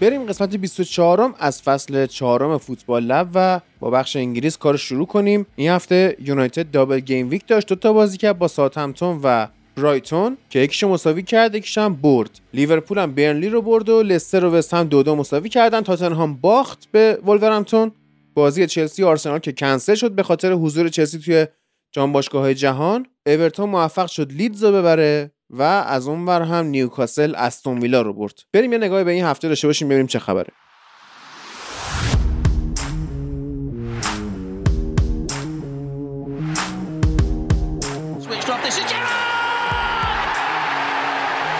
[0.00, 5.46] بریم قسمت 24 از فصل 4 فوتبال لب و با بخش انگلیس کار شروع کنیم.
[5.56, 7.68] این هفته یونایتد double game week داشت.
[7.68, 12.30] دو تا بازی کرد با ساوتهمپتون و برایتون که یکیشو مساوی کرد یکیش هم برد.
[12.54, 15.80] لیورپول هم برنلی رو برد و لستر و وست هم دو دو مساوی کردن.
[15.80, 17.92] تاتنهام باخت به ولورهمپتون.
[18.34, 21.46] بازی چلسی و آرسنال که کنسل شد به خاطر حضور چلسی توی
[21.92, 23.06] جام باشگاه جهان.
[23.26, 25.30] اورتون موفق شد لیدز رو ببره.
[25.50, 29.24] و از اون ور هم نیوکاسل استون ویلا رو برد بریم یه نگاهی به این
[29.24, 30.52] هفته داشته باشیم ببینیم چه خبره!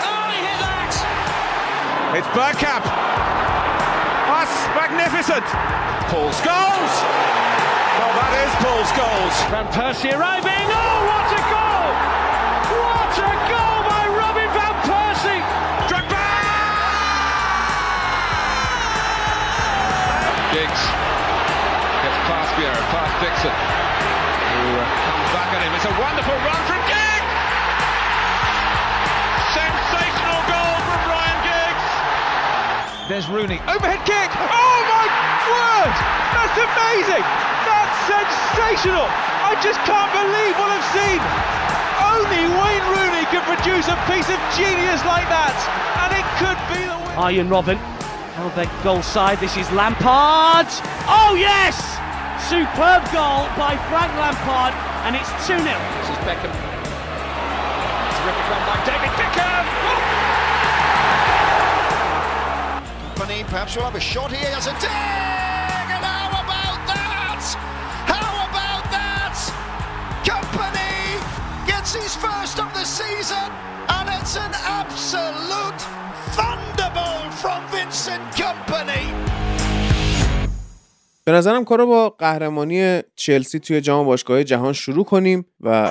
[0.02, 0.30] Oh!
[2.19, 2.84] It's Bergkamp.
[4.30, 5.47] That's magnificent.
[6.10, 6.94] Paul Scholes.
[7.98, 9.36] Well, that is Paul Scholes.
[9.52, 10.66] Van Persie arriving.
[10.80, 11.69] Oh, what a goal!
[26.00, 27.32] Wonderful run from Giggs!
[29.52, 31.86] Sensational goal from Ryan Giggs!
[33.04, 33.60] There's Rooney.
[33.69, 34.32] Overhead kick.
[34.32, 35.06] Oh my
[35.52, 35.92] word!
[36.32, 37.25] That's amazing.
[37.69, 39.04] That's sensational.
[39.44, 41.20] I just can't believe what I've seen.
[42.00, 45.52] Only Wayne Rooney can produce a piece of genius like that,
[46.00, 47.12] and it could be the win.
[47.20, 47.76] Arjen Robben.
[48.41, 49.38] Oh, their goal side.
[49.38, 50.66] This is Lampard.
[51.04, 52.00] Oh, yes!
[52.48, 54.74] Superb goal by Frank Lampard,
[55.04, 55.60] and it's 2 0.
[55.60, 56.50] This is Beckham.
[58.16, 59.64] Terrific run by David Beckham!
[63.14, 64.50] Company perhaps we'll have a shot here.
[64.50, 64.90] Has a dig!
[64.90, 67.44] And how about that?
[68.08, 69.36] How about that?
[70.24, 71.20] Company
[71.70, 73.52] gets his first of the season,
[73.88, 75.80] and it's an absolute
[76.34, 78.69] thunderbolt from Vincent Company.
[81.30, 85.91] به نظرم کارو با قهرمانی چلسی توی جام باشگاه جهان شروع کنیم و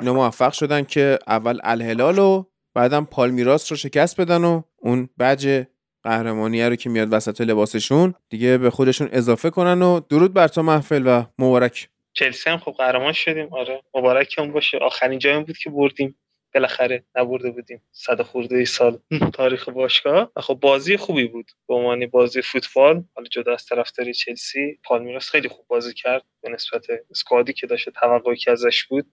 [0.00, 2.44] اینا موفق شدن که اول الهلال و
[2.74, 5.64] بعدم پالمیراس رو شکست بدن و اون بج
[6.02, 10.62] قهرمانی رو که میاد وسط لباسشون دیگه به خودشون اضافه کنن و درود بر تو
[10.62, 11.88] محفل و مبارک.
[12.12, 13.48] چلسی هم خب قهرمان شدیم.
[13.54, 14.78] آره مبارکمون باشه.
[14.78, 16.16] آخرین جایی بود که بردیم.
[16.54, 18.98] بالاخره نبرده بودیم صد خورده ای سال
[19.34, 20.32] تاریخ باشگاه.
[20.36, 21.50] و خب بازی خوبی بود.
[21.68, 26.22] به عنوان بازی فوتبال حالا جدا از طرفداری چلسی پالمیراس خیلی خوب بازی کرد.
[26.42, 29.06] به نسبت اسکوادی که داشت توقعی که ازش بود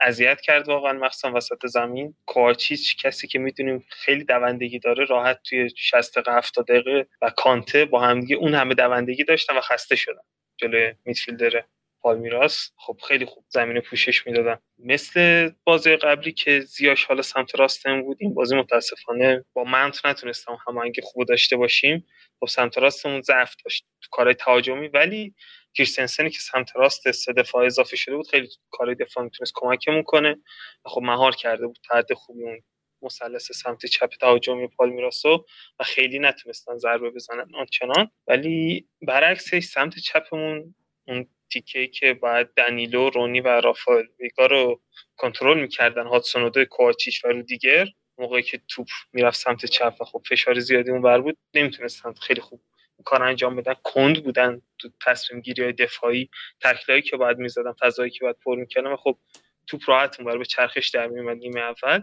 [0.00, 0.92] اذیت کرد واقعا.
[0.92, 2.14] مخصوصا وسط زمین.
[2.26, 7.84] کوارچیچ کسی که می‌دونیم خیلی دوندگی داره راحت توی 60 دقیقه 70 دقیقه و کانته
[7.84, 10.22] با همدیگه اون همه دوندگی داشتن و خسته شدن.
[10.56, 11.64] جلوی میدفیلدر
[12.04, 14.58] پالمیراس خب خیلی خوب زمین پوشش می‌دادن.
[14.78, 20.58] مثل بازی قبلی که زیاش حالا سمت راستم بود این بازی متاسفانه با منت نتونستم
[20.68, 22.06] هماهنگی خوب داشته باشیم.
[22.40, 25.34] خب سمت راستمون ضعف داشت تو کارهای تهاجمی ولی
[25.74, 30.36] کریستنسنی که سمت راست سه دفاع اضافه شده بود خیلی کارهای دفاع می‌تونست کمکمون کنه
[30.84, 32.62] خب مهار کرده بود تحت خوبی اون
[33.02, 35.44] مثلث سمت چپ تهاجمی پالمیراسو
[35.80, 38.10] و خیلی نتونستن ضربه بزنن آنچنان.
[38.26, 40.74] ولی برعکسش سمت چپمون
[41.08, 44.82] اون تیکه که باید دنیلو رونی و رافائل ویگا رو
[45.16, 47.86] کنترل می‌کردن هاتسونودو کوچیش و رو دیگر
[48.18, 52.40] موقعی که توپ می‌رفت سمت چپ و خب فشار زیادی اون بر بود نمی‌تونستن خیلی
[52.40, 52.60] خوب
[53.04, 53.74] کار انجام بدن.
[53.82, 56.30] کند بودن تو تصمیم گیری های دفاعی
[56.60, 59.18] تکلایی که باید می‌زدن فضایی که باید پر می‌کردن و خب
[59.66, 62.02] توپ راحت اون به چرخش در میومد نیمه اول.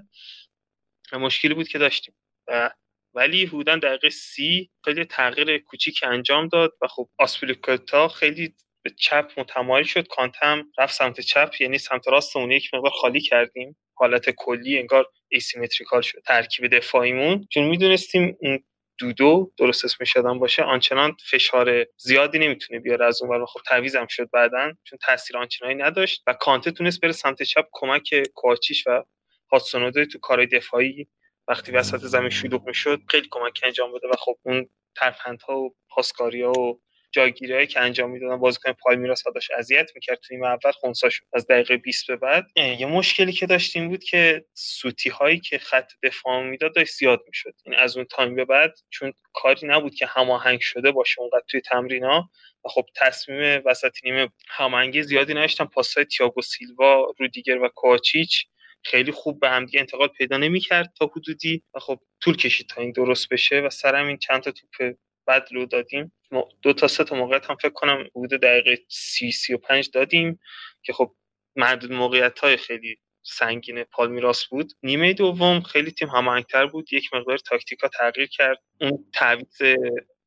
[1.13, 2.15] مشکلی بود که داشتیم.
[2.47, 2.71] و
[3.13, 9.31] ولی حدودا دقیقه سی خیلی تغییر کوچیک انجام داد و خب آسپلیکوتا خیلی به چپ
[9.37, 10.07] متمایل شد.
[10.07, 13.77] کانتم رفت سمت چپ یعنی سمت راستمون یک مقدار خالی کردیم.
[13.93, 16.19] حالت کلی انگار ایسیمتریکال شد.
[16.25, 17.47] ترکیب دفاعیمون.
[17.51, 18.63] چون می‌دونستیم اون
[18.99, 23.45] دودو درست اسمش شدن باشه آنچنان فشار زیادی نمی‌تونه بیاره از اون ور.
[23.45, 27.65] خب تعویزم شد بعدا چون تاثیر آنچنانی نداشت و کانته تونست بره سمت چپ.
[27.71, 29.03] کمک کوچیش و
[29.51, 31.07] هاتسونوده تو کارهای دفاعی
[31.47, 34.07] وقتی وسط زمین شلوغ می‌شد خیلی کمک انجام بده.
[34.07, 36.81] و خب اون ترفندها و پاسکاری ها و
[37.11, 41.23] جاگیری که انجام می‌دادن بازیکن پالمیراس داشت اذیت می‌کرد تو این اول خونسا شد.
[41.33, 45.91] از دقیقه 20 به بعد یه مشکلی که داشتیم بود که سوتی هایی که خط
[46.03, 47.53] دفاع می‌داد داشت زیاد می‌شد.
[47.65, 51.61] این از اون تایم به بعد چون کاری نبود که هماهنگ شده باشه اونقدر توی
[51.61, 52.29] تمرینا
[52.65, 58.45] و خب تصمیم وسط نیمه هماهنگی زیادی نداشتن پاسای تییاگو سیلوا رودیگر و کوچیچ
[58.83, 62.91] خیلی خوب به همدیگه انتقال پیدا نمی‌کرد تا حدودی و خب طول کشید تا این
[62.91, 64.93] درست بشه و سرم این چند تا توپ
[65.27, 66.13] بد لو دادیم
[66.61, 70.39] دو تا سه تا موقعیت هم فکر کنم حدود دقیقه سی سی و پنج دادیم
[70.83, 71.15] که خب
[71.55, 74.73] محدود موقعیت های خیلی سنگین پالمیراس بود.
[74.83, 76.93] نیمه دوم خیلی تیم هماهنگتر بود.
[76.93, 78.57] یک مقدار تاکتیکا تغییر کرد.
[78.81, 79.77] اون تعویض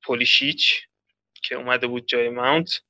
[0.02, 0.88] پولیشیچ
[1.42, 2.80] که اومده بود جای ماونت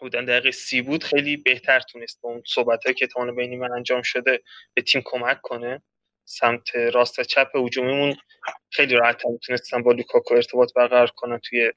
[0.00, 4.02] بودن دقیقه سی بود خیلی بهتر تونست با اون صحبت که تا بین من انجام
[4.02, 4.42] شده
[4.74, 5.82] به تیم کمک کنه.
[6.26, 8.16] سمت راست و چپ هجومیمون
[8.70, 11.72] خیلی راحت تونستن با لوکاکو ارتباط برقرار کنن توی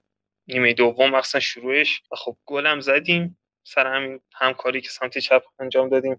[0.47, 2.01] نیمه دوم مخصوصا شروعش.
[2.11, 3.39] و خب گلم زدیم.
[3.63, 6.17] سر همین همکاری که سمت چپ انجام دادیم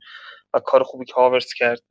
[0.55, 1.83] و کار خوبی که هاورتس کرد.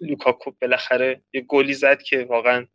[0.00, 2.66] لوکاکو بالاخره یه گلی زد که واقعا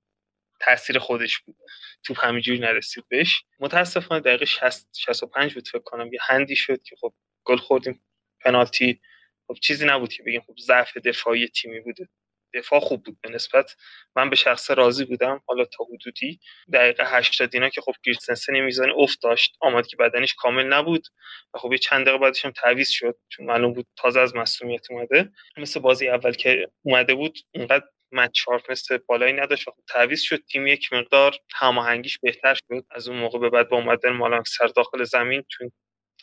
[0.61, 1.55] تاثیر خودش بود.
[2.03, 3.43] توپ همینجوری نرسید بهش.
[3.59, 6.13] متاسفانه دقیقه 60 65 بود فکر کنم.
[6.13, 7.13] یه هندی شد که خب
[7.45, 8.01] گل خوردیم.
[8.41, 9.01] پنالتی.
[9.47, 10.41] خب چیزی نبود که بگیم.
[10.41, 12.09] خب ضعف دفاعی تیمی بوده.
[12.53, 13.17] دفاع خوب بود.
[13.21, 13.75] به نسبت
[14.15, 15.41] من به شخص راضی بودم.
[15.47, 16.39] حالا تا حدودی
[16.73, 19.57] دقیقه 80 اینا که خب کریستنسن میزان افت داشت.
[19.61, 21.07] آماد که بدنش کامل نبود
[21.53, 23.17] و خب یه چند دقیقه بعدش هم تعویض شد.
[23.29, 25.31] چون معلوم بود تازه از مصونیت اومده.
[25.57, 30.21] مثل بازی اول که اومده بود اونقدر مچ شارپ مثل بالایی نداشت و خب تعویض
[30.21, 30.43] شد.
[30.51, 32.85] تیم یک مقدار هماهنگیش بهتر شد.
[32.91, 35.71] از اون موقع به بعد با اومدن مالانگ سر داخل زمین چون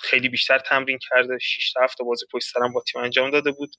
[0.01, 1.39] خیلی بیشتر تمرین کرده.
[1.41, 3.71] 6 تا بازی پشت سرم با تیم انجام داده بود.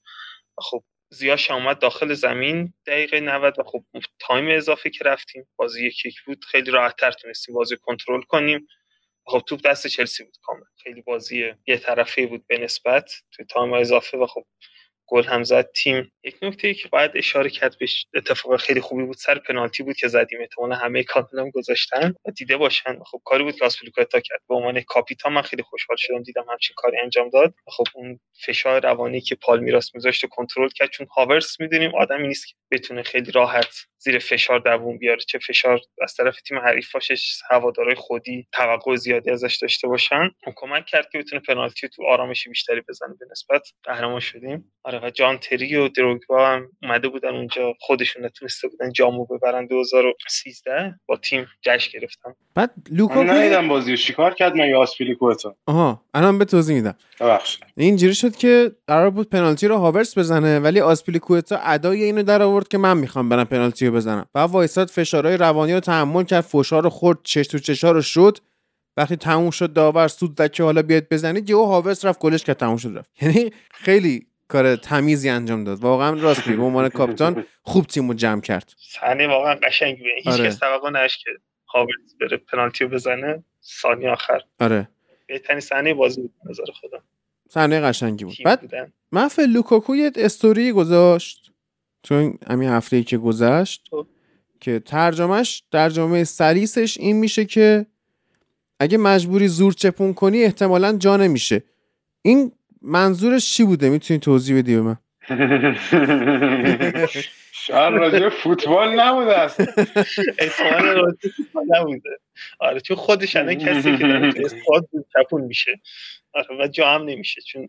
[0.58, 0.84] و خب
[1.16, 3.84] زیاش اومد داخل زمین دقیقه 90 و خب
[4.20, 8.68] تایم اضافه که رفتیم بازی یک یک بود خیلی راحت تر تونستیم بازی کنترل کنیم.
[9.26, 13.72] خب توپ دست چلسی بود کامل خیلی بازی یه طرفه بود به نسبت توی تایم
[13.72, 14.46] اضافه و خب
[15.06, 16.12] گل هم زد تیم.
[16.24, 20.08] یک نکته که باید اشاره کرد بهش اتفاق خیلی خوبی بود سر پنالتی بود که
[20.08, 20.40] زدیم.
[20.40, 22.98] احتمالا همه کاملا گذاشتن و دیده باشن.
[23.06, 24.40] خب کاری بود که آسپلیکوتا کرد.
[24.48, 27.54] به عنوان کاپیتان من خیلی خوشحال شدم دیدم همچین کاری انجام داد.
[27.66, 32.46] خب اون فشار روانی که پالمیراس میذاشت و کنترل کرد چون هاورس می‌دونیم آدمی نیست
[32.46, 35.20] که بتونه خیلی راحت زیر فشار دووم بیاره.
[35.20, 40.30] چه فشار از طرف تیم حریفاشش هوادارای خودی توقع زیادی ازش داشته باشن.
[40.56, 43.14] کمک کرد که بتونه پنالتی تو آرامش بیشتری بزنه.
[43.20, 44.72] به نسبت قهرمان شدیم.
[44.84, 44.95] آره.
[45.02, 50.94] و جان تری و دروگبا هم اومده بودن اونجا خودشون نتونسته بودن جامو ببرن 2013
[51.06, 52.34] با تیم جشن گرفتن.
[52.54, 56.94] بعد لوکاکو ندیدم بازی چیکار کرد من آسپیلیکوتا آها الان به توضیح میدم.
[57.20, 57.64] ببخشید.
[57.76, 62.68] اینجوری شد که قرار بود پنالتی رو هاورس بزنه ولی آسپیلیکوتا ادای اینو در آورد
[62.68, 64.26] که من می‌خوام برم پنالتی رو بزنم.
[64.34, 68.38] و وایساد فشارهای روانی رو تحمل کرد فشار رو خورد چش تو چشا رو شد.
[68.96, 72.76] وقتی تموم شد داور سود که حالا بیاد بزنید یهو هاورس رفت گلش که تموم
[72.76, 73.22] شد رفت.
[73.22, 75.80] یعنی خیلی کار تمیزی انجام داد.
[75.80, 78.72] واقعا راست به عنوان کاپیتان خوب تیمو جمع کرد.
[78.78, 80.02] صحنه واقعا قشنگی.
[80.02, 80.48] بود هیچ آره.
[80.48, 81.30] کس توقع نداشت که
[81.68, 83.44] هاورز بره پنالتی بزنه.
[83.82, 84.40] ثانیه آخر.
[84.60, 84.88] آره.
[85.26, 87.02] بهترین صحنه بازی بود نظر خودم.
[87.48, 88.36] صحنه قشنگی بود.
[88.44, 88.92] بعد بودن.
[89.12, 91.52] محفل لوکاکو یه استوری گذاشت.
[92.02, 93.88] تو همین هفته ای که گذشت.
[93.90, 94.06] خب.
[94.60, 97.86] که ترجمهش ترجمه سلیسش این میشه که
[98.80, 101.62] اگه مجبوری زور چپون کنی احتمالا جا نمیشه.
[102.22, 102.52] این
[102.82, 104.96] منظورش چی بوده؟ می‌تونی توضیح بدی به من؟
[107.52, 109.66] شاید راجع فوتبال نبوده اصلا.
[110.38, 112.18] احتمال راجع به نبوده.
[112.60, 115.80] آره چون خودش الان کسی که داره تو اسکواد بود چپون میشه.
[116.34, 117.40] آره و جا هم نمیشه.
[117.40, 117.68] چون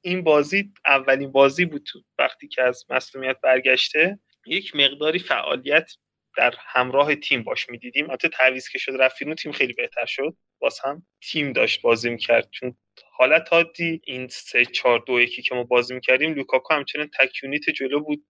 [0.00, 5.90] این بازی اولین بازی بود تو وقتی که از مصونیت برگشته یک مقداری فعالیت
[6.36, 8.10] در همراه تیم باش می‌دیدیم.
[8.10, 10.36] البته تعویض که شد رفت تیم خیلی بهتر شد.
[10.58, 12.48] باز هم تیم داشت بازی می‌کرد.
[12.50, 12.76] چون
[13.16, 17.70] حالت عادی این سه چهار دو یکی که ما بازی می‌کردیم لوکاکو همچنان تک unit
[17.70, 18.26] جلو بود.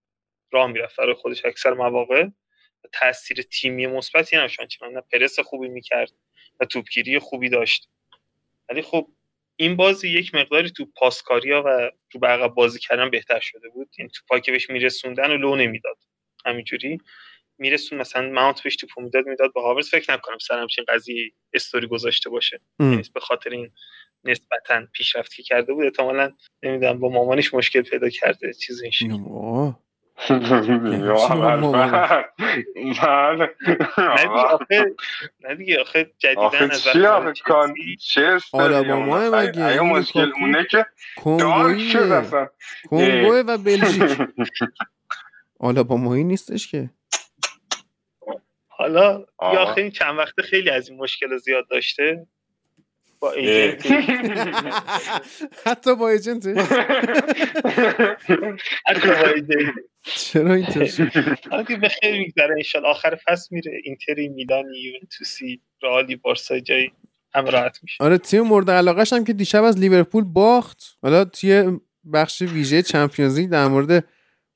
[0.51, 2.27] راه می‌رفت برای خودش اکثر مواقع.
[2.93, 4.59] تاثیر تیمی مثبتی نداشت.
[4.59, 6.11] آنچنان نه پرس خوبی می‌کرد
[6.59, 7.89] و توپگیری خوبی داشت.
[8.69, 9.07] ولی خب
[9.55, 13.89] این بازی یک مقداری تو پاسکاریا و توپ به عقب بازی کردن بهتر شده بود.
[13.97, 15.97] این توپا که بهش میرسوندن و لو نمی‌داد.
[16.45, 16.97] همینجوری
[17.57, 21.87] میرسون مثلا ماونت بهش توپو می‌داد می‌داد به هاورز فکر نکنم سر همچین قضیه استوری
[21.87, 22.59] گذاشته باشه.
[22.79, 23.71] یعنی به خاطر این
[24.25, 25.85] نسبتا پیشرفتی که کرده بود.
[25.85, 26.31] احتمالا
[26.63, 28.91] نمی‌دونم با مامانش مشکل پیدا کرده چیزی این
[35.43, 35.55] نه.
[35.55, 36.99] دیگه آخه جدیدن از چی
[39.29, 40.85] وقتی این مشکل اونه که
[41.17, 42.29] کنگویه.
[42.89, 44.17] کنگوه و بلژیک.
[45.59, 46.89] آلابامایی نیستش که.
[48.67, 49.25] حالا.
[49.53, 52.27] یا این چند وقته خیلی از این مشکل زیاد داشته.
[53.25, 53.33] با
[55.65, 56.47] حتی با ایجنت.
[58.87, 59.73] حتی با ایجنت.
[60.03, 61.11] چرا اینطور شد؟
[61.81, 63.71] به خیر میگذره انشالله آخر فصل میره.
[63.83, 66.91] اینتری میلانی یوونتوسی رئالی بارسا جایی
[67.35, 68.03] هم راحت میشه.
[68.03, 70.97] آره تیم مورد علاقهش هم که دیشب از لیورپول باخت.
[71.01, 71.79] حالا توی
[72.13, 74.05] بخش ویژه چمپیونز لیگ در مورد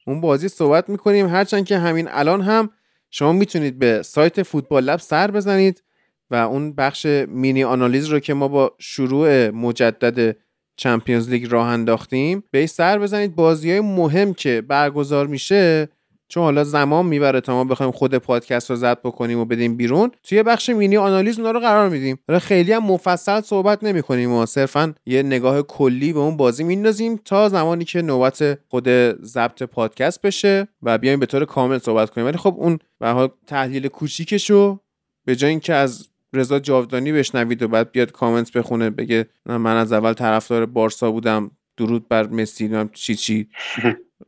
[0.07, 1.27] اون بازی صحبت می‌کنیم.
[1.27, 2.69] هرچند که همین الان هم
[3.11, 5.83] شما می‌تونید به سایت فوتبال لب سر بزنید.
[6.31, 10.35] و اون بخش مینی آنالیز رو که ما با شروع مجدد
[10.77, 13.35] چمپیونز لیگ راه انداختیم به سر بزنید.
[13.35, 15.89] بازی های مهم که برگزار میشه
[16.27, 20.11] چون حالا زمان می‌بره تا ما بخوایم خود پادکست رو زد بکنیم و بدیم بیرون
[20.23, 22.19] توی بخش مینی آنالیز اونا رو قرار میدیم.
[22.27, 26.63] حالا خیلی هم مفصل صحبت نمی کنیم و صرفا یه نگاه کلی به اون بازی
[26.63, 28.89] میندازیم تا زمانی که نوبت خود
[29.23, 32.27] ضبط پادکست بشه و بیایم به طور کامل صحبت کنیم.
[32.27, 34.79] ولی خب اون به تحلیل کوچیکشو
[35.25, 39.93] به جای اینکه از رضا جاودانی بشنوید و بعد بیاد کامنت بخونه بگه من از
[39.93, 43.49] اول طرفدار بارسا بودم درود بر مسی چی چی.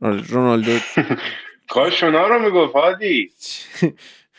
[0.30, 0.78] رونالدو.
[1.68, 3.30] کاش اونا رو می‌گفت هادی.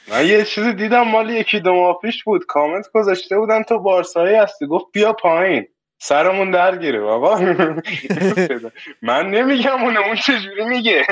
[0.08, 2.46] من یه چیزی دیدم مال یکی دو ماه پیش بود.
[2.46, 4.66] کامنت گذاشته بودن تو بارسایی هستی.
[4.68, 5.68] گفت بیا پایین.
[5.98, 7.40] سرمون درگیره بابا.
[9.02, 11.08] من نمیگم اون اون چجوری میگه.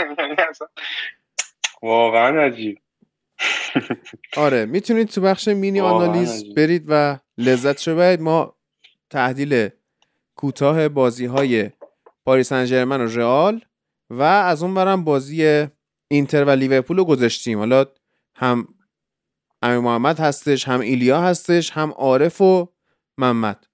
[1.81, 2.77] واقعا عجیب.
[4.37, 8.55] آره می‌تونید تو بخش مینی آنالیز برید و لذت شو برید ما
[9.09, 9.69] تحلیل
[10.35, 11.69] کوتاه بازی های
[12.25, 13.61] پاریس سن و رئال
[14.09, 15.67] و از اون برم بازی
[16.07, 17.59] اینتر و لیورپول رو گذاشتیم.
[17.59, 17.85] حالا
[18.35, 18.67] هم
[19.61, 22.67] امی محمد هستش هم ایلیا هستش هم عارف و
[23.17, 23.67] محمد.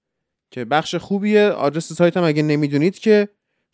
[0.50, 1.48] که بخش خوبیه.
[1.48, 3.28] آدرس سایت هم اگه نمی‌دونید که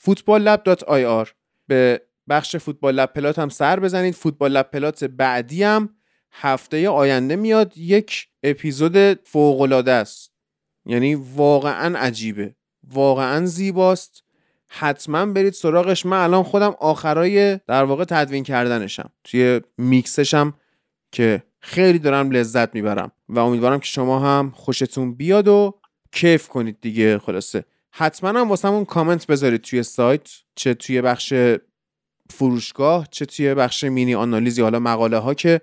[0.05, 1.29] footballlab.ir
[1.67, 4.15] به بخش فوتبال لب پلات هم سر بزنید.
[4.15, 5.89] فوتبال لب پلات بعدی هم
[6.33, 7.79] هفته آینده میاد.
[7.79, 10.33] یک اپیزود فوق است.
[10.87, 12.55] یعنی واقعا عجیبه.
[12.89, 14.25] واقعا زیباست.
[14.69, 16.07] حتما برید سراغش.
[16.07, 19.11] من الان خودم آخرای در واقع تدوین کردنشم.
[19.25, 20.55] توی میکسشم
[21.13, 25.81] که خیلی دارم لذت می‌برم و امیدوارم که شما هم خوشتون بیاد و
[26.13, 27.19] کیف کنید دیگه.
[27.19, 27.65] خلاصه.
[27.91, 30.29] حتما هم واسه کامنت بذارید توی سایت.
[30.55, 31.35] چه توی بخش
[32.35, 35.61] فروشگاه چه توی بخش مینی آنالیزی حالا مقاله ها که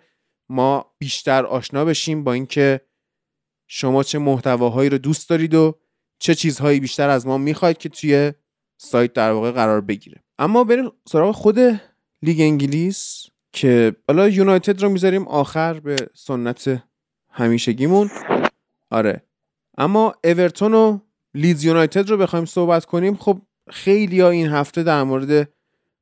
[0.49, 2.81] ما بیشتر آشنا بشیم با اینکه
[3.67, 5.79] شما چه محتواهایی رو دوست دارید و
[6.19, 8.33] چه چیزهایی بیشتر از ما می‌خواید که توی
[8.77, 10.23] سایت در واقع قرار بگیره.
[10.39, 11.59] اما بریم سراغ خود
[12.21, 16.83] لیگ انگلیس که حالا یونایتد رو می‌ذاریم آخر به سنت
[17.29, 18.09] همیشگیمون.
[18.91, 19.23] آره.
[19.77, 20.99] اما اورتون و
[21.33, 23.15] لیدز یونایتد رو بخوایم صحبت کنیم.
[23.15, 25.49] خب خیلی ها این هفته در مورد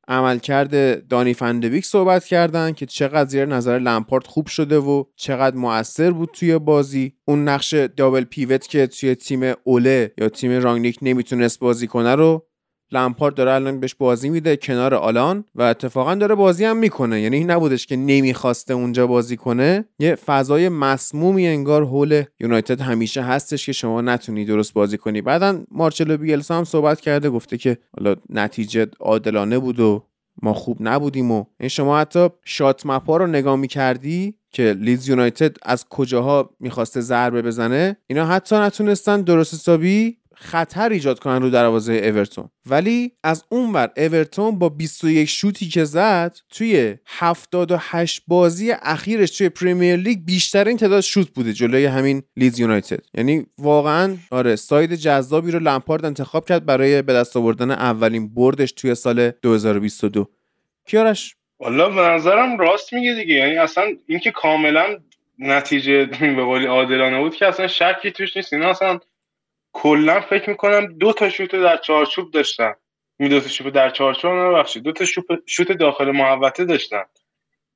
[0.10, 6.12] عملکرد دانی فندویک صحبت کردن که چقدر زیر نظر لمپارت خوب شده و چقدر موثر
[6.12, 7.14] بود توی بازی.
[7.26, 12.49] اون نقش دابل پیوت که توی تیم اوله یا تیم رانگنیک نمی‌تونست بازی کنه رو
[12.92, 17.22] لمپارد داره الان بهش بازی میده کنار آلان و اتفاقا داره بازی هم می‌کنه.
[17.22, 19.86] یعنی این نبودش که نمی‌خواسته اونجا بازی کنه.
[20.00, 25.22] یه فضای مسمومی انگار حول یونایتد همیشه هستش که شما نتونی درست بازی کنی.
[25.22, 30.04] بعدا مارچلو بیلسا هم صحبت کرده گفته که حالا نتیجه عادلانه بود و
[30.42, 35.10] ما خوب نبودیم و این شما حتی shot map ا رو نگاه می‌کردی که لیدز
[35.10, 41.50] یونایتد از کجاها می‌خواسته ضربه بزنه؟ اینا حتی نتونستن درست حسابی خطر ایجاد کنن رو
[41.50, 42.50] دروازه اورتون.
[42.66, 49.50] ولی از اون ور اورتون با 21 شوتی که زد توی 78 بازی اخیرش توی
[49.50, 53.00] پریمیر لیگ بیشترین تعداد شوت بوده جلوی همین لیدز یونایتد.
[53.14, 58.72] یعنی واقعا آره ساید جذابی رو لمپارد انتخاب کرد برای به دست آوردن اولین بردش
[58.72, 60.30] توی سال 2022
[60.86, 63.36] کیارش؟ والا به نظرم راست میگه دیگه.
[63.36, 64.98] یعنی اصلا اینکه کاملا
[65.40, 68.54] نتیجه به قولی عادلانه بود که اصلا شکی توش نیست.
[68.54, 69.00] اینا اصلا
[69.74, 72.74] کلا فکر می‌کنم دو تا شوت در چارچوب داشتن.
[73.20, 74.84] دو تا شوت در چارچوب نبخشید.
[74.84, 75.06] دو تا
[75.46, 77.04] شوت داخل محوطه داشتن.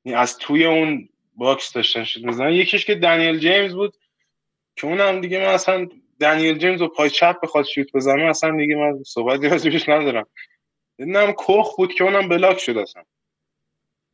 [0.06, 3.94] یعنی از توی اون box داشتن شوت می‌زنن یکیش که دنیل جیمز بود
[4.76, 8.76] که اونم دیگه من اصلا دنیل جیمز و پای چپ بخواد شوت بزنه اصلا دیگه
[8.76, 10.28] من صحبتی راجبش ندارم.
[10.98, 13.04] دیدم کوخ بود که اونم بلاک شد اصلا.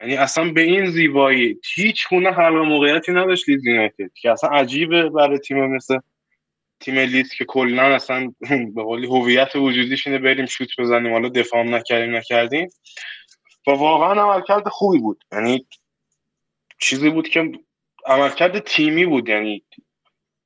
[0.01, 5.09] یعنی اصلا به این زیبایی هیچ گونه حل موقعیتی نداشت لیدز یونایتد که اصلا عجیبه
[5.09, 5.99] برای تیم مثل
[6.79, 8.33] تیم لیدز که کلا اصلا
[8.75, 12.69] به قولی هویت وجودیش اینه بریم شوت بزنیم حالا دفاع نکردیم نکردیم.
[13.67, 15.23] و واقعا عملکرد خوبی بود.
[15.31, 15.67] یعنی
[16.81, 17.51] چیزی بود که
[18.05, 19.29] عملکرد تیمی بود.
[19.29, 19.63] یعنی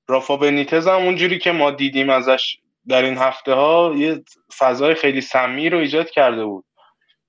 [0.08, 4.24] رافا بنیتز هم اونجوری که ما دیدیم ازش در این هفته ها یه
[4.58, 6.66] فضای خیلی سمی رو ایجاد کرده بود.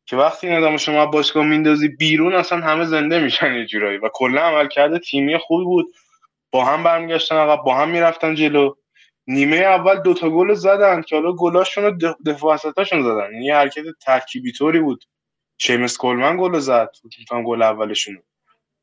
[0.07, 3.99] که وقتی این آدم شما باشگاه میندازی بیرون اصلا همه زنده میشن یه جورایی.
[3.99, 5.87] و کلا عملکرد تیمی خوبی بود.
[6.51, 8.75] با هم برمیگشتن عقب با هم می‌رفتن جلو.
[9.27, 13.33] نیمه اول دوتا گل زدن که حالا گلاشون رو دفاع وسطاشون زدن.
[13.33, 15.05] یعنی حرکت ترکیبی طوری بود.
[15.59, 16.91] شیمس کلمن گل زد.
[17.03, 18.23] فکر گل اولشون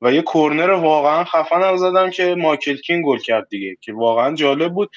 [0.01, 4.35] و یه کورنر واقعا خفن هم زدن که مایکل کین گل کرد دیگه که واقعا
[4.35, 4.89] جالب بود.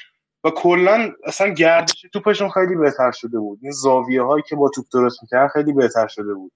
[0.45, 3.59] و کلا اصلا گردش توپشون خیلی بهتر شده بود.
[3.63, 6.53] این زاویه هایی که با توپ درست می‌کردن خیلی بهتر شده بود.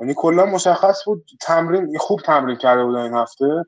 [0.00, 3.64] یعنی کلا مشخص بود تمرین خوب تمرین کرده بودن این هفته.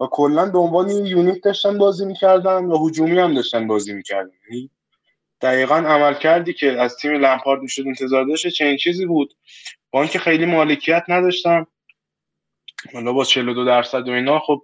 [0.00, 4.30] و کلا دنبال این یونیت داشتن بازی می‌کردن و هجومی هم داشتن بازی می‌کردن.
[4.50, 4.70] یعنی
[5.40, 9.34] دقیقا عمل کردی که از تیم لمپارد می‌شد انتظار داشته چنین چیزی بود.
[9.90, 11.66] با اینکه خیلی مالکیت نداشتن
[12.92, 14.62] حالا با 42 درصد و اینا خب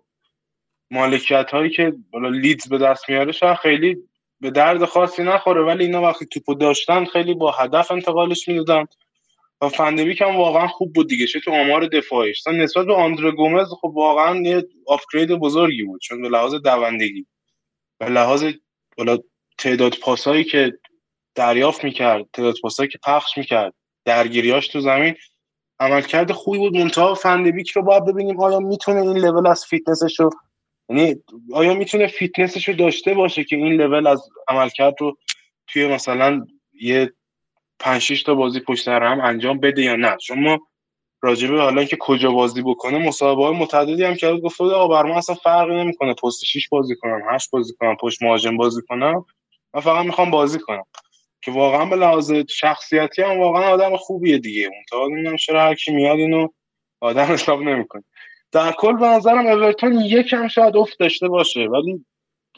[0.91, 3.97] مالکیت هایی که بالا لیدز به دست میاره شاید خیلی
[4.41, 8.87] به درد خاصی نخوره ولی اینا وقتی توپو داشتن خیلی با هدف انتقالش می‌دادن.
[9.61, 11.27] و فندبیک هم واقعا خوب بود دیگه.
[11.27, 12.47] چه تو آمار دفاعیش.
[12.47, 16.01] نسبت به آندره گومز خب واقعا یه آپگرید بزرگی بود.
[16.01, 17.27] چون به لحاظ دوندگی
[17.99, 18.45] به لحاظ
[18.97, 19.19] بالا
[19.59, 20.73] تعداد پاسایی که
[21.35, 25.15] دریافت می‌کرد تعداد پاسایی که پخش می‌کرد درگیریاش تو زمین
[25.81, 26.77] عملکرد خوبی بود.
[26.77, 30.31] منتها فندبیک رو باید ببینیم آیا می‌تونه این level از فیتنسش رو
[30.89, 31.17] یعنی
[31.53, 35.17] آیا می‌تونه فیتنسش رو داشته باشه که این لول از عملکرد رو
[35.67, 36.47] توی مثلا
[36.81, 37.13] یه
[37.81, 40.17] 5 تا بازی پشت سر هم انجام بده یا نه.
[40.17, 40.59] چون ما
[41.23, 44.41] راجبه حالا که کجا بازی بکنه مصاحبه های متعددی هم کرد.
[44.41, 46.15] گفته آقا بر من اصلا فرقی نمی‌کنه.
[46.15, 49.25] پست 6 بازی کنم 8 بازی کنم پشت مهاجم بازی کنم.
[49.75, 50.85] من فقط می‌خوام بازی کنم.
[51.43, 54.65] که واقعا به لحاظ شخصیتی هم واقعا آدم خوبیه دیگه.
[54.67, 56.49] اون تا نمی‌دونم چرا هر کی میاد اینو
[57.01, 58.05] آدم حساب نمی‌کنه.
[58.53, 61.61] در کل به نظرم اورتون یکم شاید افت داشته باشه.
[61.61, 62.05] ولی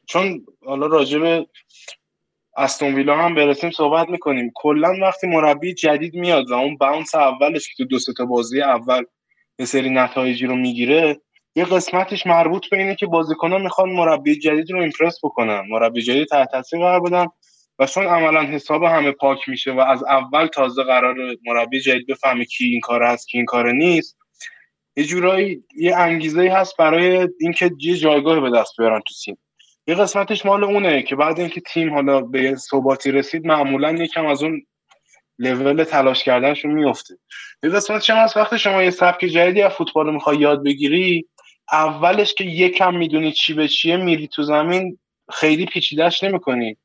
[0.06, 1.46] چون حالا راجب
[2.59, 4.53] استون ویلا هم برسیم صحبت می‌کنیم.
[4.55, 9.05] کلا وقتی مربی جدید میاد و اون باونس اولش که تو دو تا بازی اول
[9.59, 11.21] یه سری نتایجی رو می‌گیره
[11.57, 15.62] یه قسمتش مربوط به اینه که بازیکنان می‌خوان مربی جدید رو ایمپرس بکنن.
[15.71, 17.27] مربی جدید تحت تاثیر قرار بدن
[17.79, 21.16] و چون عملا حساب همه پاک میشه و از اول تازه قرار
[21.47, 24.18] مربی جدید بفهمه کی این کار هست کی این کار نیست
[24.97, 29.38] یه جورایی یه انگیزه هست برای اینکه یه جایگاه به دست بیارن تو تیم.
[29.88, 34.42] یه قسمتش مال اونه که بعد اینکه تیم حالا به ثباتی رسید معمولا یکم از
[34.42, 34.66] اون
[35.38, 37.18] لول تلاش کردنشون میفته
[37.62, 41.27] یه قسمتش هم از وقت شما یه سبک جدیدی از فوتبال می‌خوای یاد بگیری
[41.72, 44.98] اولش که یکم می‌دونی چی به چیه میری تو زمین
[45.33, 46.77] خیلی پیچیدهش نمی‌کنی.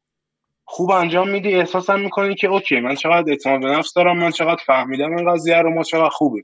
[0.66, 4.64] خوب انجام میدی احساسم می‌کنی که اوکی من چقدر اعتماد به نفس دارم من چقدر
[4.66, 6.44] فهمیدم این قضیه رو ما چقدر خوبه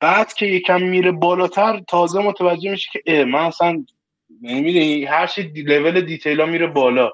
[0.00, 3.84] بعد که یکم میره بالاتر تازه متوجه میشه که اه من اصلا
[4.42, 7.10] نمی‌دونی هر چی لول دیتیلا میره بالا.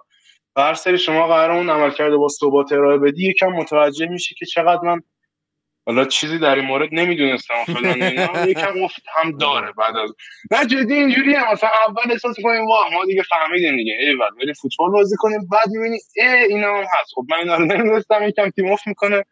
[0.57, 4.35] و هر سری شما قرار اون عمل کرده با ثبات ارائه بدی یکم متوجه میشه
[4.39, 5.01] که چقدر من
[5.87, 7.65] حالا چیزی در این مورد نمی‌دونستم.
[7.65, 7.99] فلان
[8.49, 10.13] یکم افت هم داره بعد از
[10.51, 11.53] نه جدی اینجوری هم.
[11.53, 13.95] مثلا اول احساس کنیم واه ما دیگه فهمیدیم دیگه.
[14.01, 15.49] ایول ولی فوتبال بازی کنیم.
[15.53, 17.13] بعد می‌بینی ای اینا هم هست.
[17.15, 18.29] خب من اینا رو نمی‌دونستم.
[18.29, 19.25] یکم تیم افت می‌کنه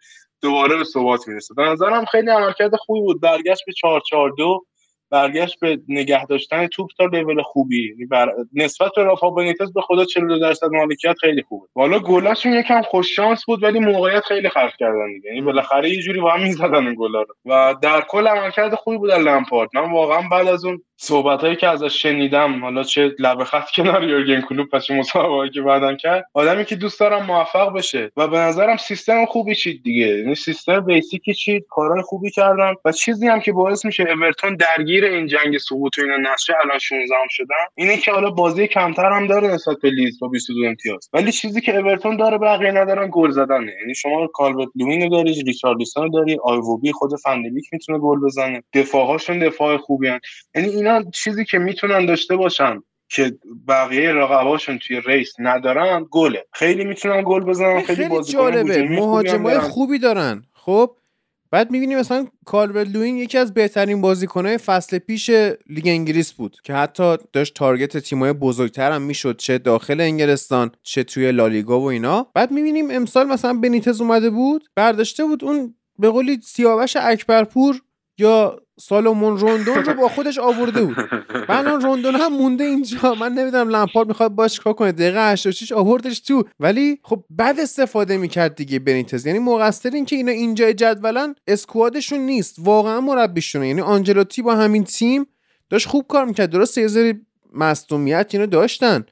[0.43, 1.55] دوباره به ثبات می‌رسه.
[1.55, 3.21] به نظرم خیلی عملکرد خوبی بود.
[3.21, 4.67] برگشت به 4 4 2
[5.12, 7.88] برگشت به نگه داشتن توپ تا لول خوبی.
[7.88, 8.33] یعنی بر...
[8.55, 11.66] نسبت به رافا بنیتز به خدا 42 درصد مالکیت خیلی خوبه.
[11.75, 15.29] حالا گلاشون یکم خوش شانس بود ولی موقعیت خیلی خرج کردن دیگه.
[15.29, 17.35] یعنی بالاخره یه جوری با هم می‌زدن این گلا رو.
[17.46, 19.68] و در کل عملکرد خوبی بود لمپارد.
[19.75, 24.41] من واقعا بعد از اون صحبت که ازش شنیدم حالا چه لب خط کنار یورگن
[24.41, 28.77] کلوپ پس مصاحبه‌ای که بعدن کرد آدمی که دوست دارم موفق بشه و به نظرم
[28.77, 30.07] سیستم خوبی چید دیگه.
[30.07, 35.05] یعنی سیستم بیسیکی چید کارهای خوبی کردن و چیزی هم که باعث میشه اورتون درگیر
[35.05, 39.12] این جنگ سقوط و اینا نشه الان 16 هم شدن اینه که حالا بازی کمتر
[39.12, 41.09] هم داره نسبت به لیدز با 22 امتیاز.
[41.12, 43.73] ولی چیزی که اورتون داره بقیه ندارن گل زدنه.
[43.81, 48.62] یعنی شما کالورت لوین داری ریچارلیسون داری آیوبی خود فندبیک می‌تونه گل بزنه.
[48.75, 50.21] دفاعهاشون دفاع خوبی هن.
[50.55, 53.33] یعنی اینا چیزی که می‌تونن داشته باشن که
[53.69, 56.47] بقیه رقباشون توی race ندارن گله.
[56.53, 58.89] خیلی می‌تونن گل بزنن خیلی, خیلی جالبه.
[58.89, 60.45] مهاجمای خوبی دارن.
[60.53, 60.97] خب
[61.51, 65.31] بعد می‌بینی مثلا کالور لوین یکی از بهترین بازیکنهای فصل پیش
[65.69, 71.05] لیگ انگلیس بود که حتی داشت target تیمای بزرگتر هم می‌شد چه داخل انگلستان چه
[71.05, 72.27] توی لالیگا و اینا.
[72.35, 77.81] بعد می‌بینیم امسال مثلا بنیتز اومده بود برداشته بود اون به قولی سیاوش اکبرپور
[78.19, 80.97] یا سالومون روندون رو با خودش آورده بود.
[81.49, 83.15] بعد روندون هم مونده اینجا.
[83.15, 84.93] من نمی‌دونم لمپارد می‌خواد باش کار کنه.
[84.93, 86.45] دقیقه 86 آوردش تو.
[86.61, 89.27] ولی خب بعد استفاده می‌کرد دیگه بنیتز.
[89.27, 92.57] یعنی مقصر این که اینا اینجا جدولن squad شون نیست.
[92.59, 93.69] واقعا مربیشونه.
[93.69, 95.27] یعنی آنجلوتی با همین تیم
[95.71, 96.51] داشت خوب کار می‌کرد.
[96.51, 97.21] درست یه ذره
[97.55, 99.05] مصدومیت اینو داشتن.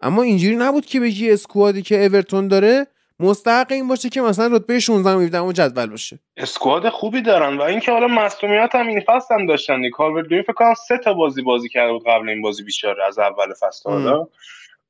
[0.00, 2.86] اما اینجوری نبود که بگی اسکوادی که اورتون داره
[3.20, 6.18] مستحق این باشه که مثلا رتبه 16 و 17 جدول باشه.
[6.36, 9.90] اسکواد خوبی دارن و اینکه حالا مصونیت هم این فصل هم داشتن.
[9.90, 13.54] کارور فکر کنم سه تا بازی بازی کرده بود قبل این بازی بیچاره از اول
[13.60, 14.26] فصل حالا.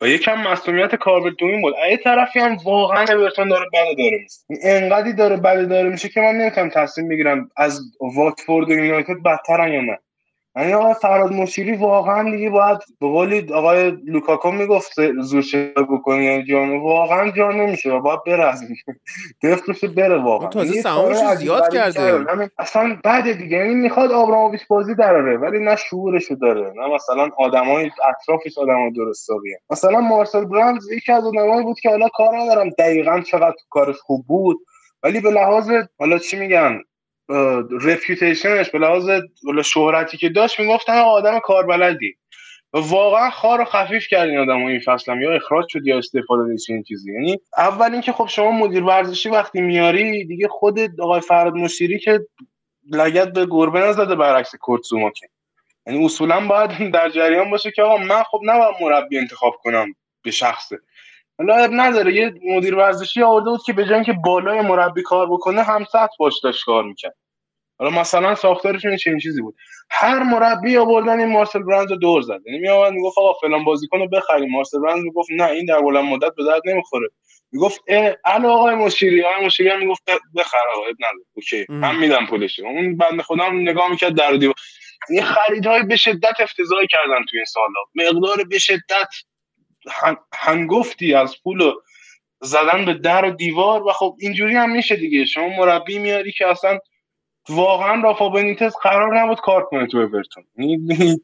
[0.00, 1.74] و یکم مسئولیت کاربل دوین بود.
[1.90, 4.68] یه طرفی هم واقعا اورتون داره بده داره میشه.
[4.68, 7.80] انقدی داره بده داره میشه که من نمی‌تونم تصمیم بگیرم از
[8.16, 9.98] واتفورد و یونایتد بدترن یا نه.
[10.56, 14.92] یعنی آقای فراد مشیری واقعا دیگه باید به قولی آقای لوکاکو می‌گفت
[15.22, 15.44] زور
[15.76, 18.64] بکنی یعنی جان واقعا جان نمیشه و باید بره از
[19.42, 21.92] دفرش بره واقعا تازه یعنی سهامش زیاد کرده.
[21.92, 22.50] کردن.
[22.58, 27.90] اصلا بعد دیگه یعنی می‌خواد آبراموویچ بازی دراره ولی نه شعورشو داره نه مثلا آدمای
[28.08, 33.20] اطرافش آدمای درستابیه مثلا مارسل برانز یکی از آدمایی بود که حالا کار ندارم دقیقا
[33.20, 34.58] چقدر کارش خوب بود
[35.02, 36.80] ولی به لحاظ حالا چی میگن
[37.82, 39.10] رپیوتیشنش به لحاظ
[39.64, 42.16] شهرتی که داشت می‌گفتن آدم کاربلدی.
[42.72, 45.22] و واقعا خار و خفیف کرد این آدم این فصل هم.
[45.22, 47.12] یا اخراج شد یا استفاده داد این چیزی.
[47.12, 52.20] یعنی اول اینکه خب شما مدیر ورزشی وقتی میاری دیگه خود آقای فراد مشیری که
[52.90, 55.28] لگت به گربه نزده برعکس کورتزوما که
[55.86, 60.30] یعنی اصولا باید در جریان باشه که آقا من خب نباید مربی انتخاب کنم به
[60.30, 60.78] شخصه.
[61.38, 65.26] حالا اب نداره یه مدیر ورزشی آورده بود که به جای اینکه بالای مربی کار
[65.30, 67.16] بکنه هم سطح باش داشت کار می‌کرد.
[67.78, 69.56] حالا مثلا ساختارشون چنین چیزی بود.
[69.90, 72.40] هر مربی آوردن این مارسل برانز رو دور زد.
[72.46, 74.50] یعنی میآمد می‌گفت آقا فلان بازیکن رو بخریم.
[74.50, 77.08] مارسل برانز می‌گفت نه این در بلند مدت به درد نمی‌خوره.
[77.52, 77.80] می‌گفت
[78.24, 79.24] الو آقای مشیری.
[79.24, 80.02] آقای مشیری هم می‌گفت
[80.36, 81.24] بخر آقا اب نداره.
[81.34, 81.66] اوکی.
[81.68, 84.54] من میدم پولش اون بنده خدا هم نگاه می‌کرد در دیوار.
[85.10, 89.08] این خریدهای به شدت افتضاحی کردن تو این سالا مقدار به شدت
[90.32, 91.72] هنگفتی از پول
[92.40, 95.24] زدن به در و دیوار و خب اینجوری هم میشه دیگه.
[95.24, 96.78] شما مربی میاری که اصلا
[97.48, 100.44] واقعا رافا بنیتز قرار نبود کار کنه تو اورتون.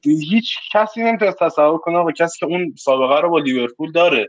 [0.05, 4.29] هیچ کسی نمی‌تونه تصور کنه و کسی که اون سابقه رو با لیورپول داره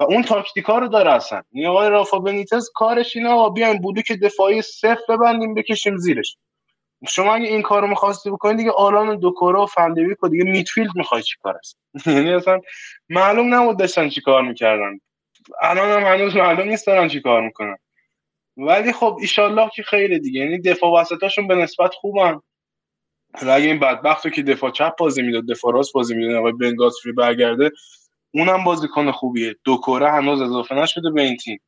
[0.00, 1.42] و اون تاکتیکا رو داره اصلا.
[1.52, 6.36] این آقای رافا بنیتز کارش اینه آقا بیایم بلوک دفاعی صفر ببندیم بکشیم زیرش.
[7.08, 10.90] شما اگه این کارو می‌خواستی بکنید دیگه آلان و دوکورا و فندویک و دیگه میدفیلد
[10.96, 12.60] می‌خوای چیکار است یعنی اصلا
[13.08, 14.98] معلوم نبود داشتن چیکار می‌کردن.
[15.62, 17.76] الان هم هنوز معلوم نیست دارن چیکار می‌کنن.
[18.56, 20.40] ولی خب ایشالله که خیره دیگه.
[20.40, 22.40] یعنی دفاع وسطاشون به نسبت خوبن.
[23.34, 27.12] حالا اگه این بدبختو که دفاع چپ بازی می‌داد دفاع راست بازی می‌داد آقای بنگاسفری
[27.12, 27.70] برگرده
[28.34, 29.56] اونم بازیکن خوبیه.
[29.64, 31.60] دوکوره هنوز اضافه نشده به این تیم.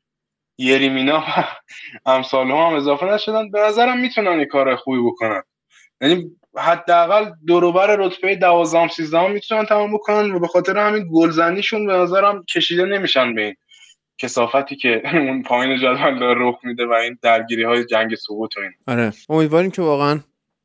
[0.59, 1.25] یریمینا
[2.07, 3.51] و امثال هم اضافه نشدن.
[3.51, 5.43] به نظرم می‌تونن یه کار خوبی بکنن.
[6.01, 11.93] یعنی حداقل دوروبر رتبه 12 13 می‌تونن تمام بکنن و به خاطر همین گلزنیشون به
[11.93, 13.55] نظرم کشیده نمیشن به این
[14.19, 18.61] کسافتی که اون پایین جدول داره رخ میده و این درگیری های جنگ سقوط و
[18.61, 18.73] این.
[18.89, 19.13] آره.
[19.29, 20.21] امیدواریم که واقعا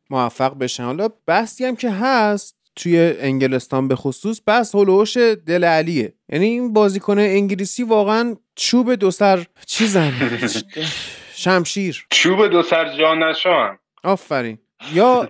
[0.10, 0.84] موفق بشن.
[0.84, 6.14] حالا بحثی هم که هست توی انگلستان به خصوص بس هلوش دل علیه.
[6.30, 10.14] یعنی این بازیکن انگلیسی واقعا چوب دو سر چیزن؟
[11.36, 12.06] شمشیر.
[12.10, 13.78] چوب دو سر جانشان.
[14.04, 14.58] آفرین.
[14.94, 15.30] یا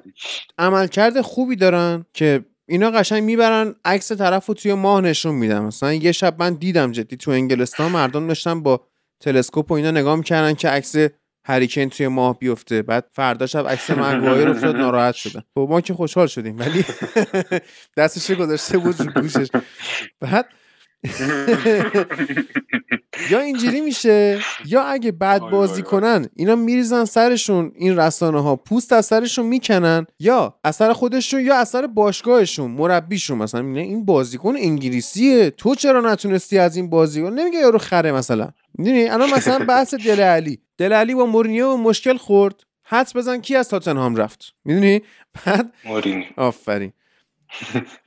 [0.58, 5.60] عملکرد خوبی دارن که اینا قشنگ می‌برن عکس طرف رو توی ماه نشون میدن.
[5.60, 8.88] مثلا یه شب من دیدم جدی تو انگلستان مردم داشتن با
[9.20, 10.96] تلسکوپ و اینا نگاه می‌کردن که عکس
[11.46, 12.82] هریکن توی ماه بیفته.
[12.82, 15.44] بعد فردا شب عکس مگوایر افتاد ناراحت شدن.
[15.56, 16.86] خب ما که خوشحال شدیم ولی
[17.98, 19.48] دستش گذاشته بود رو گوشش.
[20.22, 20.46] بعد
[23.30, 28.94] یا اینجوری میشه یا اگه بد بازی کنن اینا میریزن سرشون این رسانه ها پوست
[28.94, 33.38] از سرشون می‌کنن یا اثر خودشون یا اثر باشگاهشون مربیشون.
[33.38, 38.50] مثلا این بازیکن انگلیسیه تو چرا نتونستی از این بازیکن نمیگه یارو خره مثلا.
[38.74, 40.62] می‌دونی؟ الان مثلا بحث دل علی.
[40.78, 42.64] دل علی با مورینیو مشکل خورد.
[42.84, 45.02] حدس بزن کی از تاتنهام رفت؟ می‌دونی؟
[45.46, 46.26] بعد مورینیو.
[46.38, 46.94] آفرین.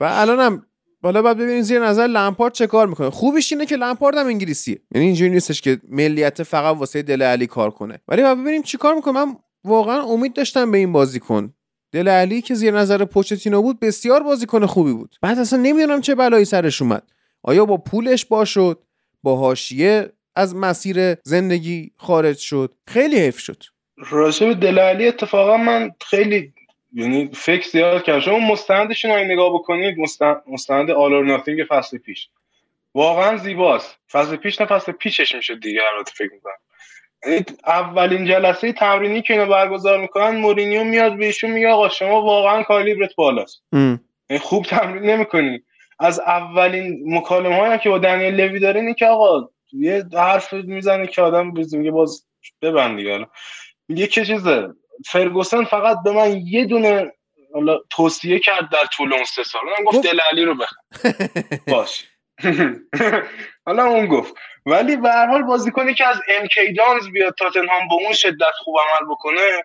[0.00, 0.66] و الانم
[1.02, 3.10] حالا باید ببینیم زیر نظر لمپارد چه کار می‌کنه.
[3.10, 4.80] خوبش اینه که لمپارد هم انگلیسیه.
[4.94, 8.00] یعنی اینجوری نیستش که ملیت فقط واسه دل علی کار کنه.
[8.08, 9.24] ولی باید ببینیم چی کار می‌کنه.
[9.24, 11.54] من واقعا امید داشتم به این بازیکن.
[11.92, 15.16] دل علی که زیر نظر پوچتینو بود بسیار بازیکن خوبی بود.
[15.22, 17.02] بعد اصلا نمی‌دونم چه بلایی سرش اومد.
[17.42, 18.82] آیا با پولش با شد؟
[19.22, 23.62] با حاشیه از مسیر زندگی خارج شد؟ خیلی حیف شد.
[24.10, 26.52] راجب دل علی اتفاقا من خیلی
[26.92, 28.20] یعنی فکر زیاد کردم.
[28.20, 32.28] شما مستندشون رو نگاه بکنید مستند, مستند آل اور ناتینگ فصل پیش.
[32.94, 33.98] واقعا زیباست.
[34.11, 36.52] فصل پیش نه فصل پیشش میشه دیگه البته فکر می‌کنم.
[37.26, 42.22] یعنی اولین جلسه تمرینی که اینو برگزار می‌کنن مورینیو میاد به ایشون میگه آقا شما
[42.22, 43.62] واقعا کالیبرت بالاست.
[43.72, 45.62] یعنی خوب تمرین نمی‌کنی.
[45.98, 51.07] از اولین مکالمه هایی که با دنیل لوی داره اینه که آقا یه حرف می‌زنه
[51.07, 52.26] که آدم میگه باز
[52.62, 53.26] ببند دیگه
[53.88, 54.68] میگه که چیزه
[55.06, 57.12] فرگوسن فقط به من یه دونه
[57.54, 59.62] حالا توصیه کرد در طول اون سه سال.
[59.62, 60.76] اونم گفت دل علی رو بخر.
[61.72, 62.08] باش.
[63.66, 64.34] حالا اون گفت.
[64.66, 68.54] ولی به هر حال بازیکنی که از ام کی دانز بیاد تاتنهام با اون شدت
[68.64, 69.64] خوب عمل بکنه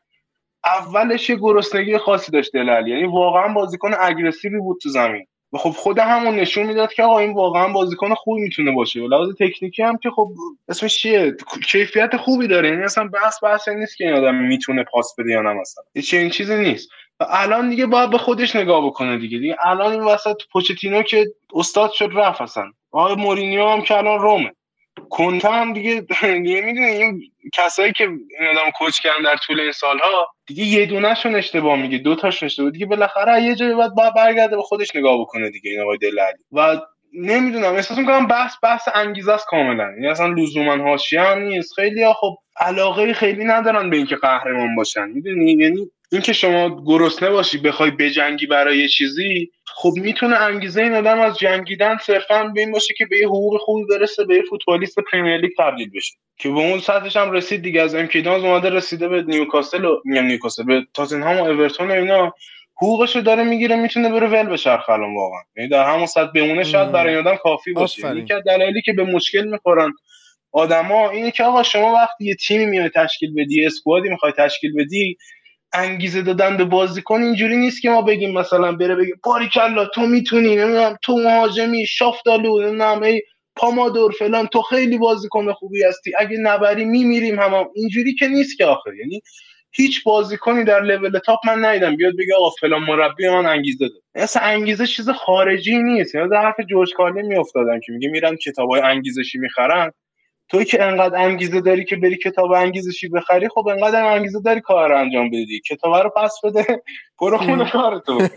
[0.65, 2.91] اولش یه گرسنگی خاصی داشت دل علی.
[2.91, 5.27] یعنی واقعا بازیکن اگریسیوی بود تو زمین.
[5.53, 8.99] و خب خود همون نشون می‌داد که آقا این واقعا بازیکن خوبی می‌تونه باشه.
[8.99, 10.29] و لحاظ تکنیکی هم که خب
[10.69, 11.35] اسمش چیه؟
[11.67, 12.69] کیفیت خوبی داره.
[12.69, 15.83] یعنی اصلا بحث بحث نیست که این آدم می‌تونه پاس بده یا نه مثلا.
[15.95, 16.89] هیچ این چیزی نیست.
[17.19, 19.37] و الان دیگه باید به خودش نگاه بکنه دیگه.
[19.37, 22.71] دیگه الان این وسط پوچتینو که استاد شد رفت اصلا.
[22.91, 24.51] آقای مورینیو هم که الان رومه.
[25.09, 26.01] کنتا هم دیگه
[26.43, 27.21] دیگه می‌دونی این
[27.53, 31.97] کسایی که این آدم کوچ کردن در طول این سالها دیگه یه دونهشون اشتباه میگه
[31.97, 35.71] دو تاش اشتباه دیگه بالاخره یه جایی باید با برگرده به خودش نگاه بکنه دیگه
[35.71, 36.77] این آقای دلعلی و
[37.13, 39.83] نمی‌دونم احساس می‌کنم بحث بحث انگیزه است کاملا.
[39.91, 41.73] یعنی اصلا لزوما حاشیه نیست.
[41.73, 45.09] خیلی خب علاقه خیلی ندارن به اینکه قهرمان باشن.
[45.09, 50.93] می‌دونی؟ یعنی اینکه شما گرسنه باشی بخوای بجنگی برای یه چیزی خب می‌تونه انگیزه این
[50.93, 54.43] آدم از جنگیدن صرفا به این باشه که به یه حقوق خوبی برسه به یه
[54.49, 56.13] فوتبالیست پرمیر لیگ تبدیل بشه.
[56.37, 60.25] که به اون سطحش هم رسید دیگه از امکیدانز اومده رسیده به نیوکاسل و میگم
[60.25, 62.33] نیوکاسل به تاتنهام و اورتون و اینا.
[62.81, 65.39] حقوقش رو داره می‌گیره می‌تونه بره ول بچرخه الان واقعا.
[65.57, 68.07] یعنی در همون سطح بمونه شاید برای این آدم کافی باشه.
[68.07, 68.23] آفرین.
[68.23, 69.93] یکی از دلایلی که به مشکل می‌خورن
[70.51, 75.17] آدما اینه که آقا شما وقتی یه تیمی میای تشکیل بدی اسکوادی می‌خوای تشکیل بدی
[75.73, 80.55] انگیزه دادن به بازیکن اینجوری نیست که ما بگیم مثلا بره بگیم باریکلا تو می‌تونی
[80.55, 83.21] نمی‌دونم تو مهاجمی شافتالو نمی‌دونم ای
[83.55, 86.11] پامادور فلان تو خیلی بازیکن خوبی هستی.
[86.19, 89.21] اگه نبری میمیریم هم, اینجوری که نیست که آخر یعنی
[89.71, 91.95] هیچ بازیکنی در لول تاپ من ندیدم.
[91.95, 94.01] بیاد بگه آقا فلان مربی من انگیزه داد.
[94.15, 96.15] اصلا انگیزه چیز خارجی نیست.
[96.15, 99.91] یاد حرف جورج کارلی میافتادم که میگه میرن کتابای انگیزشی می‌خرن.
[100.49, 104.89] توی که انقدر انگیزه داری که بری کتاب انگیزشی بخری خب انقدر انگیزه داری کار
[104.89, 105.61] رو انجام بدی.
[105.69, 106.81] کتاب رو پس بده
[107.21, 108.27] برو خونه کارتو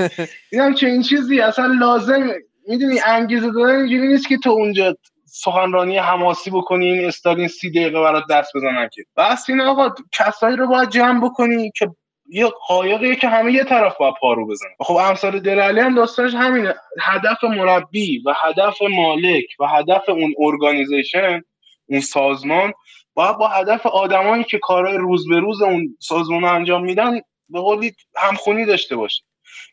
[0.50, 2.28] دیدم چه این چیزی اصلا لازم.
[2.68, 8.00] می‌دونی انگیزه دادن اینجوری نیست که تو اونجا سخنرانی حماسی بکنی این استادین سی دقیقه
[8.00, 9.02] برات دست بزنن که.
[9.16, 11.90] بس این آقا کسایی رو باید جمع بکنی که
[12.32, 14.70] یه قایقیه که همه یه طرف باید پارو بزنن.
[14.80, 16.74] خب امثال دلالی هم داستانش همینه.
[17.00, 21.42] هدف مربی و هدف مالک و هدف اون ارگانیزیشن
[21.90, 22.72] اون سازمان
[23.14, 27.92] باید با هدف آدمایی که کارهای روز به روز اون سازمان انجام میدن به قولی
[28.16, 29.22] همخونی داشته باشه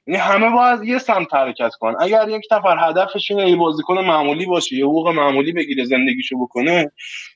[0.07, 1.95] یعنی همه باید یه سمت حرکت کنن.
[1.99, 6.91] اگر یک نفر هدفش اینه یه بازیکن معمولی باشه یه حقوق معمولی بگیره زندگیشو بکنه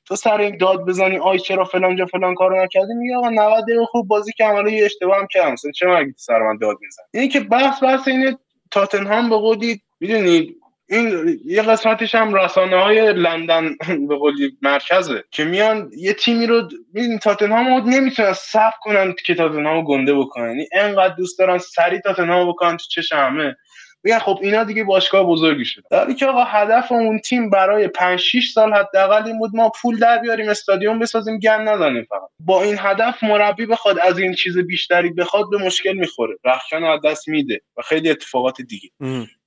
[0.06, 3.64] تو سر این داد بزنی آی چرا فلان جا فلان کارو نکردی میگه آقا 90
[3.64, 7.06] دقیقه خوب بازی که عملا یه اشتباه هم کردم چه مرگی سر من داد می‌زنی؟
[7.14, 8.38] اینی که بحث بحث اینه
[8.72, 10.61] تاتنهام به قولی می‌دونید
[10.92, 13.76] این یه قسمتش هم رسانه های لندن
[14.10, 19.84] به قولی مرکزه که میان یه تیمی رو می‌دونی تاتنهام نمی‌تونن صبر کنن که تاتنهام
[19.84, 20.48] گنده بکنن.
[20.48, 23.56] یعنی انقدر دوست دارن سری تاتنهام بکنن تو چش همه.
[24.04, 25.84] میگن خب اینا دیگه باشگاه بزرگی شده.
[25.92, 30.00] در که آقا هدف اون تیم برای 5 6 سال حداقل این بود ما پول
[30.00, 32.30] در بیاریم استادیوم بسازیم گن نزنیم فقط.
[32.40, 36.36] با این هدف مربی بخواد از این چیز بیشتری بخواد به مشکل می‌خوره.
[36.46, 38.90] رخشان از دست میده و خیلی اتفاقات دیگه.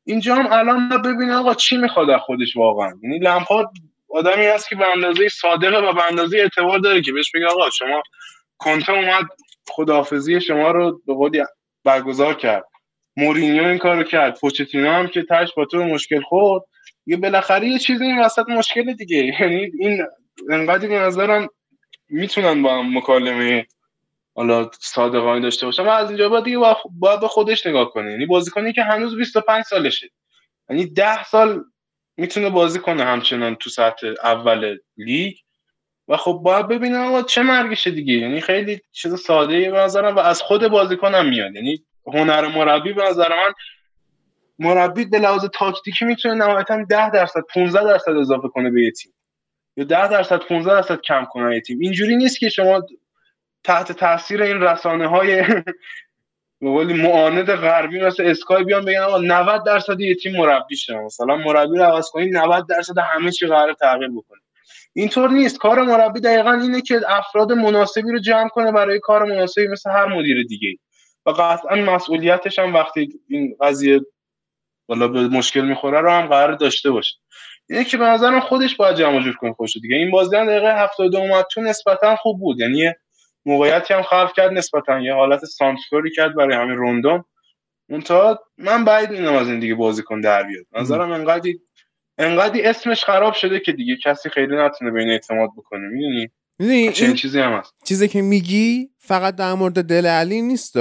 [0.07, 2.93] اینجا هم الان ببین آقا چی می‌خواد از خودش واقعا.
[3.03, 3.69] یعنی لمپارد
[4.09, 7.71] آدمی هست که به اندازه صادقه و به اندازه اعتبار داره که بهش بگه آقا
[7.71, 8.03] شما
[8.59, 9.25] کنته اومد
[9.69, 11.43] خداحافظی شما رو به قولی
[11.85, 12.65] برگزار کرد.
[13.17, 16.63] مورینیو این کارو کرد پوچتینو هم که تاش با تو مشکل خورد.
[17.07, 19.17] یه بالاخره یه چیزی این وسط مشکل دیگه.
[19.41, 20.07] یعنی این
[20.51, 21.49] انقدر به نظرم
[22.09, 23.67] می‌تونن با هم مکالمه
[24.35, 26.59] حالا صادقانه داشته باشم از اینجا بعد دیگه
[26.91, 28.11] باید به خودش نگاه کنه.
[28.11, 30.11] یعنی بازیکنی که هنوز 25 سالشه.
[30.71, 31.65] یعنی 10 سال
[32.17, 35.35] می‌تونه بازی کنه همچنان تو سطح اول لیگ.
[36.09, 38.15] و خب باید ببینم آقا چه مرگشه دیگه.
[38.15, 41.55] یعنی خیلی چیز ساده به نظرم و از خود بازیکنم میاد.
[41.55, 43.53] یعنی هنر مربی به نظر من
[44.59, 49.13] مربی به لحاظ تاکتیکی می‌تونه نهایتا 10 درصد 15 درصد اضافه کنه به یه تیم.
[49.77, 51.79] یا 10 درصد 15 درصد کم کنه یه تیم.
[51.81, 52.83] اینجوری نیست که شما
[53.65, 55.45] تحت تاثیر این رسانه های
[56.61, 61.37] به معاند غربی مثل اسکای بیان بگن آقا 90 درصد یه تیم مربی شه مثلا
[61.37, 64.41] مربی رو عوض کنی 90 درصد همه چی قرار تغییر بکنه.
[64.93, 65.59] اینطور نیست.
[65.59, 70.07] کار مربی دقیقا اینه که افراد مناسبی رو جمع کنه برای کار مناسبی مثل هر
[70.07, 70.79] مدیر دیگه
[71.27, 74.01] و قطعا مسئولیتش هم وقتی این قضیه
[74.87, 77.17] بالا به مشکل می‌خوره رو هم قرار داشته باشه.
[77.71, 79.97] اینه که به نظرم خودش باید جمع جور کنه خوشه دیگه.
[79.97, 82.61] این بازی دقیقه 72 اومد تو نسبتا خوب بود.
[82.61, 82.93] یعنی
[83.47, 85.01] موقعیتی هم خلق کرد نسبتا.
[85.01, 87.25] یه حالت سانتفوری کرد برای همین روندون
[87.89, 90.67] منتها من بعید می‌دونم از این دیگه بازیکن در بیاد.
[90.73, 91.61] نظرم انقدی
[92.19, 95.89] انقدی اسمش خراب شده که دیگه کسی خیلی نتونه به این اعتماد بکنه.
[95.89, 97.75] می‌دونی؟ می‌دونی چه چیزی هم هست.
[97.85, 100.77] چیزی که میگی فقط در مورد دل علی نیست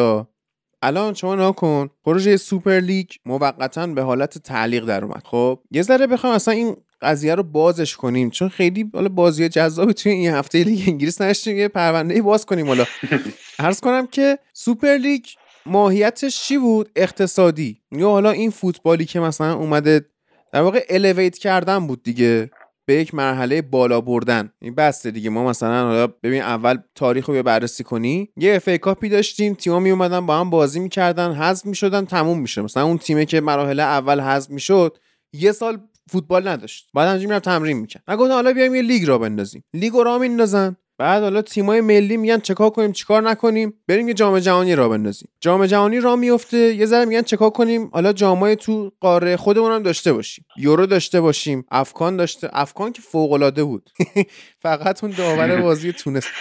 [0.81, 5.23] الان شما نکن پروژه سوپر لیگ موقتا به حالت تعلیق در اومد.
[5.25, 8.29] خب یه ذره بخوام اصلا این قضیه رو بازش کنیم.
[8.29, 12.67] چون خیلی حالا بازی جذابی توی این هفته لیگ انگلیس نشتیم یه پرونده باز کنیم
[12.67, 12.85] حالا.
[13.59, 15.25] عرض کنم که سوپر لیگ
[15.65, 17.81] ماهیتش چی بود؟ اقتصادی.
[17.91, 20.05] یا حالا این فوتبالی که مثلا اومده
[20.53, 22.49] در واقع elevate کردن بود دیگه
[22.85, 24.51] به یک مرحله بالا بردن.
[24.61, 25.29] این بسته دیگه.
[25.29, 28.29] ما مثلا حالا ببین اول تاریخ رو بررسی کنی.
[28.37, 32.39] یه FA Cup ی داشتیم تیم‌ها می اومدن با هم بازی می‌کردن حذف می‌شدن تموم
[32.39, 32.61] میشه.
[32.61, 34.97] مثلا اون تیمی که مراحل اول حذف می‌شد
[35.33, 35.77] یه سال
[36.09, 36.89] فوتبال نداشت.
[36.93, 39.63] بعد همینجوری میرم تمرین می‌کرد من گفتم حالا بیایم یه لیگ را بندازیم.
[39.73, 40.75] لیگ را میندازن.
[40.97, 45.29] بعد حالا تیمای ملی میگن چکار کنیم چیکار نکنیم؟ بریم یه جام جهانی را بندازیم.
[45.41, 49.83] جام جهانی را میفته یه ذره میگن چکار کنیم؟ حالا جامای تو قاره خودمون هم
[49.83, 50.45] داشته باشیم.
[50.57, 51.65] یورو داشته باشیم.
[51.71, 53.89] AFCON داشته AFCON که فوق العاده بود.
[54.63, 56.27] فقط اون داور بازی تونس.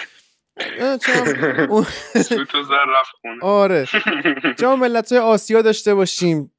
[3.41, 3.87] آره.
[4.59, 6.51] جام ملت آسیا داشته باشیم.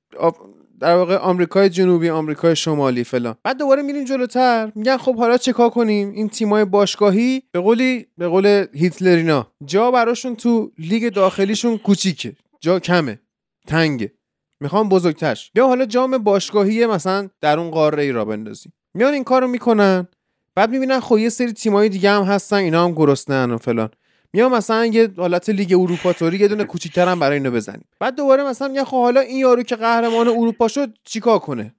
[0.85, 3.35] در واقع آمریکای جنوبی آمریکای شمالی فلان.
[3.42, 4.73] بعد دوباره میریم جلوتر.
[4.75, 10.37] میگن خب حالا چیکار کنیم؟ این تیمای باشگاهی به قولی به قول هیتلرینا جا براشون
[10.37, 12.37] تو لیگ داخلیشون کوچیکه.
[12.61, 13.20] جا کمه.
[13.66, 14.12] تنگه.
[14.61, 18.73] می‌خوام بزرگترش بیا حالا جام باشگاهی مثلا در اون قاره ای را بندازیم.
[18.94, 20.09] میان این کارو می‌کنن.
[20.55, 23.90] بعد می‌بینن خب یه سری تیمای دیگه هم هستن اینا هم گرسنه‌ن و فلان.
[24.35, 27.85] میام مثلا یه حالت لیگ اروپا توری یه دونه کوچیک‌تر هم برای اینو بزنیم.
[28.01, 31.75] بعد دوباره مثلا میگن خب حالا این یارو که قهرمان اروپا شد چیکار کنه؟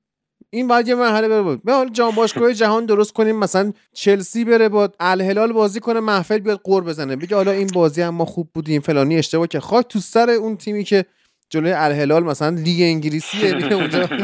[0.49, 4.69] این باید یه مرحله بره بود حالا جام باشگاه جهان درست کنیم مثلا چلسی بره
[4.69, 7.15] با الهلال بازی کنه محفل بیاد قور بزنه.
[7.15, 10.57] بگه حالا این بازی هم ما خوب بودیم فلانی اشتباه که خاک تو سر اون
[10.57, 11.05] تیمی که
[11.49, 14.09] جلوی الهلال مثلا لیگ انگلیسیه میره اونجا.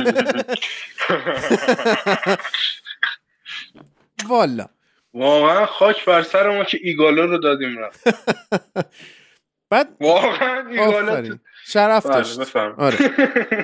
[4.29, 4.65] والا.
[5.13, 8.03] واقعا خاک بر سر ما که ایگالو رو دادیم رفت.
[9.71, 12.55] بعد واقعا ایگالو شرف بله، داشت.
[12.55, 12.97] آره.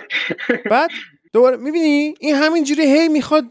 [0.71, 0.89] بعد
[1.33, 3.45] دوباره می‌بینی؟ این همینجوری هی می‌خواد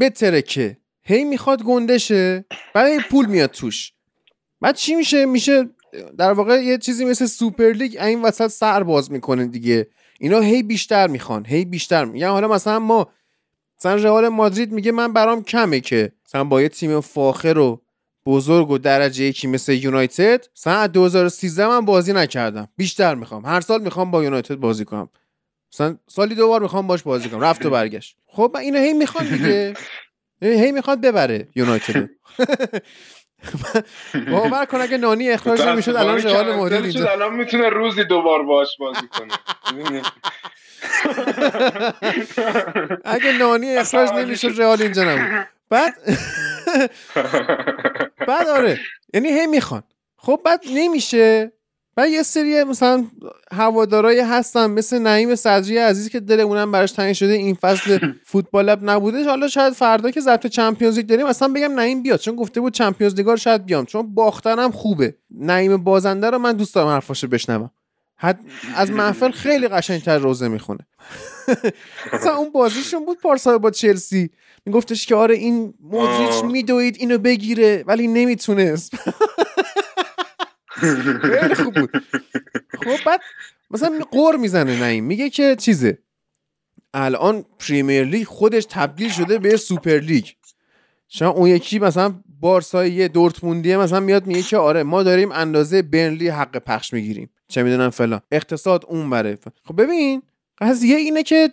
[0.00, 0.76] بترکه.
[1.02, 2.44] هی می‌خواد گندشه.
[2.74, 3.92] بعد پول میاد توش.
[4.60, 5.68] بعد چی میشه؟ میشه
[6.18, 9.86] در واقع یه چیزی مثل سوپر لیگ این وسط سر باز می‌کنه دیگه.
[10.20, 11.46] اینا هی بیشتر می‌خوان.
[11.46, 12.04] هی بیشتر.
[12.04, 13.12] میگن حالا مثلا ما
[13.78, 17.82] مثلا رئال مادرید میگه من برام کمه که مثلا با یه تیم فاخر و
[18.26, 22.68] بزرگ و درجه یکی مثل یونایتد مثلا 2013 من بازی نکردم.
[22.76, 23.46] بیشتر می‌خوام.
[23.46, 25.08] هر سال می‌خوام با یونایتد بازی کنم.
[25.72, 27.40] مثلا سالی دو بار می‌خوام باش بازی کنم.
[27.40, 28.16] رفت و برگشت.
[28.26, 29.74] خب اینو هی می‌خوان دیگه.
[30.42, 32.08] هی می‌خواد ببره یونایتد
[34.30, 37.02] باور کن اگه نانی اخراج نمی‌شد الان رئال مادرید.
[37.02, 39.34] الان می‌تونه روزی دوبار باش بازی کنه.
[43.04, 45.46] اگه نانی اخراج نمی‌شد رئال اینجا نبود.
[45.70, 45.94] بعد
[48.28, 48.78] بعد آره
[49.14, 49.82] یعنی هی می‌خوان.
[50.16, 51.52] خب بعد نمیشه.
[51.96, 53.04] بعد یه سری مثلا
[53.52, 58.64] هوادارایی هستن مثل نعیم صدری عزیز که دل اونم براش تنگ شده این فصل فوتبال
[58.64, 59.24] لب نبوده.
[59.24, 62.20] حالا شاید فردا که ضبط چمپیونز لیگ داریم مثلا بگم نعیم بیاد.
[62.20, 63.84] چون گفته بود چمپیونز لیگ شاید بیام.
[63.84, 65.14] چون باختنم خوبه.
[65.30, 67.70] نعیم بازنده رو من دوست دارم حرفاشو بشنوم.
[68.16, 68.40] حد
[68.74, 70.86] از محفل خیلی قشنگتر روزه می‌خونه.
[72.12, 74.30] مثلا اون بازیشون بود پارسال با چلسی.
[74.66, 78.92] میگفتش که آره این مودریچ میدوید اینو بگیره ولی نمی‌تونست.
[81.40, 81.90] خیلی خوب بود.
[82.84, 83.20] خب بعد
[83.70, 85.04] مثلا قور می‌زنه نعیم.
[85.04, 85.98] میگه که چیزه؟
[86.94, 90.26] الان پریمیر لیگ خودش تبدیل شده به سوپر لیگ.
[91.08, 95.82] شما اون یکی مثلا بارسای یه دورتموندیه مثلا میاد میگه که آره ما داریم اندازه
[95.82, 97.30] برنلی حق پخش می‌گیریم.
[97.48, 98.20] چه می‌دونم فلان.
[98.32, 100.22] اقتصاد اون بره خب ببین
[100.58, 101.50] قضیه اینه که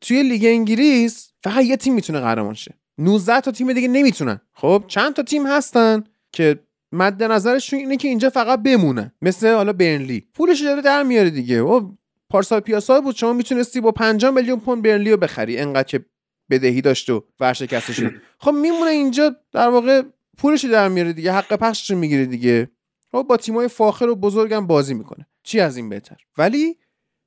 [0.00, 2.74] توی لیگ انگلیس فقط یه تیم می‌تونه قهرمان شه.
[2.98, 4.40] 19 تا تیم دیگه نمی‌تونن.
[4.52, 6.60] خب چند تا تیم هستن که
[6.92, 10.26] مد نظرشون اینه که اینجا فقط بمونن مثل حالا برنلی.
[10.34, 11.62] پولش داره در میاره دیگه.
[11.62, 11.92] و
[12.30, 13.16] پارسال پیاسا بود.
[13.16, 15.58] شما می‌تونستی با 5 میلیون پوند برنلی رو بخری.
[15.58, 16.04] انقدر که
[16.50, 20.02] بدهی داشت و ورشکسته شد خب میمونه اینجا در واقع
[20.38, 21.32] پولش در میاره دیگه.
[21.32, 22.70] حق پخشش می‌گیره دیگه.
[23.12, 25.26] خب با تیمای فاخر و بزرگم بازی می‌کنه.
[25.42, 26.76] چی از این بهتر؟ ولی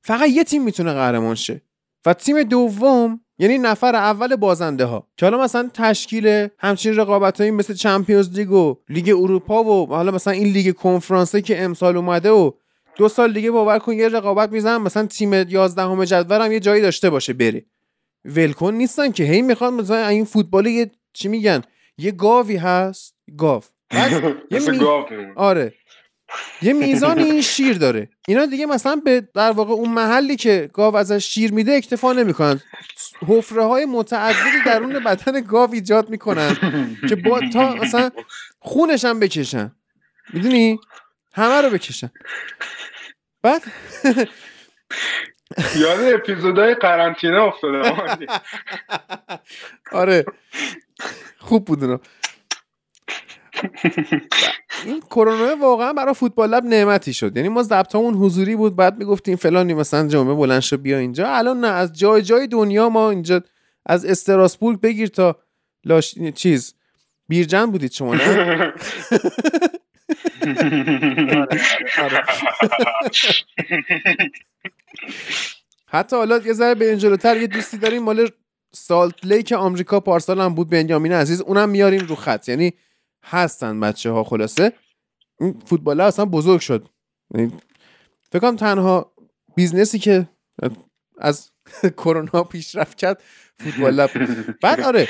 [0.01, 1.61] فقط یه تیم می‌تونه قهرمان شه
[2.05, 7.51] و تیم دوم یعنی نفر اول بازنده ها که حالا مثلا تشکیل همچین رقابت هایی
[7.51, 12.29] مثل چمپیونز لیگ و لیگ اروپا و حالا مثلا این لیگ کنفرانسه که امسال اومده
[12.29, 12.51] و
[12.95, 16.59] دو سال دیگه باور کن یه رقابت می‌زنن مثلا تیم 11 همه جدول هم یه
[16.59, 17.65] جایی داشته باشه بره.
[18.25, 19.23] ولکن نیستن که.
[19.23, 21.61] هی می‌خوان مثلا این فوتبال یه چی میگن
[21.97, 23.15] یه گاوی هست.
[23.37, 23.63] گاو.
[24.51, 24.79] یه می...
[25.35, 25.73] آره.
[26.61, 28.09] یه میزان این شیر داره.
[28.27, 32.61] اینا دیگه مثلا به در واقع اون محلی که گاو ازش شیر میده اکتفا نمی‌کنن.
[33.27, 36.57] حفره های متعددی درون بدن گاو ایجاد می‌کنن
[37.09, 38.11] که با تا مثلا
[38.59, 39.71] خونش هم بکشن.
[40.33, 40.79] می‌دونی؟
[41.33, 42.09] همه رو بکشن.
[43.41, 43.61] بعد
[45.75, 47.81] یاد اپیزودهای قرنطینه افتاده.
[49.91, 50.25] آره.
[51.39, 52.01] خوب بود
[54.85, 57.37] این کرونا واقعا برای فوتبال لب نعمتی شد.
[57.37, 61.27] یعنی ما ضبطمون حضوری بود بعد می‌گفتیم فلانی مثلا جمعه بلند شو بیا اینجا.
[61.27, 63.41] الان نه از جای جای دنیا ما اینجا
[63.85, 65.39] از استراسبورگ بگیر تا
[65.85, 66.73] لاش چیز
[67.27, 68.73] بیرجن بودید شما نه.
[75.91, 78.29] حتی حالا یه ذره به جلوتر یه دوستی داریم مال
[78.73, 81.41] سالت لیک آمریکا پارسال هم بود بنیامین عزیز.
[81.41, 82.49] اونم میاریم رو خط.
[82.49, 82.73] یعنی
[83.23, 84.73] هستن بچه ها خلاصه.
[85.39, 86.89] این فوتبال اصلا بزرگ شد.
[87.35, 87.51] یعنی
[88.31, 89.13] فکر کنم تنها
[89.55, 90.29] business ی که
[91.17, 91.51] از
[91.97, 93.21] کرونا پیشرفت کرد
[93.59, 94.09] فوتبال لب
[94.61, 95.07] بعد آره.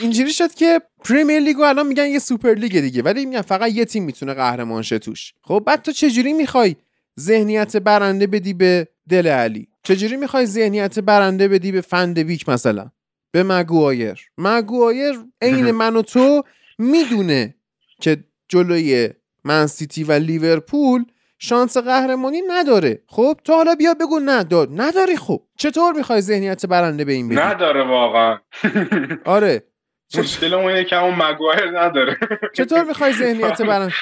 [0.00, 3.84] اینجوری شد که پریمیر لیگو الان میگن یه سوپر لیگ دیگه ولی میگن فقط یه
[3.84, 5.34] تیم می‌تونه قهرمان شه توش.
[5.42, 6.76] خب بعد تو چجوری می‌خوای
[7.20, 12.90] ذهنیت برنده بدی به دل علی؟ چجوری می‌خوای ذهنیت برنده بدی به فندویک مثلا؟
[13.32, 16.42] به مگوایر مگوایر عین من و تو
[16.80, 17.54] می‌دونه
[18.00, 19.10] که جلوی
[19.44, 21.04] منسیتی و لیورپول
[21.38, 23.02] شانس قهرمانی نداره.
[23.06, 25.42] خب تو حالا بیا بگو ندار نداری خب.
[25.58, 28.38] چطور می‌خوای ذهنیت برنده به این بدی؟ نداره واقعا.
[29.24, 29.62] آره.
[30.18, 32.18] مشکل اینه که اون مگوایر نداره.
[32.54, 33.94] چطور می‌خوای ذهنیت برنده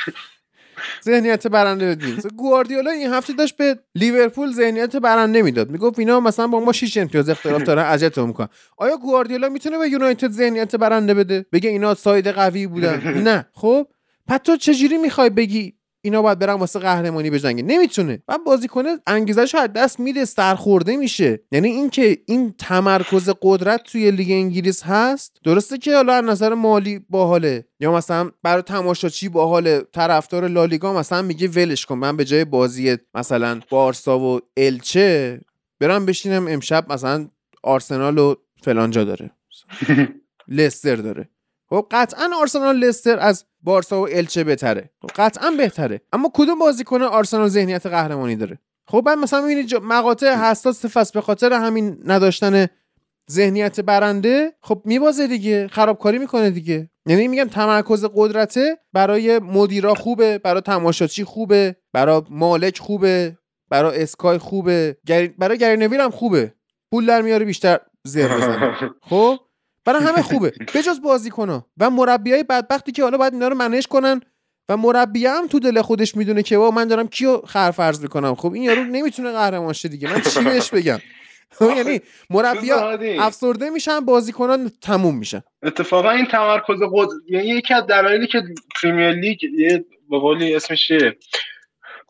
[1.04, 5.70] ذهنیت برنده بدیم گواردیولا این هفته داشت به لیورپول ذهنیت برنده می‌داد.
[5.70, 8.48] می‌گفت اینا مثلا با ما 6 امتیاز اختلاف دارن اذیت می‌کنن.
[8.76, 13.02] آیا گواردیولا می‌تونه به یونایتد ذهنیت برنده بده؟ بگه اینا ساید قوی بودن.
[13.28, 13.46] نه.
[13.52, 13.86] خب؟
[14.26, 18.22] پس تو چجوری می‌خوای بگی اینا باید برن واسه قهرمانی بجنگه نمی‌تونه.
[18.28, 21.40] و بازیکن انگیزش از دست میده سرخورده میشه.
[21.52, 27.00] یعنی اینکه این تمرکز قدرت توی لیگ انگلیس هست درسته که حالا از نظر مالی
[27.10, 27.64] باحاله.
[27.80, 32.96] یا مثلا برای تماشاچی باحال طرفدار لالیگا مثلا میگه ولش کن من به جای بازی
[33.14, 35.40] مثلا بارسا و الچه
[35.80, 37.28] برم بشینم امشب مثلا
[37.62, 39.30] آرسنال و فلانجا داره.
[40.48, 41.28] لستر داره.
[41.70, 44.90] خب قطعا آرسنال لستر از بارسا و الچه بهتره.
[45.02, 46.00] خب قطعا بهتره.
[46.12, 51.20] اما کدوم بازیکن آرسنال ذهنیت قهرمانی داره؟ خب بعد مثلا می‌بینید مقاطع حساس فصل به
[51.20, 52.66] خاطر همین نداشتن
[53.30, 56.90] ذهنیت برنده خب میبازه دیگه خرابکاری می‌کنه دیگه.
[57.06, 63.38] یعنی میگم تمرکز قدرته برای مدیرا خوبه برای تماشاچی خوبه برای مالک خوبه
[63.70, 64.96] برای اسکای خوبه.
[65.38, 66.54] برای گری هم خوبه.
[66.90, 68.76] پول در میاره بیشتر زیر بزنه.
[69.10, 69.38] خب؟
[69.88, 70.52] برای همه خوبه.
[70.74, 74.20] بجز بازیکن‌ها و مربیای بدبختی که حالا باید اینا رو منش کنن
[74.68, 78.34] و مربی هم تو دل خودش می‌دونه که من دارم کیو خرفرض می‌کنم.
[78.34, 80.12] خب این یارو نمی‌تونه قهرمان شه دیگه.
[80.12, 80.98] من چی بهش بگم؟
[81.58, 82.70] خب یعنی مربی
[83.18, 85.42] افسرده میشن بازیکنان تموم میشن.
[85.62, 87.08] اتفاقا این تمرکز قد...
[87.28, 88.42] یعنی یکی از دلایلی که
[88.82, 90.92] پریمیر لیگ یه به قولی اسمش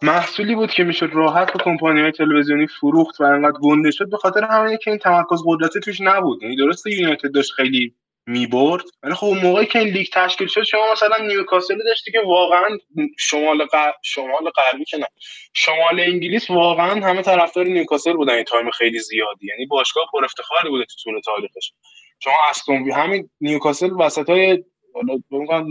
[0.03, 4.17] محصولی بود که می‌شد راحت به کمپانی های تلویزیونی فروخت و انقدر گنده شد به
[4.17, 6.43] خاطر همینه که این تمرکز قدرتی توش نبود.
[6.43, 7.95] یعنی درسته یونایتد داشت خیلی
[8.27, 12.21] می‌برد ولی خب اون موقعی که این لیگ تشکیل شد شما مثلا نیوکاسل داشتی که
[12.27, 12.69] واقعا
[13.19, 13.91] شمال غر...
[14.03, 15.07] شمال غربی که نه
[15.55, 18.35] شمال انگلیس واقعا همه طرفدار نیوکاسل بودن.
[18.35, 19.47] این تایم خیلی زیادی.
[19.47, 21.73] یعنی باشگاه پر افتخاری بوده تو طول تاریخش.
[22.21, 24.65] شما استون همین نیوکاسل وسطای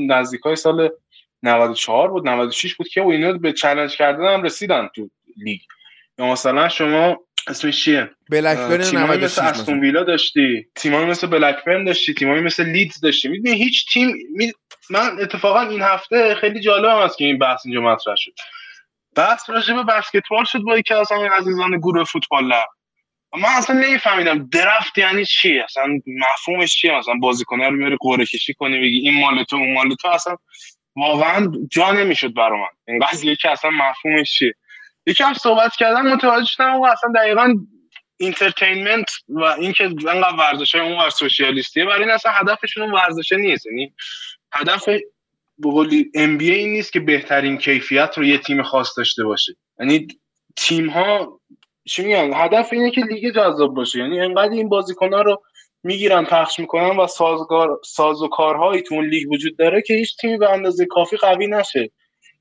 [0.07, 0.89] نزدیک های سال
[1.43, 5.59] 94 بود 96 بود که اینا به چالش کردن هم رسیدن تو لیگ.
[6.19, 7.17] یا مثلا شما
[7.47, 12.99] اسمش چیه؟ بلکبرن 96 مثل استون ویلا داشتی تیمایی مثل بلکبرن داشتی تیمایی مثل لیدز
[12.99, 13.27] داشتی.
[13.27, 14.51] می‌دونی هیچ تیم می...
[14.89, 18.33] من اتفاقا این هفته خیلی جالب هم است که این بحث اینجا مطرح شد.
[19.15, 22.67] بحث راجع به بسکتبال شد با یکی از همین عزیزان گروه فوتبال لب.
[23.33, 28.53] من اصلا نمیفهمیدم draft یعنی چی؟ اصلا مفهومش چیه؟ مثلا بازیکن‌ها رو میاره قرعه کشی
[28.53, 30.07] کنی بگی این مال تو اون مال تو.
[30.07, 30.37] اصلا
[30.97, 32.67] واقعا جا نمی‌شد برا من.
[32.87, 34.53] این قضیه که اصلا مفهومش چیه.
[35.05, 37.53] یکم صحبت کردم متوجه شدم و اصلا دقیقا
[38.17, 43.65] entertainment و اینکه انقدر ورزش های اون سوشیالیستیه برای این اصلا هدفشون اون ورزشه نیست.
[43.65, 43.93] یعنی
[44.51, 44.89] هدف
[45.59, 49.55] NBA این نیست که بهترین کیفیت رو یه تیم خاص داشته باشه.
[49.79, 50.07] یعنی
[50.55, 51.39] تیم ها
[51.85, 53.99] چی میگن؟ هدف اینه که لیگ جذاب باشه.
[53.99, 55.43] یعنی انقدر این بازیکن ها رو
[55.83, 60.17] می‌گیرن پخش می‌کنن و سازگار ساز و کارهایی تو اون لیگ وجود داره که هیچ
[60.17, 61.91] تیمی به اندازه کافی قوی نشه.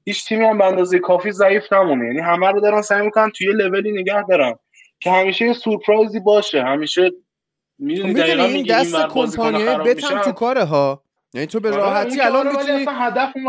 [0.04, 2.04] هیچ تیمی هم به اندازه کافی ضعیف نمونه.
[2.06, 4.54] یعنی همه رو دارن سعی می‌کنن توی لولی نگه دارن
[5.00, 6.62] که همیشه یه سورپرایزی باشه.
[6.62, 7.10] همیشه
[7.78, 11.02] می‌دونی دقیقاً این دست کمپانیای bet هم تو کاره ها.
[11.34, 12.86] یعنی تو به آره، راحتی الان می‌تونی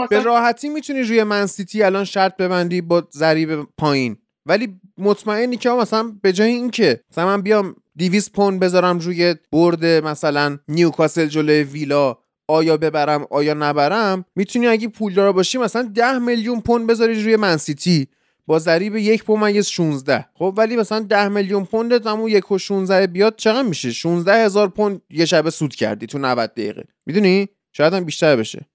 [0.10, 4.18] به راحتی می‌تونی روی منسیتی الان شرط ببندی با ضریب پایین.
[4.48, 9.86] ولی مطمئنی که مثلا به جای اینکه مثلا من بیام 200 پوند بذارم روی برد
[9.86, 12.18] مثلا نیوکاسل جلوی ویلا
[12.48, 18.08] آیا ببرم آیا نبرم می‌تونی اگه پولدار باشی مثلا 10 میلیون پوند بذاری روی منسیتی
[18.46, 23.08] با ضریب یک ممیز 16 خب ولی مثلا 10 میلیون پوند همون یک و 16
[23.08, 26.84] بیاد چقدر میشه؟ 16 هزار پوند یه شبه سود کردی تو 90 دقیقه.
[27.06, 28.66] می‌دونی؟ شاید هم بیشتر بشه.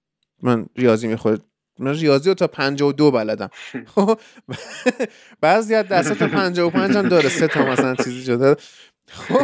[0.42, 1.42] من ریاضی می‌خواد
[1.82, 3.48] من ریاضی رو تا 52 بلدم.
[3.94, 4.20] خب،
[5.40, 7.28] بعضی از دستا تا 55 هم داره.
[7.28, 8.56] سه تا مثلا چیزی شده.
[9.10, 9.38] خب.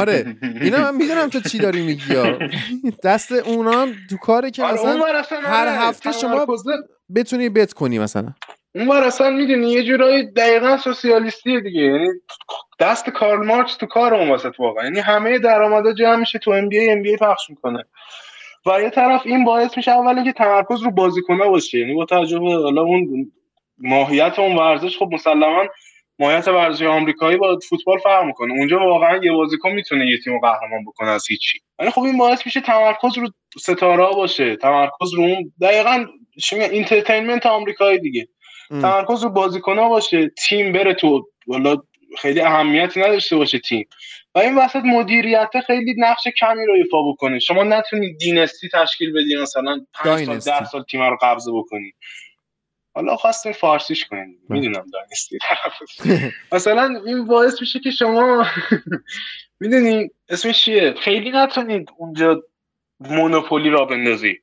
[0.00, 2.14] آره اینا من می‌دونم تو چی داری میگی
[3.04, 6.46] دست اونا هم تو کاره که آره، مثلا اصلا هر آره، هفته شما
[7.14, 8.32] بتونی بت کنی مثلا.
[8.74, 11.80] اون ور اصلا می‌دونی یه جورایی دقیقا سوسیالیستیه دیگه.
[11.80, 12.08] یعنی
[12.80, 14.84] دست کارل مارکس تو کار اون وسط واقعا.
[14.84, 17.84] یعنی همه درآمدا جمع میشه تو NBA، NBA پخش می‌کنه.
[18.66, 21.78] و یه طرف این باعث میشه اول اینکه تمرکز رو بازیکن‌ها باشه.
[21.78, 23.32] یعنی با توجه به حالا اون
[23.78, 25.64] ماهیت اون ورزش خب مسلما
[26.18, 28.52] ماهیت ورزش آمریکایی با فوتبال فرق می‌کنه.
[28.52, 31.60] اونجا واقعا یه بازیکن می‌تونه یه تیم رو قهرمان بکنه از هیچی.
[31.78, 34.56] ولی خب این باعث میشه تمرکز رو ستاره باشه.
[34.56, 36.06] تمرکز رو اون دقیقاً
[36.52, 38.28] entertainment آمریکایی دیگه.
[38.70, 38.82] ام.
[38.82, 40.30] تمرکز رو بازیکن ها باشه.
[40.48, 41.76] تیم بره تو والا
[42.18, 43.88] خیلی اهمیتی نداشته باشه تیم.
[44.36, 47.38] و این وسط مدیریت خیلی نقش کمی رو ایفا بکنه.
[47.38, 50.50] شما نتونید دینستی تشکیل بدی مثلا 5 سال داینستی.
[50.50, 51.92] 10 سال تیم رو قبضه بکنی.
[52.94, 54.60] حالا خواستیم فارسیش کنیم بله.
[54.60, 55.38] می‌دونم دانستی
[56.52, 58.46] مثلا این باعث میشه که شما
[59.60, 62.42] می‌دونی اسمش چیه؟ خیلی نتونید اونجا
[63.00, 64.38] مونوپولی را بندازی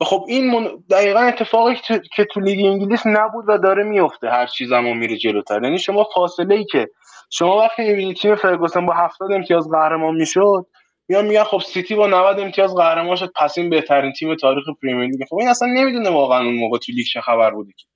[0.00, 0.68] و خب این من...
[0.90, 4.96] دقیقا اتفاقی که تو- که تو لیگ انگلیس نبود و داره میفته هر چی زمان
[4.96, 5.62] میره جلوتر.
[5.62, 6.88] یعنی شما فاصله ای که
[7.30, 10.66] شما وقتی می‌بینید تیم فرگوسن با 70 امتیاز قهرمان می‌شد
[11.08, 15.10] میان میگن خب سیتی با 90 امتیاز قهرمان شد پس این بهترین تیم تاریخ پریمیر
[15.10, 15.24] لیگ.
[15.28, 17.86] خب این اصلا نمی‌دونه واقعا اون موقع تو لیگ چه خبر بوده که.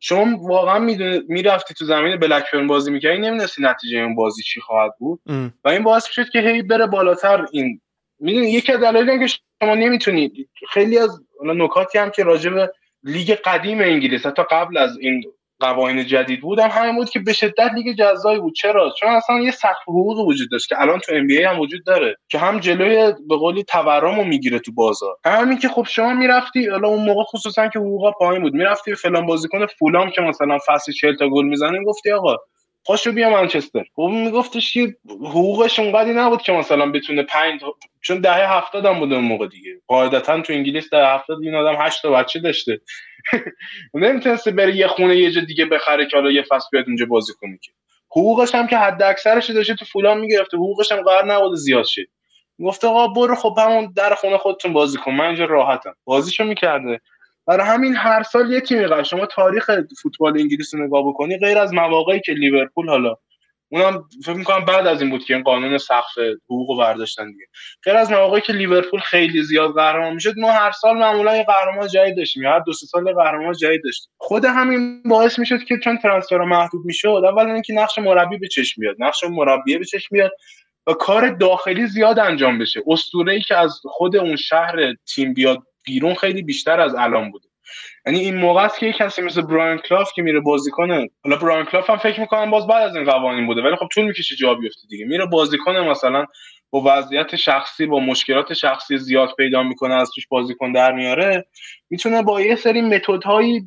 [0.00, 0.78] شما واقعا
[1.28, 5.20] می‌رفتی تو زمین بلکبرن بازی می‌کردی نمی‌دونستی نتیجه اون بازی چی خواهد بود.
[5.26, 5.54] ام.
[5.64, 7.80] و این باعث شد که هی بره بالاتر این
[8.20, 10.32] می‌دونی یکی از دلایلی که شما نمی‌تونید
[10.70, 12.72] خیلی از نکاتی هم که راجع به
[13.02, 15.22] لیگ قدیم انگلیس حتی قبل از این
[15.60, 18.54] قوانین جدید بود هم همین بود که به شدت لیگ جذابی بود.
[18.54, 22.16] چرا؟ چون اصلا یه سقف حقوق وجود داشت که الان تو ام هم وجود داره
[22.28, 25.16] که هم جلوی به قولی تورم رو می‌گیره تو بازار.
[25.24, 29.26] همین که خب شما می‌رفتی حالا اون موقع خصوصا که حقوقا پایین بود می‌رفتی فلان
[29.26, 32.36] بازیکن فولام که مثلا فصل 40 تا گل می‌زنه گفتی آقا
[32.88, 33.84] پاشو بیا منچستر.
[33.96, 37.60] خب میگفتش که حقوقش اونقدی نبود که مثلا بتونه 5
[38.02, 39.70] چون دهه 70 هم بوده اون موقع دیگه.
[39.88, 42.80] قاعدتا تو انگلیس دهه 70 این آدم 8 تا بچه داشته.
[43.94, 47.32] نمی‌تونسته بره یه خونه یه جا دیگه بخره که حالا یه فصل بیاد اونجا بازی
[47.40, 47.72] کنه که.
[48.10, 50.56] حقوقش هم که حد اکثرش داشته تو فولان می‌گرفته.
[50.56, 52.06] حقوقش هم قرار نبوده زیاد شه.
[52.64, 55.14] گفته آقا برو خب همون در خونه خودتون بازی کن.
[55.14, 55.94] من اینجا راحتم.
[56.04, 57.00] بازیشو می‌کرده.
[57.48, 59.70] برای همین هر سال یه تیمی قرار شما تاریخ
[60.02, 63.14] فوتبال انگلیس رو نگاه بکنی غیر از مواقعی که لیورپول حالا
[63.68, 67.44] اونم فکر می‌کنم بعد از این بود که این قانون سقف حقوق برداشتن دیگه.
[67.84, 71.88] غیر از مواقعی که لیورپول خیلی زیاد قهرمان می‌شد ما هر سال معمولا یه قهرمان
[71.88, 74.12] جدید داشتیم هر دو سه سال قهرمان جدید داشتیم.
[74.18, 78.80] خود همین باعث می‌شد که چون ترانسفر محدود می‌شد اول اینکه نقش مربی به چشم
[78.80, 80.32] بیاد نقش مربی به چشم بیاد
[80.86, 82.82] و کار داخلی زیاد انجام بشه.
[82.86, 87.48] اسطوره ای که از خود اون شهر تیم بیاد بیرون خیلی بیشتر از الان بوده.
[88.06, 91.36] یعنی این موقع است که یه کسی مثل براین کلاف که میره بازی کنه حالا
[91.36, 94.36] براین کلاف هم فکر می‌کنم باز بعد از این قوانین بوده ولی خب طول می‌کشه
[94.36, 95.04] جا بیفته دیگه.
[95.06, 96.26] میره بازی کنه مثلا
[96.70, 101.46] با وضعیت شخصی با مشکلات شخصی زیاد پیدا می‌کنه از توش بازیکن در میاره
[101.90, 103.62] می‌تونه با یه سری متدهایی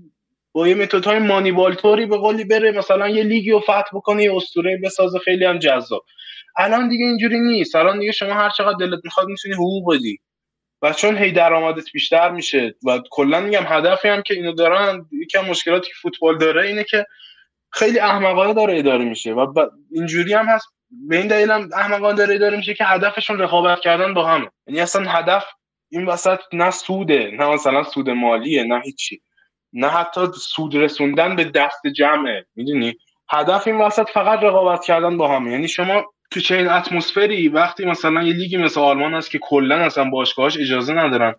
[0.53, 4.79] با یه متدهای مانیوالتوری به قولی بره مثلا یه لیگی رو فتح بکنه یه اسطوره
[4.83, 6.05] بسازه خیلی هم جذاب.
[6.57, 7.75] الان دیگه اینجوری نیست.
[7.75, 10.19] الان دیگه شما هر چقدر دلت می‌خواد می‌تونی حقوق بدی.
[10.81, 15.45] و چون هی درآمدت بیشتر میشه و کلا میگم هدفی هم که اینو دارن یکم
[15.45, 17.05] مشکلاتی که فوتبال داره اینه که
[17.71, 19.69] خیلی احمقانه داره اداره میشه و.
[19.91, 20.67] اینجوری هم هست.
[21.07, 24.49] به این دلیل هم احمقانه داره اداره میشه که هدفشون رقابت کردن با همه.
[24.67, 25.45] یعنی اصلا هدف
[25.89, 29.21] این وسط نه سوده نه مثلا سود مالیه نه هیچی.
[29.73, 32.45] نه حتی سود رسوندن به دست جمعه.
[32.55, 32.93] می‌دونی؟
[33.29, 35.51] هدف این وسط فقط رقابت کردن با همه.
[35.51, 40.09] یعنی شما تو چنین اتمسفری وقتی مثلا یه لیگی مثل آلمان هست که کلا اصلا
[40.09, 41.35] باشگاهاش اجازه ندارن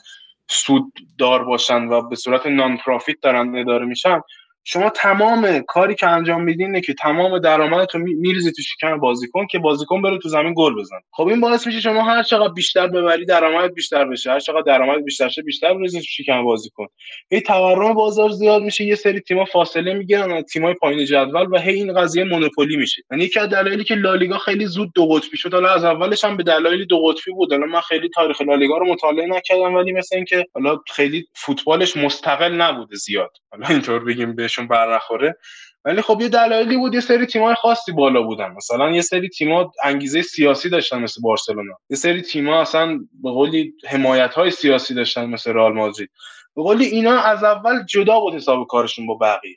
[0.49, 4.21] سود دار باشن و به صورت نان پروفیت دارن اداره میشن
[4.65, 9.59] شما تمام کاری که انجام میدین اینه که تمام درآمدتو میریزی تو شکم بازیکن که
[9.59, 13.25] بازیکن بره تو زمین گل بزن خب این باعث میشه شما هر چقدر بیشتر ببری
[13.25, 16.87] درآمد بیشتر بشه هر چقدر درآمد بیشتر شه بیشتر بریزی تو شکم بازیکن.
[17.31, 21.59] هی تورم بازار زیاد میشه یه سری تیم‌ها فاصله می‌گیرن از تیم‌های پایین جدول و
[21.59, 23.03] هی این قضیه مونوپولی میشه.
[23.11, 26.37] یعنی یکی از دلایلی که لالیگا خیلی زود دو قطبی شد حالا از اولش هم
[26.37, 27.53] به دلایل دو قطبی بود.
[27.53, 32.53] حالا من خیلی تاریخ لالیگا رو مطالعه نکردم ولی مثل اینکه حالا خیلی فوتبالش مستقل
[32.53, 33.31] نبوده زیاد.
[33.51, 35.37] حالا اینطور بگیم بهشون بر نخوره.
[35.85, 38.51] ولی خب یه دلایلی بود یه سری تیم‌های خاصی بالا بودن.
[38.57, 41.75] مثلا یه سری تیم‌ها انگیزه سیاسی داشتن مثل بارسلونا.
[41.91, 46.11] یه سری تیم‌ها اصلا به قولی حمایت‌های سیاسی داشتن مثل رئال مادرید.
[46.57, 49.57] به قولی اینا از اول جدا بود حساب کارشون با بقیه.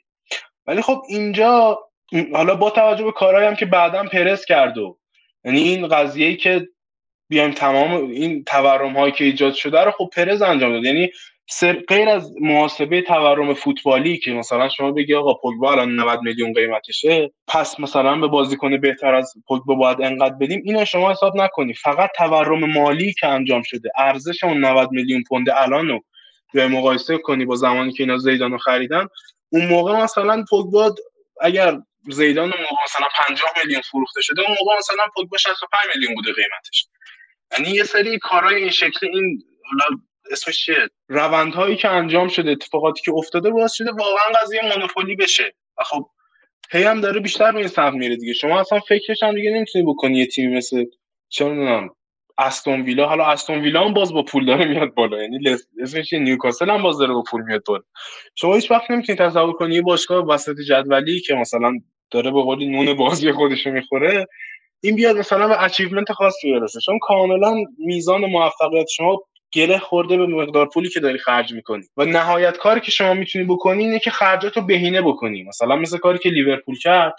[0.66, 1.78] ولی خب اینجا
[2.32, 4.98] حالا با توجه به کارهایی هم که بعدا پرس کرد و
[5.44, 6.68] یعنی این قضیه‌ای که
[7.28, 10.84] بیایم تمام این تورم هایی که ایجاد شده رو خب پرز انجام داد.
[10.84, 11.10] یعنی
[11.88, 17.30] غیر از محاسبه تورم فوتبالی که مثلا شما بگی آقا پوگبا الان 90 میلیون قیمتشه
[17.46, 21.74] پس مثلا به بازیکن بهتر از پوگبا باید انقدر بدیم؟ اینو شما حساب نکنی.
[21.74, 26.04] فقط تورم مالی که انجام شده ارزش اون 90 میلیون پوند الان رو
[26.54, 29.08] به مقایسه کنی با زمانی که اینا زیدان خریدن.
[29.48, 30.94] اون موقع مثلا پوگبا
[31.40, 31.78] اگر
[32.10, 36.86] زیدان موقع مثلا 50 میلیون فروخته شده اون موقع مثلا پوگبا 65 میلیون بوده قیمتش.
[37.52, 39.42] یعنی یه سری کارهای این شکلی این
[40.30, 45.54] اسمش چیه؟ روندهایی که انجام شده اتفاقاتی که افتاده باعث شده واقعا قضیه مونوپولی بشه.
[45.78, 46.06] و خب
[46.70, 48.32] هی هم داره بیشتر به این سمت میره دیگه.
[48.32, 50.84] شما اصلا فکرش هم دیگه نمی‌تونی بکنی یه تیمی مثل
[51.28, 51.90] چه می‌دونم
[52.38, 53.06] استون ویلا.
[53.06, 55.22] حالا استون ویلا هم باز با پول داره میاد بالا.
[55.22, 55.38] یعنی
[55.82, 57.82] اسمش نیوکاسل هم باز داره با پول میاد بالا.
[58.34, 61.72] شما هیچ وقت نمی‌تونید تصور کنی یه باشگاه وسط جدولی که مثلا
[62.10, 64.26] داره به قولی نون بازی خودش می‌خوره
[64.80, 66.80] این بیاد مثلا به achievement خاصی برسه.
[66.80, 69.22] چون کاملا میزان موفقیت شما
[69.56, 71.84] گره خورده به مقدار پولی که داری خرج می‌کنی.
[71.96, 75.42] و نهایت کاری که شما می‌تونی بکنی اینه که خرجات رو بهینه بکنی.
[75.42, 77.14] مثلا مثل کاری که لیورپول کرد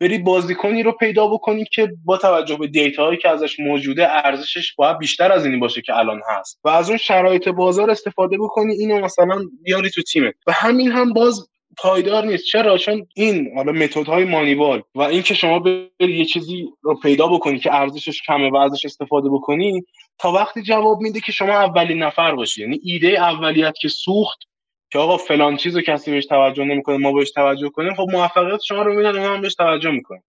[0.00, 4.98] بری بازیکنی رو پیدا بکنی که با توجه به دیتاهایی که ازش موجوده ارزشش باید
[4.98, 6.60] بیشتر از اینی باشه که الان هست.
[6.64, 10.34] و از اون شرایط بازار استفاده بکنی اینو مثلا بیاری تو تیمت.
[10.46, 11.48] و همین هم باز
[11.78, 12.44] پایدار نیست.
[12.44, 17.58] چرا؟ چون این حالا متدهای مانیوال و اینکه شما بری یه چیزی رو پیدا بکنی
[17.58, 19.84] که ارزشش کمه و ازش استفاده بکنی
[20.18, 22.62] تا وقتی جواب میده که شما اولین نفر باشی.
[22.62, 24.38] یعنی ایده اولیت که سوخت
[24.90, 28.82] که آقا فلان چیزو کسی بهش توجه نمی‌کنه ما بهش توجه کنیم خب موفقیت شما
[28.82, 30.24] رو میدن ما هم بهش توجه می‌کنیم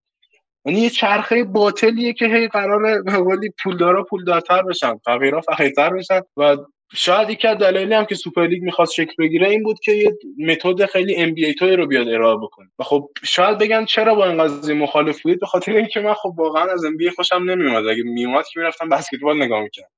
[0.64, 6.20] یعنی یه چرخه باطلیه که هی قراره به قولی پولدارا پولدارتر بشن فقیرا فقیرتر بشن
[6.36, 6.56] و
[6.96, 10.18] شاید یکی از دلایلی هم که سوپر لیگ می‌خواست شکل بگیره این بود که یه
[10.38, 12.68] متد خیلی NBA ای رو بیاد ارائه بکنه.
[12.78, 16.34] و خب شاید بگن چرا با این قضیه مخالف بودید؟ به خاطر اینکه من خب
[16.36, 19.88] واقعا از NBA خوشم نمیومد اگه میومد که می‌رفتم بسکتبال نگاه می‌کردم.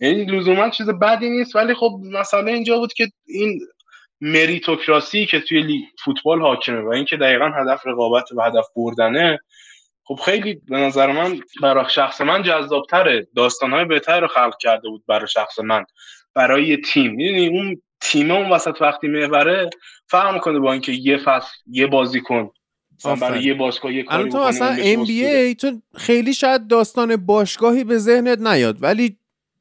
[0.00, 3.60] یعنی لزوما چیز بدی نیست ولی خب مسئله اینجا بود که این
[4.20, 9.38] meritocracy ای که توی لیگ فوتبال حاکمه و اینکه دقیقا هدف رقابت و هدف بردنه
[10.04, 13.26] خب خیلی به نظر من برای شخص من جذابتره.
[13.36, 15.84] داستانهای بهتر رو خلق کرده بود برای شخص من.
[16.36, 17.14] برای تیم.
[17.14, 19.70] می‌دونی اون تیم اون وسط وقتی محوره
[20.06, 22.50] فرق می‌کنه با اینکه یه فصل یه بازیکن
[23.04, 28.38] برای یه باشگاه یه کاری تو اصلا ای تو خیلی شاید داستان باشگاهی به ذهنت
[28.38, 29.16] نیاد ولی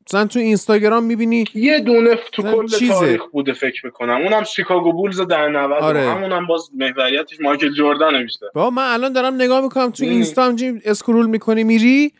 [0.07, 4.21] مثلا تو اینستاگرام می‌بینی یه دونه تو کل تاریخ بوده فکر می‌کنم.
[4.21, 5.99] اونم شیکاگو بولز در 90 آره.
[5.99, 10.55] همونم باز محوریتش مایکل جردن بیشتر با من الان دارم نگاه می‌کنم تو اینستا
[10.85, 12.13] اسکرول می‌کنی میری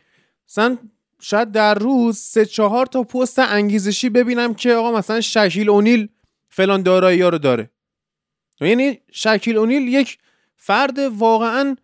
[0.49, 0.77] مثلا
[1.21, 6.09] شاید در روز سه چهار تا پست انگیزشی ببینم که آقا مثلا شکیل اونیل
[6.49, 7.69] فلان دارایی ها رو داره.
[8.61, 10.17] یعنی شکیل اونیل یک
[10.55, 11.75] فرد واقعا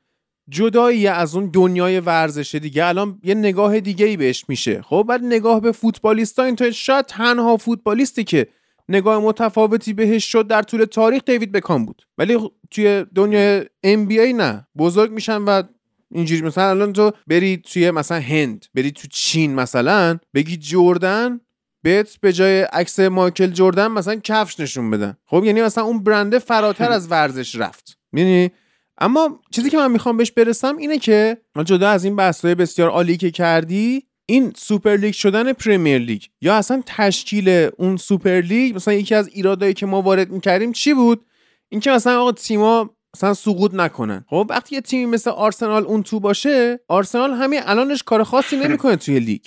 [0.49, 2.85] جدایی از اون دنیای ورزشه دیگه.
[2.85, 4.81] الان یه نگاه دیگه ای بهش میشه.
[4.81, 8.47] خب بعد نگاه به فوتبالیستا این تو شاید تنها فوتبالیستی که
[8.89, 12.01] نگاه متفاوتی بهش شد در طول تاریخ دیوید بکام بود.
[12.17, 12.37] ولی
[12.71, 14.67] توی دنیای ای نه.
[14.77, 15.63] بزرگ میشن و
[16.11, 21.39] اینجوری مثلا الان تو بری توی مثلا هند بری تو چین مثلا بگی جردن
[21.83, 25.17] بهت به جای عکس مایکل جردن مثلا کفش نشون بدن.
[25.25, 27.97] خب یعنی مثلا اون برنده فراتر از ورزش رفت.
[28.11, 28.51] می‌دونی
[28.97, 33.17] اما چیزی که من می‌خوام بهش برسم اینه که جدا از این بحث‌های بسیار عالی
[33.17, 38.93] که کردی این سوپر لیگ شدن پریمیر لیگ یا اصلا تشکیل اون سوپر لیگ مثلا
[38.93, 41.25] یکی از ایرادایی که ما وارد می‌کردیم چی بود؟
[41.69, 44.25] اینکه مثلا آقا تیما مثلا سقوط نکنن.
[44.29, 48.95] خب وقتی یه تیمی مثل آرسنال اون تو باشه آرسنال همین الانش کار خاصی نمی‌کنه
[48.95, 49.41] توی لیگ.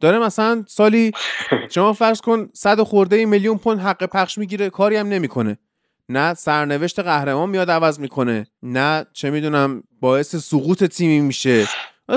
[0.00, 1.12] داره مثلا سالی
[1.74, 5.58] شما فرض کن صد خورده میلیون پوند حق پخش می‌گیره کاری هم نمی‌کنه.
[6.08, 11.66] نه سرنوشت قهرمان میاد عوض می‌کنه نه چه می‌دونم باعث سقوط تیمی میشه.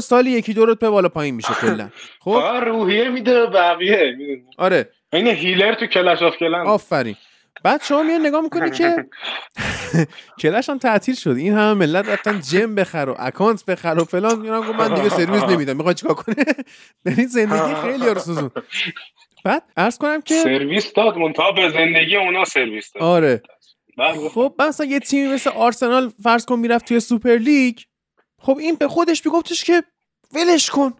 [0.01, 1.89] سالی یکی دو رتبه بالا پایین میشه کلا.
[2.19, 2.31] خب؟
[2.67, 4.15] روحیه میده بقیه
[4.57, 4.89] آره.
[5.13, 6.55] این healer تو Clash of Clans.
[6.67, 7.15] آفرین.
[7.63, 9.05] بعد شما میان نگاه می‌کنی که
[10.41, 11.29] کلش هم تعطیل شد.
[11.37, 14.39] این همه ملت رفتن gem بخر و اکانت بخر و فلان.
[14.39, 15.77] میرم گفت من دیگه سرویس نمیدم.
[15.77, 16.35] می‌خوای چیکار کنه
[17.17, 18.51] این زندگی خیلی رو سوزون.
[19.45, 23.03] بعد عرض کنم که سرویس داد منتها به زندگی اونا سرویس داد.
[23.03, 23.41] آره.
[24.33, 27.77] خب مثلا یه تیمی مثل آرسنال فرض کن می‌رفت توی سوپر لیگ.
[28.41, 29.83] خب این به خودش میگفتش که
[30.33, 30.93] ولش کن.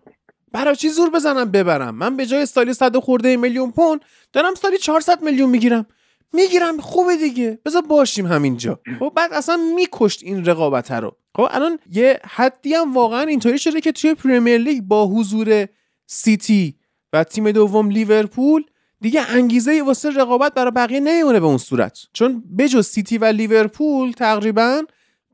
[0.52, 4.02] برای چی زور بزنم ببرم؟ من به جای سالی صد خورده میلیون پوند
[4.34, 5.86] دارم سالی 400 میلیون می‌گیرم.
[6.34, 7.60] می‌گیرم خوبه دیگه.
[7.66, 8.80] بذار باشیم همینجا.
[9.00, 11.18] خب بعد اصلا میکشت این رقابت رو.
[11.36, 15.68] خب الان یه حدی هم واقعا اینطوری شده که توی پریمیر لیگ با حضور
[16.08, 16.76] سیتی
[17.14, 18.64] و تیم دوم لیورپول
[19.02, 22.00] دیگه انگیزه واسه رقابت برای بقیه نمیمونه به اون صورت.
[22.14, 24.82] چون بجز سیتی و لیورپول تقریبا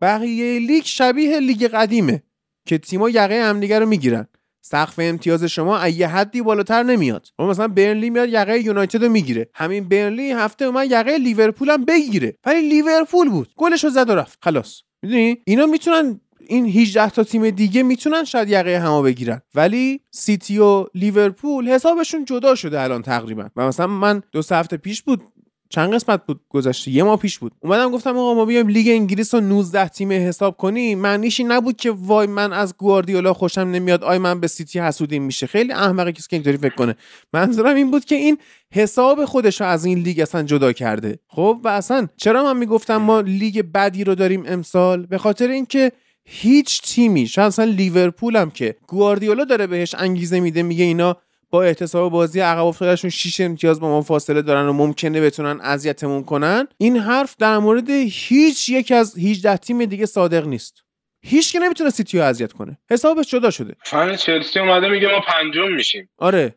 [0.02, 2.24] بقیه لیگ شبیه لیگ قدیمه
[2.66, 4.28] که تیما یقه همدیگه رو می‌گیرن.
[4.68, 7.28] سقف امتیاز شما از یه حدی بالاتر نمیاد.
[7.40, 9.50] اما مثلا برنلی میاد یقه یونایتد رو می‌گیره.
[9.56, 12.38] همین برنلی هفته اومد یقه لیورپول هم بگیره.
[12.46, 13.50] ولی لیورپول بود.
[13.58, 14.40] گلش رو زد و رفت.
[14.42, 14.82] خلاص.
[15.02, 19.42] می‌دونی؟ اینا می‌تونن این 18 تا تیم دیگه می‌تونن شاید یقه همو بگیرن.
[19.56, 23.50] ولی سیتی و لیورپول حسابشون جدا شده الان تقریبا.
[23.56, 25.24] و مثلا من دو هفته پیش بود
[25.70, 27.52] چند قسمت بود گذشته؟ یه ماه پیش بود.
[27.60, 31.00] اومدم گفتم آقا ما بیایم لیگ انگلیس رو 19 تیمه حساب کنیم.
[31.00, 35.24] معنیش این نبود که وای من از گواردیولا خوشم نمیاد آی من به سیتی حسودیم
[35.24, 35.48] میشه.
[35.48, 36.96] خیلی احمقه کسی که اینطوری فکر کنه.
[37.34, 38.38] منظورم این بود که این
[38.74, 41.20] حساب خودش رو از این لیگ اصلا جدا کرده.
[41.28, 45.92] خب و اصلا چرا من می‌گفتم ما لیگ بدی رو داریم امسال؟ به خاطر اینکه
[46.26, 51.18] هیچ تیمی شاید اصلا لیورپول هم که گواردیولا داره بهش انگیزه میده میگه اینا
[51.50, 56.24] با احتساب بازی عقب افتادهشون 6 امتیاز با ما فاصله دارن و ممکنه بتونن اذیتمون
[56.24, 56.68] کنن.
[56.78, 60.82] این حرف در مورد هیچ یک از 18 تیم دیگه صادق نیست.
[61.28, 62.78] هیچ که نمی‌تونه سیتی رو اذیت کنه.
[62.90, 63.76] حسابش جدا شده.
[63.86, 66.10] فن چلسی اومده میگه ما پنجم میشیم.
[66.18, 66.56] آره.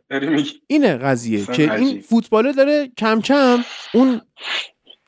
[0.67, 2.03] اینه قضیه که این عجیب.
[2.03, 3.65] فوتباله داره کم کم
[3.95, 4.21] اون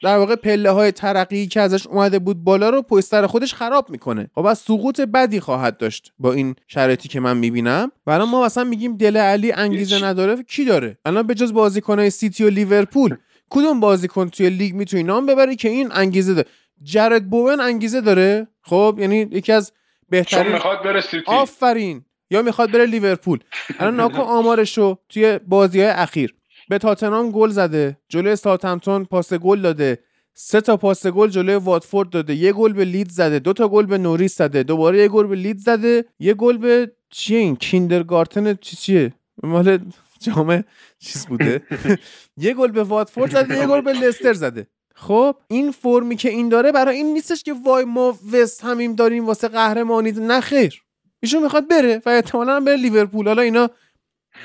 [0.02, 3.90] در واقع پله های ترقی که ازش اومده بود بالا رو پشت سر خودش خراب
[3.90, 4.30] می‌کنه.
[4.34, 7.92] خب از سقوط بدی خواهد داشت با این شرایطی که من می‌بینم.
[8.06, 10.04] و الان ما مثلا میگیم دل علی انگیزه.
[10.04, 13.16] نداره کی داره؟ الان به جز بازیکنهای سیتی و لیورپول
[13.50, 16.48] کدوم بازیکن توی لیگ می‌تونی نام ببری که این انگیزه داره؟
[16.82, 18.46] جرد بوون انگیزه داره.
[18.62, 19.76] خب یعنی یکی از چون
[20.08, 21.24] بهترین می‌خواد بره سیتی.
[21.26, 22.04] آفرین.
[22.30, 23.38] یا می‌خواد بره لیورپول.
[23.78, 26.34] الان نگاه کن آمارشو توی بازی های اخیر.
[26.70, 27.96] به تاتنهام گل زده.
[28.08, 29.98] جلوی ساوثهمپتون پاس گل داده.
[30.34, 32.34] سه تا پاس گل جلوی واتفورد داده.
[32.34, 33.38] یه گل به لیدز زده.
[33.38, 34.62] دو تا گل به نوریچ زده.
[34.62, 36.04] دوباره یه گل به لیدز زده.
[36.18, 39.12] یه گل به چیه این؟ کیدرمینستر چی چیه؟
[39.42, 39.78] مال
[40.20, 40.64] جامعه
[40.98, 41.62] چیز بوده.
[42.44, 43.58] یه گل به واتفورد زده.
[43.58, 44.66] یه گل به لستر زده.
[44.94, 49.26] خب این فرمی که این داره برای این نیستش که وای ما وست همیم داریم
[49.26, 50.12] واسه قهرمانی.
[50.12, 50.82] نه خیر.
[51.20, 53.28] ایشون می‌خواد بره و احتمالا هم بره لیورپول.
[53.28, 53.70] حالا اینا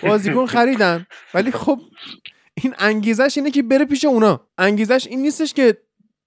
[0.03, 1.05] بازیکن خریدن.
[1.33, 1.79] ولی خب
[2.63, 4.47] این انگیزش اینه که بره پیش اونا.
[4.57, 5.77] انگیزش این نیستش که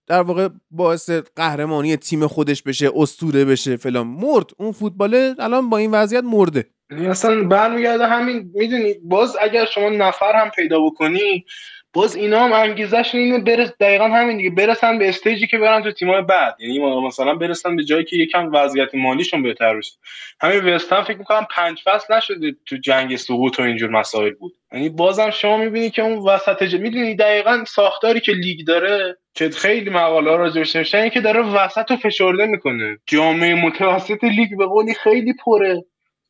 [0.06, 4.06] در واقع باعث قهرمانی تیم خودش بشه اسطوره بشه فلان.
[4.06, 4.50] مرد.
[4.58, 6.66] اون فوتباله الان با این وضعیت مرده.
[6.90, 11.44] یعنی اصلا برمیگرده همین می‌دونی؟ باز اگر شما نفر هم پیدا بکنی
[11.92, 15.92] باز اینا هم انگیزش اینه برس دقیقا همین دیگه برسن به استیجی که برن تو
[15.92, 16.56] تیمای بعد.
[16.60, 19.92] یعنی مثلا برسن به جایی که یکم وضعیت مالیشون بهتر بشه
[20.40, 24.52] همین وستهم فکر می‌کنم پنج فصل نشده تو جنگ سقوط و اینجور مسائل بود.
[24.72, 26.74] یعنی بازم شما می‌بینی که اون وسط ج...
[26.74, 31.90] می‌دونی دقیقا ساختاری که لیگ داره که خیلی مقاله ها راجعش نوشتن که داره وسط
[31.90, 32.98] رو فشرده می‌کنه.
[33.06, 35.84] جامعه متوسط لیگ به قولی خیلی پره.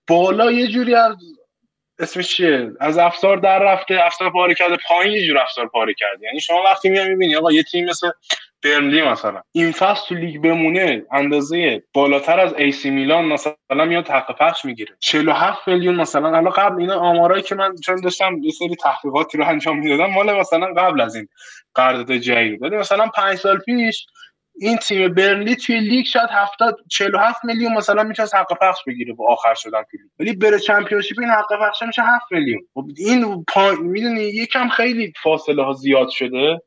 [0.09, 1.17] بالا یه جوری از
[1.99, 6.27] اسمش چیه؟ از افسار در رفته افسار پاره کرده پایین یه جور افسار پاره کرده.
[6.27, 8.11] یعنی شما وقتی میای می‌بینی آقا یه تیم مثل
[8.65, 13.55] برنلی مثلا این فصل تو لیگ بمونه اندازه بالاتر از ایسی میلان مثلا
[13.87, 14.97] میاد حق پخش می‌گیره.
[15.01, 16.31] 47 میلیون مثلا.
[16.31, 20.33] حالا قبل اینا آمارایی که من چون داشتم یه سری تحقیقاتی رو انجام می‌دادم مال
[20.41, 21.29] مثلا قبل از این
[21.75, 24.07] قرارداد جدید ولی مثلا 5 سال پیش
[24.61, 29.33] این تیم برنلی توی لیگ شاید 70 47 میلیون مثلا می‌تونه حق پخش بگیره با
[29.33, 30.11] آخر شدن توی لیگ.
[30.21, 32.61] ولی بره چمپیونشیپ این حق پخش میشه 7 میلیون.
[32.75, 33.71] خب این پا...
[33.73, 36.61] می‌دونی یکم خیلی فاصله ها زیاد شده.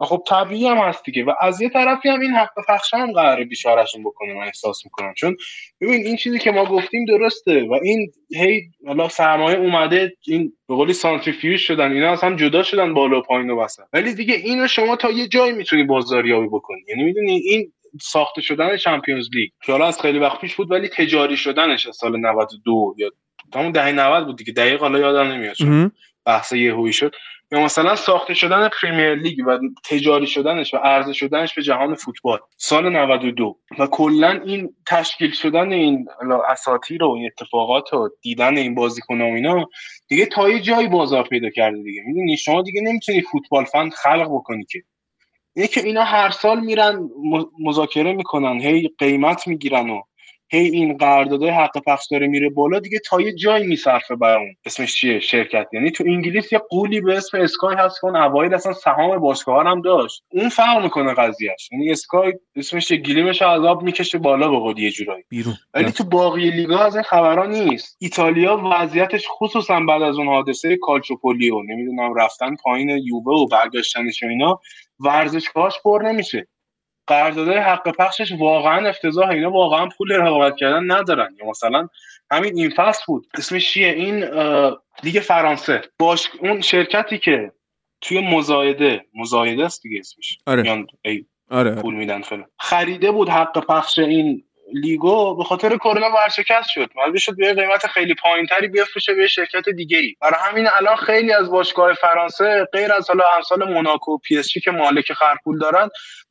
[0.00, 1.24] و خب طبیعی هم هست دیگه.
[1.24, 5.14] و از یه طرفی هم این حق پخش هم قراره بیشارشون بکنه من احساس می‌کنم.
[5.14, 5.36] چون
[5.80, 10.74] ببین این چیزی که ما گفتیم درسته و این هی حالا سرمایه اومده این به
[10.74, 13.82] قولی سانتریفیوژ شدن اینا از هم جدا شدن بالا و پایین و وسط.
[13.92, 16.80] ولی دیگه اینو شما تا یه جایی می‌تونی بازاریابی بکنی.
[16.88, 17.72] یعنی می‌دونی این
[18.02, 19.50] ساخته شدن چمپیونز لیگ.
[19.66, 23.10] که حالا از خیلی وقت پیش بود ولی تجاری شدنش از سال 92 یا
[23.54, 24.52] همون دهه 90 بود دیگه.
[24.52, 25.56] دقیق حالا یادم نمیاد
[26.26, 27.14] بحث یهویی شد.
[27.52, 32.38] یا مثلا ساخته شدن پریمیر لیگ و تجاری شدنش و عرضه شدنش به جهان فوتبال
[32.56, 36.06] سال 92 و کلا این تشکیل شدن این
[36.48, 39.66] اساطیر و این اتفاقات و دیدن این بازیکن و اینا
[40.08, 42.02] دیگه تا یه جایی بازار پیدا کرده دیگه.
[42.06, 44.82] می‌دونی؟ شما دیگه نمی‌تونی فوتبال فند خلق بکنی که.
[45.56, 47.08] اینه اینا هر سال میرن
[47.60, 50.02] مذاکره می‌کنن هی قیمت می‌گیرن و
[50.52, 54.56] هی این قراردادهای حق پخش داره میره بالا دیگه تا یه جایی میصرفه برای اون
[54.64, 55.66] اسمش چیه؟ شرکت.
[55.72, 59.66] یعنی تو انگلیس یه قولی به اسم اسکای هست که اون اوایل اصلا سهام باشگاه
[59.66, 60.22] هم داشت.
[60.32, 65.24] اون فرق می‌کنه قضیهش یعنی اسکای اسمش گلیمش عذاب می‌کشه بالا به قول یه جورایی.
[65.28, 65.54] بیرون.
[65.74, 67.96] ولی تو باقی لیگا از این خبرا نیست.
[68.00, 74.26] ایتالیا وضعیتش خصوصا بعد از اون حادثه کالچوپولیو نمی‌دونم رفتن پایین یووه و برگشتنش و
[74.26, 74.60] اینا
[75.00, 76.46] ورزشگاهاش پر نمیشه.
[77.10, 79.28] قراردادهای حق پخشش واقعا افتضاح.
[79.28, 81.36] اینا واقعا پول رقابت کردن ندارن.
[81.40, 81.88] یا مثلا
[82.30, 83.26] همین این فصل بود.
[83.38, 84.24] اسمش چیه؟ این
[85.02, 85.82] لیگ فرانسه.
[85.98, 87.52] باش اون شرکتی که
[88.00, 90.38] توی مزایده مزایده است دیگه اسمش.
[90.46, 90.86] آره.
[91.04, 91.74] ای آره.
[91.74, 92.46] پول میدن فلان.
[92.58, 94.44] خریده بود حق پخش این
[94.74, 96.90] لیگو به خاطر کرونا ورشکست شد.
[96.96, 101.32] مجبور شد به قیمت خیلی پایینتری بفروشه به شرکت دیگه ای برای همین الان خیلی
[101.32, 105.88] از باشگاه فرانسه غیر از حالا امثال موناکو و پی اس که مالک خرپول دارن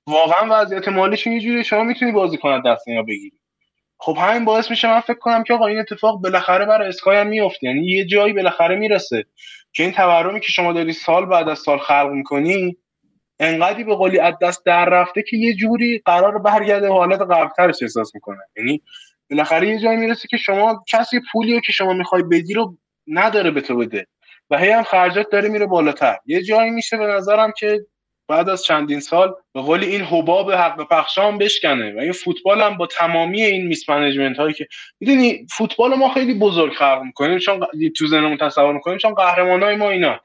[0.07, 3.39] واقعا وضعیت مالیشون یه جوری شما می‌تونی بازی کنن دست اینا بگیری.
[3.97, 7.27] خب همین باعث میشه من فکر کنم که آقا این اتفاق بالاخره برای اسکای هم
[7.27, 9.25] میفته یعنی یه جایی بالاخره می‌رسه.
[9.73, 12.77] که این تورمی که شما داری سال بعد از سال خلق می‌کنی
[13.39, 18.15] انقدری به قولی از دست در رفته که یه جوری قرار برگرده حالت قبلترش احساس
[18.15, 18.39] می‌کنه.
[18.57, 18.81] یعنی
[19.29, 22.77] بالاخره یه جایی می‌رسه که شما کسی پولی که شما می‌خوای بدی رو
[23.07, 24.07] نداره به تو بده
[24.49, 26.17] و هی هم خرجات داره میره بالاتر.
[26.25, 27.79] یه جایی میشه به نظرم که
[28.27, 32.77] بعد از چندین سال به قول این حباب حق پخشام بشکنه و این فوتبال هم
[32.77, 34.67] با تمامی این میس منیجمنت هایی که
[34.99, 37.59] می‌دونی فوتبال ما خیلی بزرگ خلق می‌کنیم چون
[37.97, 40.19] تو ذهنمون تصور می‌کنیم چون قهرمانای ما اینا.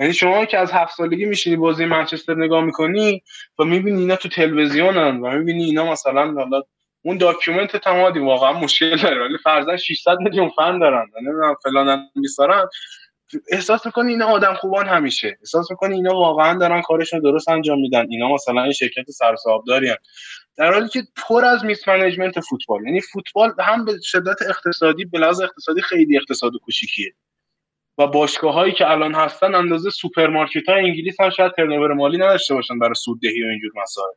[0.00, 3.22] یعنی شما که از هفت سالگی میشینی بازی منچستر نگاه می‌کنی
[3.58, 6.62] و می‌بینی اینا تو تلویزیونن و می‌بینی اینا مثلا حالا
[7.02, 12.68] اون داکیومنت تمادی واقعا مشکل داره ولی فرضاً 600 میلیون فن دارن نمی‌دونم فلان میسارن.
[13.52, 15.38] احساس می‌کنی اینا آدم خوبان همیشه.
[15.40, 18.06] احساس می‌کنی اینا واقعا دارن کارشون درست انجام میدن.
[18.10, 19.94] اینا مثلا این شرکت سرساب دارین
[20.56, 22.84] در حالی که پر از میس منیجمنت فوتبال.
[22.86, 27.12] یعنی فوتبال هم به شدت اقتصادی به اقتصادی خیلی اقتصاد کوچیکیه.
[28.00, 32.54] و باشگاه هایی که الان هستن اندازه سوپرمارکت های انگلیس هم شاید ترنوور مالی نداشته
[32.54, 34.12] باشن برای سوددهی و اینجور مسائل.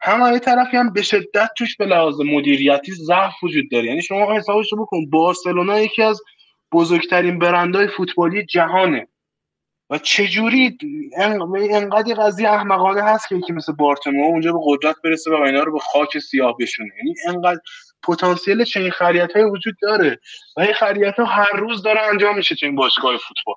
[0.00, 3.84] هم طرفی هم به شدت توش به لحاظ مدیریتی ضعف وجود داره.
[3.84, 6.20] یعنی شما حسابش رو بکن بارسلونا یکی از
[6.72, 9.08] بزرگترین برندهای فوتبالی جهانه.
[9.90, 10.78] و چجوری
[11.70, 15.72] انقدر قضیه احمقانه هست که یکی مثل بارتمو اونجا به قدرت برسه و اینا رو
[15.72, 16.90] به خاک سیاه بشونه.
[16.98, 17.60] یعنی انقدر
[18.06, 20.20] پتانسیل چنین خریت های وجود داره
[20.56, 23.54] و این خریت ها هر روز داره انجام میشه چنین باشگاه فوتبال.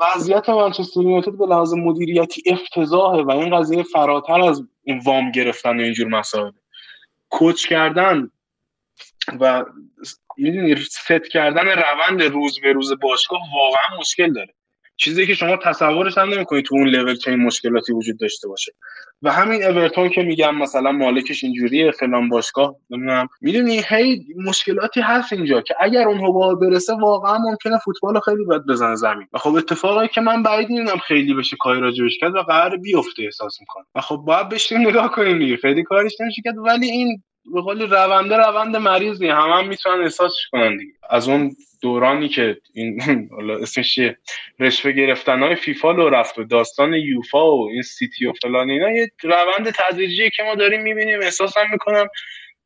[0.00, 5.80] وضعیت منچستر یونایتد به لحاظ مدیریتی افتضاحه و این قضیه فراتر از این وام گرفتن
[5.80, 6.52] و اینجور مسائل.
[7.30, 8.30] کوچ کردن
[9.40, 9.64] و
[10.36, 14.54] می‌دونی ست کردن روند روز به روز باشگاه واقعا مشکل داره.
[15.00, 18.72] چیزی که شما تصورش هم نمی‌کنید تو اون لول چه مشکلاتی وجود داشته باشه.
[19.22, 23.28] و همین اورتون که میگم مثلا مالکش اینجوریه فلان باشگاه نمی‌دونم.
[23.40, 28.62] می‌دونی؟ هی مشکلاتی هست اینجا که اگر اون حباب برسه واقعا ممکنه فوتبال خیلی بد
[28.68, 29.26] بزنه زمین.
[29.32, 33.22] و خب اتفاقی که من بعید می‌دونم خیلی بشه کاری راجبش کرد و قرار بیفته
[33.22, 33.84] احساس می‌کنم.
[33.94, 35.56] و خب باید بشیم نگاه کنیم دیگه.
[35.56, 36.54] خیلی کارش نمیشه کرد.
[36.58, 37.22] ولی این
[37.54, 40.92] به قول رونده روند مریضی هم هم می‌تونن احساسش کنن دیگه.
[41.10, 43.00] از اون دورانی که این
[43.36, 43.98] حالا اسمش
[44.60, 48.90] رشوه گرفتن های فیفا رو رفت و داستان یوفا و این سیتی و فلان اینا
[48.90, 51.20] یه روند تدریجی که ما داریم می‌بینیم.
[51.22, 52.06] احساسم می‌کنم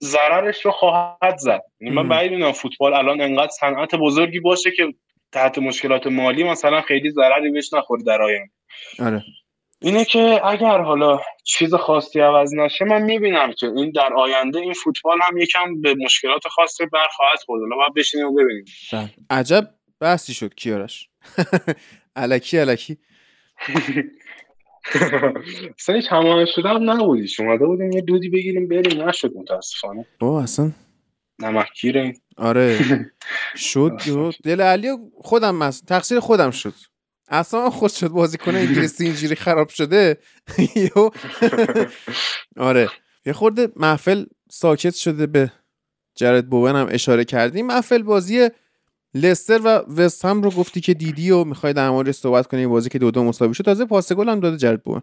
[0.02, 1.60] ضررش رو خواهد زد.
[1.80, 4.94] یعنی من بعید فوتبال الان انقدر صنعت بزرگی باشه که
[5.32, 8.52] تحت مشکلات مالی مثلا خیلی ضرری بهش نخوره در آینده.
[8.98, 9.22] آره.
[9.82, 14.72] اینه که اگر حالا چیز خاصی عوض نشه من می‌بینم که این در آینده این
[14.72, 17.62] فوتبال هم یکم به مشکلات خاصی برخواهد خورد.
[17.62, 18.64] حالا باید بشینیم و ببینیم.
[18.92, 19.10] بله.
[19.30, 19.70] عجب
[20.00, 21.08] بحثی شد کیارش.
[22.16, 22.98] الکی الکی.
[25.78, 26.08] اصلا هیچ
[26.54, 27.28] شده هم نبودی.
[27.28, 29.08] شما بودیم یه دودی بگیریم بریم.
[29.08, 30.06] نشد متاسفانه.
[30.20, 30.70] او اصلا
[31.38, 32.78] نمکگیره آره.
[33.72, 34.00] شد
[34.44, 34.88] دل علی
[35.20, 36.74] خودم تقصیر خودم شد.
[37.32, 40.18] اصلا خود شد بازی کنه انگلیسی اینجوری خراب شده.
[42.56, 42.88] آره.
[43.26, 45.52] یه خورده محفل ساکت شده به
[46.14, 48.48] جرد بوون هم اشاره کردیم محفل بازی
[49.14, 52.66] لستر و وست هم رو گفتی که دیدی و می‌خوای در موردش صحبت کنی.
[52.66, 53.64] بازی که دو دو مساوی شد.
[53.64, 55.02] تازه پاس گل هم داده جرد بوون.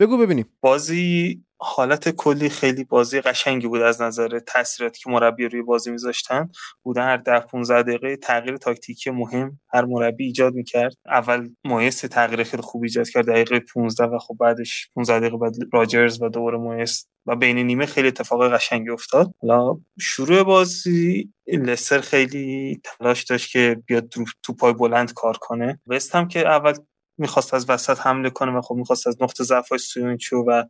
[0.00, 0.46] بگو ببینیم.
[0.60, 6.48] بازی حالت کلی خیلی بازی قشنگی بود از نظر تاثیراتی که مربی روی بازی میذاشتن.
[6.82, 10.94] بودن هر ده 15 دقیقه تغییر تاکتیکی مهم هر مربی ایجاد می‌کرد.
[11.06, 15.54] اول مایس تغییر خیلی خوب ایجاد کرد دقیقه 15 و خب بعدش 15 دقیقه بعد
[15.72, 19.34] راجرز و دوباره مایس و بین نیمه خیلی اتفاق قشنگی افتاد.
[19.40, 24.08] حالا شروع بازی لستر خیلی تلاش داشت که بیاد
[24.42, 25.80] تو پای بلند کار کنه.
[25.86, 26.74] وست هم که اول
[27.18, 30.64] می‌خواست از وسط حمله کنه و خب می‌خواست از نقطه ضعف سوینچو و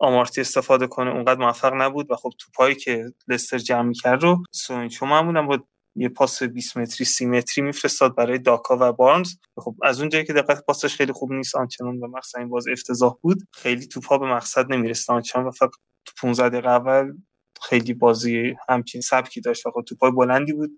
[0.00, 5.06] آمارتی استفاده کنه اونقدر موفق نبود و خب توپایی که لستر جمع می‌کرد رو سوینچو
[5.06, 5.58] معمولا با
[5.96, 9.28] یه پاس 20 متری 30 متری میفرستاد برای داکا و بارنز.
[9.58, 12.68] خب از اون جایی که دقت پاسش خیلی خوب نیست آنچنان و مقصد این باز
[12.68, 13.38] افتضاح بود.
[13.52, 15.70] خیلی توپا به مقصد نمی‌رسه آنچنان و فقط
[16.04, 17.12] تو 15 دقیقه اول
[17.62, 20.70] خیلی بازی همچین سبکی داشت و خب توپای بلندی بود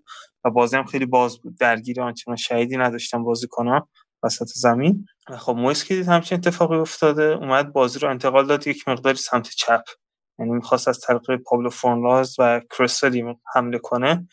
[0.45, 1.57] و بازی هم خیلی باز بود.
[1.59, 3.87] درگیر آنچنان شهیدی نداشتم بازی کنم
[4.23, 5.05] وسط زمین.
[5.37, 9.49] خب مویس که دید همچین اتفاقی افتاده اومد بازی رو انتقال داد یک مقداری سمت
[9.49, 9.83] چپ.
[10.39, 13.23] یعنی می‌خواست از طریق پابلو فورنلاز و کرسلی
[13.55, 14.27] حمله کنه.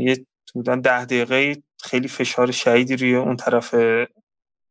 [0.00, 3.74] یه بودن ده دقیقه خیلی فشار شهیدی روی اون طرف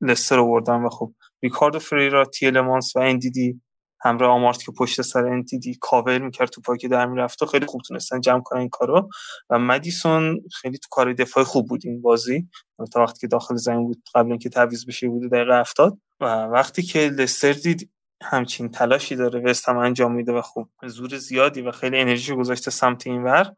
[0.02, 1.14] لستر آوردن و خب
[1.44, 3.62] ریکاردو فریرا تیلمانس و اندیدی
[4.02, 8.22] همراه آمارت که پشت سر انتیدی کاور می‌کرد تو پاکی در می‌رفت خیلی خوب تونستن
[8.22, 9.10] جمع کنن این کارو.
[9.50, 12.48] و مدیسون خیلی تو کار دفاع خوب بود این بازی.
[12.94, 16.82] تا وقتی که داخل زمین بود قبل اینکه تعویض بشه بود دقیقه 70 و وقتی
[16.82, 17.90] که لستر دید
[18.24, 22.72] همچین تلاشی داره وست هم انجام میده و خوب زور زیادی و خیلی انرژی گذاشته
[22.72, 23.56] سمت اینور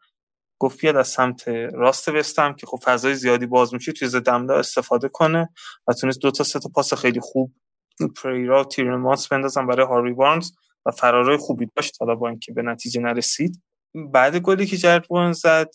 [0.59, 5.09] گفت بیاد از سمت راست وستم که خب فضای زیادی باز میشه توی زدمدا استفاده
[5.09, 5.49] کنه
[5.87, 7.53] و تونست دو تا سه تا پاس خیلی خوب
[8.07, 10.51] پریرا و تیرمانس بندازن برای هاری بارنز
[10.85, 11.97] و فرارای خوبی داشت.
[11.99, 13.61] حالا با اینکه به نتیجه نرسید.
[14.13, 15.69] بعد گلی که جرد زد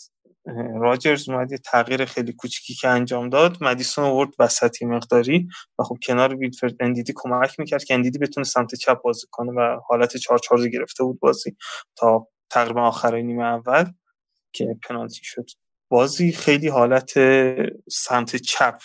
[0.81, 3.57] راجرز اومد یه تغییر خیلی کوچیکی که انجام داد.
[3.61, 5.49] مدیسون آورد وسطی مقداری
[5.79, 9.81] و خب کنار ویلفرد اندیدی کمک می‌کرد که اندیدی بتونه سمت چپ بازی کنه و
[9.89, 11.57] حالت 4 4 گرفته بود بازی
[11.97, 13.85] تا تقریبا آخرای نیمه اول
[14.53, 15.47] که پنالتی شد.
[15.91, 17.12] بازی خیلی حالت
[17.91, 18.79] سمت چپ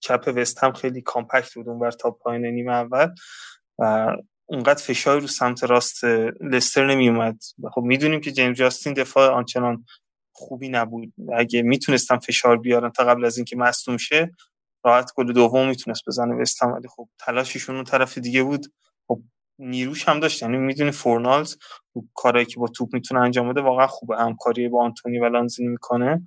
[0.00, 3.08] چپ وست هم خیلی کامپکت بود اونور تا پایین نیمه اول
[3.78, 4.16] و
[4.48, 6.04] اونقدر فشار رو سمت راست
[6.40, 7.38] لستر نمی اومد
[7.74, 9.84] خب می‌دونیم که جیمز جاستین دفاع آنچنان
[10.32, 11.12] خوبی نبود.
[11.36, 14.30] اگه می‌تونستم فشار بیارن تا قبل از اینکه مصدوم شه
[14.84, 18.66] راحت گل دوم می‌تونست بزنه وستم ولی خب تلاششون اون طرف دیگه بود.
[19.08, 19.22] خب
[19.58, 21.56] نیروش هم داشت یعنی می‌دونی فورنالز
[22.14, 24.16] کارایی که با توپ می‌تونه انجام بده واقعا خوبه.
[24.16, 26.24] همکاری با آنتونی و لانزینی می‌کنه.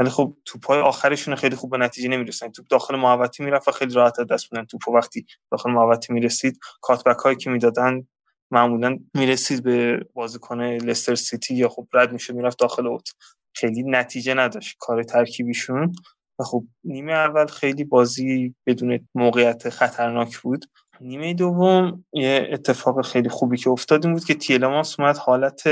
[0.00, 2.50] ولی خب توپای آخرشون خیلی خوب به نتیجه نمی‌رسن.
[2.50, 7.18] توپ داخل محوطه می‌رفت و خیلی راحت دست میدن توپ وقتی داخل محوطه می‌رسید کاتبک
[7.18, 8.06] هایی که می‌دادن
[8.50, 13.08] معمولا می‌رسید به بازیکن لستر سیتی یا خب رد میشه می‌رفت داخل اوت.
[13.54, 15.92] خیلی نتیجه نداشت کار ترکیبیشون.
[16.38, 20.64] و خب نیمه اول خیلی بازی بدون موقعیت خطرناک بود.
[21.00, 25.62] نیمه دوم یه اتفاق خیلی خوبی که افتاد این بود که تیلماس اومد حالت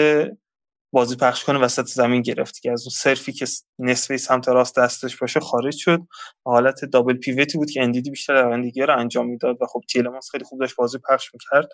[0.93, 3.47] بازی پخش کنه وسط زمین گرفت که از اون سرفی که
[3.79, 6.01] نصفه سمت راست دستش باشه خارج شد.
[6.45, 10.45] حالت دابل پیوتی بود که اندیدی بیشتر دوندگی رو انجام می‌داد و خب تیلماس خیلی
[10.45, 11.69] خوب داشت بازی پخش می‌کرد.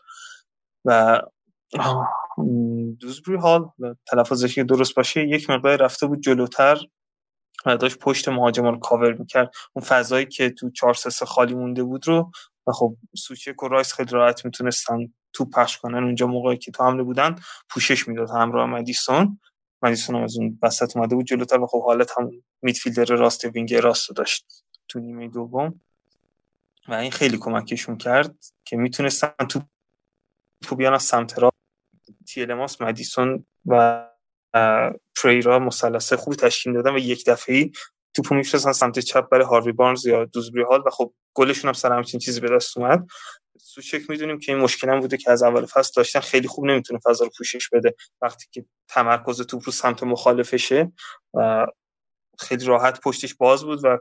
[0.85, 1.21] و
[3.01, 3.71] دوزبری هال
[4.07, 6.79] تلفظش که درست باشه یک مقدار رفته بود جلوتر
[7.67, 9.51] و داشت پشت مهاجم رو کاور می‌کرد.
[9.73, 12.31] اون فضایی که تو 4 3 خالی مونده بود رو
[12.67, 14.99] و خب سوچک و رایس خیلی راحت می‌تونستن
[15.35, 16.05] توپ پخش کنن.
[16.05, 17.37] اونجا موقعی که تو حمله بودن
[17.71, 18.31] پوشش می‌داد.
[18.31, 19.41] همراه مدیسون
[19.83, 22.31] مدیسون از اون وسط اومده بود جلوتر و خب حالت هم
[22.63, 25.81] midfielder راست wing راست داشت تو نیمه دوم.
[26.89, 29.61] و این خیلی کمکشون کرد که می‌تونستن تو
[30.63, 31.53] تو بیان از سمت را
[32.27, 34.05] تیلماس مدیسون و
[35.23, 37.71] پریرا مثلث خوبی تشکیل دادن و یک دفعه
[38.15, 41.93] توپو میفرستن سمت چپ برای هاروی بارنز یا دوزبری هال و خب گلشون هم سر
[41.93, 43.07] همچین چیزی به دست اومد.
[43.59, 47.01] سوچک می‌دونیم که این مشکل هم بوده که از اول فصل داشتن خیلی خوب نمی‌تونه
[47.05, 50.93] فضا رو پوشش بده وقتی که تمرکز توپ رو سمت مخالفشه
[51.35, 51.67] و
[52.39, 53.99] خیلی راحت پشتش باز بود و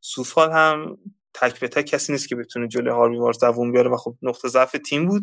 [0.00, 0.98] سوفال هم
[1.34, 4.48] تک به تک کسی نیست که بتونه جلوی هاروی بارنز دووم بیاره و خب نقطه
[4.48, 5.22] ضعف تیم بود.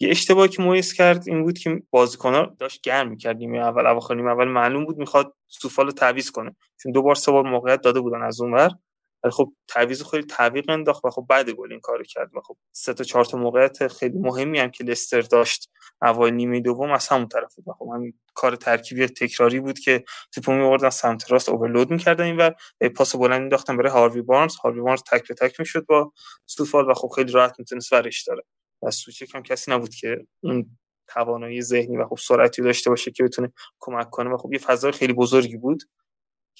[0.00, 4.14] یه اشتباهی که مویس کرد این بود که بازیکن‌ها داشت گرم می‌کرد نیمه اول اواخر
[4.14, 6.56] نیمه اول معلوم بود می‌خواد سوفال رو تعویض کنه.
[6.82, 8.70] چون دو بار سه بار موقعیت داده بودن از اونور.
[9.24, 12.56] ولی خب تعویض خیلی تعویق انداخت و خب بعد گل این کارو کرد و خب
[12.72, 15.70] سه تا چهار تا موقعیت خیلی مهمی هم که لستر داشت
[16.02, 20.04] اول نیمه دوم از همون طرف بود خب همین کار ترکیبی تکراری بود که
[20.34, 22.54] توپو می‌آوردن سمت راست اوورلود می‌کردن اینور
[22.96, 24.56] پاس بلند می‌انداختن برای هاروی بارنز.
[24.56, 26.12] هاروی بارنز تک به تک می‌شد با
[26.46, 28.42] سوفال و خب خیلی راحت می‌تونست ورش داره.
[28.82, 33.24] و سوچک هم کسی نبود که اون توانایی ذهنی و خب سرعتی داشته باشه که
[33.24, 35.82] بتونه کمک کنه و خب یه فضای خیلی بزرگی بود.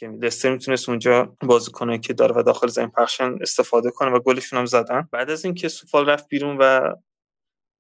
[0.03, 4.19] که لستر می‌تونست اونجا بازی کنه که داره و داخل زمین پخشن استفاده کنه و
[4.19, 5.09] گلشون هم زدن.
[5.13, 6.95] بعد از اینکه سوفال رفت بیرون و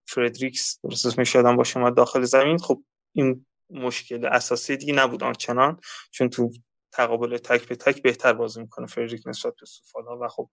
[0.09, 5.81] فردریکس درست اسمش یادم باشه اومد داخل زمین خب این مشکل اساسی دیگه نبود آنچنان
[6.11, 6.51] چون تو
[6.93, 10.51] تقابل تک به تک بهتر بازی می‌کنه فردریک نسبت به سوفال و خب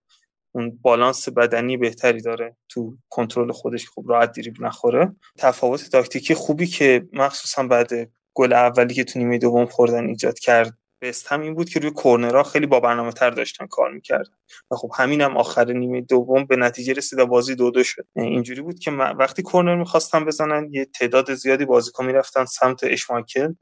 [0.51, 5.15] اون بالانس بدنی بهتری داره تو کنترل خودش خوب راحت دیریب نخوره.
[5.37, 7.89] تفاوت تاکتیکی خوبی که مخصوصا بعد
[8.33, 11.91] گل اولی که تو نیمه دوم خوردن ایجاد کرد بست هم این بود که روی
[11.91, 14.33] کورنرها خیلی با برنامه تر داشتن کار می‌کردن.
[14.71, 18.07] و خب همین هم آخر نیمه دوم به نتیجه رسید و بازی دو دو شد.
[18.15, 23.53] اینجوری بود که وقتی کورنر می‌خواستن بزنن یه تعداد زیادی بازیکن می‌رفتن سمت اشماکل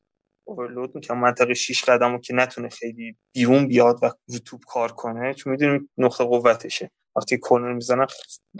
[0.47, 5.33] اوورلود می‌کنه منطقه 6 قدم که نتونه خیلی بیرون بیاد و رو توپ کار کنه
[5.33, 6.91] چون می‌دونیم نقطه قوتشه.
[7.15, 8.07] وقتی کورنر می‌زنن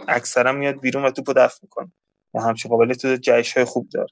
[0.08, 1.92] اکثرا میاد بیرون و توپو دفع می‌کنه.
[2.34, 4.08] و همچین قابلیت جهش های خوب داره.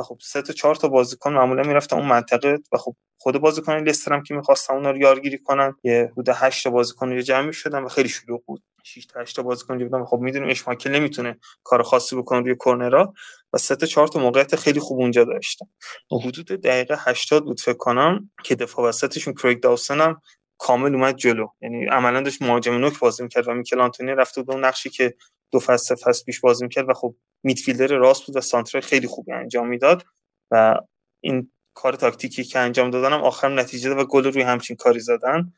[0.00, 3.72] و خب سه تا چهار تا بازیکن معمولا می‌رفتن اون منطقه و خب خود بازیکن
[3.72, 7.52] لستر هم که می‌خواستن اونا رو یارگیری کنن یه حدود 8 تا بازیکن رو جمع
[7.52, 8.62] شدن و خیلی شلوغ بود.
[8.84, 13.14] 6 تا 8 تا بازیکن بودن خب می‌دونیم اشماکل نمی‌تونه کار خاصی بکنه روی کورنرها
[13.52, 15.66] و سه تا چهار تا موقعیت خیلی خوب اونجا داشتن.
[16.12, 20.20] و حدود دقیقه 80 بود فکر کنم که دفاع وسطشون کریگ داوسن هم
[20.58, 21.46] کامل اومد جلو.
[21.62, 25.14] یعنی عملا داشت مهاجم نوک بازی می‌کرد و میکل آنتونی رفته به اون نقشی که
[25.52, 27.14] دو فصل فصل پیش بازی می‌کرد و خب
[27.44, 30.04] میدفیلدر راست بود و سانترای خیلی خوبی انجام می‌داد
[30.50, 30.74] و
[31.20, 35.52] این کار تاکتیکی که انجام دادن هم آخر نتیجه و گل روی همچین کاری زدن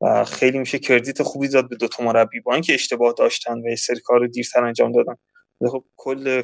[0.00, 3.68] و خیلی میشه کردیت خوبی داد به دو تا مربی با اینکه اشتباه داشتن و
[3.68, 5.14] یه سری کار رو دیرتر انجام دادن.
[5.70, 6.42] خب کل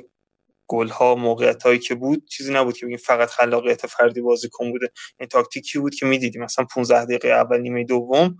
[0.67, 4.89] گل ها موقعیت هایی که بود چیزی نبود که بگیم فقط خلاقیت فردی بازیکن بوده.
[5.21, 6.43] این تاکتیکی بود که می‌دیدیم.
[6.43, 8.37] مثلا 15 دقیقه اول نیمه دوم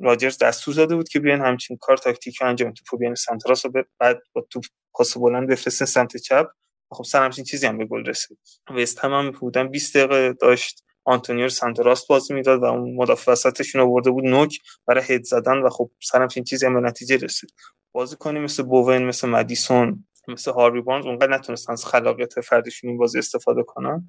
[0.00, 3.70] راجرز دستور داده بود که بیان همچین کار تاکتیکی انجام توپ بیان سمت راست و
[3.98, 4.64] بعد با توپ
[4.94, 6.46] پاس بلند بفرستن سمت چپ.
[6.90, 8.38] خب سر همچین چیزی هم به گل رسید.
[8.76, 13.32] وست هم, هم بودن 20 دقیقه داشت آنتونیو سمت راست بازی می‌داد و اون مدافع
[13.32, 17.16] وسطشون آورده بود نوک برای هد زدن و خب سر همچین چیزی هم به نتیجه
[17.16, 17.54] رسید.
[17.92, 22.98] بازی کنی مثل بوون مثل مدیسون مثل هاروی بارنز اونقدر نتونستن از خلاقیت فردیشون این
[22.98, 24.08] بازی استفاده کنن.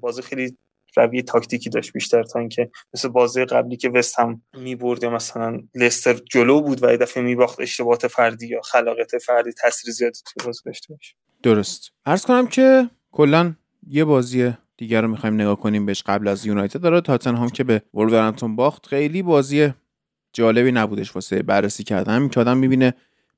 [0.00, 0.58] بازی خیلی
[0.96, 5.60] روی تاکتیکی داشت بیشتر تا اینکه مثل بازی قبلی که وست هم می‌برد یا مثلا
[5.74, 10.46] لستر جلو بود و یه دفعه میباخت اشتباهات فردی یا خلاقیت فردی تاثیر زیادی تو
[10.46, 11.14] بازی داشته باشه.
[11.42, 11.92] درست.
[12.06, 13.54] عرض کنم که کلا
[13.88, 16.80] یه بازی دیگر رو می‌خوایم نگاه کنیم بهش قبل از یونایتد.
[16.80, 19.72] داره تاتنهام که به ولورهمپتون باخت خیلی بازی
[20.32, 22.28] جالبی نبودش واسه بررسی کردن.
[22.28, 22.94] که آدم می‌بینه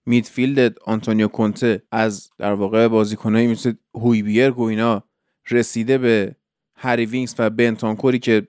[0.07, 5.05] میدفیلد آنتونیو کونته از در واقع بازیکنایی مثل هویبیر گوینا
[5.51, 6.37] رسیده به
[6.83, 8.49] هری وینکس و بنتانکوری که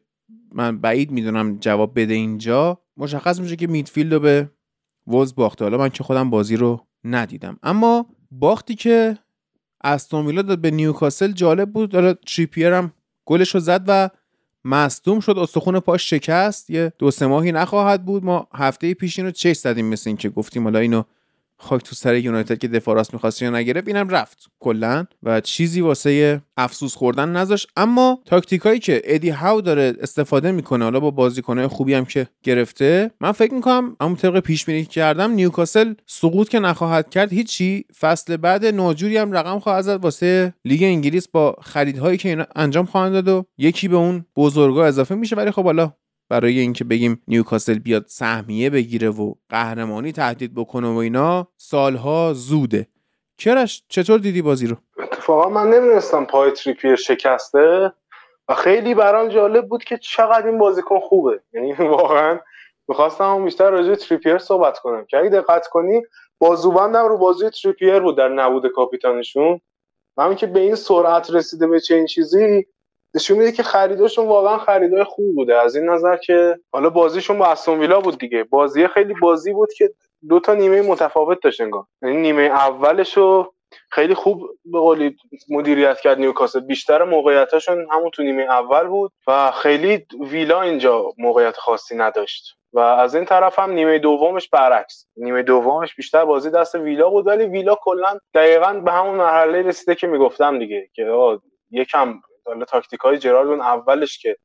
[0.54, 4.50] من بعید می‌دونم جواب بده اینجا مشخص میشه که میدفیلد رو به
[5.08, 5.66] وز باخته.
[5.66, 7.60] حالا من که خودم بازی رو ندیدم.
[7.64, 9.18] اما باختی که
[9.84, 11.96] استون ویلا داد به نیوکاسل جالب بود.
[11.96, 12.94] حالا تریپیر هم
[13.26, 14.10] گلش رو زد و
[14.66, 15.38] مصدوم شد.
[15.38, 16.70] استخون پاش شکست.
[16.70, 18.26] یه دو سه ماهی نخواهد بود.
[18.26, 20.64] ما هفته پیش اینو چش زدیم مثل این که گفتیم.
[20.64, 21.04] حالا اینو
[21.62, 24.48] خاک تو سر یونایتد که دفاع راست می‌خواست یا نگرفت اینم رفت.
[24.60, 25.06] کلا.
[25.24, 27.68] و چیزی واسه افسوس خوردن نذاشت.
[27.78, 33.12] اما تاکتیکایی که ادی هاو داره استفاده می‌کنه حالا با بازیکنهای خوبی هم که گرفته
[33.22, 38.38] من فکر می‌کنم همون طبق پیش بینی کردم نیوکاسل سقوط که نخواهد کرد هیچی فصل
[38.38, 43.28] بعد ناجوری هم رقم خواهد زد واسه لیگ انگلیس با خریدهایی که انجام خواهند داد
[43.28, 45.36] و یکی به اون بزرگا اضافه میشه.
[45.36, 45.94] ولی خب حالا
[46.32, 52.88] برای اینکه بگیم نیوکاسل بیاد سهمیه بگیره و قهرمانی تهدید بکنه و اینا سالها زوده.
[53.38, 57.92] کرش چطور دیدی بازی رو؟ اتفاقا من نمی‌دونستم پای تریپیر شکسته
[58.50, 61.42] و خیلی برام جالب بود که چقدر این بازیکن خوبه.
[61.54, 62.40] یعنی واقعا
[62.88, 66.02] می‌خواستم بیشتر راجع تریپیر صحبت کنم که اگه دقت کنی
[66.40, 69.62] بازوبندم رو بازی تریپیر بود در نبود کاپیتانشون.
[70.18, 72.66] همین که به این سرعت رسیده به چه این چیزی
[73.16, 75.56] نشون میده که خریداشون واقعا خریدای خوب بوده.
[75.56, 78.44] از این نظر که حالا بازیشون با استون ویلا بود دیگه.
[78.44, 79.94] بازی خیلی بازی بود که
[80.30, 81.84] دو تا نیمه متفاوت داشت انگار.
[82.02, 83.54] یعنی نیمه اولشو
[83.90, 85.16] خیلی خوب به قولی
[85.50, 86.60] مدیریت کرد نیوکاسل.
[86.60, 92.56] بیشتر موقعیتاشون همون تو نیمه اول بود و خیلی ویلا اینجا موقعیت خاصی نداشت.
[92.74, 95.08] و از این طرف هم نیمه دومش برعکس.
[95.18, 99.96] نیمه دومش بیشتر بازی دست ویلا بود ولی ویلا کلا دقیقا به همون مرحله رسیده
[99.96, 101.38] که می‌گفتم دیگه که
[101.72, 102.14] یکم
[102.46, 104.38] حالا تاکتیک های جرارد اون اولش که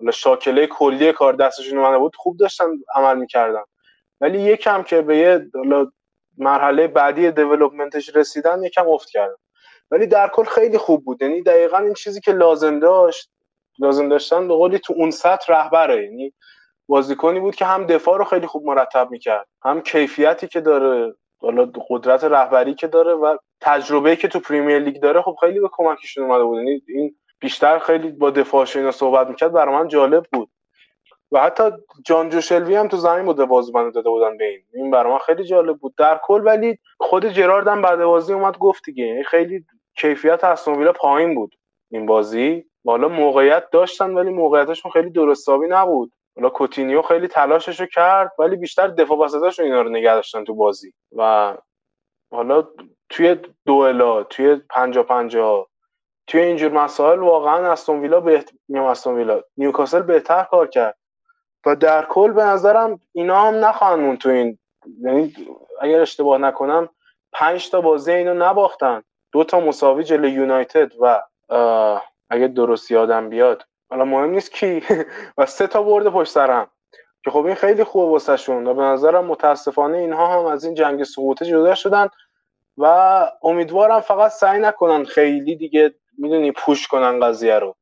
[0.00, 3.62] حالا شاکله کلی کار دستشون اومده بود خوب داشتن عمل می‌کردن.
[4.20, 5.50] ولی یکم که به یه
[6.38, 9.34] مرحله بعدی دیولپمنتش رسیدن یکم افت کردن.
[9.90, 11.22] ولی در کل خیلی خوب بود.
[11.22, 13.30] یعنی دقیقا این چیزی که لازم داشت
[13.78, 16.04] لازم داشتن به قولی تو اون سطح رهبره.
[16.04, 16.32] یعنی
[16.88, 21.72] بازیکنی بود که هم دفاع رو خیلی خوب مرتب می‌کرد هم کیفیتی که داره حالا
[21.88, 26.24] قدرت رهبری که داره و تجربه که تو پریمیر لیگ داره خب خیلی به کمکشون
[26.24, 26.58] اومده بود.
[26.58, 30.48] یعنی این بیشتر خیلی با دفاعش اینا صحبت می‌کرد برای من جالب بود.
[31.32, 31.64] و حتی
[32.04, 34.60] جان جوشلوی هم تو زمین بوده بازیکن داده بودن به این.
[34.74, 35.94] این برای من خیلی جالب بود.
[35.96, 39.04] در کل ولی خود جرارد هم بعد بازی اومد گفت دیگه.
[39.04, 39.64] یعنی خیلی
[39.96, 41.54] کیفیت استون پایین بود
[41.90, 42.64] این بازی.
[42.84, 46.12] بالا موقعیت داشتن ولی موقعیتشون خیلی درستابی نبود.
[46.36, 50.54] حالا کوتینیو خیلی تلاشش رو کرد ولی بیشتر دفاع وسطاشون اینا رو نگه داشتن تو
[50.54, 50.92] بازی.
[51.16, 51.54] و
[52.32, 52.68] حالا
[53.08, 53.36] توی
[53.66, 55.66] دوئلا توی پنجا پنجا
[56.26, 58.50] توی اینجور مسائل واقعا استون ویلا بهت...
[58.74, 60.96] استون ویلا نیوکاسل بهتر کار کرد.
[61.66, 64.58] و در کل به نظرم اینا هم نخواهن مون تو این
[65.00, 65.34] یعنی
[65.80, 66.88] اگر اشتباه نکنم
[67.32, 69.02] پنج تا بازی اینو نباختن.
[69.32, 71.22] دو تا مساوی جلوی یونایتد و
[72.30, 73.62] اگه درست یادم بیاد.
[73.90, 74.82] حالا مهم نیست کی
[75.38, 76.70] و سه تا برده پشت سرم.
[77.24, 80.74] که خب این خیلی خوبه واسه شون و به نظرم متاسفانه اینها هم از این
[80.74, 82.08] جنگ سقوطه جدا شدن.
[82.78, 82.86] و
[83.42, 87.74] امیدوارم فقط سعی نکنن خیلی دیگه می‌دونی پوش کنن قضیه رو.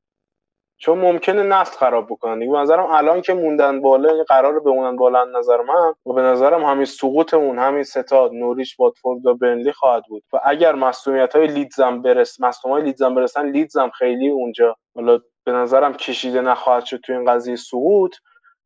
[0.78, 2.38] چون ممکنه نسل خراب بکنن.
[2.38, 6.84] دیگه نظرم الان که موندن بالا قرار بمونن بالا نظر من و به نظرم همین
[6.84, 10.22] سقوطمون همین ستاد نوریش واتفورد و بنلی خواهد بود.
[10.32, 15.52] و اگر مصونیت های لیدزم برس مصدوم های لیدزم برسن لیدزم خیلی اونجا حالا به
[15.52, 18.16] نظرم کشیده نخواهد شد تو این قضیه سقوط.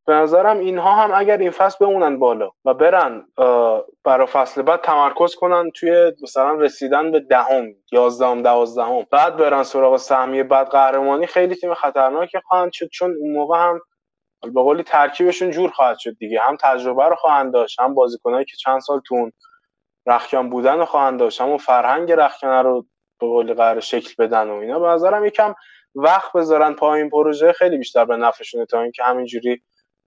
[0.07, 3.27] به نظرم اینها هم اگر این فصل بمونن بالا و برن
[4.03, 9.97] برای فصل بعد تمرکز کنن توی مثلا رسیدن به دهم یازدهم دوازدهم بعد برن سراغ
[9.97, 13.79] سهمیه بعد قهرمانی خیلی تیم خطرناکی خواهند شد چون اون موقع هم
[14.41, 16.41] به قولی ترکیبشون جور خواهد شد دیگه.
[16.41, 19.31] هم تجربه رو خواهند داشت هم بازیکنایی که چند سال تون
[20.07, 22.81] رخکن بودن رو خواهند داشت هم فرهنگ رخکن رو
[23.19, 24.79] به قولی قرار شکل بدن و اینا.
[24.79, 25.55] به نظرم یکم
[25.95, 29.61] وقت بذارن پایین پروژه خیلی بیشتر به نفعشونه تا اینکه همینجوری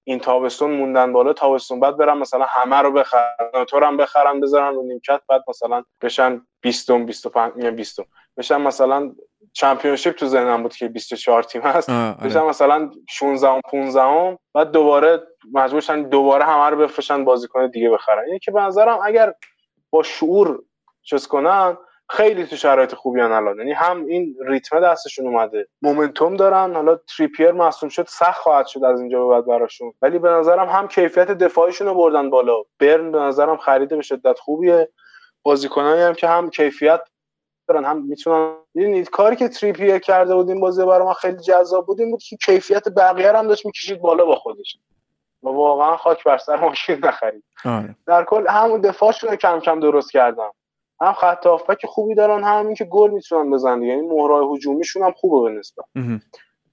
[0.09, 4.75] این تابستون موندن بالا تابستون بعد برن مثلا همه رو بخرن تو هم بخرن بذارن
[4.75, 8.01] رو نیمکت بعد مثلا بشن 20 25 میگم 20
[8.37, 9.13] بشن مثلا
[9.53, 11.91] چمپیونشیپ تو ذهنم بود که 24 تیم هست.
[11.91, 12.17] آره.
[12.25, 15.23] بشن مثلا 16 و 15 بعد دوباره
[15.53, 18.25] مجبور شن دوباره همه رو بفروشن بازیکن دیگه بخرن.
[18.27, 19.35] اینه که به نظرم اگر
[19.91, 20.63] با شعور
[21.03, 21.77] چیز کنن
[22.11, 23.59] خیلی تو شرایط خوبی هن الان.
[23.59, 28.85] یعنی هم این ریتم دستشون اومده مومنتوم دارن حالا تریپیر مصوم شد سخت خواهد شد
[28.85, 29.93] از اینجا به بعد براشون.
[30.03, 32.63] ولی به نظرم هم کیفیت دفاعیشون رو بردن بالا.
[32.79, 34.89] برن به نظرم خریده به شدت خوبیه.
[35.43, 37.01] بازیکنایی هم که هم کیفیت
[37.69, 41.87] دارن هم می‌تونن ببینید کاری که تریپیر کرده بود این بازی برای ما خیلی جذاب
[41.87, 44.79] بود این بود که کیفیت بقیه هم داشت می‌کشید بالا با خودش.
[45.43, 47.45] و واقعا خاک بر سر ماشین نخرید.
[47.65, 47.97] آره.
[48.07, 50.53] در کل همون دفاعشون کم کم درست کردم
[51.01, 55.13] هم خط هافبک خوبی دارن هم این که گل می‌تونن بزنن یعنی مهرای هجومیشون هم
[55.13, 55.85] خوبه به نسبت.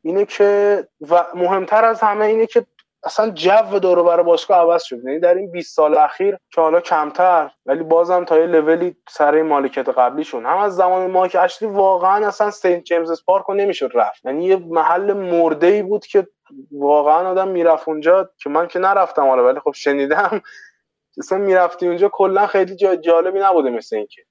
[0.02, 2.66] اینه که و مهمتر از همه اینه که
[3.04, 5.06] اصلا جو دور برای باشگاه عوض شد.
[5.06, 9.42] یعنی در این 20 سال اخیر که حالا کمتر ولی بازم تا یه لولی سر
[9.42, 10.46] مالکیت قبلیشون.
[10.46, 14.26] هم از زمان مایک اشلی واقعا اصلا سنت جیمز پارک رو نمی‌شد رفت.
[14.26, 16.28] یعنی یه محل مرده ای بود که
[16.72, 20.42] واقعا آدم می‌رفت اونجا که من که نرفتم حالا ولی خب شنیدم
[21.18, 24.22] اصلا می‌رفتی اونجا کلا خیلی جالبی نبوده مثل اینکه.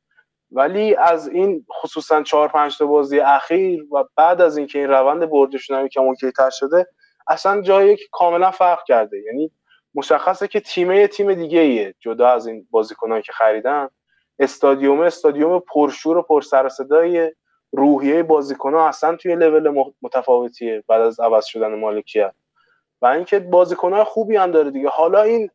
[0.51, 5.31] ولی از این خصوصا چهار پنج تا بازی اخیر و بعد از اینکه این روند
[5.31, 6.87] بردشون هم کم تر شده
[7.29, 9.23] اصلا جایی که کاملا فرق کرده.
[9.23, 9.51] یعنی
[9.95, 13.89] مشخصه که تیمه تیم دیگه ایه جدا از این بازیکنایی که خریدن.
[14.39, 17.33] استادیوم استادیوم پرشور و پر سر صدای
[17.73, 22.33] روحیه بازیکن‌ها اصلا توی لول متفاوتیه بعد از عوض شدن مالکیت.
[23.03, 24.89] و اینکه بازیکن‌های خوبی هم داره دیگه.
[24.89, 25.51] حالا این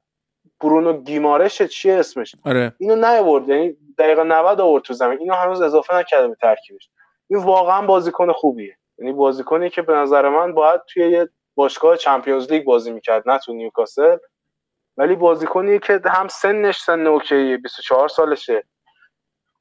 [0.61, 2.73] برونو گیمارش چیه اسمش؟ آره.
[2.79, 5.19] اینو نیاورد یعنی دقیقه 90 آورد تو زمین.
[5.19, 6.89] اینو هنوز اضافه نکرده به ترکیبش.
[7.29, 8.77] این واقعا بازیکن خوبیه.
[8.97, 13.39] یعنی بازیکنی که به نظر من باید توی یه باشگاه چمپیونز لیگ بازی می‌کرد نه
[13.39, 14.17] تو نیوکاسل.
[14.97, 18.63] ولی بازیکنی که هم سنش سن اوکیه 24 سالشه.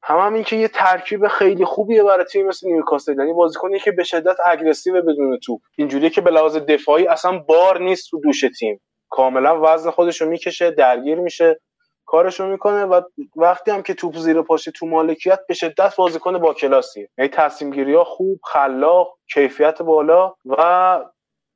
[0.03, 3.17] هم, هم این که یه ترکیب خیلی خوبیه برای تیم مثل نیوکاسل.
[3.17, 5.61] یعنی بازیکنی که به شدت aggressive بدون توپ.
[5.77, 8.81] اینجوری که به لحاظ دفاعی اصلا بار نیست رو دوش تیم.
[9.09, 11.59] کاملا وزن خودش رو می‌کشه درگیر میشه
[12.05, 13.01] کارشو می‌کنه و
[13.35, 17.09] وقتی هم که توپ زیر پاشه تو مالکیت به شدت بازیکن با کلاسیه.
[17.17, 20.99] یعنی تصمیم گیری ها خوب خلاق کیفیت بالا و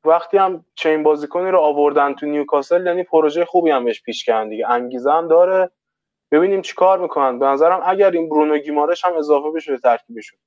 [0.05, 4.49] وقتی هم چین بازیکنی رو آوردن تو نیوکاسل یعنی پروژه خوبی هم بهش pitch کردن
[4.49, 4.69] دیگه.
[4.69, 5.71] انگیزه هم داره.
[6.31, 7.39] ببینیم چی کار می‌کنن.
[7.39, 10.39] به نظرم اگر این برونو گیمارش هم اضافه بشه به ترکیبشون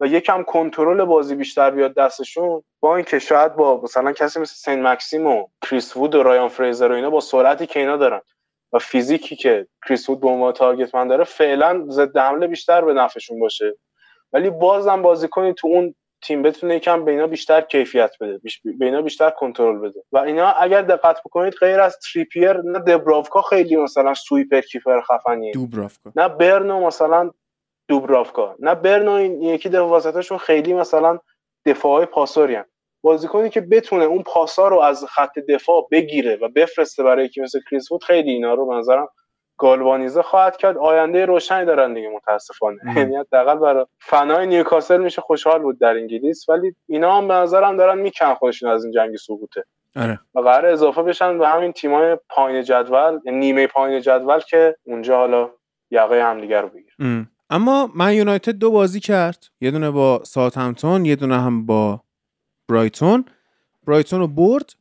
[0.00, 4.82] و یکم کنترل بازی بیشتر بیاد دستشون با اینکه شاید با مثلا کسی مثل سن
[4.82, 8.20] مکسیمن و کریس وود و رایان فریزر و اینا با سرعتی که اینا دارن
[8.72, 12.92] و فیزیکی که کریس وود به عنوان target man داره فعلا ضد حمله بیشتر به
[12.92, 13.76] نفعشون باشه.
[14.32, 18.40] ولی بازم بازیکنی تو اون تیم بتونه یکم به اینا بیشتر کیفیت بده
[18.78, 20.02] به اینا بیشتر کنترل بده.
[20.12, 25.52] و اینا اگر دقت بکنید غیر از تریپیر نه دبراوکا خیلی مثلا sweeper keeper خفنیه.
[25.52, 27.30] دوبرافکا نه برنو مثلا
[27.92, 31.18] دوبرافکا نه برنو این یکی دفاع خیلی مثلا
[31.66, 32.64] دفاعای پاسوری هم.
[33.02, 37.60] بازیکنی که بتونه اون پاسا رو از خط دفاع بگیره و بفرسته برای یکی مثل
[37.70, 39.08] کریس خیلی اینا رو به نظرم
[39.58, 40.78] گالوانیزه خواهد کرد.
[40.78, 42.78] آینده روشنی دارن دیگه متاسفانه.
[42.96, 47.76] یعنی حداقل برای فنای نیوکاسل میشه خوشحال بود در انگلیس ولی اینا هم به نظرم
[47.76, 49.64] دارن میکن خودشون از این جنگ سقوطه.
[49.96, 50.18] آره.
[50.34, 55.50] و قرار اضافه بشن به همین تیمای پایین جدول نیمه پایین جدول که اونجا حالا
[55.90, 56.94] یقه همدیگه رو بگیر.
[57.52, 59.46] اما من یونایتد دو بازی کرد.
[59.60, 62.02] یه دونه با ساوثهمپتون یه دونه هم با
[62.68, 63.24] برایتون.
[63.86, 64.74] برایتون رو برد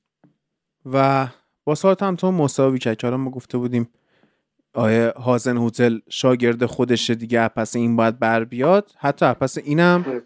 [0.86, 1.28] و
[1.64, 3.90] با ساوثهمپتون مساوی کرد که ما گفته بودیم
[4.74, 8.92] آیه هازن هوتل شاگرد خودشه دیگه پس این باید بر بیاد.
[8.98, 10.22] حتی پس اینم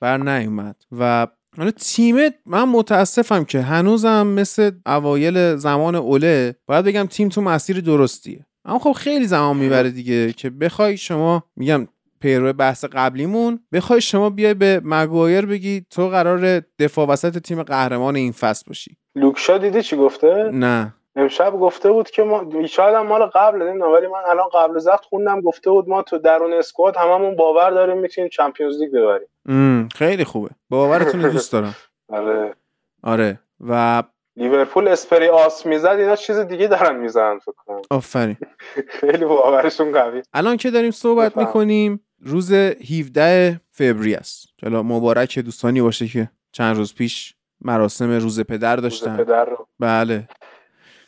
[0.00, 0.76] بر نیومد.
[0.98, 2.16] و حالا تیم
[2.46, 8.46] من متاسفم که هنوزم مثل اوایل زمان اوله باید بگم تیم تو مسیر درستیه.
[8.66, 11.88] اما خب خیلی زمان می‌بره دیگه که بخوای شما میگم
[12.20, 18.16] پیرو بحث قبلیمون بخوای شما بیای به مگوایر بگی تو قرار دفاع وسط تیم قهرمان
[18.16, 18.96] این فصل باشی.
[19.14, 20.94] لوکشا دیدی چی گفته؟ نه.
[21.16, 25.04] امشب گفته بود که ما شاید هم مال قبل نمی‌دونم ولی من الان قبل زفت
[25.04, 29.88] خوندم گفته بود ما تو درون اسکواد هممون باور داریم می‌تونیم چمپیونز لیگ ببریم.
[29.88, 30.48] خیلی خوبه.
[30.70, 31.74] باورتون دوست دارم.
[32.08, 32.54] آره.
[33.02, 33.40] آره.
[33.68, 34.02] و
[34.36, 37.82] لیورپول اسپری آس می‌زد اینا چیز دیگه دارن می‌زنن فکر کنم.
[37.90, 38.36] آفرین.
[39.00, 40.22] خیلی باورشون قوی.
[40.34, 41.46] الان که داریم صحبت بفهم.
[41.46, 44.46] می‌کنیم روز 17 فوریه است.
[44.62, 49.16] حالا مبارک دوستانی باشه که چند روز پیش مراسم روز پدر روز داشتن.
[49.16, 49.68] پدر رو.
[49.78, 50.28] بله.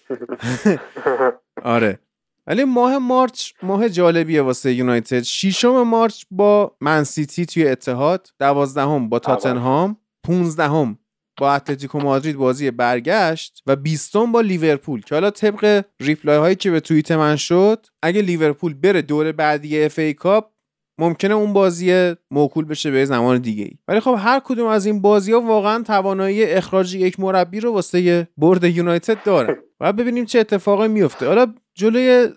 [1.64, 1.98] آره.
[2.46, 5.22] ولی ماه March ماه جالبیه واسه یونایتد.
[5.22, 10.98] ششم March با منسیتی توی اتحاد دوازدهم با تاتنهام پونزدهم
[11.38, 16.70] با اتلتیکو مادرید بازی برگشت و بیستم با لیورپول که حالا طبق reply هایی که
[16.70, 20.50] به توییت من شد اگه لیورپول بره دور بعدی اف ای کاپ
[20.98, 25.02] ممکنه اون بازی موکول بشه به زمان دیگه ای ولی خب هر کدوم از این
[25.02, 29.56] بازی ها واقعا توانایی اخراج یک مربی رو واسه برد یونایتد داره.
[29.80, 32.28] و ببینیم چه اتفاقی میفته حالا جلوی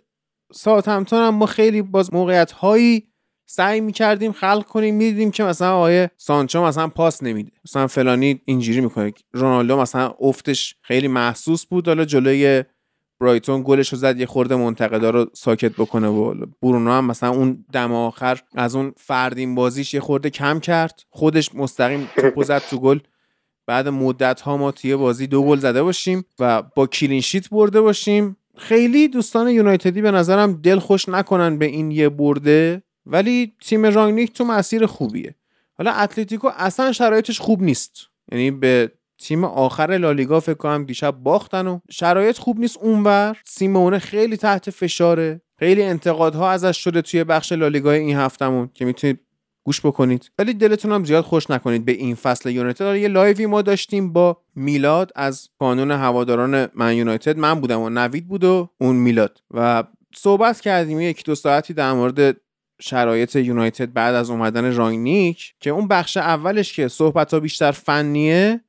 [0.53, 3.10] ساوثهمپتون هم ما خیلی باز موقعیت هایی
[3.53, 7.51] سعی می‌کردیم خلق کنیم می‌دیدیم که مثلا آقای سانچو مثلا پاس نمیده.
[7.65, 9.13] مثلا فلانی اینجوری می‌کنه.
[9.33, 11.87] رونالدو مثلا افتش خیلی محسوس بود.
[11.87, 12.63] حالا جلوی
[13.19, 17.65] برایتون گلش رو زد یه خورده منتقدا رو ساکت بکنه و برونو هم مثلا اون
[17.73, 21.03] دم آخر از اون فردین بازیش یه خورده کم کرد.
[21.09, 22.99] خودش مستقیم توپو زد تو گل.
[23.65, 27.81] بعد مدت ها ما توی بازی دو گل زده باشیم و با کلین شیت برده
[27.81, 28.37] باشیم.
[28.57, 32.83] خیلی دوستان یونایتدی به نظرم دل خوش نکنن به این یه برده.
[33.05, 35.35] ولی تیم رانگنیک تو مسیر خوبیه.
[35.77, 37.93] حالا اتلتیکو اصلا شرایطش خوب نیست.
[38.31, 43.37] یعنی به تیم آخر لالیگا فکر کنم دیشب باختن و شرایط خوب نیست اونور.
[43.45, 45.41] سیمونه خیلی تحت فشاره.
[45.59, 49.19] خیلی انتقادها ازش شده توی بخش لالیگا این هفتمون که می‌تونید
[49.63, 50.31] گوش بکنید.
[50.39, 52.95] ولی دلتون هم زیاد خوش نکنید به این فصل یونایتد.
[52.95, 57.37] یه لایوی ما داشتیم با میلاد از کانون هواداران من یونایتد.
[57.37, 59.41] من بودم و نوید بود و اون میلاد.
[59.51, 59.83] و
[60.15, 61.01] صحبت کردیم.
[61.01, 62.37] یک دو ساعتی در مورد
[62.81, 68.61] شرایط یونایتد بعد از اومدن رانگنیک که اون بخش اولش که صحبت ها بیشتر فنیه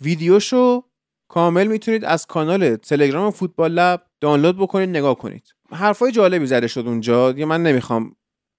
[0.00, 0.84] ویدیوشو
[1.28, 5.54] کامل می‌تونید از کانال تلگرام فوتبال لب دانلود بکنید نگاه کنید.
[5.72, 8.16] حرفای جالبی زده شد اونجا دیگه من نمی‌خوام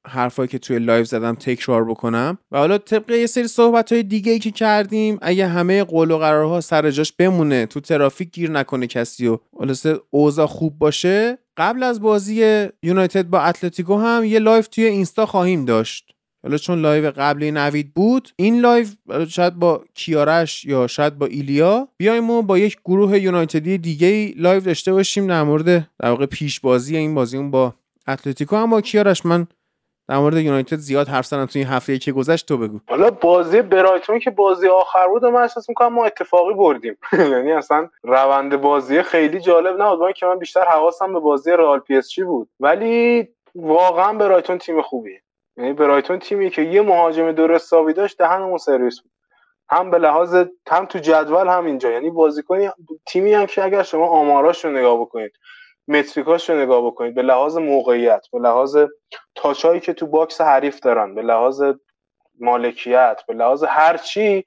[0.08, 2.38] حرفایی که توی live زدم تکرار بکنم.
[2.52, 6.18] و حالا طبق یه سری صحبت های دیگه ای که کردیم اگه همه قول و
[6.18, 11.84] قرارها سر جاش بمونه تو ترافیک گیر نکنه کسی و خلاصه اوضاع خوب باشه قبل
[11.84, 16.12] از بازی یونایتد با اتلتیکو هم یه live توی اینستا خواهیم داشت.
[16.44, 18.88] حالا چون live قبلی نوید بود این live
[19.30, 24.60] شاید با کیارش یا شاید با ایلیا بیایم ما با یک گروه یونایتدی دیگه live
[24.60, 25.66] داشته باشیم در مورد
[26.00, 27.74] در واقع پیش بازی این بازیمون با
[28.08, 28.56] اتلتیکو.
[28.56, 29.48] هم با کیارش من
[30.10, 32.80] در مورد یونایتد زیاد حرف زدم تو این هفته که گذشت تو بگو.
[32.90, 36.98] حالا بازی برایتون که بازی آخر بود من احساس می‌کنم ما اتفاقی بردیم.
[37.34, 40.02] یعنی اصلا روند بازی خیلی جالب نبود.
[40.02, 42.49] اینکه من بیشتر حواسم به بازی رئال پی اس بود.
[42.60, 45.22] ولی واقعا برایتون تیم خوبیه.
[45.57, 49.11] یعنی برایتون تیمی که یه مهاجم درست داشت دهنمون سرویس بود.
[49.69, 50.36] هم به لحاظ
[50.69, 51.91] هم تو جدول هم اینجا.
[51.91, 52.69] یعنی بازیکنی
[53.07, 55.31] تیمی هم که اگر شما آماراش رو نگاه بکنید
[55.90, 57.16] metric اش رو نگاه بکنید.
[57.16, 58.78] به لحاظ موقعیت به لحاظ
[59.36, 61.64] touch ایی که تو box حریف دارن به لحاظ
[62.40, 64.45] مالکیت به لحاظ هر چی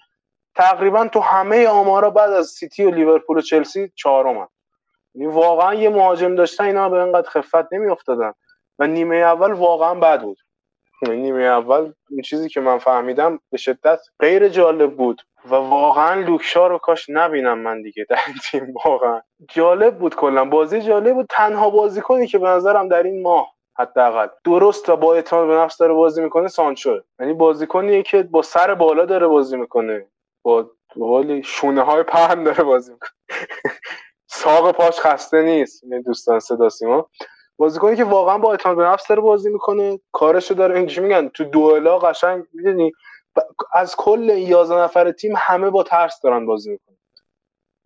[0.57, 4.47] تقریبا تو همه آمارا بعد از سیتی و لیورپول و چلسی چهارمن
[5.15, 8.33] یعنی واقعا یه مهاجم داشتن اینا به اینقدر خفت نمیافتادن.
[8.79, 10.39] و نیمه اول واقعا بد بود.
[11.09, 15.23] نیمه اول این چیزی که من فهمیدم به شدت غیر جالب بود.
[15.51, 19.21] و واقعا لوکشا رو کاش نبینم من دیگه در این تیم واقعا.
[19.49, 20.45] جالب بود کلا.
[20.45, 21.27] بازی جالب بود.
[21.31, 25.77] تنها بازیکنی که به نظرم در این ماه حداقل درست و با اعتماد به نفس
[25.77, 27.01] داره بازی می‌کنه سانچو.
[27.21, 30.07] یعنی بازیکنیه که با سر بالا داره بازی می‌کنه.
[30.43, 33.11] با قول شونه های پهن داره بازی می‌کنه.
[34.27, 35.85] ساق پاش خسته نیست.
[36.07, 37.11] دوستان صدا سیما.
[37.59, 40.01] بازیکنی که واقعا با اعتماد به نفس داره بازی می‌کنه.
[40.13, 42.93] کارشو داره اینجوری میگن تو دوئلا قشنگ می‌دونی؟
[43.75, 46.97] از کل 11 نفر تیم همه با ترس دارن بازی می‌کنن.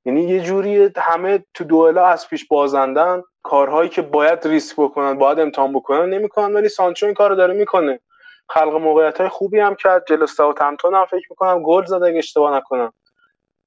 [0.05, 3.23] یعنی یه جوری همه تو دوئلا از پیش بازندن.
[3.43, 8.01] کارهایی که باید ریسک بکنن باید امتحان بکنن نمی‌کنن ولی سانچو این کارو داره می‌کنه.
[8.49, 10.05] خلق موقعیت های خوبی هم کرد.
[10.09, 12.93] جلو ساوثهمپتون هم فکر می‌کنم گل زد اگه اشتباه نکنم.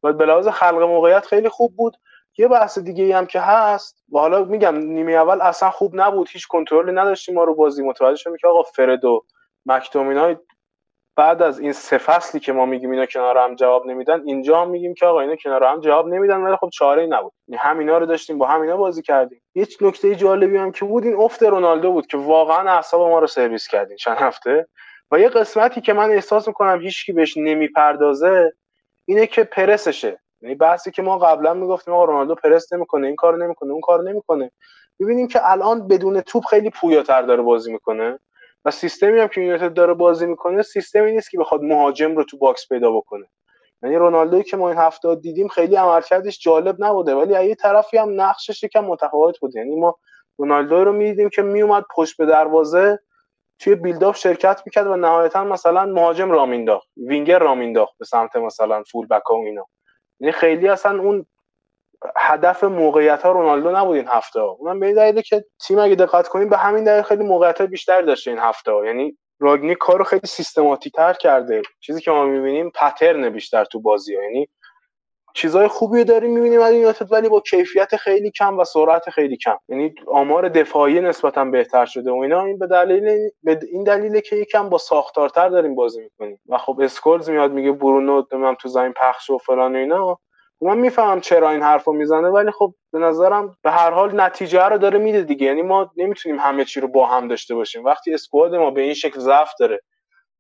[0.03, 1.97] و به لحاظ خلق موقعیت خیلی خوب بود.
[2.38, 4.03] یه بحث دیگه هم که هست.
[4.14, 6.30] و حالا میگم نیمه اول اصلا خوب نبود.
[6.31, 7.84] هیچ کنترلی نداشتیم ما رو بازی.
[7.84, 9.26] متوجه شدیم که آقا فرد و
[9.65, 10.38] مکتومینای
[11.20, 14.70] بعد از این سه فصلی که ما میگیم اینا کنار هم جواب نمیدن اینجا هم
[14.70, 17.34] میگیم که آقا اینا کنار هم جواب نمیدن ولی خب چاره ای نبود.
[17.48, 19.41] یعنی همینا رو داشتیم با همینا بازی کردیم.
[19.56, 23.28] یه نکته جالبی هم که بود این افت رونالدو بود که واقعا اعصاب ما رو
[23.28, 24.68] سرویس کردین چند هفته.
[25.12, 28.54] و یه قسمتی که من احساس می‌کنم هیچکی بهش نمی‌پردازه
[29.06, 30.20] اینه که پرسشه.
[30.41, 34.04] یعنی بحثی که ما قبلا می‌گفتیم آقا رونالدو پرس نمی‌کنه این کارو نمی‌کنه اون کارو
[34.04, 34.52] نمی‌کنه.
[35.00, 38.20] ببینیم که الان بدون توپ خیلی پویاتر داره بازی می‌کنه.
[38.65, 42.38] و سیستمی هم که یونایتد داره بازی می‌کنه سیستمی نیست که بخواد مهاجم رو تو
[42.38, 43.26] box پیدا بکنه.
[43.84, 47.98] یعنی رونالدوی که ما این هفته دیدیم خیلی عملکردش جالب نبوده ولی از یه طرفی
[47.98, 49.98] هم نقشش یکم متفاوت بوده یعنی ما
[50.38, 52.99] رونالدو رو می‌دیدیم که میومد پشت به دروازه
[53.60, 58.06] توی build up شرکت می‌کرد و نهایتا مثلا مهاجم را مینداخت وینگر را مینداخت به
[58.06, 59.65] سمت مثلا full back و اینا.
[60.19, 61.26] یعنی خیلی اصلا اون
[62.18, 66.28] هدف موقعیت ها رونالدو نبود این هفته اونم به این دلیله که تیم اگه دقت
[66.28, 70.94] کنیم به همین دلیل خیلی موقعیت بیشتر داشته این هفته یعنی راگنی کارو خیلی سیستماتیک
[70.94, 71.62] تر کرده.
[71.80, 74.24] چیزی که ما می‌بینیم پترن بیشتر تو بازی ها.
[74.24, 74.48] یعنی
[75.34, 79.58] چیزای خوبی داریم می‌بینیم از یونایتد ولی با کیفیت خیلی کم و سرعت خیلی کم.
[79.70, 82.44] یعنی آمار دفاعی نسبتا بهتر شده و اینا.
[82.46, 86.40] این به دلیل به این دلیله که یکم با ساختارتر داریم بازی می‌کنیم.
[86.50, 90.20] و خب اسکولز میاد میگه برونو من تو زمین پخش و فلان و اینا.
[90.61, 94.77] من می‌فهمم چرا این حرفو می‌زنه ولی خب به نظرم به هر حال نتیجه رو
[94.77, 95.48] داره میده دیگه.
[95.48, 97.86] یعنی ما نمی‌تونیم همه چی رو با هم داشته باشیم.
[97.86, 99.80] وقتی اسکواد ما به این شکل ضعف داره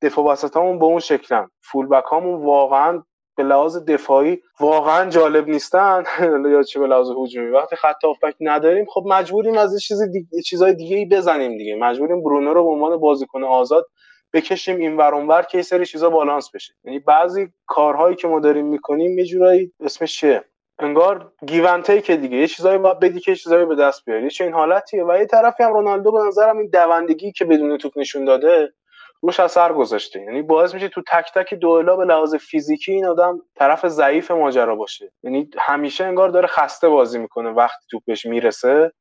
[0.01, 3.03] دفاع وسطامون به اون شکلن فول هامون واقعا
[3.37, 6.03] به لحاظ دفاعی واقعا جالب نیستن.
[6.51, 7.49] یا چه به لحاظ هجومی.
[7.49, 9.99] وقتی خط هافبک نداریم خب مجبوریم از چیز
[10.45, 11.75] چیزای دیگه ای بزنیم دیگه.
[11.75, 13.85] مجبوریم برونو رو به عنوان بازیکن آزاد
[14.33, 16.73] بکشیم این ور اونور که سری چیزا بالانس بشه.
[16.83, 20.43] یعنی بعضی کارهایی که ما داریم می‌کنیم یه جورایی اسمش چیه؟
[20.79, 22.37] انگار گیونته که دیگه.
[22.37, 24.29] یه چیزایی باید بدی که چیزایی به دست بیاری.
[24.29, 25.05] چه این حالتیه.
[25.05, 28.73] و یه طرفی هم رونالدو به نظرم این دوندگی که بدون توپ نشون داده
[29.21, 30.21] روش اثر گذاشته.
[30.21, 34.75] یعنی باعث میشه تو تک تک دوئلا به لحاظ فیزیکی این آدم طرف ضعیف ماجرا
[34.75, 35.11] باشه.
[35.23, 38.91] یعنی همیشه انگار داره خسته بازی می‌کنه وقتی توپش می‌رسه.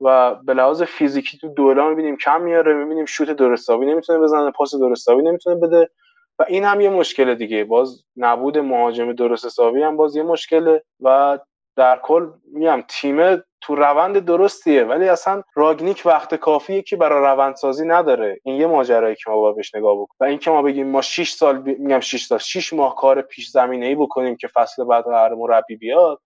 [0.00, 4.74] و به لحاظ فیزیکی تو دوئلا می‌بینیم کم میاره می‌بینیم شوت درستابی نمی‌تونه بزنه پاس
[4.74, 5.90] درستابی نمی‌تونه بده
[6.38, 7.64] و این هم یه مشکل دیگه.
[7.64, 11.38] باز نبود مهاجم درست حسابی هم باز یه مشکله و
[11.76, 17.86] در کل میگم تیم تو روند درستیه ولی اصلا راگنیک وقت کافیه که برای روندسازی
[17.86, 18.40] نداره.
[18.44, 20.16] این یه ماجرایی که ما باید بهش نگاه بکنیم.
[20.20, 21.74] و اینکه ما بگیم ما 6 سال بی...
[21.74, 25.76] میگم 6 سال 6 ماه کار پیش زمینه ای بکنیم که فصل بعد قرار مربی
[25.76, 26.20] بیاد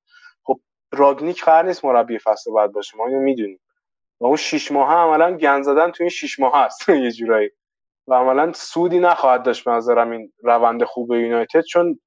[0.93, 2.97] راگنیک قرار نیست مربی فصل بعد باشه.
[2.99, 3.61] ما اینو می‌دونیم.
[4.21, 7.51] و اون 6 ماه عملا گند زدن تو این 6 ماه هست یه جورایی.
[8.09, 12.01] و عملا سودی نخواهد داشت به نظرم این روند خوب یونایتد چون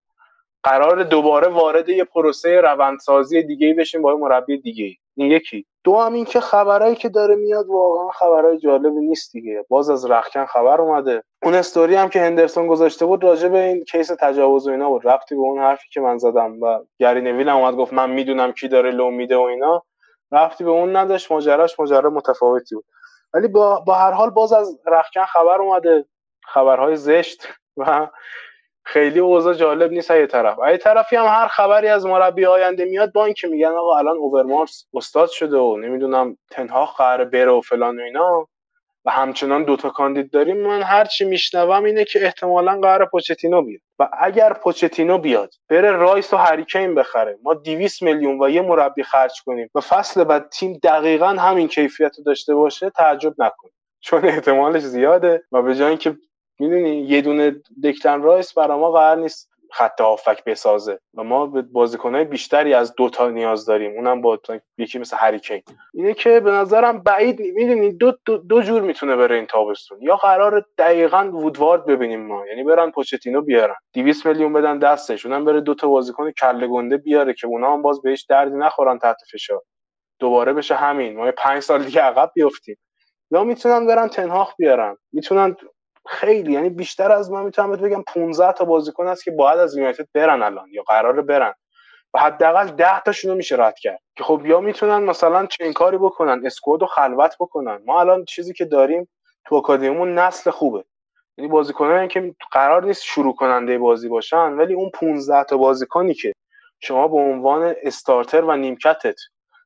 [0.64, 5.66] قرار دوباره وارد یه پروسه روندسازی دیگه ای بشیم با مربی دیگه ای این یکی.
[5.84, 9.66] دو هم این که خبرایی که داره میاد واقعا خبرای جالبی نیست دیگه.
[9.70, 11.24] باز از رخکن خبر اومده.
[11.44, 15.08] اون استوری هم که هندرسون گذاشته بود راجع به این کیس تجاوز و اینا بود.
[15.08, 18.52] رفتی به اون حرفی که من زدم و گری نویل هم اومد گفت من می‌دونم
[18.52, 19.84] کی داره لو میده و اینا.
[20.32, 21.32] رفتی به اون نداشت.
[21.32, 22.86] ماجراش ماجرا متفاوتی بود.
[23.34, 26.06] ولی با, با هر حال باز از رخکن خبر اومده.
[26.44, 28.08] خبرهای زشت و
[28.86, 30.58] خیلی اوضاع جالب نیست یه طرف.
[30.72, 34.86] یه طرفی هم هر خبری از مربی آینده میاد با اینکه میگن آقا الان اوورمارس
[34.94, 38.48] استاد شده و نمی‌دونم تنها قرار بره و فلان و اینا.
[39.06, 40.58] و همچنان دوتا کاندید داریم.
[40.68, 43.82] من هر چی میشنوم اینه که احتمالا قرار پوچتینو بیاد.
[44.00, 47.38] و اگر پوچتینو بیاد بره رایس و هریکین بخره.
[47.44, 52.18] ما 200 میلیون و یه مربی خرج کنیم و فصل بعد تیم دقیقا همین کیفیت
[52.18, 56.18] رو داشته باشه تعجب نکنیم چون احتمالش زیاده و به جای اینکه
[56.60, 61.00] می‌دونی یه دونه دکتن رایس برای ما قرار نیست خط هافک بسازه.
[61.14, 63.92] و ما به بازیکنهای بیشتری از دوتا نیاز داریم.
[63.92, 64.40] اونم با
[64.78, 65.62] یکی مثل هریکین
[65.94, 70.02] اینه که به نظرم بعید می‌دونی دو, دو, دو جور می‌تونه بره این تابستون.
[70.02, 72.48] یا قرار دقیقا وودوارد ببینیم ما.
[72.48, 73.76] یعنی برن پوچتینو بیارن.
[73.94, 75.26] 200 میلیون بدن دستش.
[75.26, 79.00] اونم بره دو تا بازیکن کله گنده بیاره که اونا هم باز بهش دردی نخورن
[79.00, 79.62] تحت فشار.
[80.20, 81.18] دوباره بشه همین.
[81.18, 82.78] ما پنج سال دیگه عقب بیافتیم.
[83.32, 84.98] یا می‌تونن برن تنهاخ بیارن.
[85.14, 85.56] می‌تونن
[86.08, 86.54] خیلی.
[86.54, 90.44] یعنی بیشتر از من می‌تونم بگم 15 تا بازیکن هست که باید از یونایتد برن
[90.44, 91.54] الان یا قراره برن.
[92.14, 94.00] و حداقل 10 تاشون رو میشه رد کرد.
[94.18, 97.82] که خب یا می‌تونن مثلا چنین کاری بکنن اسکواد رو خلوت بکنن.
[97.86, 99.10] ما الان چیزی که داریم
[99.46, 100.84] تو آکادمیمون نسل خوبه.
[101.38, 106.34] یعنی بازیکنانی که قرار نیست شروع کننده بازی باشن ولی اون 15 تا بازیکنی که
[106.80, 109.16] شما به عنوان starter و نیمکتت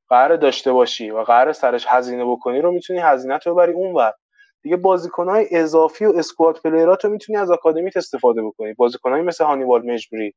[0.10, 4.14] قرار داشته باشی و قرار سرش هزینه بکنی رو می‌تونی هزینه رو ببری اونور.
[4.64, 8.74] دیگه بازیکنهای اضافی و squad player ات رو می‌تونی از آکادمیت استفاده بکنی.
[8.74, 10.34] بازیکنهایی مثل هانیبال مجبری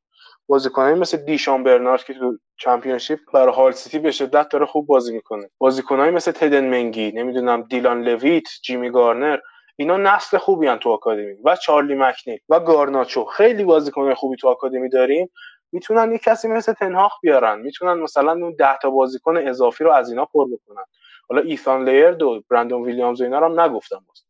[0.47, 5.13] بازیکنهایی مثل دیشان برنارد که تو Championship برای هال سیتی به شدت داره خوب بازی
[5.13, 5.49] می‌کنه.
[5.57, 9.37] بازیکنهایی مثل تدن منگی نمی‌دونم دیلان لویت جیمی گارنر
[9.75, 11.33] اینا نسل خوبی هن تو آکادمی.
[11.45, 13.25] و چارلی مکنیل و گارناچو.
[13.25, 15.29] خیلی بازیکنهای خوبی تو آکادمی داریم.
[15.71, 17.59] می‌تونن یه کسی مثل تن هاخ بیارن.
[17.61, 20.83] می‌تونن مثلا اون 10 تا بازیکن اضافی رو از اینا پر بکنن.
[21.31, 24.23] حالا ایثان لیرد و برندون ویلیامز و اینا رو هم نگفتم باز.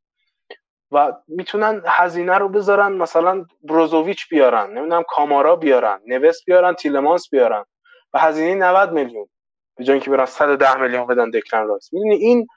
[0.92, 7.66] و می‌تونن هزینه رو بذارن مثلا بروزوویچ بیارن نمی‌دونم کامارا بیارن نوس بیارن تیلمانس بیارن.
[8.14, 9.28] و هزینه 90 میلیون
[9.78, 11.94] به جای اینکه برن 110 میلیون بدن دکلن رایس.
[11.94, 12.48] می‌دونی این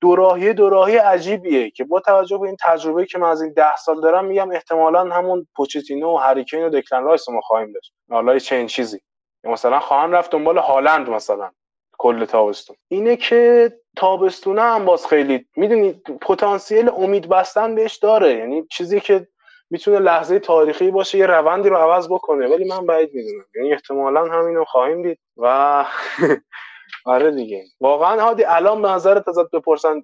[0.00, 4.00] دوراهی دوراهی عجیبیه که با توجه به این تجربه که من از این ده سال
[4.00, 7.92] دارم میگم احتمالا همون پوچتینو و هری کین و دکلن رایس ما خواهیم داشت.
[8.10, 9.00] حالا چنین چیزی.
[9.44, 11.50] مثلا خواهم رفت دنبال هالند مثلا.
[11.98, 12.76] کل تابستون.
[12.88, 18.34] اینه که تابستونه هم باز خیلی می‌دونی پتانسیل امید بستن بهش داره.
[18.34, 19.28] یعنی چیزی که
[19.70, 22.48] می‌تونه لحظه تاریخی باشه یه روندی رو عوض بکنه.
[22.48, 23.44] ولی من بعید می‌دونم.
[23.56, 25.84] یعنی احتمالا همینو خواهیم دید و
[27.04, 27.64] آره دیگه.
[27.80, 30.02] واقعا هادی الان به نظرت ازت بپرسن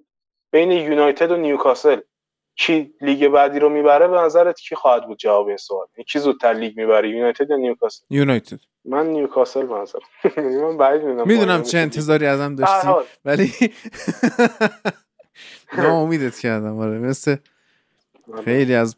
[0.51, 1.99] بین یونایتد و نیوکاسل.
[2.55, 6.53] کی لیگ بعدی رو می‌بره به نظرت کی خواهد بود جواب این سوال؟ کی زودتر
[6.53, 8.59] لیگ می‌بره یونایتد یا نیوکاسل؟ یونایتد.
[8.85, 9.99] من نیوکاسل به نظر
[10.63, 11.27] من بعید می‌دونم.
[11.27, 12.87] می‌دونم چه انتظاری ازم داشتی
[13.25, 13.53] ولی
[15.77, 16.99] ناامیدت کردم آره.
[16.99, 17.35] مثل
[18.45, 18.95] خیلی از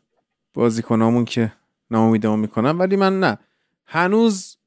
[0.53, 1.51] بازیکنامون که
[1.91, 3.37] ناامیدمون می‌کنم ولی من نه.
[3.85, 4.57] هنوز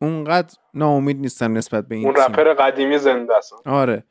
[0.00, 3.54] اونقدر ناامید نیستم نسبت به این اون رپر قدیمی زنده است.
[3.66, 4.04] آره.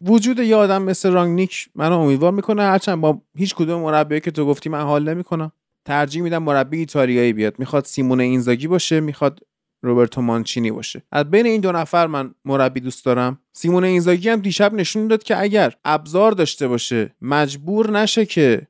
[0.00, 2.62] وجود یه آدم مثل رانگنیک منو امیدوار می‌کنه.
[2.62, 5.52] هرچند با هیچ کدوم مربی که تو گفتی من حال نمی‌کنم.
[5.84, 7.58] ترجیح میدم مربی ایتالیایی بیاد.
[7.58, 9.40] می‌خواد سیمون اینزاگی باشه می‌خواد
[9.82, 11.02] روبرتو مانچینی باشه.
[11.12, 13.38] از بین این دو نفر من مربی دوست دارم.
[13.52, 18.66] سیمون اینزاگی هم دیشب نشون داد که اگر ابزار داشته باشه مجبور نشه که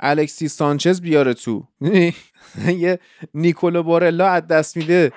[0.00, 1.68] الکسی سانچز بیاره تو.
[2.78, 2.98] یه
[3.34, 5.12] نیکولو بارلا از دست میده.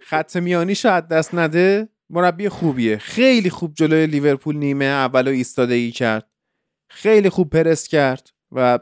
[0.00, 1.88] خط میانیشو از دست نده.
[2.10, 2.98] مربی خوبیه.
[2.98, 6.30] خیلی خوب جلوی لیورپول نیمه اول ایستادگی کرد.
[6.90, 8.78] خیلی خوب پرس کرد و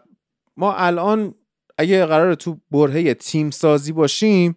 [0.56, 1.34] ما الان
[1.78, 4.56] اگه قرار تو برهه تیم سازی باشیم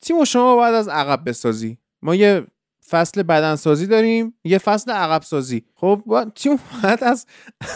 [0.00, 1.78] تیم شما باید از عقب بسازی.
[2.02, 2.46] ما یه
[2.88, 7.26] فصل بدن سازی داریم یه فصل عقب سازی خب با تیم باید از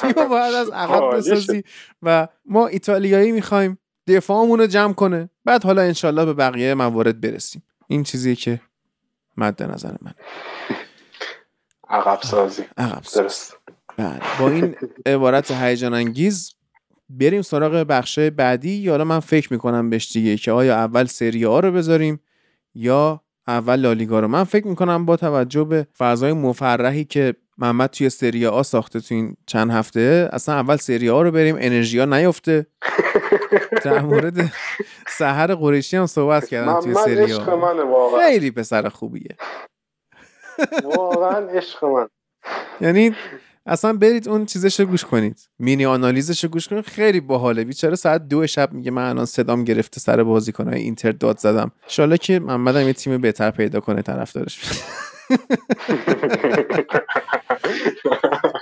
[0.00, 1.62] تیم باید از عقب بسازی
[2.02, 3.78] و ما ایتالیایی می‌خوایم.
[4.06, 5.30] دفاعمون رو جمع کنه.
[5.44, 7.62] بعد حالا انشالله به بقیه موارد برسیم.
[7.86, 8.60] این چیزی که
[9.36, 10.14] مد نظر من.
[11.88, 13.52] عقب سازی عقب سازی
[13.96, 14.20] بله.
[14.40, 14.76] با این
[15.06, 16.54] عبارت هیجان انگیز
[17.10, 18.70] بریم سراغ بخشه بعدی.
[18.70, 22.20] یا حالا من فکر می‌کنم بهش دیگه که آیا اول سری آ رو بذاریم
[22.74, 24.28] یا اول لالیگا رو.
[24.28, 29.14] من فکر می‌کنم با توجه به فضای مفرحی که محمد توی سری آ ساخته تو
[29.14, 30.28] این چند هفته.
[30.32, 32.66] اصلا اول سری آ رو بریم انرژی ها نیفته.
[33.84, 34.52] در مورد
[35.08, 38.18] سهر قریشی هم صحبت کردم توی سری آ.
[38.18, 39.36] خیلی پسر خوبیه.
[40.96, 42.08] واقعا عشق من.
[42.80, 43.14] یعنی
[43.66, 45.48] اصلا برید اون چیزش رو گوش کنید.
[45.58, 46.84] مینی آنالیزش رو گوش کنید.
[46.84, 47.64] خیلی باحاله.
[47.64, 51.70] بیچاره ساعت دو شب میگه من الان صدام گرفته سر بازیکنای اینتر داد زدم.
[51.98, 54.60] ان که محمدم یه تیم بهتر پیدا کنه طرفدارش.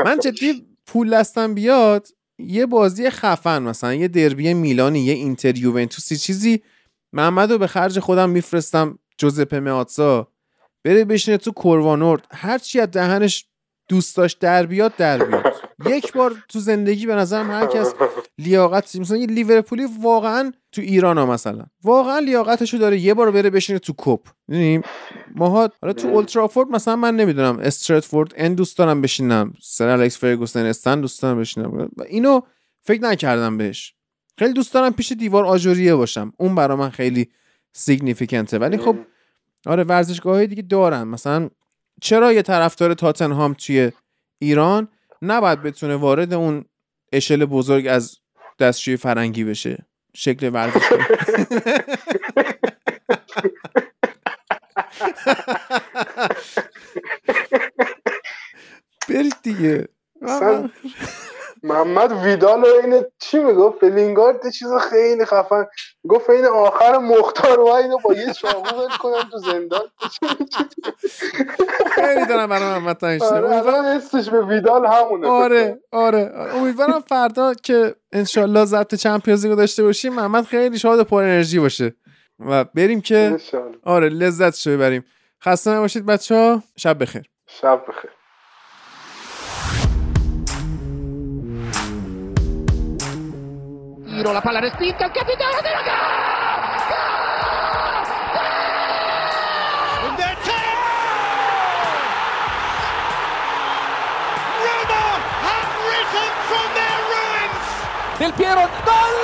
[0.05, 2.09] من جدی پول دستم بیاد
[2.39, 6.63] یه بازی خفن مثلا یه دربی میلانی یه اینتر یوونتوسی چیزی
[7.13, 10.29] محمد رو به خرج خودم میفرستم جوزپه ماتسا
[10.85, 13.47] بره بشینه تو کوروانورد هر چی از دهنش
[13.89, 15.60] دوست داشت در بیاد در بیاد.
[15.86, 17.94] یک بار تو زندگی به نظرم هر کس
[18.39, 21.66] لیاقت مثلا یه لیورپولی واقعا تو ایران ها مثلا.
[21.85, 24.20] واقعا لیاقتشو داره یه بار بره بشینه تو کپ.
[24.48, 24.82] می‌دونیم
[25.35, 27.59] ماها حالا تو اولترافورد مثلا من نمی‌دونم.
[27.59, 29.52] استراتفورد ان دوست دارم بشینم.
[29.62, 31.90] سر الکس فرگوسن استن دوست دارم بشینم.
[32.07, 32.40] اینو
[32.82, 33.94] فکر نکردم بهش.
[34.39, 36.32] خیلی دوست دارم پیش دیوار آجوریه باشم.
[36.36, 37.28] اون برا من خیلی
[37.73, 38.97] سیگنیفیکنته ولی خب
[39.66, 41.02] آره ورزشگاه دیگه دارن.
[41.02, 41.51] مثلا
[42.01, 43.93] چرا یه طرفدار تاتنهام توی
[44.39, 44.89] ایران؟
[45.23, 46.65] نباید بتونه وارد اون
[47.13, 48.17] اشل بزرگ از
[48.59, 49.87] دستشوی فرنگی بشه.
[50.15, 50.83] شکل ورزش.
[59.09, 59.89] برید دیگه.
[61.62, 65.66] محمد ویدال این چی می‌گفت؟ فلینگارد چیز خیلی خفن.
[66.09, 69.81] گفت این آخر مختار و اینو با یه چاقو کنم تو زندان.
[71.91, 74.01] خیلی دارم برای محمد تنگ آره
[74.32, 76.32] به ویدال همونه آره آره.
[76.55, 81.59] امیدوارم فردا که انشالله ضبط چمپیونز رو داشته باشیم محمد خیلی شاد و پر انرژی
[81.59, 81.95] باشه.
[82.39, 83.37] و بریم که
[83.85, 85.05] آره لذت شو ببریم
[85.45, 87.31] خسته نباشید بچه ها شب بخیر.
[87.47, 88.11] شب بخیر.
[94.31, 96.28] Pirlo, la palla respinta, il capitano della gara!
[100.07, 100.62] And that's Gol!
[104.86, 105.19] Gol!
[105.43, 107.66] Gol risen from their ruins!
[108.19, 109.19] Del Piero, gol!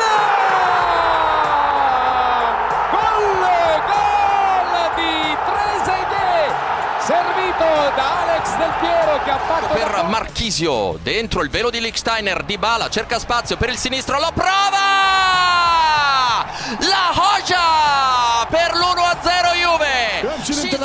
[7.06, 7.64] servito
[7.94, 9.05] da Alex Del Piero
[9.73, 14.31] Per Marchisio, dentro il velo di Licksteiner, Di Bala cerca spazio per il sinistro, lo
[14.33, 14.85] prova!
[16.79, 20.01] La Hoja per l'1-0 Juve!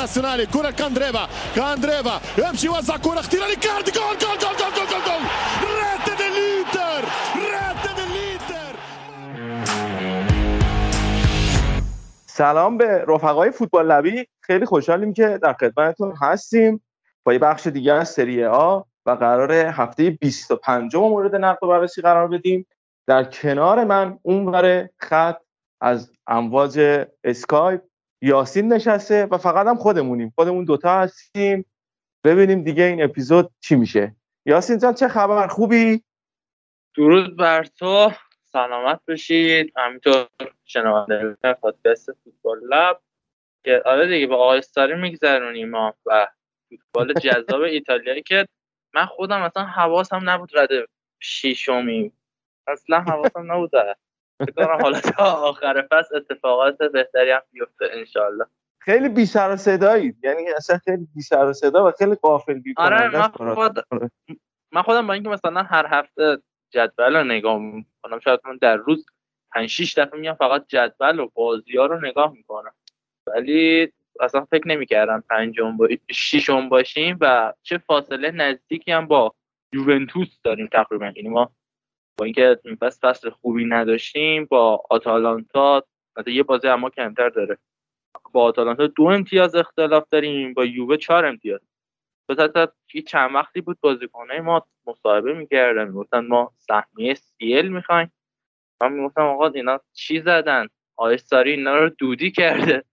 [0.07, 5.03] nazionale كرة كاندريفا كاندريفا يمشي يوزع كرة اختيار لكارد جول جول جول جول جول جول
[5.05, 5.21] جول
[5.77, 7.03] ريت دليتر
[7.35, 8.75] ريت دليتر
[12.27, 16.81] سلام به رفقای فوتبال لبی خیلی خوشحالیم که در خدمتتون هستیم
[17.24, 22.02] با یه بخش دیگه از سری آ و قرار هفته 25 مورد نقد و بررسی
[22.02, 22.66] قرار بدیم.
[23.06, 25.40] در کنار من اونور خط
[25.80, 27.82] از امواج اسکایپ
[28.22, 30.32] یاسین نشسته و فقط هم خودمونیم.
[30.34, 31.64] خودمون دوتا هستیم.
[32.24, 34.16] ببینیم دیگه این اپیزود چی میشه.
[34.46, 36.02] یاسین جان چه خبر؟ خوبی؟
[36.96, 38.12] درود بر تو.
[38.44, 39.72] سلامت باشید.
[39.76, 40.28] همینطور
[40.64, 43.00] شنونده پادکست فوتبال لب.
[43.64, 46.28] که آره دیگه با آقای استاری میگذرونیم ما و
[46.76, 48.46] فوتبال جذاب ایتالیایی که
[48.94, 50.86] من خودم اصلا حواسم نبود رده
[51.20, 52.12] شیشمی
[52.66, 53.70] اصلا حواسم نبود
[54.40, 58.44] بکنم حالا تا آخر فصل اتفاقات بهتری هم بیفته انشالله
[58.78, 60.14] خیلی بی سر و صدایی.
[60.22, 63.86] یعنی اصلا خیلی بی سر و صدا و خیلی قافل بی آره من, خود...
[64.72, 66.38] من خودم با اینکه مثلا هر هفته
[66.70, 69.06] جدول رو نگاه می‌کنم شاید من در روز
[69.54, 72.74] 5 6 دفعه میام فقط جدول و بازی ها رو نگاه می‌کنم.
[73.26, 79.34] ولی اصلا فکر نمی‌کردم پنجم با ششم باشیم و چه فاصله نزدیکی هم با
[79.72, 81.12] یوونتوس داریم تقریبا.
[81.16, 81.52] یعنی ما
[82.18, 85.84] با اینکه این فصل خوبی نداشتیم با آتالانتا
[86.16, 87.58] مثلا یه بازی اما کمتر داره.
[88.32, 91.60] با آتالانتا دو امتیاز اختلاف داریم با یووه چهار امتیاز.
[92.28, 92.50] به
[93.06, 98.12] چند وقتی بود بازیکنه ما مصاحبه می‌کردن می‌گفتن ما سهمیه سیل می‌خوایم.
[98.80, 100.66] من می‌گفتم آقا اینا چی زدن؟
[100.96, 102.84] آیستاری اینا رو دودی کرده.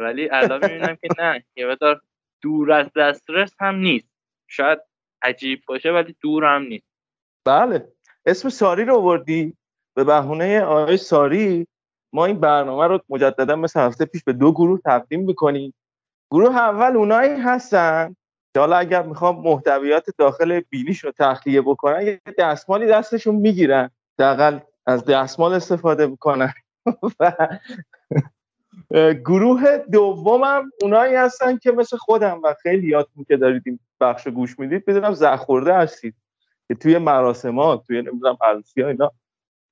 [0.00, 2.00] ولی الان می‌بینم که نه یه مقدار
[2.42, 4.08] دور از دسترس هم نیست.
[4.46, 4.78] شاید
[5.22, 6.88] عجیب باشه ولی دور هم نیست.
[7.46, 7.92] بله.
[8.26, 9.56] اسم ساری رو آوردی؟
[9.96, 11.66] به بهونه آقای ساری.
[12.12, 15.74] ما این برنامه رو مجددا مثل هفته پیش به دو گروه تقدیم می‌کنیم.
[16.30, 18.16] گروه اول اونایی هستن
[18.54, 23.90] که حالا اگر می‌خوام محتویات داخل بینیش رو تخلیه بکنن یه دستمالی دستشون می‌گیرن.
[24.18, 26.52] دقل از دستمال استفاده می‌کنن.
[29.24, 34.58] گروه دومم اونایی هستن که مثل خودم و خیلی یادتون که دارید این بخش گوش
[34.58, 36.14] می‌دید بدونم زخورده هستید.
[36.68, 39.12] که توی مراسمات توی نمی‌دونم عروسی ها اینا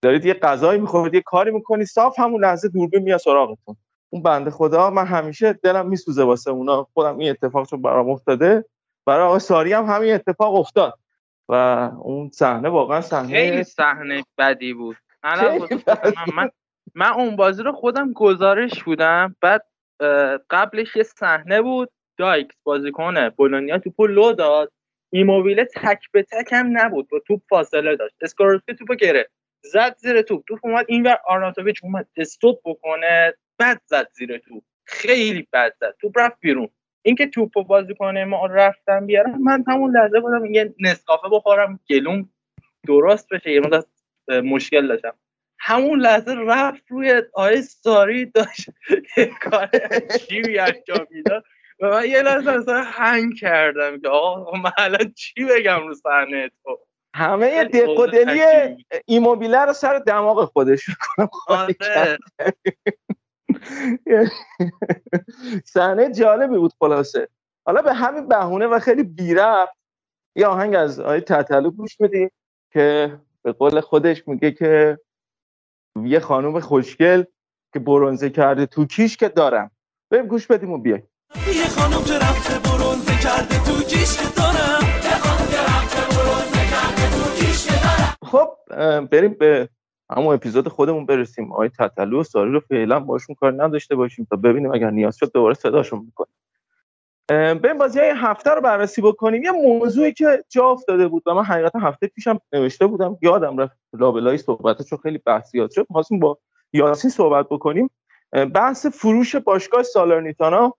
[0.03, 3.77] دارید یه غذایی می‌خورید یه کاری می‌کنی صاف همون لحظه دوربین میاد سراغتون.
[4.11, 6.87] اون بنده خدا من همیشه دلم میسوزه واسه اونا.
[6.95, 8.65] خودم این اتفاق چون برام افتاده.
[9.07, 10.99] برای آقای ساری هم همین اتفاق افتاد.
[11.49, 11.53] و
[11.99, 14.97] اون صحنه واقعا صحنه خیلی صحنه بدی بود.
[15.25, 15.59] من,
[16.35, 16.51] من
[17.05, 19.67] اون بازی رو خودم گزارش بودم بعد
[20.51, 24.73] قبلش یه صحنه بود دایکس بازیکن بولونیا توپو لو داد.
[25.11, 28.15] ایموبیله تک به تک هم نبود با توپ فاصله داشت.
[28.21, 29.31] اسکاروسکی توپو گرفت.
[29.63, 30.45] زد زیر توپ.
[30.49, 34.63] توپ اومد اینور آرناتوویچ اومد استوب بکنه بد زد زیر توپ.
[34.87, 35.95] خیلی بد زد.
[36.01, 36.69] توپ رفت بیرون.
[37.03, 39.43] اینکه توپو بازی کنه ما رفتم بیارم.
[39.43, 42.31] من همون لحظه بودم یه نسکافه بخورم گلوم
[42.87, 43.51] درست بشه.
[43.53, 43.61] یه
[44.41, 45.15] مشکل داشتم.
[45.69, 48.71] همون لحظه رفت روی آیه ساری داشت
[49.51, 49.71] کار
[50.13, 51.45] عجیبی انجام می‌داد.
[51.81, 56.51] و من یه لحظه اصلا هنگ کردم که آقا من الان چی بگم رو صحنه
[56.65, 56.79] تو؟
[57.15, 58.43] همه دق و دلی
[59.07, 62.19] ایموبیله رو سر دماغ خودش کنم آره.
[65.65, 67.29] صحنه جالبی بود خلاصه.
[67.65, 69.77] حالا به همین بهونه و خیلی بیرفت
[70.37, 72.31] یه آهنگ از آقای تتلو گوش میدیم
[72.73, 74.99] که به قول خودش میگه که
[76.05, 77.25] یه خانوم خوشگل
[77.73, 79.71] که برونزه کرده تو کیش که دارم.
[80.11, 81.09] بریم گوش بدیم و بیایم.
[81.55, 84.83] یه خانم که رفته برونزه کرده تو کیش که دارم.
[85.05, 88.17] یه خانم که رفته برونزه کرده تو کیش که دارم.
[88.23, 88.49] خب
[89.07, 89.69] بریم به
[90.11, 91.53] همون اپیزود خودمون برسیم.
[91.53, 95.33] آقای تتلو و ساری رو فعلا باشون کار نداشته باشیم تا ببینیم اگر نیاز شد
[95.33, 96.35] دوباره صداشون می‌کنیم.
[97.29, 99.43] بریم بازی های هفته رو بررسی بکنیم.
[99.43, 103.19] یه موضوعی که جا افتاده بود و من حقیقتا هفته پیشم نوشته بودم.
[103.23, 105.87] یادم رفت لابلای صحبتش خیلی بحثیات شد.
[105.93, 106.39] خواستیم با
[106.73, 107.91] یاسین صحبت بکنیم.
[108.55, 110.75] بحث فروش باشگاه سالرنیتانا.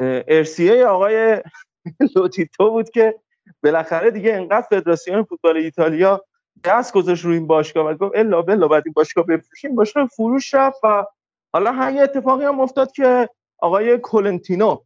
[0.00, 1.42] ارسیه آقای
[2.16, 3.14] لوتیتو بود که
[3.62, 6.24] بالاخره دیگه انقدر فدراسیون فوتبال ایتالیا
[6.64, 9.74] دست گذاشت روی این باشگاه و گفت الا بلا بعد این باشگاه بفروشیم.
[9.74, 11.04] باشگاه فروش رفت و
[11.52, 13.28] حالا یه اتفاقی هم افتاد که
[13.58, 14.78] آقای کولنتینو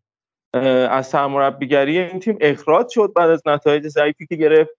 [0.90, 4.70] از سرمربیگری این تیم اخراج شد بعد از نتایج ضعیفی که گرفت.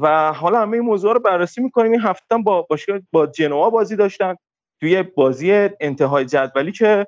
[0.00, 1.92] و حالا همه این موضوع رو بررسی می‌کنیم.
[1.92, 4.34] این هفته با باشگاه با جنوا بازی داشتن
[4.80, 7.06] توی بازی انتهای جدولی که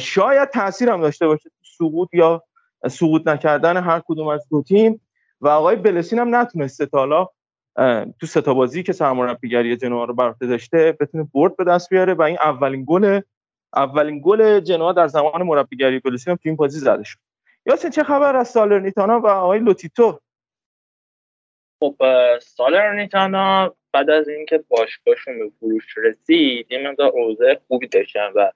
[0.00, 2.42] شاید تاثیر هم داشته باشه سقوط یا
[2.88, 5.00] سقوط نکردن هر کدوم از دو تیم.
[5.40, 7.26] و آقای بلسین هم نتونسته تا حالا
[8.20, 12.22] تو ستا بازی که سرمربیگری جنوا رو بر داشته بتونه برد به دست بیاره و
[12.22, 13.20] این اولین گل
[13.74, 17.18] اولین گل جنوا در زمان مربیگری بلسین هم تو این بازی زده شد.
[17.68, 20.20] یاسین چه خبر از سالرنیتانا و آقای لوتیتو؟
[21.80, 21.96] خب
[22.38, 28.50] سالرنیتانا بعد از اینکه باشگاهشون به فروش رسید یه مقدار اوضاع خوبی داشتن و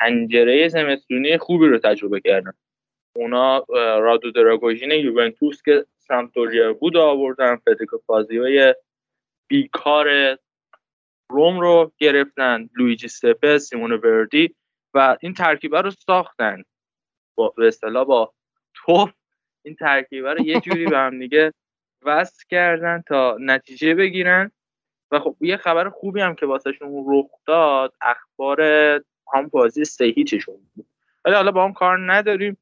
[0.00, 2.52] پنجره زمستونی خوبی رو تجربه کردن.
[3.16, 3.66] اونا
[3.98, 8.74] رادو دراگوژین یوونتوس که سمتوریا بود آوردن فدریکو فازیوی
[9.48, 10.38] بیکار
[11.30, 14.54] روم رو گرفتن لویجی سپه سیمون وردی
[14.94, 16.62] و این ترکیبه رو ساختن.
[17.40, 18.32] با به اصطلاح با
[18.74, 19.12] توف
[19.62, 21.52] این ترکیبه رو یه جوری به هم دیگه
[22.02, 24.50] وصل کردن تا نتیجه بگیرن.
[25.10, 28.62] و خب یه خبر خوبی هم که واسهشون رخ داد اخبار
[29.34, 30.86] هم بازی سه هیچشون بود.
[31.24, 32.56] ولی حالا با هم کار نداریم.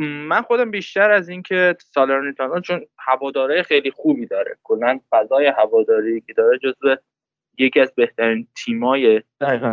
[0.00, 4.58] من خودم بیشتر از اینکه سالرنیتانا چون هواداره خیلی خوبی داره.
[4.62, 6.96] کلا فضای هواداری که داره جزو
[7.58, 9.22] یکی از بهترین تیمای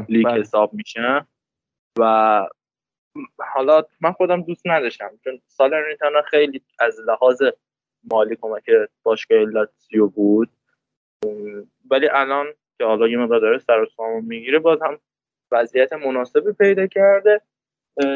[0.09, 0.39] لیگ بله.
[0.39, 1.25] حساب میشه.
[1.99, 2.47] و
[3.53, 7.41] حالا من خودم دوست نداشتم چون سالرنیتانا خیلی از لحاظ
[8.11, 8.69] مالی کمک
[9.03, 10.49] باشگاه لاتزیو بود.
[11.91, 14.99] ولی الان که حالا یه مقدار داره سر و می‌گیره باز هم
[15.51, 17.41] وضعیت مناسبی پیدا کرده.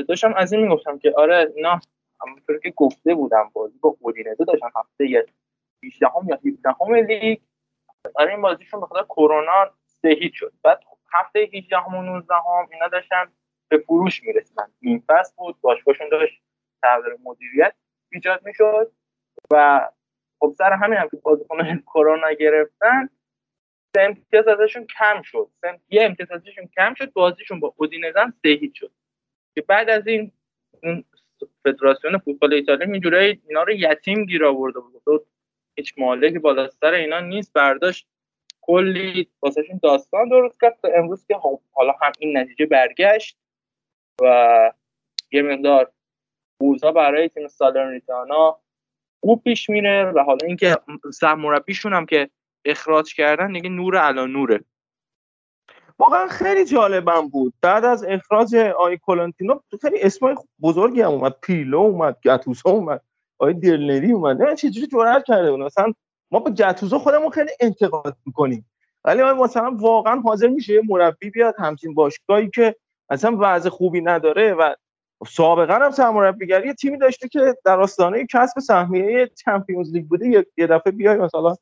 [0.08, 1.80] داشتم از این می‌گفتم که آره اینا
[2.22, 5.26] همونطور که گفته بودم بازی با اودینزه داشتن هفته
[5.84, 7.40] 18 هم یا 17 هم لیگ.
[8.16, 10.54] آره این بازیشون خاطر کرونا سه هیچ شد.
[10.64, 13.32] بعد هفته 18 هم و 19 هم اینا داشتن
[13.70, 14.72] به فروش می‌رسیدن.
[14.82, 16.42] این فصل بود باشگاهشون داشت
[16.82, 17.74] تغییر مدیریت
[18.12, 18.92] ایجاد می‌شد
[19.52, 19.88] و
[20.40, 23.10] خب سر همین هم که بازیکن کرونا گرفتن
[23.96, 25.50] سه امتیاز ازشون کم شد.
[25.90, 28.92] یه امتیاز ازشون کم شد بازیشون با اودینزه هم سه هیچ شد.
[29.56, 30.32] که بعد از این
[30.84, 31.04] اون
[31.64, 35.26] فدراسیون فوتبال ایتالیا یه جورایی اینا رو یتیم گیر آورده بود.
[35.76, 38.08] هیچ مالکی بالا سر اینا نیست برداشت
[38.62, 40.80] کلی واسهشون داستان درست کرد.
[40.82, 43.38] تا امروز که خب حالا هم این نتیجه برگشت.
[44.22, 44.72] و
[45.32, 45.92] یه مقدار
[46.62, 48.60] اوضاع برای تیم سالرنیتانا
[49.22, 50.78] خوب پیش میره و حالا اینکه
[51.14, 52.30] سرمربیشون هم که
[52.66, 54.64] اخراج کردن دیگه نور علا نوره.
[56.00, 57.54] واقعا خیلی جالبم بود.
[57.62, 61.36] بعد از اخراج آی کولانتینو خیلی اسمای بزرگی هم اومد.
[61.42, 63.02] پیلو اومد گتوزو اومد.
[63.38, 64.42] آی دلنری اومد.
[64.42, 65.94] نه چجوری جرأت کرده بود؟ مثلا
[66.32, 68.70] ما با گتوزو خودمون خیلی انتقاد می‌کنیم.
[69.04, 72.76] ولی مثلا واقعا حاضر میشه یه مربی بیاد همچین باشگاهی که
[73.10, 74.74] اصلا وضع خوبی نداره و
[75.28, 80.46] سابقا هم سرمربیگری یه تیمی داشته که در آستانه کسب سهمیه چمپیونز لیگ بوده.
[80.58, 81.56] یه- دفعه بیای مثلا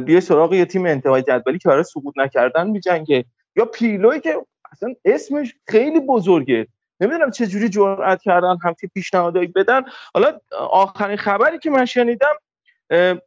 [0.00, 3.24] بیای سراغ یه تیم انتهای جدولی که برای سقوط نکردن میجنگه
[3.56, 4.36] یا پیلوی که
[4.72, 6.66] اصلا اسمش خیلی بزرگه.
[7.00, 9.82] نمی‌دونم چه جوری جرأت کردن همچین پیشنهادایی بدن.
[10.14, 10.38] حالا
[10.70, 12.34] آخرین خبری که من شنیدم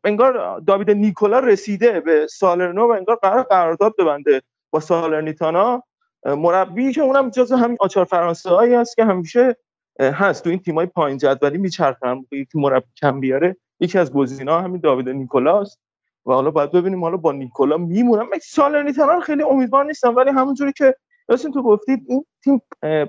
[0.04, 4.42] انگار داوید نیکولا رسیده به سالرنو و انگار قرار قرارداد ببنده
[4.72, 5.84] با سالرنیتانا.
[6.26, 9.58] مربی که اونم جزو همین آچار فرانسه هایی هست که همیشه
[10.00, 14.82] هست تو این تیمای پایین جدولی میچرخن یکی مربی کم بیاره یکی از گزینا همین
[14.82, 15.80] داوید نیکولاست
[16.26, 20.74] و حالا باید ببینیم حالا با نیکولا میمونم من سالرنیتانا خیلی امیدوار نیستم ولی همونجوری
[20.74, 20.96] که
[21.30, 22.62] یاسین تو گفتید این تیم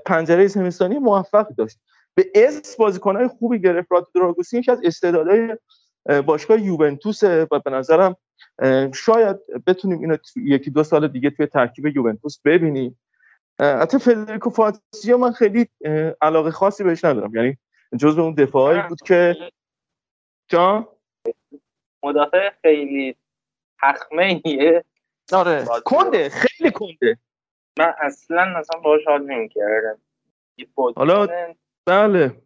[0.07, 1.79] پنجره زمستانی موفقی داشت.
[2.15, 3.93] به اس بازیکنهای خوبی گرفت.
[3.93, 5.57] راد دراگوسی یکی از استعدادهای
[6.09, 8.17] اه، باشگاه یوونتوسه و به نظرم
[8.95, 9.37] شاید
[9.67, 12.99] بتونیم اینو یکی دو سال دیگه توی ترکیب یوونتوس ببینیم.
[13.61, 15.69] حتی فدریکو فاتسیو من خیلی
[16.23, 17.37] علاقه خاصی بهش ندارم.
[17.37, 17.57] یعنی
[17.99, 19.37] جزو اون دفاعی بود که
[20.49, 20.89] جان؟
[22.03, 23.17] مدافع خیلی
[23.83, 24.85] تخمه ایه
[25.33, 27.19] آره کنده خیلی کنده.
[27.79, 30.01] من اصلا اصلا باهاش حال نمی‌کردم.
[30.97, 31.27] حالا
[31.87, 32.43] بله.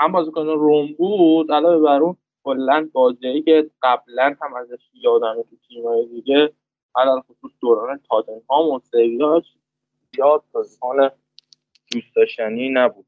[0.00, 5.56] هم بازیکن روم بود علاوه بر اون کلا بازیایی که قبلا هم ازش یادمه تو
[5.68, 6.52] تیم‌های دیگه
[6.96, 9.44] علل خصوص دوران تاتنهام و سویاش
[10.14, 11.10] زیاد بازیکن
[11.92, 13.06] دوست داشتنی نبود.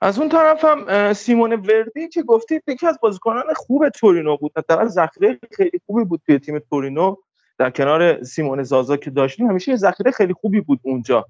[0.00, 4.52] از اون طرف هم سیمون وردی که گفتید یکی از بازیکنان خوب تورینو بود.
[4.56, 7.16] حداقل ذخیره خیلی خوبی بود توی تیم تورینو.
[7.58, 11.26] در کنار سیمون زازا که داشتیم همیشه یه ذخیره خیلی خوبی بود اونجا.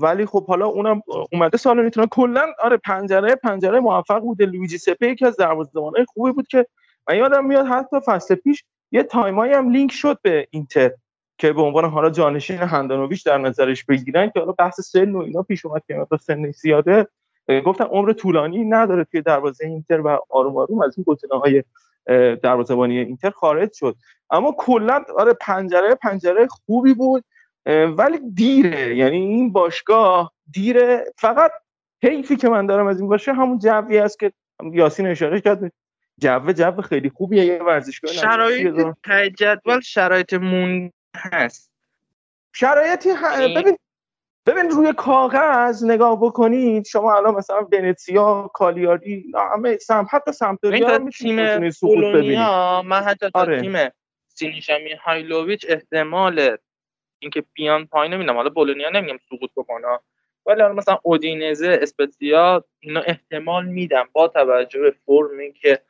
[0.00, 2.06] ولی خب حالا اونم اومده سال می‌تونه.
[2.06, 4.46] کلا آره پنجره پنجره موفق بوده.
[4.46, 6.66] لویجی سپه یکی از دروازه‌بانای خوبی بود که
[7.08, 10.92] من یادم میاد حتی فصل پیش یه time ایی هم لینک شد به اینتر.
[11.38, 15.42] که به عنوان حالا جانشین هندانویچ در نظرش بگیرن که حالا بحث سن و اینا
[15.42, 17.06] پیش اومد که مثلا سن زیاده
[17.64, 21.64] گفتن عمر طولانی نداره توی دروازه اینتر و آروم آروم از این گزینه‌های
[22.06, 23.96] اه، دروازه‌بانی اینتر خارج شد.
[24.30, 27.24] اما کلا آره پنجره پنجره خوبی بود
[27.96, 28.96] ولی دیره.
[28.96, 31.04] یعنی این باشگاه دیره.
[31.16, 31.52] فقط
[32.02, 34.32] حیفی که من دارم از این باشگاه همون جوی است که
[34.72, 35.72] یاسین اشاره کرد.
[36.18, 37.44] جو جو خیلی خوبیه.
[37.44, 38.94] یه ورزشگاه شرایط
[39.38, 41.72] جدول شرایط مون هست.
[42.54, 43.76] شرایطی ه- ببین
[44.46, 51.70] ببین روی کاغذ نگاه بکنید شما الان مثلا ونتسیا کالیاری همه سم حتی سمپدوریا می‌تونید
[51.70, 52.12] سقوط ببینید.
[52.14, 53.60] بولونیا من حتی تا آره.
[53.60, 53.90] تیم
[54.28, 56.56] سینیشا میهایلوویچ احتمال
[57.18, 58.36] اینکه بیان پایین نمی‌دونم.
[58.36, 59.98] حالا بولونیا نمیگم سقوط بکنه.
[60.46, 65.82] ولی حالا مثلا اودینزه اسپتزیا اینا احتمال میدم با توجه به فرمی که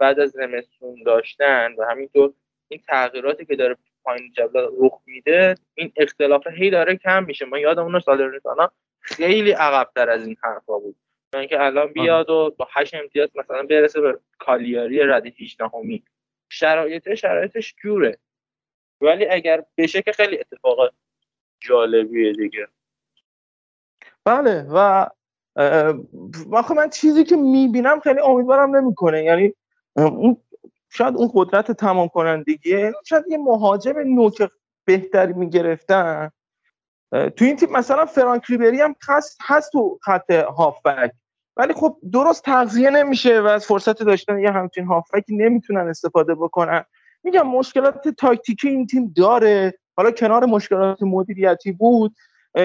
[0.00, 2.32] بعد از زمستون داشتن و همینطور
[2.68, 3.76] این تغییراتی که داره
[4.06, 7.44] پایین جدول رخ میده این اختلاف هی داره کم میشه.
[7.44, 8.70] ما یادمون سالرنیتانا
[9.00, 10.96] خیلی عقبتر از این حرفا بود.
[11.34, 16.02] اینکه الان بیاد و با هشت امتیاز مثلا برسه به کالیاری رد 18 همی
[16.48, 18.18] شرایط شرایطش جوره.
[19.00, 20.92] ولی اگر بشه که خیلی اتفاق
[21.60, 22.68] جالبیه دیگه.
[24.24, 25.06] بله و
[26.52, 29.24] آخه من چیزی که می‌بینم خیلی امیدوارم نمی‌کنه.
[29.24, 29.54] یعنی
[29.96, 30.36] اون
[30.90, 34.48] شاید اون قدرت تمام کنندگیه شاید یه مهاجم نوک
[34.84, 36.30] بهتری می‌گرفتن.
[37.12, 41.12] تو این تیم مثلا فرانک ریبری هم هست, هست تو خط هافبک.
[41.56, 46.84] ولی خب درست تغذیه نمیشه و از فرصت داشتن یه همچین هافبکی نمی‌تونن استفاده بکنن.
[47.22, 49.78] میگم مشکلات تاکتیکی این تیم داره.
[49.96, 52.14] حالا کنار مشکلات مدیریتی بود.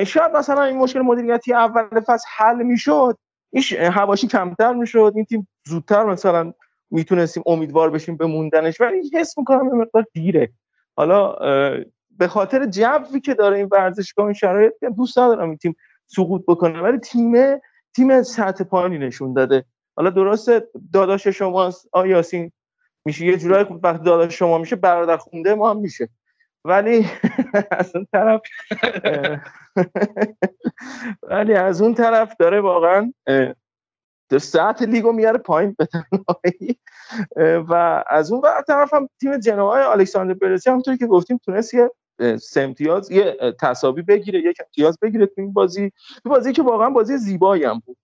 [0.06, 3.18] شاید مثلا این مشکل مدیریتی اول فصل حل می‌شد
[3.52, 6.54] این هواشی کمتر می‌شد این تیم زودتر مثلا
[6.92, 10.50] می‌تونستیم امیدوار بشیم به موندنش ولی حس می‌کنم یه مقدار دیره.
[10.96, 11.36] حالا
[12.18, 15.76] به خاطر جوی که داره این ورزشگاه این شرایط دوست ندارم این تیم
[16.08, 17.34] سقوط بکنه ولی تیم
[17.96, 19.66] تیم سطح پایینی نشون داده.
[19.96, 22.52] حالا درسته داداش شماست آ یاسین
[23.06, 26.10] میشه یه جورایی وقتی داداش شما میشه برادر خونده ما هم میشه.
[26.66, 27.06] ولی
[27.72, 28.42] از اون طرف
[31.32, 33.14] ولی از اون طرف داره واقعا
[34.40, 35.88] ساعت لیگو میاره پایین به
[37.70, 41.92] و از اون ور طرف هم تیم جنوای الکساندر برسی همونطور که گفتیم تونست یه
[42.56, 45.92] امتیاز یه تساوی بگیره یک امتیاز بگیره تو این بازی.
[46.24, 47.98] تو بازی که واقعا بازی زیبایی هم بود.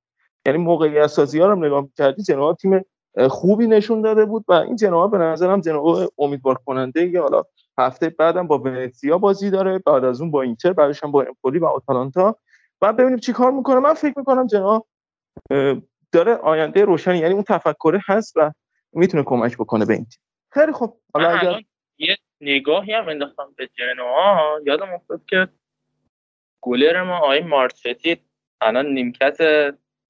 [0.45, 2.85] یعنی موقعیت سازی ها رو نگاه می‌کردی جنوا تیم
[3.29, 7.43] خوبی نشون داده بود و این جنوا به نظرم جنوا امیدوار کننده یا حالا
[7.77, 11.59] هفته بعدم با ونتسیا بازی داره بعد از اون با اینتر بعدش هم با امپولی
[11.59, 12.35] و آتالانتا.
[12.81, 13.79] و ببینیم چی کار می‌کنه.
[13.79, 14.85] من فکر می‌کنم جنوا
[16.11, 18.51] داره آینده روشنی یعنی اون تفکر هست و
[18.93, 20.19] می‌تونه کمک بکنه به این تیم.
[20.51, 21.01] خیلی خوب.
[21.13, 21.61] حالا اگر
[21.97, 24.59] یه نگاهی هم انداختم به جنوا.
[24.65, 25.47] یادم افتاد که
[26.61, 28.17] گلر ما آقای مارچتی
[28.61, 29.37] الان نیمکت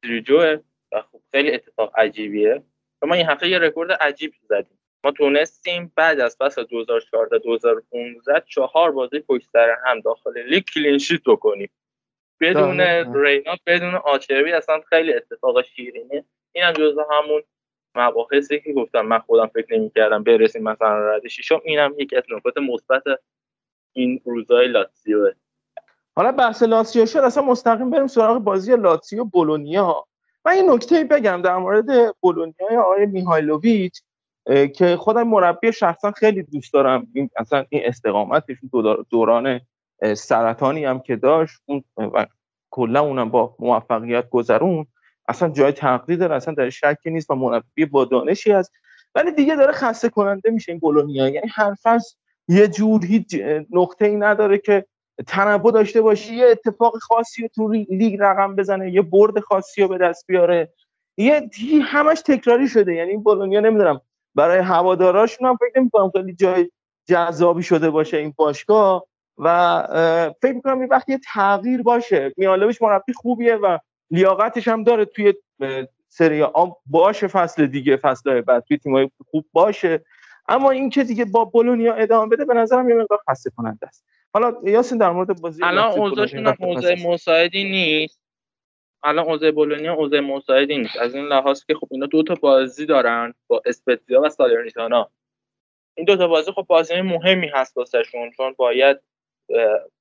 [0.03, 0.57] دریجوه
[0.91, 2.63] و خب خیلی اتفاق عجیبیه.
[3.01, 4.79] و ما این هفته یه رکورد عجیب زدیم.
[5.03, 10.92] ما تونستیم بعد از فصل 2014 2015 چهار بازی پشت سر هم داخل لیگ clean
[10.92, 11.69] sheet بکنیم.
[12.41, 12.81] بدون.
[13.15, 16.23] رینا بدون آچربی اصلا خیلی اتفاق شیرینه.
[16.51, 17.41] این هم جزو همون
[17.95, 19.01] مباحثی که گفتم.
[19.01, 21.61] من خودم فکر نمی‌کردم برسیم مثلا رد شیشم.
[21.65, 23.03] اینم یکی از نکات مثبت
[23.93, 25.31] این روزای لاتزیوه
[26.15, 30.05] حالا بحث لاتسیو شد اصلا مستقیم بریم سراغ بازی لاتسیو بولونیا.
[30.45, 34.01] من یه نکته بگم در مورد بولونیا آقای میهایلوویچ
[34.75, 37.07] که خودم مربی شخصا خیلی دوست دارم.
[37.13, 38.57] این اصلا این استقامتش
[39.09, 39.61] دوران
[40.15, 42.27] سرطانی هم که داشت اون و
[42.69, 44.85] کلا اونم با موفقیت گذرون
[45.27, 48.71] اصلا جای تقدیر داره اصلا در شکی نیست و مربی با دانشی هست.
[49.15, 51.29] ولی دیگه داره خسته کننده میشه این بولونیا.
[51.29, 52.15] یعنی هر فصل
[52.47, 53.35] یه جور هیچ
[53.71, 54.85] نقطه ای نداره که
[55.27, 59.87] تنوع داشته باشی یه اتفاق خاصی رو تو لیگ رقم بزنه یه برد خاصی رو
[59.87, 60.73] به دست بیاره.
[61.17, 61.49] یه
[61.83, 62.93] همش تکراری شده.
[62.93, 64.01] یعنی این بولونیا نمی‌دونم
[64.35, 66.71] برای هواداراشون هم فکر نمی‌کنم خیلی جای
[67.05, 69.05] جذابی شده باشه این باشگاه.
[69.37, 69.83] و
[70.41, 72.33] فکر می‌کنم یه وقتی یه تغییر باشه.
[72.37, 73.77] میالویش مربی خوبیه و
[74.11, 75.33] لیاقتش هم داره توی
[76.09, 78.63] سری آ باشه فصل دیگه فصل بعد.
[78.67, 80.05] توی تیمای خوب باشه.
[80.49, 84.05] اما این که دیگه با بولونیا ادامه بده به نظرم یه مقدار خسته کننده است.
[84.33, 88.21] حالا یاسین در مورد بازی الان اوضاعشون اوضاع مساعدی نیست.
[89.03, 90.97] الان اوضاع بولونیا اوضاع مساعدی نیست.
[90.97, 95.09] از این لحاظ که خب اینا دو تا بازی دارن با اسپتزیا و سالرنیتانا.
[95.95, 98.97] این دو تا بازی خب بازی مهمی هست واسهشون چون باید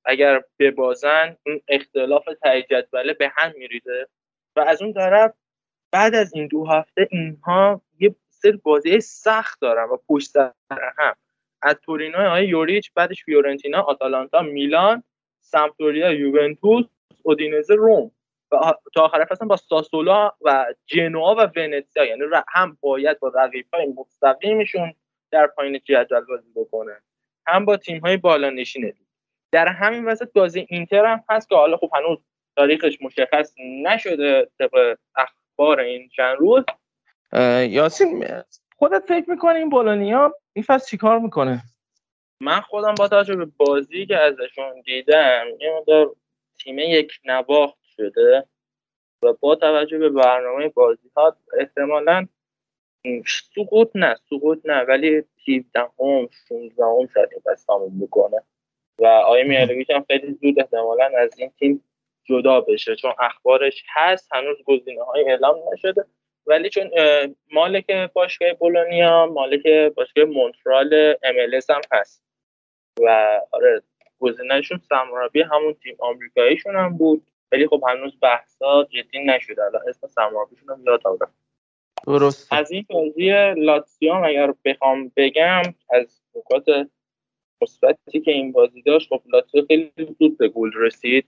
[0.05, 4.07] اگر ببازن این اختلاف تای جدوله به هم میریزه.
[4.57, 5.35] و از اون طرف
[5.93, 10.53] بعد از این دو هفته اینها یه سری بازی سخت دارن و پشت سر
[10.99, 11.17] هم.
[11.63, 15.03] از تورینو آقای یوریچ بعدش فیورنتینا آتالانتا میلان
[15.41, 16.87] سمپدوریا یوونتوس
[17.23, 18.11] اودینزه روم.
[18.53, 23.87] و تا آخر فصل با ساسولا و جنوا و ونتسیا یعنی هم باید با رقیب‌های
[23.87, 24.95] مستقیمشون
[25.31, 27.03] در پایین جدول بازی بکنه
[27.47, 28.95] هم با تیم‌های بالا نشینه.
[29.57, 32.19] در همین وسط بازی اینتر هم هست که حالا خب هنوز
[32.57, 33.55] تاریخش مشخص
[33.85, 36.65] نشده طبق اخبار این چند روز.
[37.69, 38.27] یاسین
[38.77, 41.63] خودت فکر می‌کنی این بولونیا این فصل چیکار می‌کنه؟
[42.41, 46.17] من خودم با توجه به بازی که ازشون دیدم یه مقدار
[46.59, 48.45] تیم یک نواخت شده
[49.23, 52.29] و با توجه به برنامه بازی ها احتمالا
[53.55, 58.43] سقوط نه سقوط نه ولی 17 هم 16 هم شاید این تموم بکنه
[58.99, 61.85] و آقای میالویچ هم خیلی زود احتمالا از این تیم
[62.25, 66.05] جدا بشه چون اخبارش هست هنوز گزینه های اعلام نشده.
[66.47, 66.91] ولی چون
[67.53, 72.23] مالک باشگاه بولونیا مالک باشگاه مونترال MLS هم هست.
[73.01, 73.83] و آره
[74.19, 77.27] گزینهشون سمرابی همون تیم آمریکاییشون هم بود.
[77.53, 79.65] ولی خب هنوز بحثا جدی نشده.
[79.65, 81.33] الان اسم سمرابیشون هم یاد آوردم
[82.07, 86.89] درست از این بازی لاتسیو اگر بخوام بگم از نکات
[87.63, 91.27] مثبتی که این بازی داشت خب لاتسیو خیلی زود به گل رسید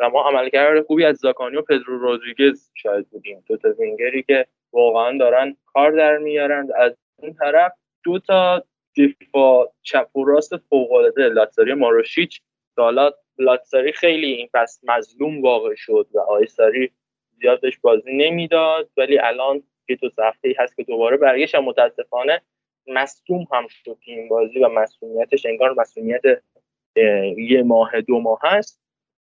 [0.00, 3.44] و ما عملکرد خوبی از زاکانی و پدرو رودریگز شاید بودیم.
[3.46, 6.68] دو تا وینگری که واقعا دارن کار در میارن.
[6.76, 7.72] از این طرف
[8.04, 8.64] دو تا
[8.96, 12.40] دفاع چپ و راست فوق العاده لاتزاری ماروشیچ
[12.76, 16.90] حالا لاتزاری خیلی این پس مظلوم واقع شد و آقای ساری
[17.40, 18.90] زیاد بهش بازی نمی‌داد.
[18.96, 22.42] ولی الان یه دو هفته هست که دوباره برگشت متاسفانه
[22.86, 26.22] مصدوم هم شد این بازی و مصدومیتش انگار مصدومیت
[27.36, 28.80] یه ماه دو ماه هست.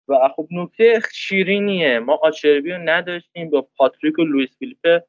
[0.08, 1.98] و خب نکته شیرینیه.
[1.98, 5.04] ما آچربی رو نداشتیم با پاتریک و لویس فیلیپه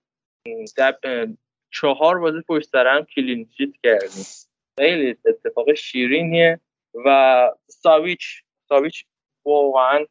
[1.72, 4.26] چهار بازی پشت سر هم clean sheet کردیم.
[4.80, 6.60] خیلی اتفاق شیرینیه
[7.06, 9.06] و ساویچ ساویچ
[9.46, 10.06] واقعا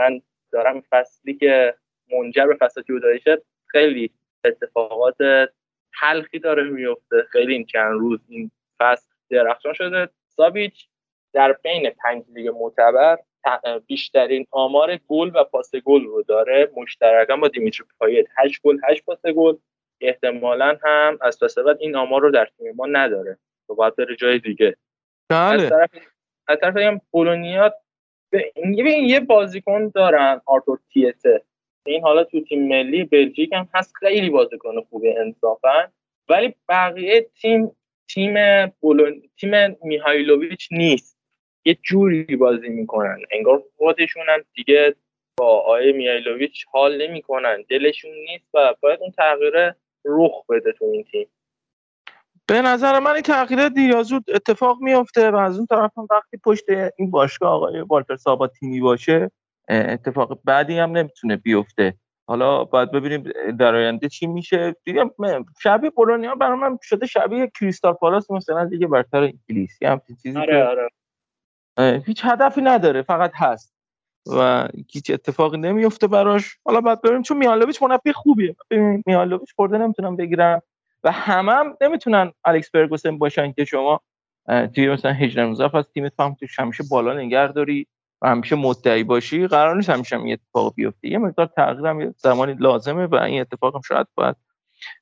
[0.00, 0.22] من
[0.52, 1.74] دارم فصلی که
[2.12, 4.10] منجر به فصل جدایی شد خیلی
[4.44, 5.16] اتفاقات
[6.00, 10.08] تلخی داره میفته خیلی این چند روز این فصل درخشان شده.
[10.28, 10.88] ساویچ
[11.32, 13.18] در بین پنج لیگ معتبر
[13.86, 16.70] بیشترین آمار گل و پاس گل رو داره.
[16.76, 19.56] مشترکا با دیمیتری پایت 8 گل 8 پاس گل.
[20.00, 23.38] احتمالا هم از پس بعد این آمار رو در تیم ما نداره.
[23.68, 24.76] و باید بره جای دیگه.
[25.28, 25.62] بله.
[25.62, 25.90] از طرف
[26.48, 27.74] از طرف بولونیا
[28.32, 31.42] ببین یه بازیکن دارن آرتور تیته.
[31.86, 35.88] این حالا تو تیم ملی بلژیک هم هست خیلی بازیکن خوبه انصافا.
[36.28, 37.76] ولی بقیه تیم
[38.08, 38.34] تیم
[38.80, 41.18] بولون تیم میهایلوویچ نیست.
[41.64, 43.18] یه جوری بازی می‌کنن.
[43.30, 44.94] انگار خودشون هم دیگه
[45.36, 47.64] با آقای میایلوویچ حال نمی‌کنن.
[47.68, 49.74] دلشون نیست و باید اون تغییر
[50.04, 51.26] رخ بده تو این تیم.
[52.46, 56.06] به نظر من این تغییرات دیر یا زود اتفاق میفته و از اون طرف هم
[56.10, 56.64] وقتی پشت
[56.98, 59.30] این باشگاه آقای والتر سابا تیمی باشه
[59.68, 61.94] اتفاق بعدی هم نمی‌تونه بیفته.
[62.26, 63.22] حالا باید ببینیم
[63.58, 64.76] در آینده چی میشه.
[64.84, 65.10] دیگه
[65.62, 70.64] شبیه بولونیا برای من شده شبیه کریستال پالاس مثلا دیگه برتر انگلیسی هم چیزی آره
[70.64, 72.02] آره.
[72.06, 73.74] هیچ هدفی نداره فقط هست.
[74.26, 76.58] و هیچ اتفاقی نمیفته براش.
[76.64, 78.56] حالا بعد ببینیم چون میالوویچ مربی خوبیه.
[79.06, 80.62] میالوویچ خورده نمی‌تونم بگیرم.
[81.04, 84.00] و همه هم نمی‌تونن الکس فرگوسن باشن که شما
[84.74, 87.86] توی مثلا 18 19 از تیمت فهم توش همیشه بالا نگه داری
[88.24, 91.08] همیشه مدعی باشی قرار نیست همیشه هم یه اتفاق بیفته.
[91.08, 94.36] یه مقدار تغییر هم زمانی لازمه و این اتفاق هم شاید باید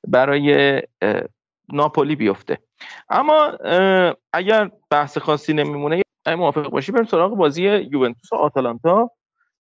[0.07, 0.81] برای
[1.73, 2.57] ناپولی بیفته.
[3.09, 3.51] اما
[4.33, 9.11] اگر بحث خاصی نمیمونه اگه موافق باشی بریم سراغ بازی یوونتوس و آتالانتا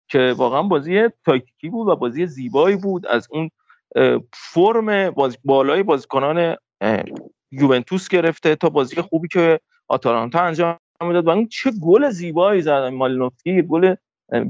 [0.08, 3.08] که واقعا بازی تاکتیکی بود و بازی زیبایی بود.
[3.08, 3.50] از اون
[4.34, 6.56] فرم بازی بالای بازیکنان
[7.52, 11.28] یوونتوس گرفته تا بازی خوبی که آتالانتا انجام می‌داد.
[11.28, 12.84] و اون چه گل زیبایی زد.
[12.84, 13.96] مالینوفسکی گل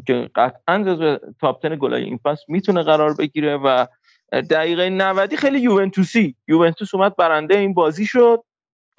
[0.08, 3.86] که قطعا جزو تاپ 10 گلای این فصل می‌تونه قرار بگیره و
[4.32, 6.36] دقیقه 90 خیلی یوونتوسی.
[6.48, 8.44] یوونتوس اومد برنده این بازی شد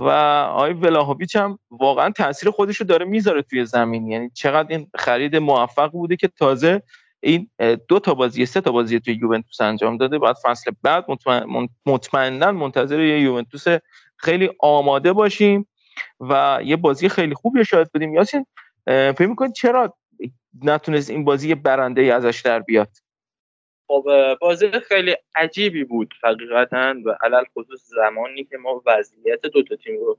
[0.01, 0.09] و
[0.51, 4.07] آقای ولاهویچ هم واقعا تاثیر خودش رو داره می‌ذاره توی زمین.
[4.09, 6.83] یعنی چقدر این خرید موفق بوده که تازه
[7.21, 7.51] این
[7.89, 10.19] دو تا بازی سه تا بازی توی یوونتوس انجام داده.
[10.19, 13.65] بعد فصل بعد مطمئن مطمئنا منتظر یه یوونتوس
[14.17, 15.67] خیلی آماده باشیم.
[16.21, 18.15] و یه بازی خیلی خوبی شاید بدیم.
[18.15, 18.47] یاسین
[18.87, 19.95] فکر می‌کنید چرا
[20.63, 22.89] نتونست این بازی برنده ای ازش در بیاد؟
[23.89, 24.05] خب
[24.41, 30.01] بازی خیلی عجیبی بود حقیقتا و علل خصوص زمانی که ما وضعیت دو تا تیم
[30.01, 30.19] رو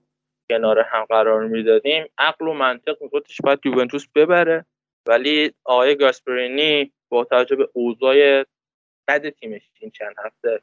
[0.50, 2.06] کنار هم قرار می‌دادیم.
[2.18, 4.66] عقل و منطق میگفتش باید یوونتوس ببره
[5.08, 8.44] ولی آقای گاسپرینی با توجه به اوضاع
[9.08, 10.62] بد تیمش این چند هفته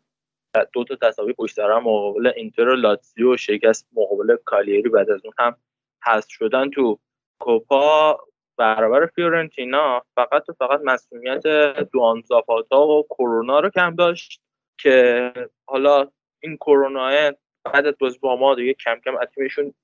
[0.73, 5.35] دو تا تساوی پشت سر مقابل اینتر و لاتزیو شکست مقابل کالیری بعد از اون
[5.39, 5.57] هم
[6.05, 6.99] حذف شدن تو
[7.41, 8.19] کوپا
[8.57, 10.03] برابر فیورنتینا.
[10.17, 11.43] فقط و فقط مسئولیت
[11.93, 14.41] دوان زاپاتا و کرونا رو کم داشت
[14.79, 15.33] که
[15.67, 16.11] حالا
[16.41, 17.33] این کرونا
[17.65, 19.75] بعد از بازی با ما دیگه کم کم تیمشون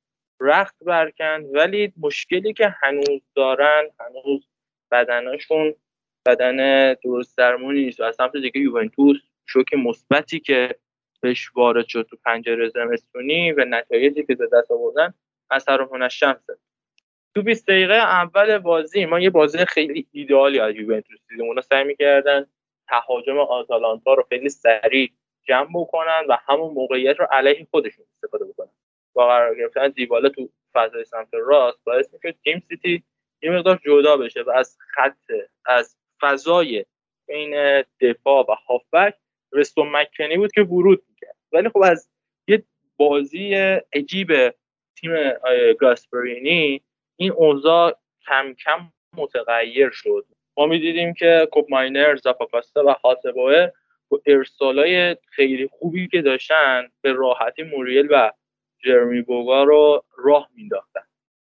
[0.40, 4.48] رخت برکند ولی مشکلی که هنوز دارن هنوز
[4.90, 5.74] بدنشون
[6.26, 9.16] بدن درست درمونی نیست و از سمت دیگه یوونتوس
[9.46, 10.76] شوک مثبتی که
[11.20, 15.14] بهش وارد شد تو پنجره زمستونی و نتایجی که به دست آوردن
[15.50, 16.58] اثر هنر شمسه
[17.34, 21.44] تو 20 دقیقه اول بازی ما یه بازی خیلی ایدئالی از یوونتوس دیدیم.
[21.44, 22.46] اونا سعی می‌کردن
[22.88, 25.12] تهاجم آتالانتا رو خیلی سریع
[25.48, 28.70] جمع بکنن و همون موقعیت رو علیه خودشون استفاده بکنن.
[29.12, 33.02] با قرار گرفتن دیبالا تو فضای سمت راست باعث می‌شد تیم سیتی
[33.42, 35.32] یه مقدار جدا بشه و از خط
[35.66, 36.84] از فضای
[37.28, 39.14] بین دفاع و هافبک
[39.52, 41.36] رستو مکنی بود که ورود می‌کرد.
[41.52, 42.08] ولی خب از
[42.48, 42.62] یه
[42.96, 43.54] بازی
[43.94, 44.32] عجیب
[44.96, 45.10] تیم
[45.78, 46.82] گاسپرینی
[47.16, 50.26] این اوضاع کم کم متغیر شد.
[50.56, 53.68] ما می‌دیدیم که کوپ ماینر زاپاکاستا و هاسبوه
[54.08, 58.32] با ارسالای خیلی خوبی که داشتن به راحتی موریل و
[58.84, 61.00] جرمی بوگا رو راه مینداختن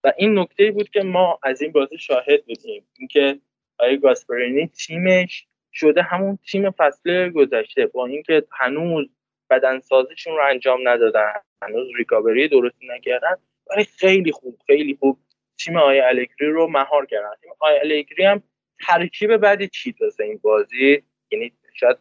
[0.05, 2.87] و این نکته بود که ما از این بازی شاهد بودیم.
[2.99, 3.41] اینکه
[3.79, 7.86] آقای گاسپرینی تیمش شده همون تیم فصل گذشته.
[7.86, 9.06] با اینکه هنوز
[9.51, 11.32] بدنسازیشون رو انجام ندادن
[11.62, 13.36] هنوز ریکاوری درستی نکردن
[13.70, 15.18] ولی خیلی خوب خیلی خوب
[15.59, 17.30] تیم آقای الگری رو مهار کردن.
[17.42, 18.42] تیم آقای الگری هم
[18.86, 21.02] ترکیب بعدی چید واسه این بازی.
[21.30, 21.97] یعنی شاید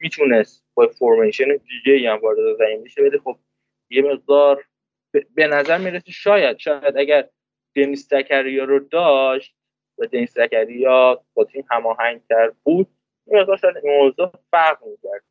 [0.00, 1.44] می‌تونست با فرمیشن
[1.84, 3.38] دیگه هم وارد زمین بشه ولی خب
[3.90, 4.64] یه مقدار
[5.34, 7.28] به نظر می‌رسه شاید شاید اگر
[7.76, 9.54] دنیس زکریا رو داشت
[9.98, 12.20] و دنیس زکریا با تیم هماهنگ
[12.62, 12.88] بود
[13.26, 15.22] مقدار موضوع فرق می‌کرد.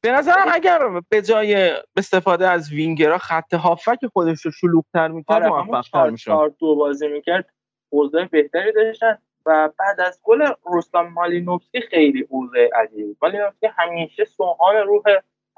[0.00, 5.62] به نظرم اگر به جای استفاده از وینگرها خط هافک خودش رو شلوغ‌تر می‌کرد آره
[5.62, 6.30] موفق‌تر می‌شد.
[6.30, 7.50] چهار دو بازی می‌کرد
[7.88, 13.16] اوضاع بهتری داشتن و بعد از گل رستم مالینوفسکی خیلی اوضاع عجیبی بود.
[13.22, 15.02] مالینوفسکی همیشه سوهان روح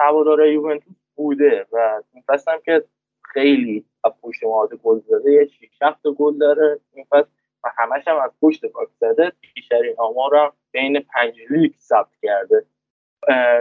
[0.00, 2.84] هوادار یوونتوس بوده و این فصل هم که
[3.24, 6.80] خیلی از پشت مهاجم گل زده یه 6 7 گل داره.
[6.94, 7.28] این فصل
[7.64, 9.32] و همش هم از پشت پاک زده.
[9.54, 12.66] بیشترین آمار بین پنج لیگ ثبت کرده.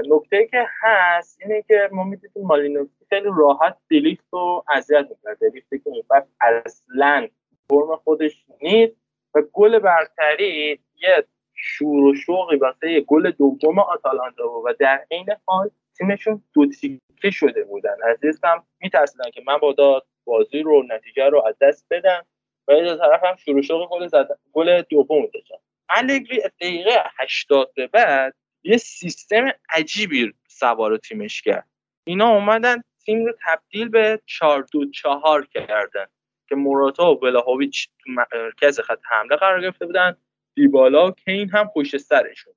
[0.10, 5.36] نکته که هست اینه که ما می‌دونیم مالینوفسکی خیلی راحت دلیفت رو اذیت می‌کنه.
[5.42, 7.28] دلیفتی که فصل اصلا
[7.70, 8.96] فرم خودش نیست
[9.36, 15.28] و گل برتری یه شور و شوقی واسه گل دوم آتالانتا بود و در عین
[15.46, 17.96] حال تیمشون دو تیکه شده بودن.
[18.12, 22.26] عزیزم میترسیدن که من با بازی رو نتیجه رو از دست بدم
[22.68, 25.56] و یه طرف هم شروع شوق گل زدن گل دوم داشتن
[25.96, 31.68] الگری دقیقه 80 به بعد یه سیستم عجیبی سوار تیمش کرد.
[32.04, 36.06] اینا اومدن تیم رو تبدیل به 4 2 4 کردن
[36.50, 40.18] که موراتا و بلاهویچ تو مرکز خط حمله قرار گرفته بودن.
[40.56, 42.54] دیبالا و کین هم پشت سرشون.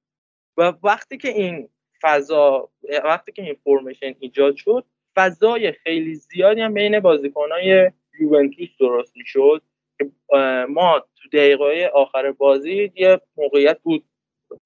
[0.57, 1.69] و وقتی که این
[2.03, 2.71] فضا
[3.05, 4.85] وقتی که این فرمیشن ایجاد شد
[5.17, 7.91] فضای خیلی زیادی هم بین بازیکنهای
[8.21, 9.63] یوونتوس درست می‌شد.
[10.69, 14.05] ما تو دقیقه آخر بازی یه موقعیت بود.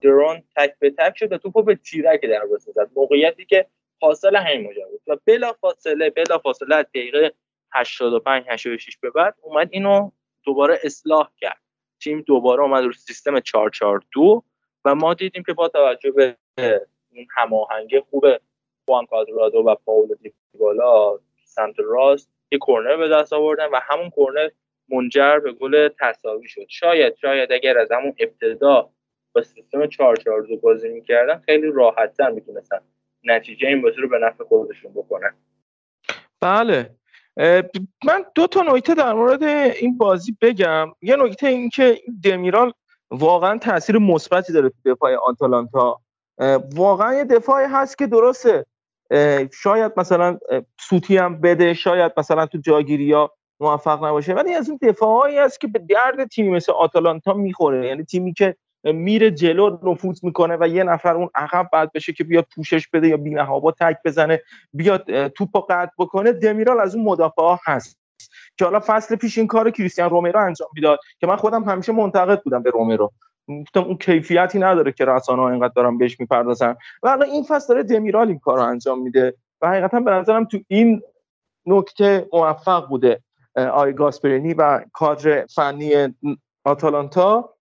[0.01, 2.91] درون تک به تک شد و توپو به تیرک دروازه زد.
[2.97, 3.67] موقعیتی که
[4.01, 5.01] حاصل همین ماجرا بود.
[5.07, 7.33] و بلا فاصله بلا فاصله از دقیقه
[7.73, 10.11] 85 86 به بعد اومد اینو
[10.45, 11.61] دوباره اصلاح کرد.
[12.01, 14.45] تیم دوباره اومد رو سیستم 442
[14.85, 16.37] و ما دیدیم که با توجه به
[17.11, 18.27] این هماهنگی خوب
[18.85, 20.15] خوان کادرادو و پاولو
[20.53, 24.49] دیبالا سمت راست یه کورنر به دست آوردن و همون کورنر
[24.91, 26.67] منجر به گل تساوی شد.
[26.69, 28.91] شاید شاید اگر از همون ابتدا
[29.35, 32.79] با سیستم 442 بازی می‌کردن خیلی راحتتر می‌تونستن
[33.25, 35.35] نتیجه این بازی رو به نفع خودشون بکنن.
[36.41, 36.91] بله.
[38.05, 40.93] من دو تا نکته در مورد این بازی بگم.
[41.03, 42.73] یه نکته این که دمیرال
[43.11, 46.01] واقعا تاثیر مثبتی داره تو دفاع آنتالانتا
[46.75, 48.67] واقعا یه دفاعی هست که درسته.
[49.53, 50.39] شاید مثلا
[50.81, 54.35] سوتی هم بده شاید مثلا تو جاگیری ها موفق نباشه.
[54.35, 57.87] ولی از این دفاعهایی هست که به درد تیمی مثل آتالانتا می‌خوره.
[57.87, 62.25] یعنی تیمی که میره جلو نفوذ می‌کنه و یه نفر اون عقب بعد بشه که
[62.25, 64.41] بیاد پوشش بده یا بی‌نهابا تک بزنه
[64.73, 68.01] بیاد توپو قطع بکنه دمیرال از اون مدافع ها هست.
[68.59, 72.43] که حالا فصل پیش این کار کریستیان رومرو انجام می‌داد که من خودم همیشه منتقد
[72.43, 73.13] بودم به رومرو.
[73.61, 76.77] گفتم اون کیفیتی نداره که رسانه ها اینقدر دارن بهش می‌پردازن.
[77.03, 79.35] و الان این فصل داره دمیرال این کار رو انجام میده.
[79.63, 81.03] و حقیقتا به نظرم تو این
[81.67, 83.23] نکته موفق بوده.
[83.57, 86.15] آی گاسپرینی و کادر فنی
[86.65, 87.55] آتالانتا.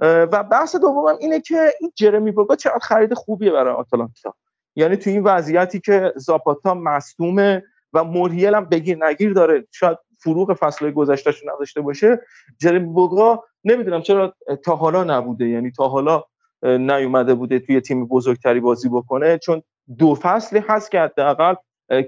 [0.00, 4.34] و بحث دومم اینه که این جرمی بوگا چقدر خرید خوبیه برای آتالانتا.
[4.76, 7.62] یعنی تو این وضعیتی که زاپاتا مصدومه
[7.92, 9.66] و موریل هم بگیر نگیر داره.
[9.72, 12.20] شاید فروغ فصل گذشتهش نداشته باشه.
[12.60, 14.34] جرمی بوگا نمی‌دونم چرا
[14.64, 15.48] تا حالا نبوده.
[15.48, 16.24] یعنی تا حالا
[16.62, 19.38] نیومده بوده توی تیم بزرگتری بازی بکنه.
[19.38, 19.62] چون
[19.98, 21.54] دو فصلی هست که حداقل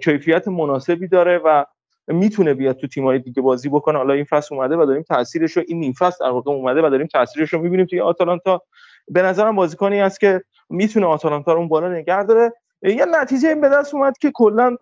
[0.02, 1.64] کیفیت مناسبی داره و
[2.08, 3.98] می‌تونه بیاد تو تیم‌های دیگه بازی بکنه.
[3.98, 6.90] حالا این فصل اومده و داریم تاثیرش رو این نیم فصل در واقع اومده و
[6.90, 8.62] داریم تاثیرش رو می‌بینیم توی آتالانتا.
[9.08, 12.52] به نظرم بازیکنی است که می‌تونه آتالانتا رو اون بالا نگه داره.
[12.82, 14.76] یه نتیجه این به دست اومد که کلا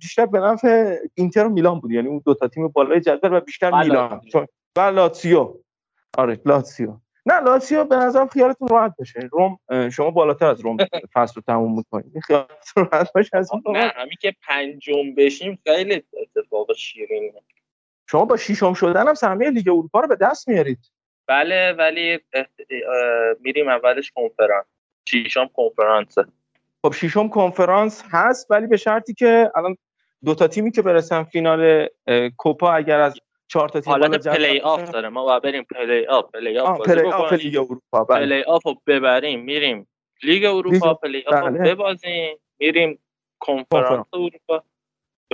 [0.00, 1.90] بیشتر به نفع اینتر و میلان بود.
[1.90, 4.20] یعنی اون دو تا تیم بالای جدول و بیشتر میلان.
[4.32, 4.46] چون
[4.76, 5.54] و لاتسیو
[6.18, 6.92] آره لاتسیو
[7.26, 9.28] نه لاتسیو به نظرم خیالتون راحت باشه.
[9.32, 9.58] روم
[9.90, 10.76] شما بالاتر از روم
[11.14, 12.20] فصل رو تموم می‌کنید.
[12.26, 17.40] خیالتون راحت باشه از اون نه همین که پنجم بشیم خیلی اتفاق شیرینه.
[18.10, 20.78] شما با شیشم شدن هم سهمیه لیگ اروپا رو به دست میارید.
[21.26, 22.20] بله ولی
[23.40, 24.66] میریم اولش کنفرانس.
[25.08, 26.24] شیشم کنفرانسه.
[26.82, 29.76] خب ششم کنفرانس هست ولی به شرطی که الان
[30.24, 31.88] دو تا تیمی که برسن فینال
[32.36, 33.14] کوپا اگر از
[33.54, 36.80] چهار تا تیم حالت جذب پلی آف داره ما باید بریم پلی آف پلی آف
[36.80, 37.32] پلی آف.
[37.32, 38.26] لیگ اروپا بله.
[38.26, 39.88] پلی آف رو ببریم میریم
[40.22, 41.58] لیگ اروپا پلی آف رو بله.
[41.58, 42.98] ببازیم میریم
[43.38, 44.62] کنفرانس اروپا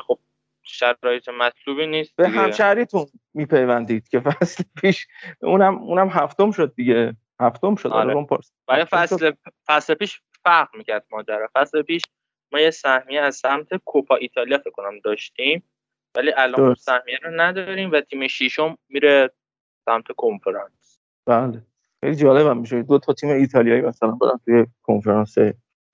[0.06, 0.18] خب
[0.62, 2.28] شرایط مطلوبی نیست به.
[2.28, 5.06] همشهریتون میپیوندید که فصل پیش
[5.42, 8.26] اونم اونم هفتم شد دیگه هفتم شد آره.
[8.66, 8.84] برای.
[8.84, 9.32] فصل
[9.66, 12.02] فصل پیش فرق می‌کرد ماجرا فصل پیش
[12.52, 15.64] ما یه سهمیه از سمت کوپا ایتالیا فکر کنم داشتیم
[16.16, 16.74] ولی الان.
[16.74, 19.30] سهمیه رو نداریم و تیم ششم میره
[19.84, 21.00] سمت کنفرانس.
[21.26, 21.62] بله.
[22.00, 22.82] خیلی جالب هم میشه.
[22.82, 25.34] دو تا تیم ایتالیایی مثلا برن توی کنفرانس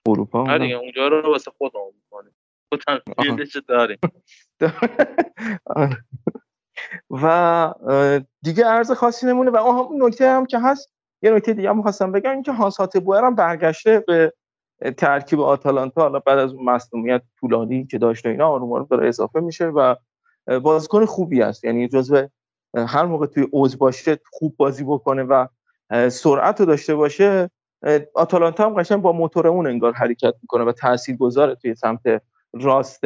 [0.07, 0.41] اروپا.
[0.41, 2.33] آره دیگه اونجا رو واسه خودمون می‌کنیم.
[3.67, 3.97] داریم.
[5.65, 5.97] آره.
[7.09, 7.73] و
[8.41, 9.51] دیگه عرض خاصی نمونه.
[9.51, 12.77] و اون نکته هم که هست یه نکته دیگه هم خواستم بگم این که هانس
[12.77, 14.33] هاتبوئر هم برگشته به
[14.97, 16.01] ترکیب آتالانتا.
[16.01, 19.95] حالا بعد از اون مصونیت طولانی که داشته اینا آروم آروم داره اضافه میشه و
[20.63, 21.63] بازیکن خوبی است.
[21.63, 22.27] یعنی جزو
[22.77, 25.47] هر موقع توی اوج باشه خوب بازی بکنه و
[26.09, 27.49] سرعت رو داشته باشه
[28.13, 32.01] آتالانتا هم قشنگ با موتور اون انگار حرکت می‌کنه و تاثیرگذاره توی سمت
[32.53, 33.01] راست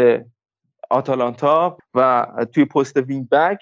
[0.89, 3.59] آتالانتا و توی پست وینگ بک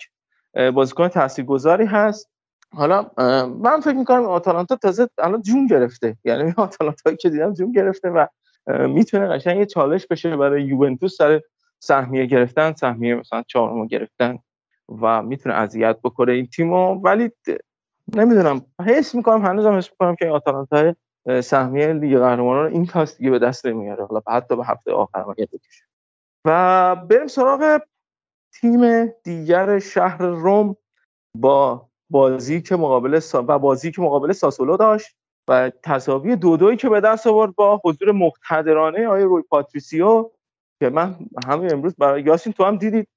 [0.73, 2.29] بازیکن تاثیرگذاری هست.
[2.73, 3.11] حالا
[3.47, 6.17] من فکر می‌کنم آتالانتا تازه الان جون گرفته.
[6.23, 8.27] یعنی آتالانتا که دیدم جون گرفته و
[8.87, 11.41] می‌تونه قشنگ یه چالش بشه برای یوونتوس سر
[11.79, 14.39] سهمیه گرفتن سهمیه مثلا چهارم گرفتن
[15.01, 16.93] و می‌تونه اذیت بکنه این تیمو.
[16.93, 17.31] ولی
[18.15, 20.95] نمی‌دونم حس می‌کنم هنوزم حس می‌کنم که آتالانتا
[21.43, 24.05] سهمیه لیگ قهرمانان این تاس دیگه به دست نمیاره.
[24.05, 25.85] حالا حتی به هفته آخر هم بکشه.
[26.45, 27.81] و بریم سراغ
[28.53, 30.75] تیم دیگر شهر روم
[31.35, 33.45] با بازی که مقابل سا...
[33.47, 35.15] و بازی که مقابل ساسولو داشت
[35.47, 40.29] و تساوی دو دویی که به دست آورد با حضور مقتدرانه آقای روی پاتریسیو.
[40.79, 41.15] که من
[41.47, 43.07] همین امروز برای یاسین تو هم دیدید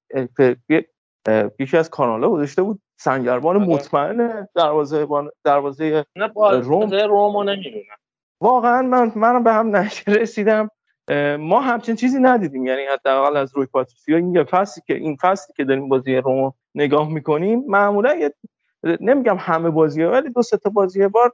[1.58, 6.90] یکی از کانال‌ها گذاشته بود سنگربان مطمئن دروازه بان دروازه روم.
[6.90, 7.84] رومو نمی‌دونم.
[8.40, 10.70] واقعا من منم به هم رسیدم.
[11.38, 12.66] ما همچین چیزی ندیدیم.
[12.66, 17.08] یعنی حداقل از روی پاتریسیو این فصلی که این فصلی که داریم بازی روم نگاه
[17.08, 18.34] می‌کنیم معمولا یه
[19.00, 21.32] نمیگم همه بازی ولی دو سه تا بازی بار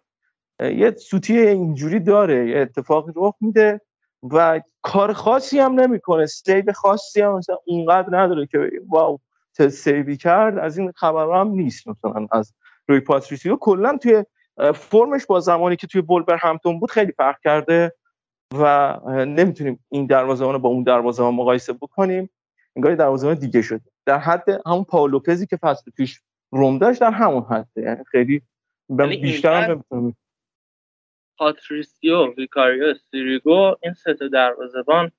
[0.60, 3.80] یه سوتی اینجوری داره یه اتفاقی رخ میده.
[4.22, 6.26] و کار خاصی هم نمی‌کنه.
[6.26, 9.18] save خاصی هم مثلا اونقدر نداره که wow
[9.56, 10.58] چه save ی کرد.
[10.58, 12.54] از این خبرها هم نیست مثلا از
[12.88, 14.24] روی پاتریسیو کلا توی
[14.74, 17.92] فرمش با زمانی که توی ولورهمپتون بود خیلی فرق کرده
[18.54, 22.30] و نمی‌تونیم این دروازه‌بان با اون دروازه‌بان مقایسه بکنیم.
[22.76, 26.20] انگار دروازه‌بان دیگه شده در حد همون لوپزی که فصل پیش
[26.50, 28.42] روم داشت در همون حده یعنی خیلی
[29.20, 30.14] بیشتر هم نمی‌تونم
[31.38, 35.12] پاتریسیو ویکاریو سیریگو این سه تا دروازه‌بان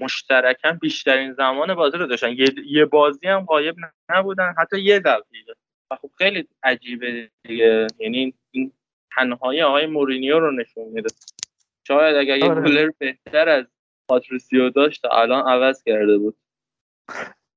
[0.00, 2.32] مشترکاً بیشترین زمان بازی رو داشتن.
[2.32, 3.76] یه, یه بازی هم غایب
[4.08, 5.54] نبودن حتی یه دقیقه
[5.90, 7.86] و خب خیلی عجیبه دیگه.
[7.98, 8.72] یعنی این
[9.16, 11.08] تنهایی آقای مورینیو رو نشون میده.
[11.88, 13.64] شاید اگر یه گلر بهتر از
[14.08, 16.36] پاتریسیو داشت تا الان عوض کرده بود.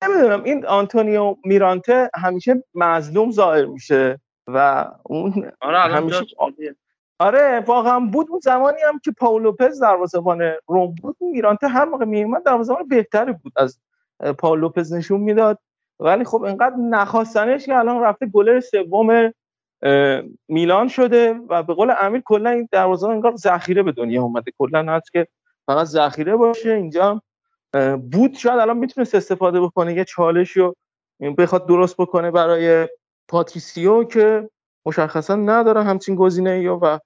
[0.04, 0.44] نمی‌دونم.
[0.44, 6.26] این آنتونیو میرانته همیشه مظلوم ظاهر میشه و اون آره همیشه
[7.20, 11.18] آره واقعا بود اون زمانی هم که پاولوپز دروازه‌بان روم بود.
[11.20, 13.80] میرانته هر موقع میومد دروازه‌بان بهتری بود از
[14.40, 15.60] پاولوپز نشون می‌داد.
[16.00, 19.34] ولی خب انقدر نخواستنش که الان رفته گلر سوم
[20.48, 24.52] میلان شده و به قول امیر کلا این دروازه‌بان انگار ذخیره به دنیا اومده.
[24.58, 25.28] کلا هست که
[25.66, 26.72] فقط ذخیره باشه.
[26.72, 27.22] اینجا
[28.12, 28.34] بود.
[28.34, 30.76] شاید الان می‌تونست استفاده بکنه یه چالشی رو
[31.38, 32.88] بخواد درست بکنه برای
[33.28, 34.50] پاتریسیو که
[34.88, 36.98] مشخصا نداره همچین گزینه و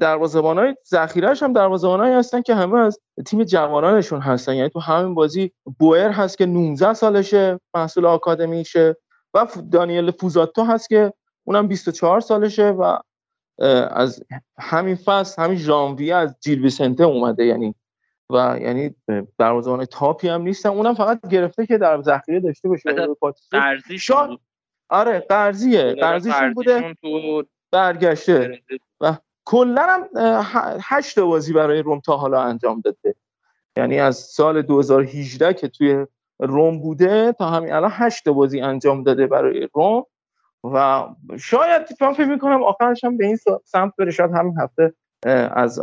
[0.00, 4.54] دروازه‌بانای ذخیره‌اش هم دروازه‌بانایی هستن که همه از تیم جوانانشون هستن.
[4.54, 8.96] یعنی تو همین بازی بوئر هست که 19 سالشه محصول آکادمیشه
[9.34, 11.12] و دانیل فوزاتو هست که
[11.44, 12.98] اونم 24 سالشه و
[13.90, 14.24] از
[14.58, 17.44] همین فصل همین ژانویه از جیل ویسنته اومده.
[17.44, 17.74] یعنی
[18.30, 18.94] و یعنی
[19.38, 20.68] دروازه‌بان تاپی هم نیستن.
[20.68, 22.94] اونم فقط گرفته که در ذخیره داشته باشه.
[23.50, 24.38] قرضیشون
[24.88, 25.94] آره قرضیه.
[25.94, 26.94] قرضیشون بوده
[27.72, 28.62] برگشته.
[29.00, 30.08] و کلا هم
[30.82, 33.14] هشت بازی برای روم تا حالا انجام داده.
[33.76, 36.06] یعنی از سال 2018 که توی
[36.38, 40.04] روم بوده تا همین الان هشت بازی انجام داده برای روم.
[40.64, 41.04] و
[41.38, 44.10] شاید من فکر می‌کنم آخرش هم به این سمت بره.
[44.10, 44.94] شاید همین هفته
[45.54, 45.80] از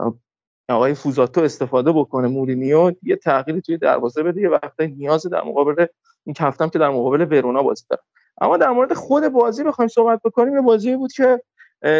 [0.69, 4.41] آقای فوزاتو استفاده بکنه مورینیو یه تغییری توی دروازه بده.
[4.41, 5.85] یه وقتی نیاز در مقابل
[6.25, 8.01] این هفتم که در مقابل ورونا بازی داره.
[8.41, 10.55] اما در مورد خود بازی بخوایم صحبت بکنیم.
[10.55, 11.41] یه بازی بود که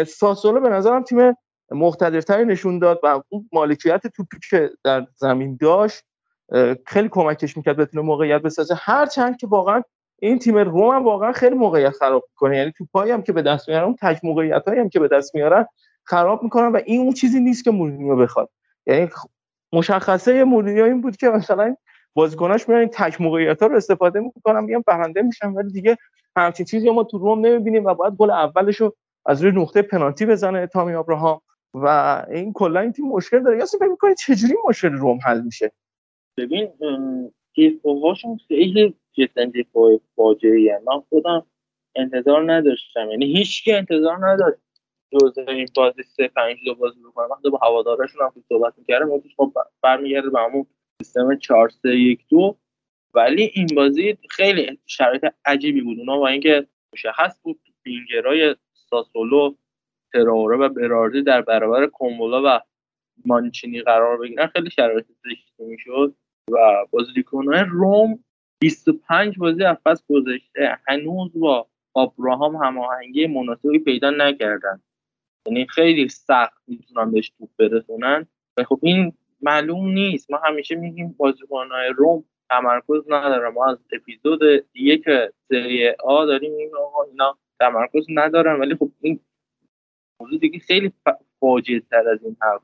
[0.06, 1.34] ساسولو به نظرم تیم
[1.70, 6.04] مقتدرتری نشون داد و اون مالکیت توپی که در زمین داشت
[6.86, 8.74] خیلی کمکش می‌کرد بتونه موقعیت بسازه.
[8.78, 9.82] هر چند که واقعا
[10.22, 12.56] این تیم روم هم واقعا خیلی موقعیت خراب می‌کنه.
[12.56, 15.66] یعنی توپایی هم که به دست میارن اون تک موقعیت هم که به دست میارن
[16.04, 18.48] خراب می‌کنن و این اون چیزی نیست که مورینیو بخواد.
[18.86, 19.10] یعنی
[19.72, 21.76] مشخصه مورینیو این بود که مثلا
[22.14, 25.96] بازیکناش میان تک موقعیت ها رو استفاده می‌کنن میان برنده میشن ولی دیگه
[26.36, 28.96] همچین چیزی ما تو روم نمی‌بینیم و باید گل اولش رو
[29.26, 31.40] از روی نقطه پنالتی بزنه تامی ابراهام.
[31.74, 31.86] و
[32.30, 33.58] این کلا این تیم مشکل داره.
[33.58, 35.72] یا فکر می‌کنید چجوری مشکل روم حل میشه؟
[36.36, 36.68] ببین
[37.58, 41.46] دفاعهاشون خیلی جدا دفاع فاجعه من خودم
[41.96, 43.10] انتظار نداشتم.
[43.10, 44.58] یعنی هیچ کی انتظار نداشت
[45.12, 49.08] جز این بازی سه پنج دو بازی بکنم وقتی با هوادارشون هم صحبت می‌کردم.
[49.36, 49.52] خب
[49.82, 50.66] برمیگرده به همون
[51.02, 52.56] سیستم 4 3 1 2
[53.14, 55.98] ولی این بازی خیلی شرایط عجیبی بود.
[55.98, 59.54] اونا با اینکه مشخص بود بینگرای ساسولو
[60.12, 62.60] تراوره و براردی در برابر کومبولا و
[63.26, 66.14] مانچینی قرار بگیرن خیلی شرایط زشتی می‌شد
[66.52, 68.24] و بازیکنان روم
[68.60, 74.82] 25 بازی از پس گذشته هنوز با آبراهام هماهنگی مناسبی پیدا نکردن.
[75.46, 78.26] یعنی خیلی سخت می‌تونن بهش توپ برسونن.
[78.56, 80.30] و خب این معلوم نیست.
[80.30, 83.48] ما همیشه میگیم بازیکنهای روم تمرکز نداره.
[83.48, 84.40] ما از اپیزود
[84.74, 85.04] یک
[85.48, 88.60] سری آ داریم میگیم آقا اینا تمرکز ندارن.
[88.60, 89.20] ولی خب این
[90.20, 90.92] موضوع دیگه خیلی
[91.40, 92.62] فاجعه تر از این حرف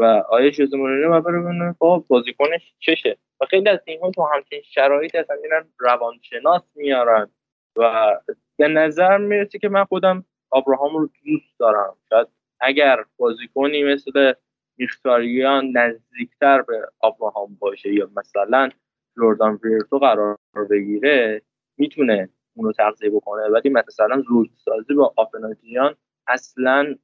[0.00, 3.18] و آیا جوزه مورینیو باید ببینه خب بازیکنش چشه.
[3.40, 5.34] و خیلی از تیم ها تو همچین شرایطی هستن.
[5.42, 7.30] میرن روانشناس میارن.
[7.76, 8.16] و
[8.56, 11.96] به نظر می‌رسه که من خودم آبراهام رو دوست دارم.
[12.10, 12.28] شاید
[12.60, 14.32] اگر بازیکنی مثل
[14.76, 18.70] میختاریان نزدیکتر به آبراهام باشه یا مثلا
[19.16, 20.38] جردان ویرتو قرار
[20.70, 21.42] بگیره
[21.78, 23.42] می‌تونه اونو تغذیه بکنه.
[23.42, 25.94] ولی مثلا روز سازی با آفناجیان
[26.26, 26.94] اصلا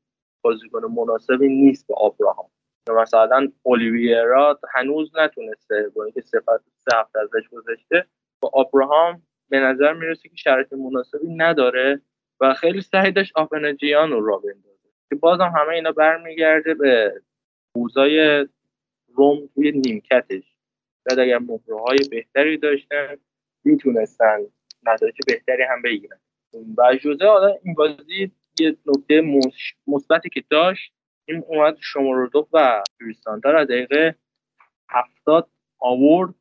[0.43, 2.51] بازیکن مناسبی نیست به آبراهام
[2.89, 8.07] مثلا اولیویرا هنوز نتونسته با اینکه صفت سه هفته ازش گذشته
[8.41, 12.01] با آبراهام به نظر می‌رسه که شرایط مناسبی نداره
[12.41, 14.89] و خیلی سعی داشت آفناجیان رو را بندازه.
[15.09, 17.23] که بازم همه اینا برمیگرده به
[17.75, 18.47] اوزای
[19.15, 20.50] روم توی نیمکتش.
[21.09, 23.17] شاید اگر مهره بهتری داشتن
[23.65, 24.39] می‌تونستن
[24.83, 26.21] نتایج بهتری هم بگیرن.
[26.79, 29.23] و جوزه حالا این بازی یه نکته
[29.87, 30.93] مثبتی که داشت
[31.25, 34.15] این اومد شمارودوف و کریستانتا را دقیقه
[34.91, 35.49] هفتاد
[35.79, 36.35] آورد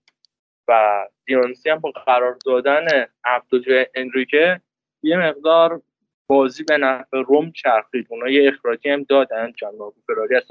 [0.67, 2.87] و دیونسی هم با قرار دادن
[3.23, 4.61] عبدو جای انریکه
[5.03, 5.81] یه مقدار
[6.27, 8.07] بازی به نفع روم چرخید.
[8.09, 10.43] اونا یه اخراجی هم دادن جناب فراری از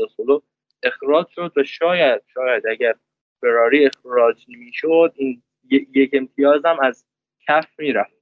[0.82, 2.94] اخراج شد و شاید شاید اگر
[3.40, 7.06] فراری اخراج می‌شد این یک امتیاز هم از
[7.48, 8.18] کف می‌رفت.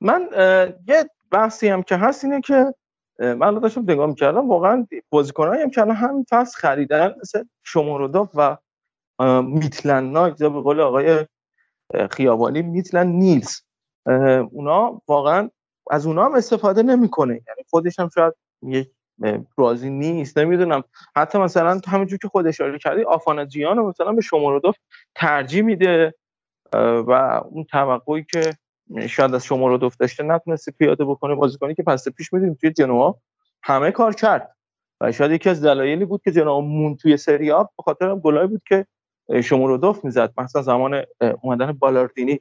[0.00, 0.28] من
[0.88, 2.74] یه بحثی هم که هست اینه که
[3.18, 8.56] من داشتم نگاه می‌کردم واقعا بازیکنایی هم که الان همین فصل خریدن مثل شمارودوف و
[9.42, 11.26] میتلن نایت یا به قول آقای
[12.10, 13.60] خیابانی میتلن نیلز.
[14.50, 15.50] اونا واقعا
[15.90, 17.32] از اونا هم استفاده نمی‌کنه.
[17.32, 18.90] یعنی خودش هم شاید یک
[19.56, 20.84] راضی نیست نمی‌دونم.
[21.16, 24.76] حتی مثلا همینجور که خود اشاره کردی آفاناجیان رو مثلا به شمارودوف
[25.14, 26.14] ترجیح میده
[26.72, 28.52] و اون توقعی که
[29.08, 33.18] شاید از شمارودوف داشته نتونسته پیاده بکنه بازیکنی که پس پیش می‌دونیم توی جنوا
[33.62, 34.56] همه کار کرد.
[35.00, 38.46] و شاید یکی از دلایلی بود که جنوا مون توی سری آ به خاطر گلای
[38.46, 38.86] بود که
[39.42, 40.32] شمارودوف می‌زد.
[40.38, 41.02] مثلا زمان
[41.42, 42.40] اومدن بالاردینی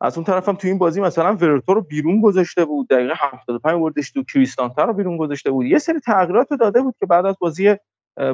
[0.00, 3.80] از اون طرف هم تو این بازی مثلا ورتو رو بیرون گذاشته بود دقیقه 75
[3.80, 5.66] بردش تو کریستانتا رو بیرون گذاشته بود.
[5.66, 7.76] یه سری تغییرات رو داده بود که بعد از بازی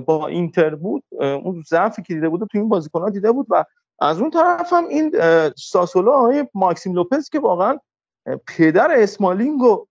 [0.06, 3.64] با اینتر بود اون ضعفی که دیده بود تو این بازیکن‌ها دیده بود و
[4.00, 5.12] از اون طرف هم این
[5.56, 7.78] ساسولو آقای ماکسیم لوپز که واقعا
[8.46, 9.86] پدر اسمالینگ و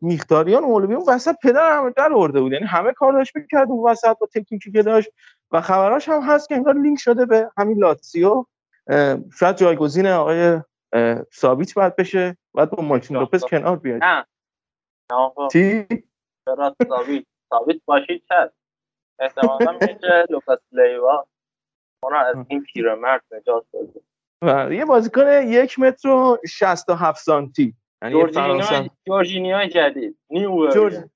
[0.00, 2.52] میختاریان و اون وسط پدر همه در ورده بود.
[2.52, 5.10] یعنی همه کار داشت می‌کرد اون وسط با تکنیکی که داشت
[5.50, 8.44] و خبراش هم هست که انگار لینک شده به همین لاتسیو.
[9.38, 10.60] شاید جایگزین آقای
[11.34, 14.26] ثابت باید بشه بعد با ماکسیم لوپز کنار بیاد نه.
[15.52, 15.86] چی؟
[16.48, 18.50] ثابت؟ ثابت باشید چه
[19.18, 21.26] احتمالاً میشه لوکاس لیوا.
[22.02, 24.00] اونا از این پیرمرد نجات بده
[24.42, 27.74] و یه بازیکن یک متر و شست و هفت سانتی.
[28.02, 28.14] یعنی
[29.06, 30.18] جورجینیو جدید.
[30.30, 31.10] نیو ورژن.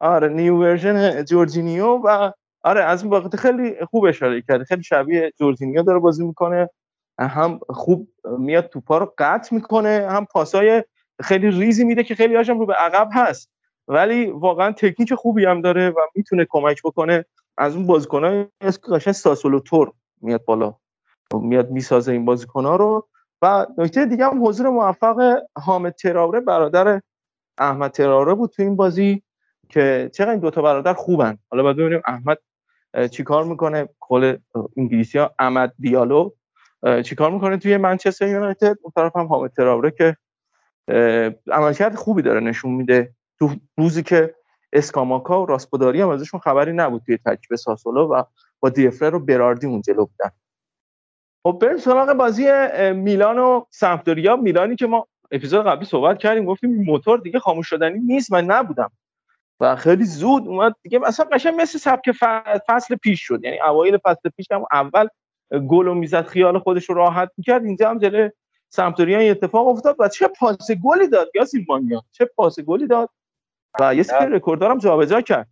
[0.00, 2.32] آره new version جورجینیو و
[2.64, 6.70] آره از این وقت خیلی خوب اشاره کرده خیلی شبیه جورجینیو داره بازی می‌کنه.
[7.18, 8.08] هم خوب
[8.38, 10.84] میاد توپا رو قطع می‌کنه هم پاسای
[11.22, 13.50] خیلی ریزی میده که خیلی هاشم رو به عقب هست.
[13.88, 17.24] ولی واقعا تکنیک خوبی هم داره و می‌تونه کمک بکنه.
[17.58, 18.46] از اون بازیکن‌های
[18.90, 20.74] قشنگ ساسولو تور میاد بالا.
[21.34, 23.08] میاد می‌سازه این بازیکن‌ها رو.
[23.42, 27.00] و نکته دیگه هم حضور موفق حامد تراوره برادر
[27.58, 29.22] احمد تراوره بود تو این بازی
[29.68, 31.38] که چقدر این دوتا برادر خوبن.
[31.50, 32.38] حالا باید ببینیم احمد
[33.10, 34.36] چیکار می‌کنه؟ قول
[34.76, 36.30] انگلیسی ها احمد دیالو.
[37.04, 40.16] چیکار می‌کنه توی منچستر یونایتد؟ اون طرف هم حامد تراوره که
[41.52, 43.12] عملکرد خوبی داره نشون میده.
[43.38, 44.34] تو روزی که
[44.72, 48.22] اسکاماکا و راسپوداری هم ازشون خبری نبود توی ترکیب ساسولو و
[48.60, 50.30] با دیفره رو براردی اون جلو بودن.
[51.42, 52.48] خب بریم سراغ بازی
[52.92, 54.36] میلان و سمپدوریا.
[54.36, 58.90] میلانی که ما اپیزود قبلی صحبت کردیم گفتیم موتور دیگه خاموش شدنی نیست من نبودم.
[59.60, 62.12] و خیلی زود اومد دیگه مثلا قشنگ مثل سبک
[62.68, 63.44] فصل پیش شد.
[63.44, 65.08] یعنی اوایل فصل پیش هم اول
[65.52, 67.64] گل و می‌زد خیال خودش رو راحت می‌کرد.
[67.64, 68.30] اینجا هم جلوی
[68.68, 73.10] سمپدوریا این اتفاق افتاد و چه پاس گلی داد یاسین مانیا چه پاس گلی داد
[73.80, 75.48] و یه سری رکوردارم جابجا کرد.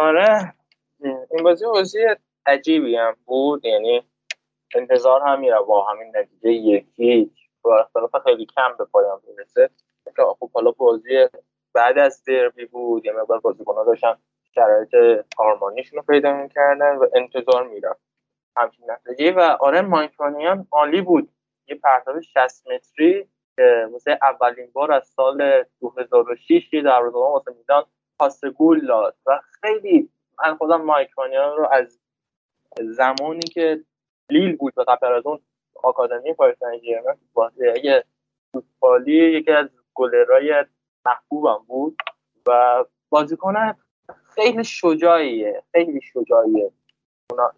[0.00, 0.54] آره.
[1.00, 1.98] این بازی بازی
[2.46, 3.64] عجیبی هم بود.
[3.64, 4.02] یعنی
[4.74, 7.32] انتظار هم میره با همین نتیجه یکی
[7.62, 9.20] با اختلاف خیلی کم به پایان
[10.16, 11.28] که خب حالا بازی
[11.74, 13.06] بعد از دربی بود.
[13.06, 14.14] یه مقدار بازیکن‌ها داشتن
[14.54, 18.11] شرایط آرمانیشون رو پیدا می‌کردن و انتظار می‌رفت
[18.56, 21.28] همچین نتیجه و آره مایکانیان عالی بود.
[21.68, 27.84] یه پرتاب 60 متری که واسه اولین بار از سال 2006 یه دروازه‌بان واسه میدان
[28.18, 29.16] پاس گل داد.
[29.26, 30.10] و خیلی
[30.44, 31.98] من خودم مایکانیان رو از
[32.80, 33.84] زمانی که
[34.30, 35.40] لیل بود و قبل از اون
[35.82, 38.02] آکادمی پاریس ژرمن بازی
[38.52, 40.64] فوتبالی یکی از گلرای
[41.06, 41.96] محبوبم بود.
[42.46, 43.74] و بازیکن
[44.34, 46.72] خیلی شجاعیه خیلی شجاعیه.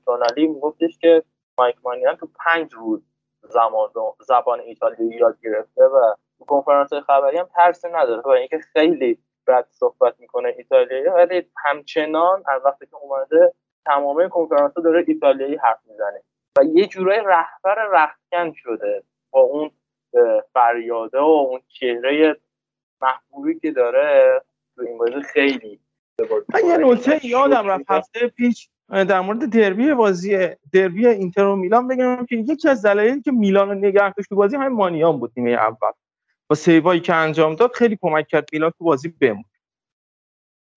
[0.05, 1.23] تونالی میگفتش که
[1.59, 3.03] مایک مانیان تو پنج روز
[3.43, 3.91] زمان
[4.21, 9.67] زبان ایتالیایی یاد گرفته و تو کنفرانس خبری هم ترسی نداره و اینکه خیلی بد
[9.71, 11.05] صحبت می‌کنه ایتالیایی.
[11.05, 16.23] ولی همچنان از وقتی که اومده تمام کنفرانس داره ایتالیایی حرف می‌زنه
[16.59, 19.71] و یه جورای رهبر رختکن شده با اون
[20.53, 22.37] فریاده و اون چهره
[23.01, 24.43] محبوبی که داره
[24.77, 25.81] تو این بازی خیلی
[26.55, 31.89] من یه نکته یادم رفت هفته پیش در مورد دربی بازی دربی اینتر و میلان
[31.89, 35.32] بگم که یکی از دلایلی که میلان رو نگه داشت تو بازی همین مانیان بود
[35.36, 35.90] نیمه اول.
[36.51, 39.44] با سیوایی که انجام داد خیلی کمک کرد میلان تو بازی بمون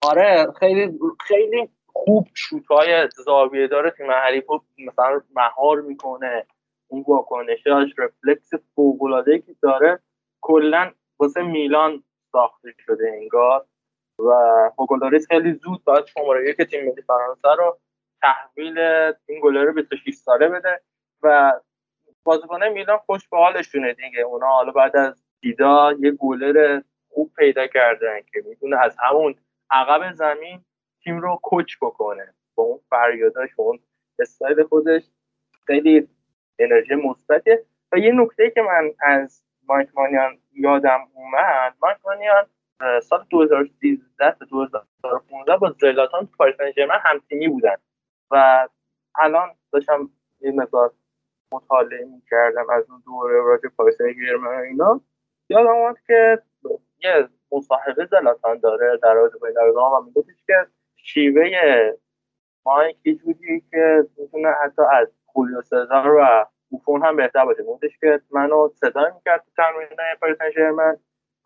[0.01, 6.45] آره خیلی خیلی خوب شوت‌های زاویه داره تیم حریفو مثلا مهار می‌کنه
[6.87, 9.99] اون واکنشاش رفلکس فوق‌العاده‌ای که داره
[10.41, 13.65] کلا واسه میلان ساخته شده انگار.
[14.19, 14.31] و
[14.77, 17.79] هوگولوریس خیلی زود باید شماره یک تیم ملی فرانسه رو
[18.21, 18.79] تحویل
[19.25, 20.81] این گلر 26 ساله بده
[21.23, 21.53] و
[22.23, 24.21] بازیکنان میلان خوش به حالشونه دیگه.
[24.21, 29.35] اونا حالا بعد از دیدا یه گلر خوب پیدا کردن که می‌تونه از همون
[29.69, 30.65] عقب زمین
[31.03, 32.33] تیم رو کوچ بکنه.
[32.55, 33.79] با اون فریاداش و اون
[34.19, 35.03] استایل خودش
[35.67, 36.07] خیلی
[36.59, 37.63] انرژی مثبته.
[37.91, 42.45] و یه نکته که من از مایک مانیان یادم اومد مایک مانیان
[43.01, 47.75] سال 2013 تا 2015 با زلاتان تو پاریس سن هم تیمی بودن.
[48.31, 48.67] و
[49.15, 50.09] الان داشتم
[50.41, 50.91] یه مقدار
[51.51, 55.01] مطالعه می‌کردم از اون دوره راجع پاریس سن اینا.
[55.49, 56.41] یادم اومد که
[57.03, 59.47] یه مصاحبه زلاتان داره در رابطه با
[60.01, 61.49] و میگفتش که شیوه
[62.65, 67.63] مایک یه که می‌تونه حتی از خولیو سزار و بوفون هم بهتر باشه.
[67.63, 69.87] گفتش که منو صدا می‌کرد تو تمرین
[70.21, 70.71] پاریس سن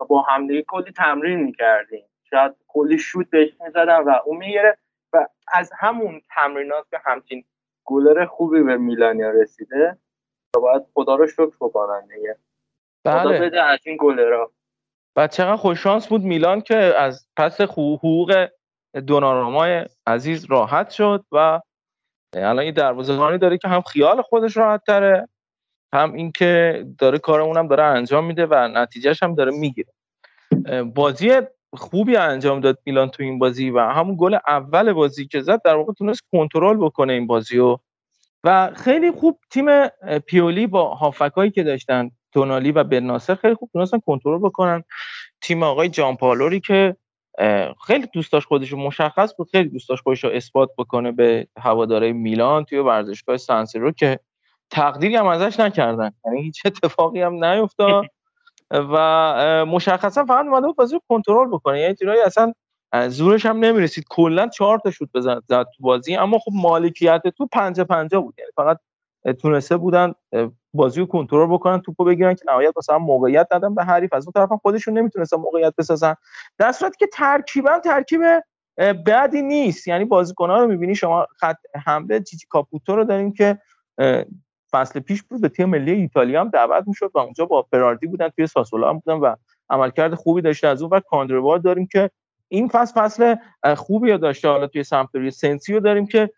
[0.00, 2.04] و با همدیگه کلی تمرین می‌کردیم.
[2.30, 4.78] شاید کلی شوت بهش می‌زدم و اون می‌گیره
[5.12, 7.44] و از همون تمرینات که همچین
[7.84, 9.98] گلر خوبی به میلانیا رسیده
[10.56, 12.36] و باید خدا رو شکر بکنن دیگه.
[13.08, 13.40] خدا بله.
[13.40, 14.52] بده از این گلرها
[15.16, 18.48] و چقدر خوششانس بود میلان که از پس حقوق
[19.06, 21.60] دونارامای عزیز راحت شد و
[22.36, 25.28] الان یه دروازه‌بانی داره که هم خیال خودش راحت تره
[25.94, 29.92] هم اینکه داره کارمون هم داره انجام میده و نتیجهش هم داره می‌گیره.
[30.94, 31.40] بازی
[31.74, 35.76] خوبی انجام داد میلان تو این بازی و همون گل اول بازی که زد در
[35.76, 37.80] واقع تونست کنترل بکنه این بازی رو
[38.44, 39.88] و خیلی خوب تیم
[40.26, 44.84] پیولی با هافکایی که داشتن تونالی و بناسر خیلی خوب تونستن کنترل بکنن.
[45.40, 46.96] تیم آقای جان پالوری که
[47.86, 52.12] خیلی دوست داشت خودش مشخص بود خیلی دوست داشت خودش رو اثبات بکنه به هواداره
[52.12, 54.18] میلان توی ورزشگاه سانسیرو که
[54.70, 56.12] تقدیری هم ازش نکردن.
[56.26, 58.04] یعنی هیچ اتفاقی هم نیفتاد.
[58.72, 61.80] و مشخصا فقط اومده بود بازی رو کنترل بکنه.
[61.80, 62.52] یعنی جورایی اصلا
[63.08, 64.04] زورش هم نمی‌رسید.
[64.10, 66.16] کلا چهار تا شوت بزن زد تو بازی.
[66.16, 68.34] اما خب مالکیت تو 50 50 بود.
[68.38, 68.78] یعنی فقط
[69.40, 70.12] تونسته بودن
[70.74, 74.12] بازی رو کنترل بکنن توپو بگیرن که نهایت مثلا موقعیت ندن به حریف.
[74.12, 76.14] از اون طرف هم خودشون نمی‌تونستن موقعیت بسازن.
[76.58, 78.20] در صورتی که ترکیبا ترکیب
[79.06, 79.88] بدی نیست.
[79.88, 83.58] یعنی بازیکن‌ها رو می‌بینی شما خط حمله جیجی کاپوتو رو داریم که
[84.72, 88.28] فصل پیش بود به تیم ملی ایتالیا هم دعوت می‌شد و اونجا با براردی بودن
[88.28, 89.34] توی ساسولا هم بودن و
[89.70, 92.10] عملکرد خوبی داشته از اون و کاندروا رو داریم که
[92.48, 93.36] این فصل فصل
[93.76, 94.48] خوبی داشته.
[94.48, 96.30] حالا توی سمپدوریا سنسی رو داریم که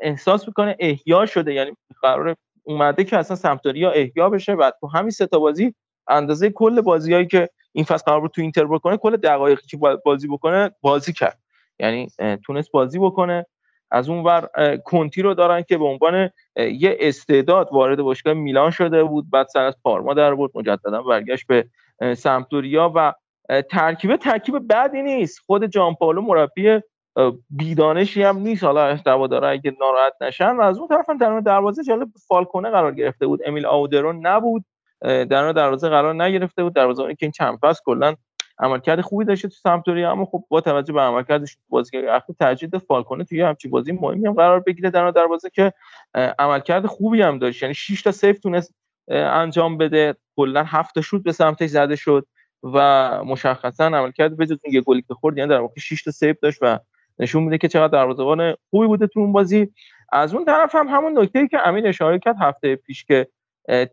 [0.00, 1.54] احساس می‌کنه احیا شده.
[1.54, 1.70] یعنی
[2.02, 5.74] قرار اومده که اصلا سمپدوریا احیا بشه و تو همین سه بازی
[6.08, 10.28] اندازه کل بازیایی که این فصل قرار بود تو اینتر بکنه کل دقایقی که بازی
[10.28, 11.38] بکنه بازی کرد.
[11.78, 12.08] یعنی
[12.46, 13.46] تونست بازی بکنه.
[13.90, 14.48] از اون ور
[14.84, 19.64] کنتی رو دارن که به عنوان یه استعداد وارد باشگاه میلان شده بود بعد سر
[19.64, 21.64] از پارما در بود مجددا برگشت به
[22.14, 23.14] سمپدوریا و
[23.70, 25.40] ترکیب ترکیب بدی نیست.
[25.46, 26.80] خود جان پاولو مربی
[27.50, 28.64] بیدانشی هم نیست.
[28.64, 28.96] حالا
[29.26, 30.56] داره اگه ناراحت نشن.
[30.56, 33.40] و از اون طرف هم در دروازه جالب فالکونه قرار گرفته بود.
[33.46, 34.64] امیل آودرون نبود.
[35.00, 36.74] در دروازه قرار نگرفته بود.
[36.74, 38.14] دروازه که این چند فصل کلا
[38.60, 43.24] عملکرد خوبی داشته تو سمپدوریا اما خب با توجه به عملکردش بازی اخیر تجدید فالکونه
[43.24, 45.72] توی همچین بازی مهمی هم قرار بگیره در دروازه که
[46.38, 47.62] عملکرد خوبی هم داشت.
[47.62, 48.74] یعنی 6 تا سیف تونست
[49.08, 50.14] انجام بده.
[50.36, 52.26] کلا 7 شوت به سمتش زده شد
[52.62, 52.78] و
[53.24, 56.58] مشخصا عملکرد به جز یه گلی که خورد یعنی در واقع 6 تا سیف داشت
[56.62, 56.78] و
[57.18, 59.72] نشون میده که چقدر دروازه‌بان خوبی بوده تو اون بازی.
[60.12, 63.28] از اون طرف هم همون نکته‌ای که امین اشاره کرد هفته پیش که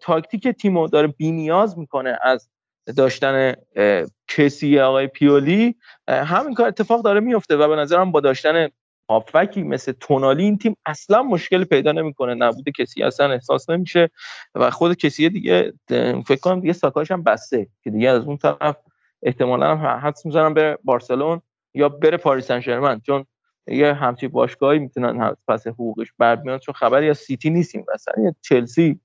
[0.01, 2.49] تاکتیک تیمو داره بینیاز می‌کنه از
[2.95, 3.53] داشتن
[4.27, 5.75] کسی آقای پیولی.
[6.07, 8.67] همین کار اتفاق داره میفته و به نظرم با داشتن
[9.09, 12.33] هافکی مثل تونالی این تیم اصلا مشکل پیدا نمی‌کنه.
[12.33, 14.09] نبوده کسی اصلا احساس نمیشه
[14.55, 15.73] و خود کسی دیگه
[16.27, 18.77] فکر کنم دیگه ساکاش هم بسته که دیگه از اون طرف
[19.23, 21.41] احتمالا هم حدس می‌ذارم به بارسلون
[21.73, 23.25] یا بره پاریس سن چون
[23.67, 28.99] یه همچی باشگاهی می‌تونن پس حقوقش برمیاد چون خبری از سیتی نیستیم مثلا یه چلسی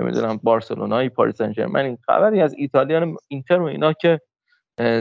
[0.00, 4.20] نمی‌دونم بارسلونای پاریس سن ژرمن خبری از ایتالیان اینتر و اینا که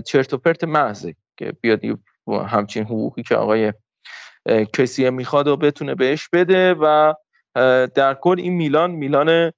[0.05, 1.81] چرت و پرت محضه که بیاد
[2.47, 3.73] همچین حقوقی که آقای
[4.73, 7.13] کسی می‌خواد و بتونه بهش بده و
[7.95, 9.51] در کل این میلان میلان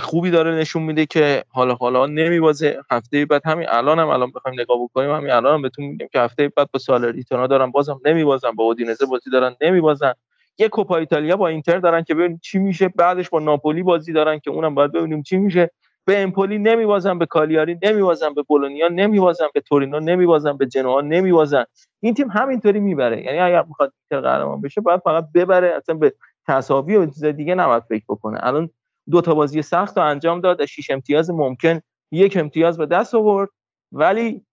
[0.00, 2.80] خوبی داره نشون میده که حالا حالا نمیبازه.
[2.90, 6.20] هفته بعد همین الان هم الان بخوایم نگاه بکنیم همین الان هم بهتون میگم که
[6.20, 10.12] هفته بعد با سالریتانا دارن بازم نمیبازن با اودینزه بازی دارن نمیبازن.
[10.58, 12.88] یه کوپا ایتالیا با اینتر دارن که ببینیم چی میشه.
[12.88, 15.70] بعدش با ناپولی بازی دارن که اونم باید ببینیم چی میشه.
[16.04, 21.64] به امپولی نمیبازن به کالیاری نمیبازن به بولونیا نمیبازن به تورینو نمیبازن به جنوا نمیبازن
[22.00, 23.24] این تیم همینطوری می‌بره.
[23.24, 26.14] یعنی اگر می‌خواد اینتر قهرمان بشه باید فقط ببره اصلا به
[26.48, 28.38] تساوی و چیز دیگه نباید فکر بکنه.
[28.42, 28.70] الان
[29.10, 30.62] دو تا بازی سخت رو انجام داد.
[30.62, 31.80] از شش امتیاز ممکن
[32.12, 33.48] یک امتیاز به دست آورد.
[33.92, 34.44] ولی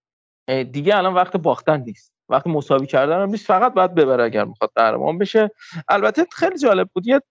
[0.71, 2.13] دیگه الان وقت باختن نیست.
[2.29, 5.51] وقت مساوی کردن هم نیست فقط باید ببره اگر می‌خواد قهرمان بشه.
[5.89, 7.21] البته خیلی جالب بود یه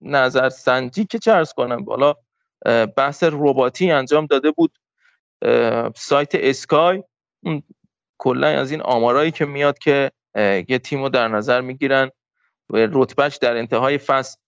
[0.00, 2.14] نظر سنجی که چرس کنم بالا
[2.96, 4.78] بحث رباتی انجام داده بود
[5.96, 7.02] سایت اسکای.
[8.18, 10.10] کلا از این آمارایی که میاد که
[10.68, 12.10] یه تیم رو در نظر می‌گیرن
[12.70, 14.38] و رتبهش در انتهای فصل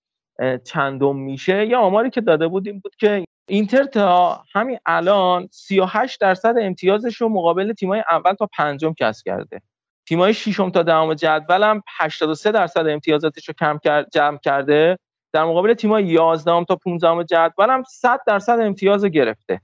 [0.65, 1.67] چندم میشه.
[1.67, 7.17] یه آماری که داده بود این بود که اینتر تا همین الان 38 درصد امتیازش
[7.17, 9.63] رو مقابل تیمای اول تا پنجم کسب کرده.
[10.07, 14.99] تیمای ششم تا دهم جدول هم 83 درصد امتیازاتش رو کم کرد جمع کرده.
[15.33, 19.61] در مقابل تیمای 11 تا 15 جدول هم 100 درصد امتیاز رو گرفته.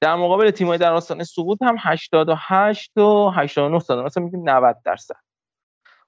[0.00, 5.16] در مقابل تیمای در آستانه سقوط هم 88 و 89 تا مثلا میگیم 90 درصد.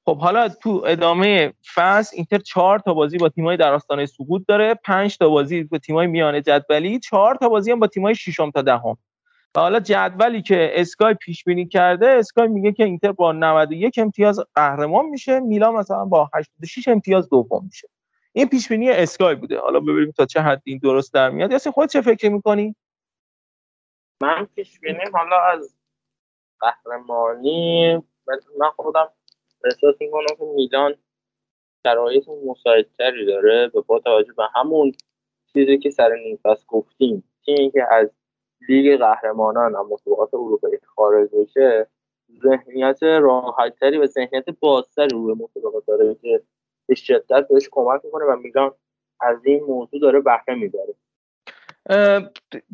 [0.07, 4.75] خب حالا تو ادامه فصل اینتر چهار تا بازی با تیمای در آستانه سقوط داره.
[4.75, 6.99] 5 تا بازی با تیمای میانه جدولی.
[6.99, 8.97] 4 تا بازی هم با تیمای ششم تا دهم.
[9.57, 14.41] و حالا جدولی که اسکای پیش بینی کرده اسکای میگه که اینتر با 91 امتیاز
[14.55, 17.89] قهرمان میشه میلان مثلا با 86 امتیاز دوم میشه.
[18.33, 19.59] این پیش بینی اسکای بوده.
[19.59, 21.53] حالا ببینیم تا چه حد این درست در میاد.
[21.53, 22.77] یاسین خود چه فکر می‌کنی؟
[24.23, 25.77] من پیش بینی حالا از
[26.61, 27.95] قهرمانی
[28.59, 29.09] من خودم
[29.65, 30.95] احساس می‌کنم که میلان
[31.87, 33.69] شرایط مساعدتری داره.
[33.69, 34.93] به با توجه به همون
[35.53, 38.11] چیزی که سر نیم گفتیم تیمی که از
[38.69, 41.87] لیگ قهرمانان هم مسابقات اروپایی خارج بشه
[42.43, 46.43] ذهنیت راحتتری و ذهنیت بازتری روی مسابقات داره که
[46.87, 48.73] به شدت بهش کمک می‌کنه و میلان
[49.21, 50.95] از این موضوع داره بهره می‌بره.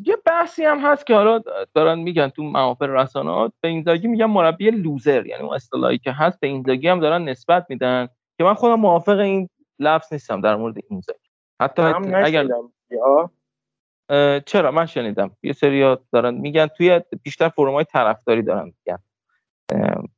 [0.05, 1.41] یه بحثی هم هست که حالا
[1.73, 6.39] دارن میگن تو محافل رسانات به اینزاگی میگن مربی loser یعنی اون اصطلاحی که هست
[6.39, 8.07] به اینزاگی هم دارن نسبت میدن
[8.37, 9.49] که من خودم موافق این
[9.79, 11.29] لفظ نیستم در مورد اینزاگی
[11.61, 12.47] حتی اگر
[14.45, 15.31] چرا؟ من شنیدم.
[15.43, 18.99] یه سری دارن میگن توی بیشتر forum های طرفداری دارن میگن.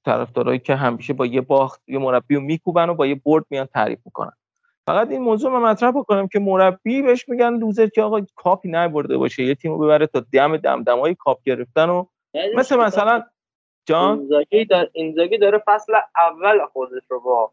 [0.05, 3.65] طرفدارایی که همیشه با یه باخت یه مربی رو میکوبن و با یه برد میان
[3.65, 4.31] تعریف می‌کنن.
[4.87, 9.17] فقط این موضوع من مطرح بکنم که مربی بهش میگن loser که آقا کاپی نبرده
[9.17, 12.05] باشه یه تیمو ببره تا دم دمدمای کاپ گرفتن و
[12.55, 13.23] مثل مثلا
[13.85, 17.51] جان؟ اینزاگی داره, اینزاگی داره فصل اول خودش رو با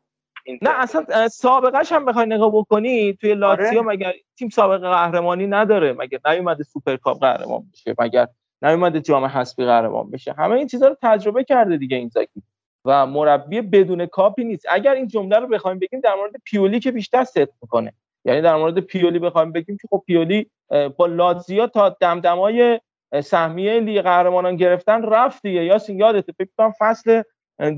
[0.63, 6.19] نه اصلا سابقهش هم بخوای نگاه بکنی توی لاتزیو مگر تیم سابقه قهرمانی نداره مگر
[6.27, 8.29] نیومده سوپرکاپ قهرمان بشه مگر
[8.63, 10.35] نیومده جام حذفی قهرمان بشه.
[10.39, 12.43] همه این چیزها رو تجربه کرده دیگه اینزاگی
[12.85, 14.67] و مربی بدون کاپی نیست.
[14.71, 17.93] اگر این جمله رو بخوایم بگیم در مورد پیولی که بیشتر صدق می‌کنه.
[18.25, 20.51] یعنی در مورد پیولی بخوایم بگیم که خب پیولی
[20.97, 22.81] با لاتزیا تا دمدمای
[23.25, 25.65] سهمیه لیگ قهرمانان گرفتن رفت دیگه.
[25.65, 27.23] یا یادت فکر کنم فصل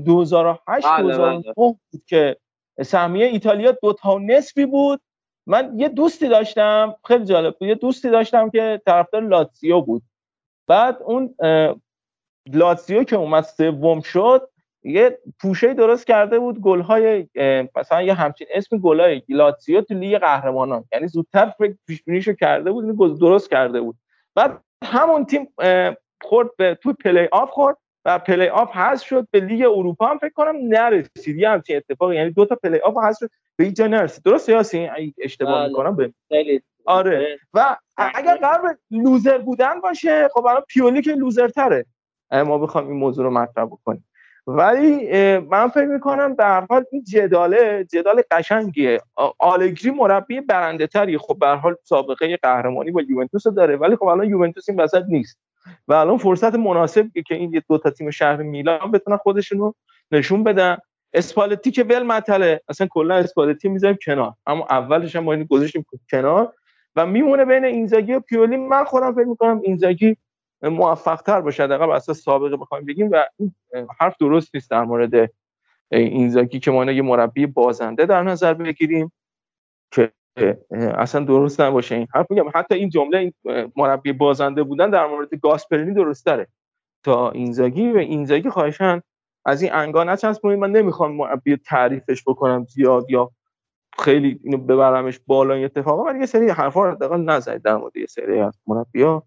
[0.05, 2.37] 2008 2009 بود که
[2.81, 5.01] سهمیه ایتالیا دو تا نصفی بود.
[5.47, 7.69] من یه دوستی داشتم خیلی جالب بود.
[7.69, 10.03] یه دوستی داشتم که طرفدار لاتزیو بود.
[10.67, 11.35] بعد اون
[12.53, 14.49] لاتزیو که اومد سوم شد
[14.83, 17.27] یه پوشه درست کرده بود گل‌های
[17.75, 20.85] مثلا یه همچین اسم گل‌های لاتزیو تو لیگ قهرمانان.
[20.91, 21.75] یعنی زودتر فکر
[22.05, 23.95] پیش کرده بود درست کرده بود.
[24.35, 25.53] بعد همون تیم
[26.21, 27.77] خورد به تو پلی آف خورد.
[28.05, 31.37] و پلی آف حذف شد به لیگ اروپا هم فکر کنم نرسید.
[31.37, 34.23] یه همچین اتفاقی یعنی دو تا پلی آف حذف شد به اینجا نرسید.
[34.23, 36.13] درست یاسین اشتباه می‌کنم به
[36.85, 37.37] آره.
[37.53, 41.85] و اگر قرار loser بودن باشه خب برای پیولی که loser تره.
[42.31, 44.05] ما بخوام این موضوع رو مطرح بکنیم.
[44.47, 45.07] ولی
[45.37, 49.01] من فکر می‌کنم به هر حال این جداله جدال قشنگیه.
[49.37, 53.75] آلگری مربی برنده تری خب به هر حال سابقه قهرمانی با یوونتوس داره.
[53.75, 55.39] ولی خب الان یوونتوس این وسط نیست.
[55.87, 59.75] و الان فرصت مناسبی که این دو تا تیم شهر میلان بتونن خودشون رو
[60.11, 60.77] نشون بدن.
[61.13, 64.33] اسپالتی که ول مطله اصلا کلا اسپالتی می‌ذاریم کنار.
[64.45, 66.53] اما اولش هم ما اینو گذاشتیم کنار
[66.95, 68.57] و میمونه بین اینزاگی و پیولی.
[68.57, 70.17] من خودم فکر می‌کنم اینزاگی
[70.61, 71.63] موفق تر باشه.
[71.63, 73.53] حداقل اساس سابقه بخوایم بگیم و این
[73.99, 75.31] حرف درست نیست در مورد
[75.91, 79.11] اینزاگی که ما یه مربی بازنده در نظر بگیریم
[79.91, 80.11] که
[80.71, 82.25] اصلا درست نباشه این حرف.
[82.31, 83.33] میگم حتی این جمله این
[83.75, 86.47] مربی بازنده بودن در مورد گاسپرینی درست داره
[87.03, 89.01] تا اینزاگی و اینزاگی خواهشان
[89.45, 90.59] از این انگا نچسبونید.
[90.59, 93.31] من نمی‌خوام مربی تعریفش بکنم زیاد یا
[93.99, 97.97] خیلی اینو ببرمش بالا این اتفاقا ولی یه سری حرفا رو حداقل نزنید در مورد
[97.97, 99.23] یه سری از مربی‌ها.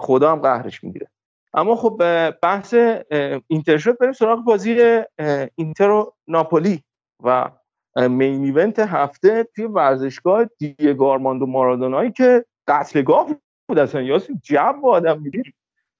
[0.00, 1.08] خدا هم قهرش می‌گیره.
[1.54, 2.02] اما خب
[2.42, 2.74] بحث
[3.46, 3.98] اینتر شد.
[3.98, 5.02] بریم سراغ بازی
[5.54, 6.82] اینتر و ناپولی
[7.24, 7.50] و
[7.96, 13.26] main event هفته توی ورزشگاه دیگو آرماندو مارادونایی که قتلگاه
[13.68, 14.02] بود اصلا.
[14.02, 15.24] یا جب آدم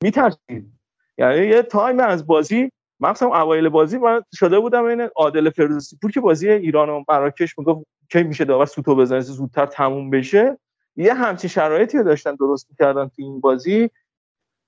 [0.03, 0.73] میترسید.
[1.19, 6.11] یعنی یه time از بازی مخصوصا اوایل بازی من شده بودم این عادل فردوسی پور
[6.11, 10.59] که بازی ایران و مراکش می‌گفت کی میشه داور سوتو بزنه زودتر تموم بشه.
[10.97, 13.91] یه همچین شرایطی رو داشتن درست می‌کردن تو این بازی.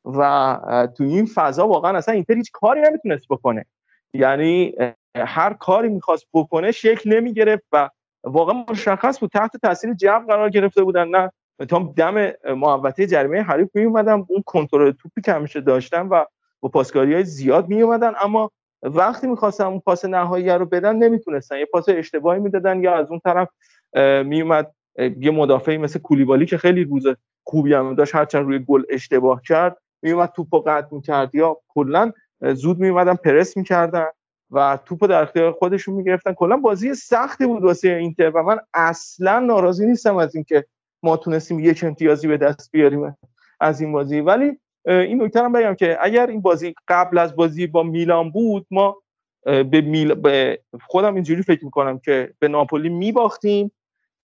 [0.05, 3.67] و تو این فضا واقعا اصلا اینتر هیچ کاری نمی‌تونست بکنه.
[4.15, 4.75] یعنی
[5.17, 7.91] هر کاری می‌خواست بکنه شکل نمی‌گرفت و
[8.25, 11.09] واقعا مشخص بود تحت تاثیر جو قرار گرفته بودن.
[11.09, 11.33] نه
[11.69, 16.25] تا دم محوطه جریمه حریف می اومدن اون کنترل توپی که همیشه داشتن و
[16.61, 18.51] با پاسکاری های زیاد می اومدن اما
[18.83, 21.59] وقتی می‌خواستن اون پاس نهایی رو بدن نمی‌تونستن.
[21.59, 23.49] یه پاس اشتباهی می‌دادن یا از اون طرف
[24.27, 24.75] میومد
[25.21, 27.07] یه مدافعی مثل کولیبالی که خیلی روز
[27.45, 32.79] خوبی هم داشت هرچند روی گل اشتباه کرد میومد توپو قطع می‌کرد یا کلا زود
[32.79, 34.07] میومدن پرس می‌کردن.
[34.51, 36.33] و توپو در اختیار خودشون می‌گرفتن.
[36.33, 40.65] کلا بازی سختی بود واسه اینتر و من اصلا ناراضی نیستم از اینکه
[41.03, 43.17] ما تونستیم یک امتیازی به دست بیاریم
[43.61, 44.21] از این بازی.
[44.21, 48.67] ولی این نکته هم بگم که اگر این بازی قبل از بازی با میلان بود
[48.71, 48.97] ما
[49.45, 50.15] به, میل...
[50.15, 53.73] به خودم اینجوری فکر می‌کنم که به ناپولی میباختیم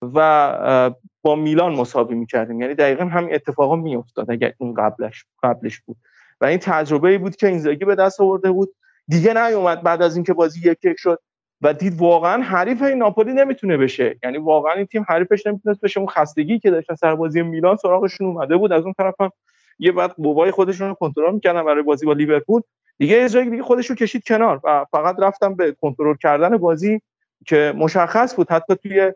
[0.01, 2.61] و با میلان مساوی می‌کردیم.
[2.61, 5.97] یعنی دقیقا همین اتفاقا میافتاد اگر این قبلش قبلش بود.
[6.41, 8.75] و این تجربه بود که اینزاگی به دست آورده بود.
[9.07, 11.19] دیگه نیومد بعد از اینکه بازی یک یک شد
[11.61, 14.15] و دید واقعا حریف این ناپولی نمی‌تونه بشه.
[14.23, 15.99] یعنی واقعا این تیم حریفش نمی‌تونه بشه.
[15.99, 18.71] اون خستگی که داشتن سر بازی میلان سراغشون اومده بود.
[18.71, 19.31] از اون طرف هم
[19.79, 22.61] یه بعد بوبای خودشون رو کنترل می‌کردن برای بازی با لیورپول.
[22.97, 27.01] دیگه از جایی دیگه خودش رو کشید کنار و فقط رفتم به کنترل کردن بازی
[27.47, 28.51] که مشخص بود.
[28.51, 29.13] حتی توی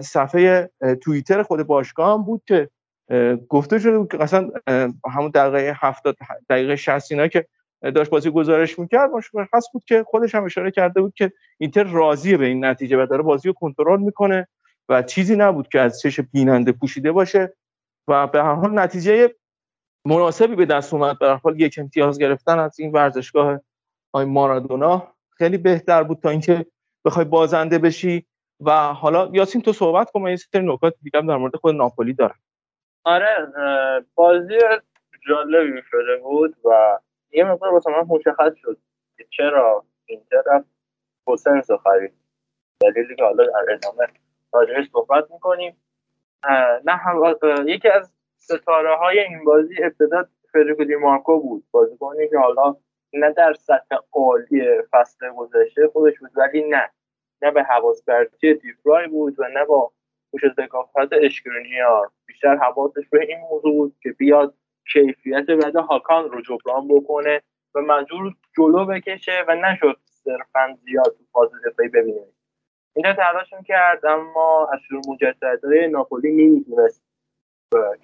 [0.00, 0.70] صفحه
[1.02, 2.68] توییتر خود باشگاه هم بود که
[3.48, 4.50] گفته شده بود که مثلا
[5.14, 6.16] همون دقیقه 70
[6.50, 7.46] دقیقه 60 اینا که
[7.82, 12.36] داشت بازی گزارش می‌کرد مشخص بود که خودش هم اشاره کرده بود که اینتر راضیه
[12.36, 14.48] به این نتیجه و داره بازی رو کنترل می‌کنه
[14.88, 17.56] و چیزی نبود که از چش بیننده پوشیده باشه
[18.08, 19.34] و به هر حال نتیجه
[20.04, 21.18] مناسبی به دست اومد.
[21.18, 23.60] به هر حال یک امتیاز گرفتن از این ورزشگاه
[24.14, 25.14] های مارادونا.
[25.30, 26.66] خیلی بهتر بود تا اینکه
[27.04, 28.26] بخوای بازنده بشی.
[28.60, 30.22] و حالا یاسین تو صحبت کن.
[30.22, 32.38] من سری نکات دیگه در مورد خود ناپولی دارم.
[33.04, 33.36] آره
[34.14, 34.58] بازی
[35.28, 36.98] جالبی شده بود و
[37.32, 38.78] یه مقدار واسه من مشخص شد.
[39.16, 40.68] که چرا اینتر رفت؟
[41.70, 42.12] رو خرید.
[42.80, 44.06] دلیلی که حالا در ادامه
[44.52, 45.76] راجعش صحبت می‌کنیم.
[46.84, 47.36] نه هم
[47.66, 51.64] یکی از ستاره های این بازی ابتدا فدریکو دی مارکو بود.
[51.70, 52.76] بازیکنی که حالا
[53.12, 56.90] نه در سطح عالی فصل گذشته خودش بود ولی نه.
[57.42, 59.92] نه به حواس پرتی دیفرای بود و نه با
[60.30, 64.54] پوش ذکافت اشکرینیار بیشتر حواسش به این موضوع بود که بیاد
[64.92, 67.42] کیفیت بعد هاکان رو جبران بکنه
[67.74, 72.32] و منظور جلو بکشه و نشد صرفا زیاد تو فاز دفاعی ببینیم
[72.94, 77.02] اینجا تلاش می‌کرد اما از شروع مجددهای ناپولی نمی‌تونست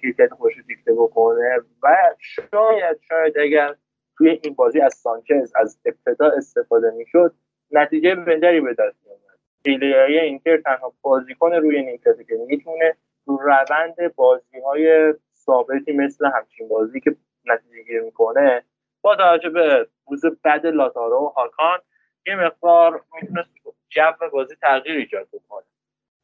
[0.01, 3.75] کیفیت خوش رو دیکته بکنه و شاید شاید اگر
[4.17, 7.33] توی این بازی از سانچز از ابتدا استفاده می‌شد
[7.71, 14.15] نتیجه بهتری به دست میومد ایلیای اینتر تنها بازیکن روی نیمکتی که می‌تونه تو روند
[14.15, 15.13] بازی های
[15.49, 18.63] ثابتی مثل همچین بازی که نتیجه گیر می‌کنه
[19.01, 21.79] با توجه به روز بد لاتارو و هاکان
[22.27, 23.49] یه مقدار می‌تونست
[23.89, 25.65] جو بازی تغییر ایجاد بکنه.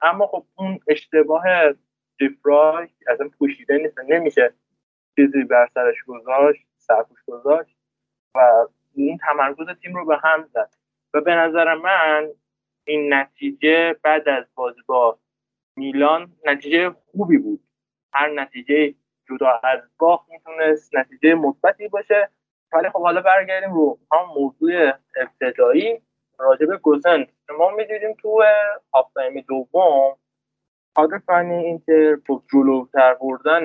[0.02, 1.44] اما خب اون اشتباه
[2.20, 4.54] دیفرای اصلا پوشیده نیست نمیشه
[5.16, 7.78] چیزی بر سرش گذاشت سرپوش گذاشت
[8.36, 10.70] و این تمرکز تیم رو به هم زد.
[11.14, 12.30] و به نظر من
[12.86, 15.20] این نتیجه بعد از بازی با
[15.76, 17.64] میلان نتیجه خوبی بود.
[18.14, 18.96] هر نتیجه
[19.30, 22.30] جدا از باخت می‌تونست نتیجه مثبتی باشه.
[22.74, 26.02] ولی خب حالا برگردیم رو هم موضوع ابتدایی.
[26.40, 28.44] راجع به گوزن ما می‌دیدیم تو
[28.94, 29.12] هاف
[29.48, 30.18] دوم
[30.96, 33.64] کادر فنی اینتر با جلوتر بردن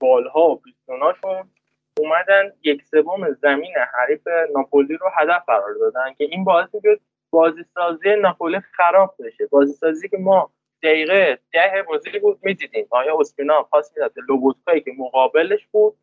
[0.00, 1.50] بالها و پیستوناشون
[1.98, 7.62] اومدن یک سوم زمین حریف ناپولی رو هدف قرار دادن که این باعث می‌شد بازی
[7.74, 9.46] سازی ناپولی خراب بشه.
[9.46, 10.50] بازی سازی که ما
[10.84, 12.86] دقیقه ده بازی بود می‌دیدیم.
[12.90, 15.98] آیا اسپینا پاس می‌داد لوبوتکایی که مقابلش بود؟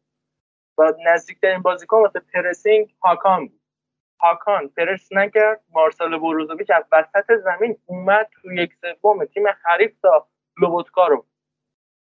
[0.77, 3.61] و نزدیکترین بازیکن واسه پرسینگ هاکان بود.
[4.19, 5.63] هاکان پرس نکرد.
[5.69, 10.27] مارسل بروزوویچ از وسط زمین اومد تو یک سوم تیم حریف تا
[10.61, 11.25] لوبوتکا رو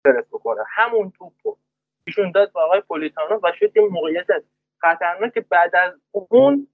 [0.04, 0.60] پرس بکنه.
[0.68, 1.58] همون توپ رو
[2.06, 4.26] ایشون داد به آقای پولیتانو و شد یه موقعیت
[4.78, 6.68] خطرناک بعد از اون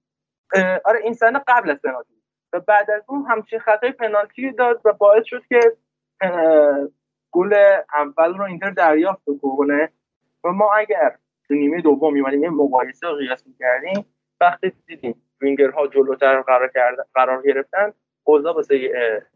[0.85, 2.13] آره این سنه قبل از پنالتی
[2.53, 5.59] و بعد از اون همچین خطای پنالتی داد و باعث شد که
[7.31, 7.53] گل
[7.93, 9.89] اول رو اینتر دریافت بکنه.
[10.43, 11.15] و ما اگر
[11.47, 14.05] تو نیمه دوم میمانیم یه مقایسه قیاس می‌کردیم
[14.41, 18.75] وقتی دیدیم وینگرها جلوتر قرار کردن قرار گرفتن اوضاع واسه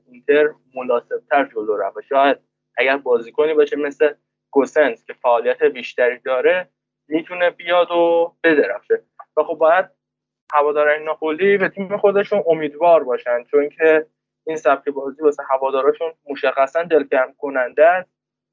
[0.07, 2.01] اینتر مناسبتر جلو رفت.
[2.01, 2.37] شاید
[2.77, 4.13] اگر بازیکنی باشه مثل
[4.51, 6.69] گوسنس که فعالیت بیشتری داره
[7.07, 9.03] می‌تونه بیاد و بدرخشه.
[9.37, 9.85] و خب باید
[10.53, 14.05] هواداران ناپولی به تیم خودشون امیدوار باشن چون که
[14.49, 18.09] این سبک بازی واسه هواداراشون مشخصا دلگرم کننده است.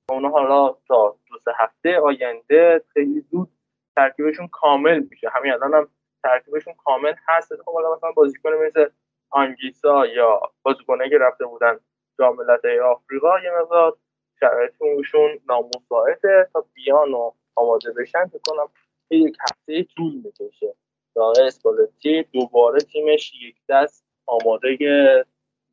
[0.09, 3.49] و اونا حالا تا دو سه هفته آینده خیلی زود
[3.97, 5.29] ترکیبشون کامل میشه.
[5.29, 5.89] همین الان هم
[6.23, 7.57] ترکیبشون کامل هست.
[7.57, 8.89] خب حالا مثلا بازیکن مثل
[9.31, 11.81] آنگیسا یا بازیکنایی که رفته بودن
[12.19, 12.37] جام
[12.85, 13.97] آفریقا یه مقدار
[14.41, 18.27] شرایطشون نامساعده تا بیان و آماده بشن.
[18.27, 18.69] فکر کنم
[19.11, 20.75] یک هفته طول می‌کشه.
[21.15, 24.77] تا اسپالتی دوباره تیمش یک دست آماده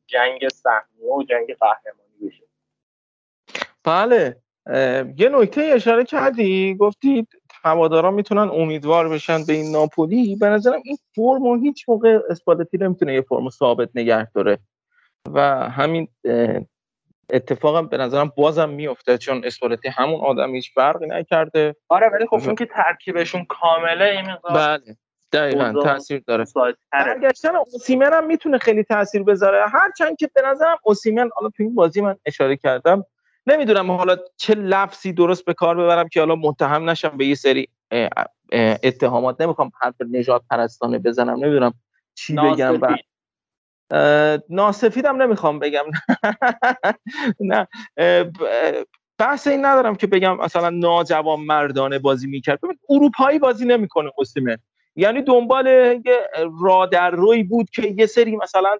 [0.06, 2.44] جنگ سهمیه و جنگ قهرمانی بشه.
[3.84, 4.36] بله
[5.16, 7.26] یه نکته اشاره کردی گفتی
[7.62, 10.36] هوادارا می‌تونن امیدوار بشن به این ناپولی.
[10.36, 14.58] به نظرم این فرم هیچ موقع اسپالتی نمی‌تونه یه فرم ثابت نگه داره.
[15.32, 16.08] و همین
[17.30, 21.76] اتفاقم به نظرم بازم میفته چون اسپالتی همون آدم هیچ فرقی نکرده.
[21.88, 24.96] آره ولی خب چون که ترکیبشون کامله این بله.
[25.34, 26.44] دقیقا تاثیر داره.
[26.92, 29.68] برگشتن اوسیمن هم می‌تونه خیلی تاثیر بذاره.
[29.68, 33.04] هرچند که به نظرم اوسیمن حالا تو این بازی من اشاره کردم
[33.46, 37.68] نمی‌دونم حالا چه لفظی درست به کار ببرم که حالا متهم نشم به یه سری
[38.82, 39.40] اتهامات.
[39.40, 41.74] نمی‌خوام حرف نجات پرستانه بزنم نمی‌دونم
[42.14, 42.80] چی بگم
[44.48, 45.84] ناسفیدم نمی‌خوام بگم.
[47.40, 47.68] نه
[49.18, 52.60] بحث این ندارم که بگم مثلا ناجوان مردانه بازی می‌کرد.
[52.60, 54.56] ببین اروپایی بازی نمی‌کنه اوسیمن.
[54.96, 55.66] یعنی دنبال
[56.04, 56.20] یه
[56.62, 58.78] را در روی بود که یه سری مثلا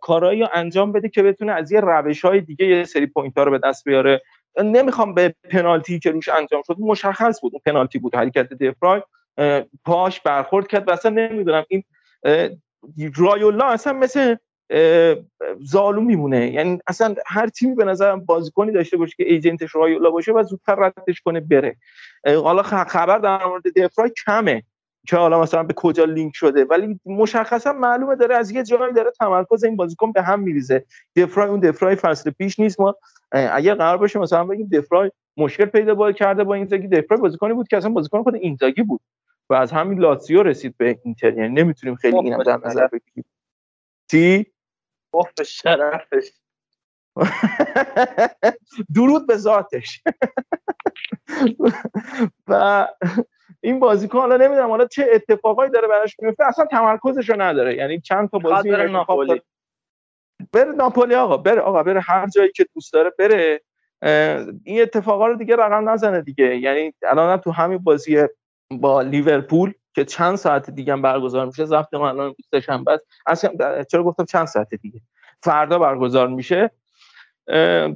[0.00, 3.44] کارایی رو انجام بده که بتونه از یه روش های دیگه یه سری point ها
[3.44, 4.22] رو به دست بیاره.
[4.64, 9.02] نمی‌خوام به پنالتی که روش انجام شد مشخص بود اون پنالتی بود حرکت دفرای
[9.84, 11.84] پاش برخورد کرد و اصلا نمی‌دونم این
[13.16, 14.36] رایولا اصلا مثل
[15.60, 16.52] زالو میمونه.
[16.52, 20.74] یعنی اصلا هر تیمی به نظرم بازیکنی داشته باشه که ایجنتش رایولا باشه و زودتر
[20.74, 21.76] ردش کنه بره.
[22.26, 24.62] حالا خبر در مورد دفرای کمه.
[25.06, 26.64] که حالا مثلا به کجا لینک شده.
[26.64, 30.84] ولی مشخصا معلومه داره از یه جایی داره تمرکز این بازیکن به هم میریزه.
[31.16, 32.80] دفرای اون دفرای فصل پیش نیست.
[32.80, 32.96] ما
[33.32, 37.68] اگر قرار باشه مثلا بگیم دفرای مشکل پیدا با کرده با اینزاگی دفرای بازیکنی بود
[37.68, 39.00] که اصلا بازیکن خود اینزاگی بود
[39.50, 41.38] و از همین لاتزیو رسید به اینتر.
[41.38, 43.24] یعنی نمی‌تونیم خیلی اینم در نظر بگیریم.
[44.10, 44.46] چی؟
[45.36, 46.30] به شرفش.
[48.94, 50.02] درود به ذاتش.
[52.48, 52.88] و
[53.60, 57.76] این بازیکن حالا نمی‌دونم حالا چه اتفاقایی داره براش میفته اصلا تمرکزش رو نداره.
[57.76, 59.42] یعنی چند تا بازی بره ناپولی.
[60.52, 63.60] بره ناپولی آقا بره آقا بره هر جایی که دوست داره بره.
[64.64, 66.56] این اتفاقا رو دیگه رقم نزنه دیگه.
[66.56, 68.24] یعنی الان تو همین بازی
[68.70, 73.82] با لیورپول که چند ساعت دیگه هم برگزار میشه ضبط ما الان سه‌شنبه است اصلا
[73.84, 75.00] چرا گفتم چند ساعت دیگه؟
[75.42, 76.70] فردا برگزار میشه.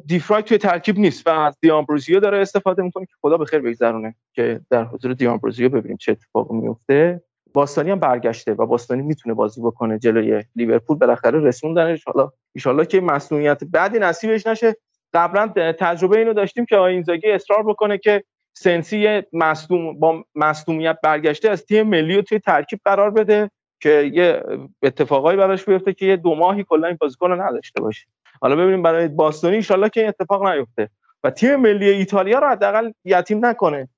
[0.06, 4.14] دیفرای توی ترکیب نیست و از دیامبروزیو داره استفاده می‌کنه که خدا به خیر بگذرونه
[4.32, 7.22] که در حضور دیامبروزیو ببینیم چه اتفاقی میفته
[7.54, 10.98] باستانی هم برگشته و باستانی می‌تونه بازی بکنه جلوی لیورپول.
[10.98, 12.30] بالاخره رسوندنش حالا
[12.66, 14.76] ان که مسئولیت بعدی نصیبش نشه.
[15.14, 18.24] قبلا تجربه اینو داشتیم که آینزاگی اصرار بکنه که
[18.56, 23.50] سنسی مصدوم با مصدومیت برگشته از تیم ملی توی ترکیب قرار بده
[23.80, 24.42] که یه
[24.82, 28.06] اتفاقایی براش بیفته که یه دو ماهی کلا این بازیکن رو نداشته باشه.
[28.40, 30.90] حالا ببینیم برای باستونی ان که این اتفاق نیفته.
[31.24, 33.88] و تیم ملی ایتالیا رو حداقل یتیم نکنه.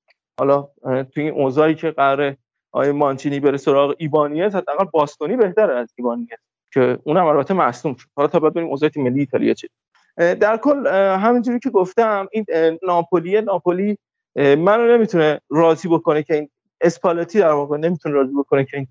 [0.40, 2.36] حالا توی این اوضاعی که قراره
[2.73, 6.28] آقای مانچینی بره سراغ ایبانیز حداقل باستونی بهتره از ایبانیز
[6.73, 8.08] که اونم البته مصدوم شد.
[8.16, 9.68] حالا تا بعد ببینیم اوضاع تیم ملی ایتالیا چه.
[10.16, 12.44] در کل همینجوری که گفتم این
[12.82, 13.98] ناپولی ناپولی
[14.36, 16.48] منو نمی‌تونه راضی بکنه که این
[16.81, 18.89] اسپالتی در واقع نمی‌تونه راضی بکنه که این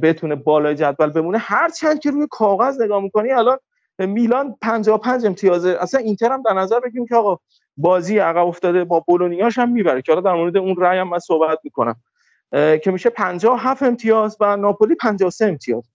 [0.00, 1.38] بتونه بالای جدول بمونه.
[1.38, 3.58] هر چند که روی کاغذ نگاه می‌کنی الان
[4.06, 7.38] میلان 55 امتیازه اصلا اینتر هم در نظر بگیریم که آقا
[7.76, 10.02] بازی عقب افتاده با بولونیاش هم می‌بره.
[10.02, 11.96] که حالا در مورد اون رأی هم من صحبت می‌کنم.
[12.52, 15.90] که میشه 57 امتیاز و ناپولی 53 امتیاز.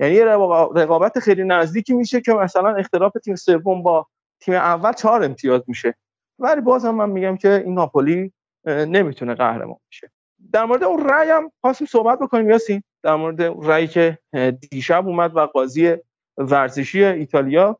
[0.00, 4.06] یعنی رقابت خیلی نزدیکی میشه که مثلا اختلاف تیم سوم با
[4.40, 5.94] تیم اول 4 امتیاز میشه.
[6.38, 8.32] ولی بازم من میگم که این ناپولی
[8.66, 10.10] نمی‌تونه قهرمان بشه.
[10.52, 12.82] در مورد اون رأی هم خواستیم صحبت بکنیم یاسین.
[13.02, 14.18] در مورد رأی که
[14.70, 15.96] دیشب اومد و قاضی
[16.40, 17.78] ورزشی ایتالیا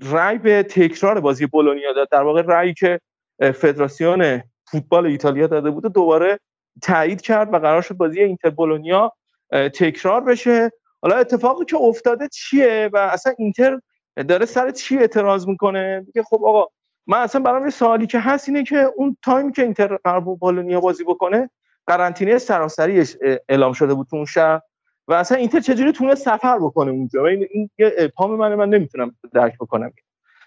[0.00, 2.08] رأی به تکرار بازی بولونیا داد.
[2.10, 3.00] در واقع رأی که
[3.40, 6.40] فدراسیون فوتبال ایتالیا داده بود دوباره
[6.82, 9.12] تایید کرد و قرار شد بازی اینتر بولونیا
[9.52, 10.70] تکرار بشه.
[11.02, 13.80] حالا اتفاقی که افتاده چیه و اصلا اینتر
[14.28, 16.66] داره سر چی اعتراض می‌کنه؟ میگه خب آقا
[17.06, 20.80] من اصلا برام یه سوالی که هست اینه که اون تایمی که اینتر قرار بالونیا
[20.80, 21.50] بازی بکنه
[21.86, 23.16] قرنطینه سراسریش
[23.48, 24.60] اعلام شده بود تو اون شهر.
[25.08, 29.16] و اصلا اینتر چجوری تونه سفر بکنه اونجا؟ این, این یه ابهام من من نمی‌تونم
[29.32, 29.92] درک بکنم.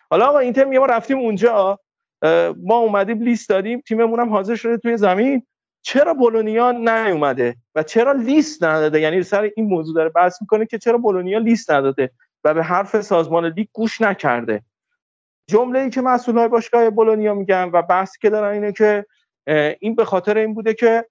[0.10, 1.80] حالا آقا اینتر میگه ما رفتیم اونجا
[2.58, 5.44] ما اومدیم لیست دادیم تیممون هم حاضر شده توی زمین.
[5.82, 10.78] چرا بولونیا نیومده؟ و چرا لیست نداده؟ یعنی سر این موضوع داره بحث می‌کنه که
[10.78, 12.12] چرا بولونیا لیست نداده
[12.44, 14.62] و به حرف سازمان لیگ گوش نکرده.
[15.50, 19.06] جمله ای که مسئول های باشگاه بولونیا میگن و بحثی که دارن اینه که
[19.80, 21.06] این به خاطر این بوده که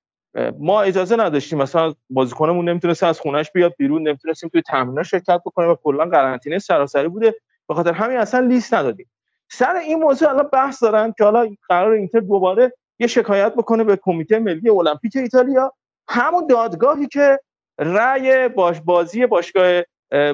[0.59, 1.59] ما اجازه نداشتیم.
[1.59, 6.59] مثلا بازیکنمون نمی‌تونست از خونش بیاد بیرون نمی‌تونستیم توی تمرین شرکت بکنیم و کلا قرنطینه
[6.59, 7.35] سراسری بوده.
[7.69, 9.11] به خاطر همین اصلا لیست ندادیم.
[9.51, 13.97] سر این موضوع الان بحث دارن که حالا قرار اینتر دوباره یه شکایت بکنه به
[13.97, 15.73] کمیته ملی المپیک ایتالیا.
[16.09, 17.41] همون دادگاهی که
[17.79, 19.83] رأی باش بازی باشگاه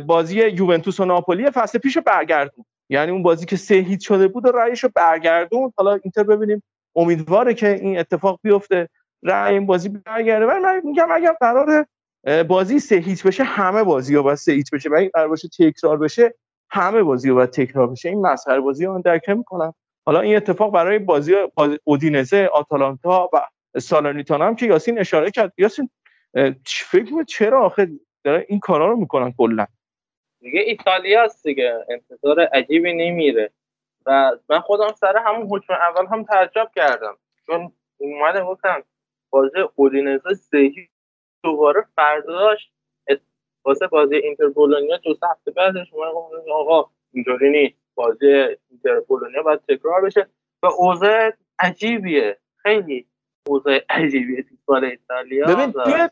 [0.06, 2.64] بازی یوونتوس و ناپولی فصل پیش برگردون.
[2.89, 5.72] یعنی اون بازی که سه هیچ شده بود و رأیشو برگردون.
[5.76, 6.62] حالا اینتر ببینیم.
[6.97, 8.89] امیدواره که این اتفاق بیفته.
[9.23, 10.47] رأی این بازی برگرده.
[10.47, 11.86] ولی من میگم اگر قرار
[12.49, 14.91] بازی سه هیچ بشه همه بازی ها باید سه هیچ بشه.
[14.91, 16.34] و این قرار باشه تکرار بشه
[16.70, 18.09] همه بازی ها باید تکرار بشه.
[18.09, 19.75] این مسخره بازی من درک می‌کنم.
[20.07, 21.34] حالا این اتفاق برای بازی
[21.84, 23.41] اودینزه آتالانتا و
[23.78, 25.52] سالرنیتانا هم که یاسین اشاره کرد.
[25.57, 25.91] یاسین
[26.67, 27.89] فکر چرا آخه
[28.25, 29.67] داره این کارا رو می‌کنن کلا؟
[30.41, 31.84] دیگه ایتالیا است دیگه.
[31.91, 33.51] انتظار عجیبی نمیره.
[34.07, 37.17] و من خودم سر همون حکم اول هم تعجب کردم.
[37.47, 38.83] چون اومده گفتم
[39.32, 40.88] بازی اودینزه سهی
[41.44, 42.72] دوباره فرداش
[43.64, 47.76] واسه بازی اینتر بولونیا دو هفته بعدش اومد آقا اینطوری نیست.
[47.94, 48.26] بازی
[48.70, 50.26] اینتر بولونیا باید تکرار بشه.
[50.62, 52.38] و اوضاع عجیبیه.
[52.56, 53.06] خیلی
[53.46, 55.46] اوضاع عجیبیه فوتبال ایتالیا.
[55.46, 56.08] ببین توی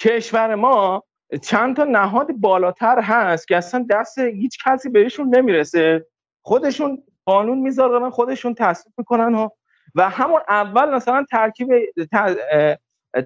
[0.00, 1.04] کشور ما
[1.42, 6.06] چند تا نهاد بالاتر هست که اصلا دست هیچ کسی بهشون نمی‌رسه.
[6.42, 9.48] خودشون قانون می‌ذارن خودشون تصویب می‌کنن و
[9.94, 11.68] و همون اول مثلا ترکیب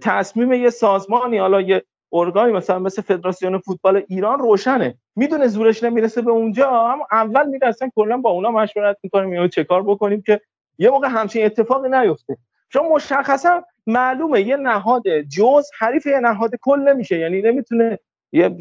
[0.03, 1.83] تصمیم یه سازمانی حالا یه
[2.13, 4.95] ارگانی مثلا مثل فدراسیون فوتبال ایران روشنه.
[5.17, 6.89] می‌دونه زورش نمی‌رسه به اونجا.
[6.89, 10.41] هم اول میره اصلا کلا با اونا مشورت می‌کنیم یا چه کار بکنیم که
[10.79, 12.37] یه موقع همچین اتفاقی نیفته.
[12.73, 17.19] چون مشخصا معلومه یه نهاد جز حریف یه نهاد کل نمیشه.
[17.19, 17.99] یعنی نمی‌تونه
[18.33, 18.57] یه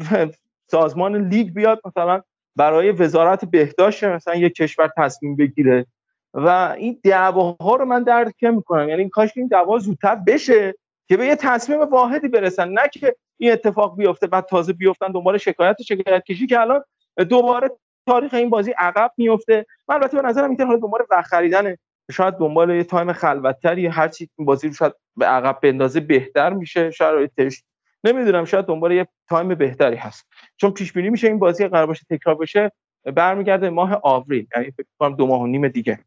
[0.66, 2.22] سازمان لیگ بیاد مثلا
[2.56, 5.86] برای وزارت بهداشت مثلا یه کشور تصمیم بگیره.
[6.34, 8.88] و این دعواها رو من درک می‌کنم.
[8.88, 10.74] یعنی کاش این دعوا زودتر بشه
[11.08, 12.68] که به یه تصمیم واحدی برسن.
[12.68, 16.82] نه که این اتفاق بیفته بعد تازه بیفتن دنبال شکایت شکایت کشی که الان
[17.28, 17.70] دوباره
[18.06, 21.76] تاریخ این بازی عقب میفته من البته به نظرم اینتر حالا دنبال وقت خریدن
[22.10, 23.86] شاید دنبال یه time خلوتتری.
[23.86, 26.90] هر چی این بازی رو شاید به عقب بندازه بهتر میشه.
[26.90, 27.62] شرایطش
[28.04, 30.26] نمی‌دونم شاید دنبال یه time بهتری هست.
[30.56, 32.72] چون پیش بینی میشه این بازی قرار باشه تکرار بشه.
[33.14, 34.46] برمیگرده ماه آوریل.
[34.56, 35.98] یعنی فکر کنم دو ماه و نیم دیگه.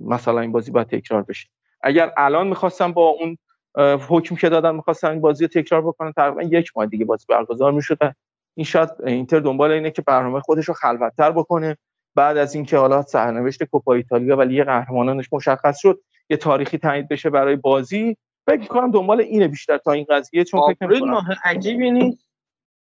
[0.00, 1.48] مثلا این بازی باید تکرار بشه.
[1.82, 3.38] اگر الان می‌خواستم با اون
[4.08, 7.72] حکم که دادن می‌خواستن این بازی رو تکرار بکنن تقریبا یک ماه دیگه بازی برگزار
[7.72, 8.14] می‌شده
[8.54, 11.76] این شاید اینتر دنبال اینه که برنامه خودش رو خلوتتر بکنه.
[12.14, 16.00] بعد از اینکه حالا سرنوشت کوپا ایتالیا و لیگ قهرمانانش مشخص شد
[16.30, 18.16] یه تاریخی تعیین بشه برای بازی.
[18.46, 21.10] فکر می‌کنم دنبال اینه بیشتر تا این قضیه چون فکر نمی‌کنم.
[21.10, 22.28] ماه عجیبی نیست؟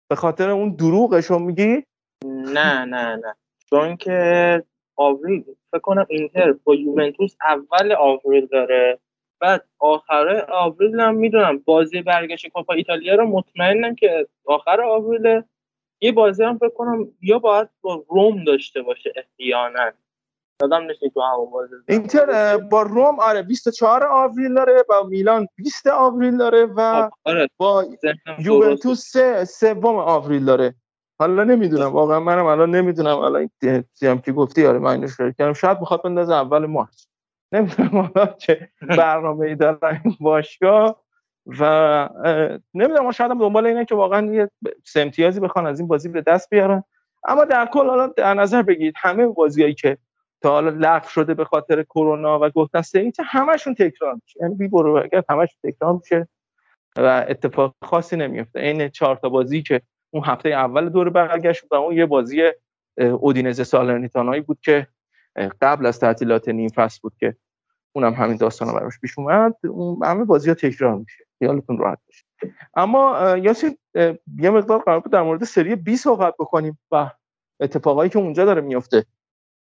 [0.08, 1.84] به خاطر اون دروغش رو میگی؟
[2.24, 3.34] نه نه نه.
[3.70, 4.62] چون که
[4.96, 8.98] آوریل فکر کنم اینتر با یوونتوس اول آوریل داره.
[9.40, 15.42] بعد آخر آوریل هم می‌دونم بازی برگشت کوپا ایتالیا رو مطمئنم که آخر آوریل
[16.00, 19.92] یه بازی هم فکر کنم یا باید با روم داشته باشه احیانا
[20.62, 25.86] یادم نیست تو همون بازی اینتر با روم آره 24 آوریل داره با میلان 20
[25.86, 27.48] آوریل داره و آره.
[27.56, 27.84] با
[28.38, 30.74] یوونتوس سه- سوم آوریل داره.
[31.18, 33.18] حالا نمی‌دونم واقعا منم الان نمی‌دونم.
[33.18, 33.50] الان
[34.02, 35.52] هم که گفتی آره من اینو شروع کردم.
[35.52, 37.08] شاید می‌خواد بندازه اول مارس
[37.52, 41.02] نمی‌دونم حالا چه برنامه ای دارن باشگاه
[41.46, 42.08] و
[42.74, 44.50] نمی‌دونم شاید هم دنبال اینه که واقعا یه
[44.84, 46.84] سه امتیازی بخوان از این بازی به دست بیارن.
[47.28, 49.98] اما در کل حالا در نظر بگیرید همه بازیایی که
[50.40, 54.40] تا حالا لغو شده به خاطر کرونا و گفتن اینچه همشون تکرار میشه.
[54.42, 56.28] یعنی بی برو همشون تکرار میشه
[56.96, 61.74] و اتفاق خاصی نمیفته این چهار تا بازی که اون هفته اول دور برگشت و
[61.74, 62.42] اون یه بازی
[62.98, 64.86] اودینزه سالرنیتانایی بود که
[65.62, 67.36] قبل از تعطیلات نیم فصل بود که
[67.92, 69.54] اونم همین داستان براش پیش اومد.
[69.64, 71.24] اون همه بازی ها تکرار میشه.
[71.38, 72.24] خیالتون راحت باشه.
[72.74, 73.78] اما یاسین
[74.38, 77.10] یه مقدار قرار بود در مورد سری 20 صحبت بکنیم و
[77.60, 79.04] اتفاقایی که اونجا داره میفته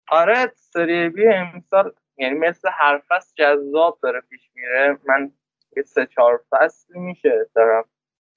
[0.08, 4.98] آره سری بی امسال یعنی مثل هر فصل جذاب داره پیش میره.
[5.08, 5.32] من
[5.78, 7.84] یه سه چهار فصلی میشه دارم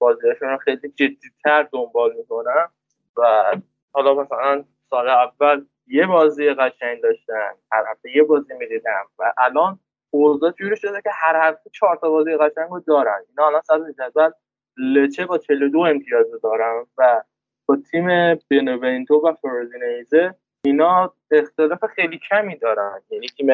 [0.05, 2.71] بازیشون رو خیلی جدیتر دنبال می‌کنم
[3.17, 3.45] و
[3.93, 9.79] حالا مثلا سال اول یه بازی قشنگ داشتن هر هفته یه بازی می‌دیدم و الان
[10.11, 13.21] اوضاع جوری شده که هر هفته چهار تا بازی قشنگ رو دارن.
[13.29, 14.31] اینا الان صدر جدول
[14.77, 17.23] لچه با 42 امتیاز دارن و
[17.67, 18.07] با تیم
[18.51, 20.35] بنونتو و فروزینیزه
[20.65, 23.01] اینا اختلاف خیلی کمی دارن.
[23.11, 23.51] یعنی تیم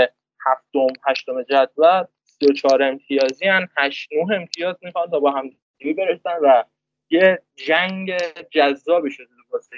[0.46, 6.38] هفتم هشتم جدول 34 امتیازی هن 8 9 امتیاز می‌خوان تا با هم دیگه برسن
[6.42, 6.64] و
[7.10, 8.16] یه جنگ
[8.50, 9.76] جذابی شده واسه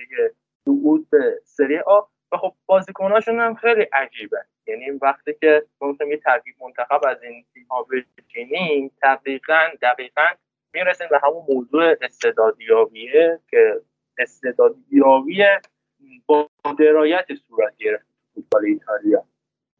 [0.65, 2.01] صعود به سری آ.
[2.33, 4.45] و خب بازیکناشون هم خیلی عجیبه.
[4.67, 7.87] یعنی وقتی که می‌خوایم یه ترکیب منتخب از این تیم ها
[8.19, 10.29] بچینیم دقیقا دقیقا
[10.75, 13.81] می‌رسیم به همون موضوع استعدادیابیه که
[14.19, 15.45] استعدادیابی
[16.27, 19.25] با درایت صورت گرفت فوتبال ایتالیا.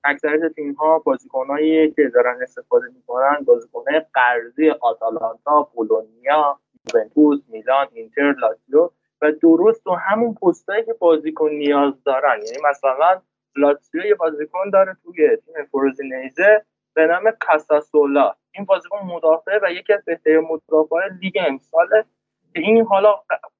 [0.05, 6.59] اکثریت تیم ها بازیکنایی که دارن استفاده می‌کنن بازیکنهای قرضی آتالانتا بولونیا
[6.95, 8.91] یوونتوس میلان اینتر لاتزیو
[9.23, 12.39] و درست و همون پستایی که بازیکن نیاز دارن.
[12.47, 13.23] یعنی مثلا
[13.57, 16.65] لاتزیو یه بازیکن داره توی تیم فروزینیزه
[16.95, 18.35] به نام کاساسولا.
[18.53, 22.05] این بازیکن مدافع و یکی از بهترین مدافعای لیگ امساله
[22.53, 23.15] که این حالا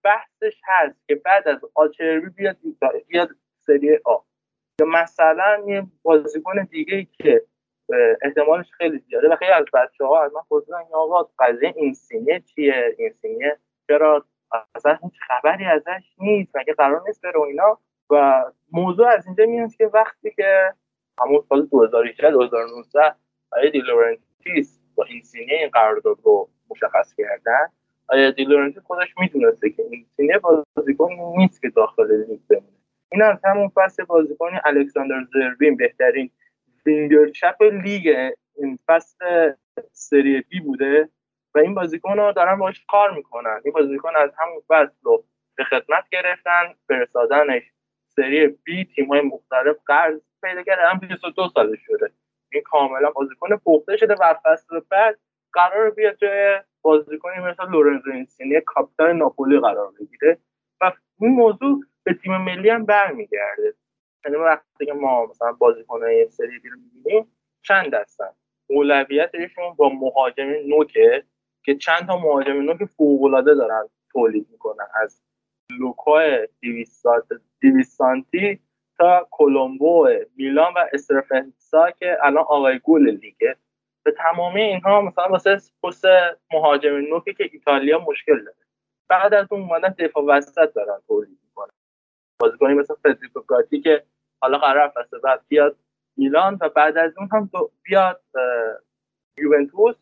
[0.05, 2.57] بحثش هست که بعد از آچربی بیاد
[3.09, 4.17] بیاد سری آ.
[4.85, 7.43] مثلا یه بازیکن دیگه ای که
[8.23, 12.95] احتمالش خیلی زیاده و خیلی از بچه ها از من پرسیدن آقا قضیه اینسینیه چیه؟
[12.99, 14.25] اینسینیه چرا؟
[14.75, 17.79] اصلا هیچ خبری ازش نیست مگه قرار نیست بره اینا؟
[18.11, 20.73] و موضوع از اینجا میاد که وقتی که
[21.19, 23.15] همون سال 2018 2019
[23.53, 27.67] آیا دی لورنتیس با اینسینیه این قرارداد رو مشخص کردن
[28.09, 32.82] آیا دی لورنتیس خودش می‌دونسته که اینسینیه بازیکن نیست که داخل لیگ بمونه.
[33.13, 36.31] این از همون فصل بازیکن الکساندر زربین بهترین
[36.87, 39.53] وینگر چپ لیگ این فصل
[39.93, 41.09] سری بی بوده
[41.55, 43.61] و این بازیکن رو دارن باش کار می‌کنن.
[43.65, 45.25] این بازیکن از همون فصل رو
[45.57, 47.63] به خدمت گرفتن فرستادنش
[48.09, 52.11] سری بی تیم‌های مختلف قرض پیدا کرده هم 22 سالش شده.
[52.53, 55.19] این کاملا بازیکن پخته شده و فصل بعد
[55.53, 60.39] قرار بیاد جای بازیکنی مثل لورنزو اینسینی کاپیتان ناپولی قرار بگیره.
[60.81, 63.75] و این موضوع به تیم ملی هم برمیگرده.
[64.25, 66.69] یعنی وقتی که ما مثلا بازیکنهای سری بی
[67.05, 67.27] رو
[67.63, 68.31] چند هستن
[68.67, 71.25] اولویتشون با مهاجم نوکه
[71.65, 74.87] که چند تا مهاجم نوک فوق‌العاده دارن تولید می‌کنن.
[75.03, 75.23] از
[75.81, 77.07] لوکای 200
[77.85, 78.61] سانتی
[78.99, 83.57] تا کولومبو میلان و استرفنسا که الان آقای گل لیگه
[84.05, 86.05] به تمامی اینها مثلا واسه پست
[86.53, 88.57] مهاجم نوکی که ایتالیا مشکل داره.
[89.09, 91.42] بعد از اون اومدن دفاع وسط دارن تولید
[92.43, 94.03] بازیکنی مثل فدریکو گاتی که
[94.41, 95.77] حالا قرار فصل بعد بیاد
[96.17, 97.51] میلان و بعد از اون هم
[97.83, 98.21] بیاد
[99.39, 99.97] یوونتوس.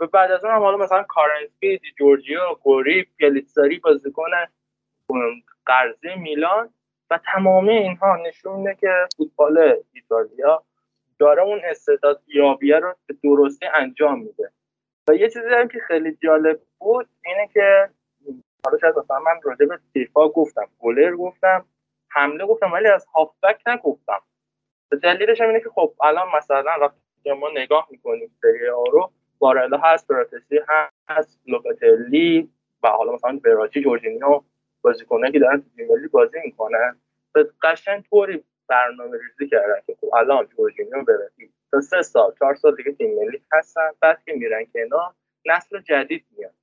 [0.00, 4.30] و بعد از اون هم حالا مثلا کارنسکی دی جورجیو گوری پیالیتساری بازیکن
[5.66, 6.70] قرضی میلان.
[7.10, 10.62] و تمامی اینها نشون میده که فوتبال ایتالیا
[11.18, 14.50] داره اون استعداد یابیه رو به درستی انجام میده.
[15.08, 17.90] و یه چیزی هم که خیلی جالب بود اینه که
[18.66, 19.78] حالا شاید مثلا من راجع به
[20.14, 21.64] گفتم گلر گفتم.
[22.08, 24.20] حمله گفتم ولی از هافبک نگفتم.
[25.02, 29.78] دلیلش هم اینه که خب الان مثلا وقتی ما نگاه می‌کنیم سری آ رو بارلا
[29.78, 30.60] هست براتسی
[31.08, 32.50] هست لوکاتلی
[32.82, 34.42] و حالا مثلا براچی جورجینیو
[34.82, 36.96] بازیکنایی که دارن تو بازی می‌کنن.
[37.32, 42.54] به قشنگ طوری برنامه ریزی کردن که خب الان جورجینیو براچی تا سه سال چهار
[42.54, 45.14] سال دیگه تیم ملی هستن بعد که میرن کنار
[45.46, 46.54] نسل جدید میاد.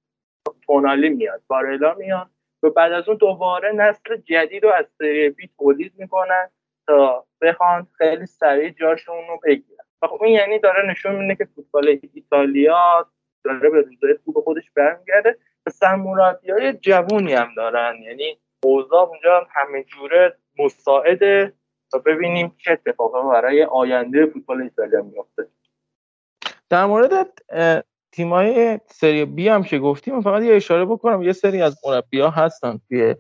[0.61, 2.29] تونالی میاد بارلا میاد.
[2.63, 6.49] و بعد از اون دوباره نسل جدید رو از سری بی تولید می‌کنن
[6.87, 9.85] تا بخوان خیلی سریع جاشون رو بگیرن.
[10.01, 13.07] و خب این یعنی داره نشون میده که فوتبال ایتالیا
[13.43, 17.95] داره به روزای خوب خودش برمیگرده و سرمربی های جوونی هم دارن.
[18.01, 21.53] یعنی اوضاع اونجا همه جوره مساعده
[21.91, 25.47] تا ببینیم چه اتفاقی برای آینده فوتبال ایتالیا میفته
[26.69, 27.41] در مورد
[28.13, 31.21] تیمای سری بی هم که گفتیم فقط یه اشاره بکنم.
[31.21, 33.15] یه سری از مربی ها هستن توی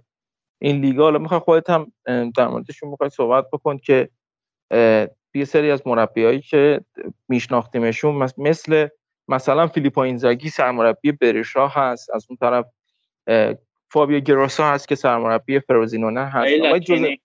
[0.61, 1.03] این لیگا.
[1.03, 1.91] حالا می‌خوای خودت هم
[2.37, 4.09] در موردشون می‌خوای صحبت بکن که
[5.33, 6.81] یه سری از مربیایی که
[7.27, 8.87] میشناختیمشون مثل
[9.27, 12.09] مثلا فیلیپو اینزاگی سرمربی برشا هست.
[12.09, 12.65] از اون طرف
[13.89, 16.53] فابیو گروسا هست که سرمربی فروزینونه هست.
[16.65, 17.17] آقای, جوزه...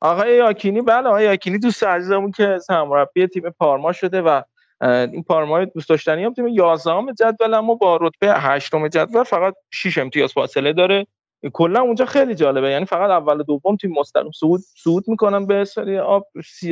[0.00, 4.42] آقای یاکینی بله آقای یاکینی دوست عزیزمون که سرمربی تیم پارما شده و
[4.84, 9.98] این پارما دوست داشتنی هم تیم 11 جدول اما با رتبه 8 جدول فقط 6
[9.98, 11.06] امتیاز فاصله داره.
[11.52, 12.70] کلا اونجا خیلی جالبه.
[12.70, 16.26] یعنی فقط اول و دوم تیم مستقیم صعود صعود می‌کنن به سری آ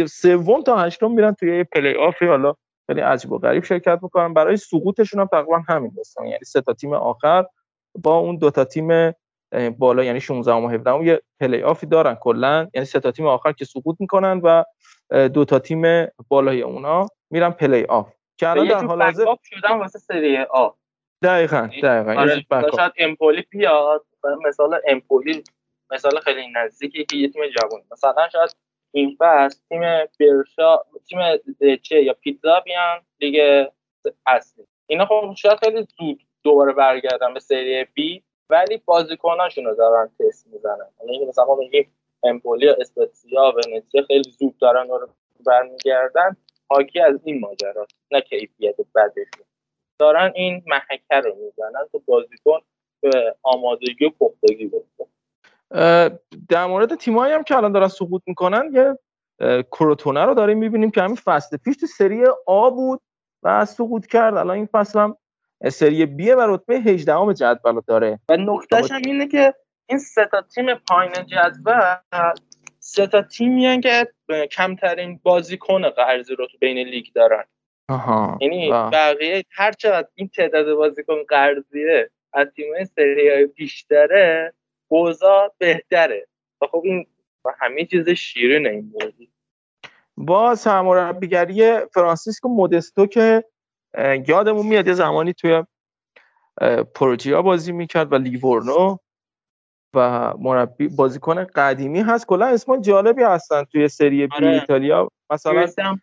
[0.09, 2.55] سوم تا هشتم میرن توی پلی آف حالا
[2.87, 4.35] خیلی عجیب و غریب شرکت می‌کنن.
[4.35, 6.27] برای سقوطشون هم تقریبا همین داستان.
[6.27, 7.45] یعنی سه تا تیم آخر
[8.03, 9.13] با اون دو تا تیم
[9.79, 12.69] بالا یعنی 16 و 17 یه پلی آفی دارن کلا.
[12.75, 14.65] یعنی سه تا تیم آخر که سقوط می‌کنن و
[15.29, 17.07] دو تا تیم بالای اونا.
[17.33, 18.13] میرن پلی آف.
[18.37, 20.71] که الان در حال حاضر شدن واسه سری آ
[21.23, 22.21] دقیقاً دقیقاً.
[22.21, 22.45] آره
[22.77, 24.05] شاید امپولی بیاد.
[24.47, 25.45] مثلا امپولی
[25.91, 28.57] مثلا خیلی نزدیکی که یه تیم جوان مثلا شاید
[28.95, 29.81] این فصل تیم
[30.21, 30.79] برشا
[31.09, 31.19] تیم
[31.61, 33.73] لچه یا پیزا بیان دیگه
[34.27, 34.65] اصلی.
[34.87, 40.47] اینا خب شاید خیلی زود دوباره برگردن به سری بی ولی بازیکناشون رو دارن تست
[40.47, 40.89] می‌زنن.
[41.01, 45.09] یعنی مثلا ما میگیم امپولی یا اسپتسیا ونتیا خیلی زود دارن رو
[45.47, 46.37] برمیگردن.
[46.73, 49.47] حاکی از این ماجرا نه کیفیت بدشون
[49.99, 52.59] دارن این محکه رو می‌زنن تو بازیکن
[53.01, 55.09] به آمادگی و پختگی برسه.
[56.49, 58.99] در مورد تیمایی هم که الان دارن سقوط می‌کنن یه
[59.63, 63.01] کروتونه رو داریم می‌بینیم که همین فصل پیش تو سری آ بود
[63.43, 64.35] و سقوط کرد.
[64.35, 65.17] الان این فصل هم
[65.69, 68.21] سری بی و رتبه 18 جدول داره.
[68.29, 69.55] و نکتهش هم اینه که
[69.89, 71.97] این سه تا تیم پایین جدول
[72.85, 74.09] سه تا تیمی که
[74.51, 77.45] کمترین بازیکن قرضی رو تو بین لیگ دارن.
[77.89, 78.39] آها.
[78.41, 84.55] یعنی بقیه هر چقدر این تعداد بازیکن قرضیه از تیم‌های سری های بیشتره
[84.89, 86.27] اوضاع بهتره.
[86.63, 87.07] و خب این
[87.61, 89.27] همه چیز شیرین این موضوع
[90.17, 93.45] با سرمربیگری فرانسیسکو مودستو که
[94.29, 95.63] یادمون میاد یه زمانی توی
[96.95, 98.97] پروجیا بازی می‌کرد و لیورنو
[99.95, 102.27] و مربی بازیکن قدیمی هست.
[102.27, 104.49] کلا اسم جالبی هستن توی سری بی آره.
[104.49, 105.09] ایتالیا.
[105.31, 105.97] مثلا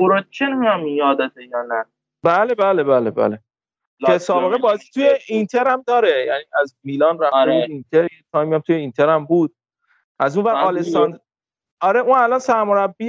[0.00, 1.84] پروچن هم یادته یا نه؟
[2.22, 3.38] بله بله بله بله.
[4.06, 6.24] که سابقه بازی توی اینتر هم داره.
[6.26, 7.52] یعنی از میلان رفته آره.
[7.68, 8.08] اینتر.
[8.32, 9.56] time ی هم توی اینتر هم بود.
[10.18, 11.20] از اون ور آلساند
[11.80, 13.08] آره اون الان سرمربی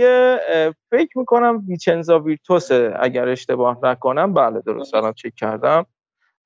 [0.91, 4.33] فکر می‌کنم ویچنزا ویرتوسه اگر اشتباه نکنم.
[4.33, 4.95] بله درست.
[4.95, 5.85] الان چک کردم.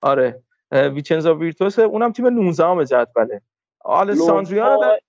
[0.02, 0.44] آره.
[0.72, 1.82] ویچنزا ویرتوسه.
[1.82, 3.42] اونم تیم 19 جدوله.
[3.84, 5.00] آلساندریا رو در...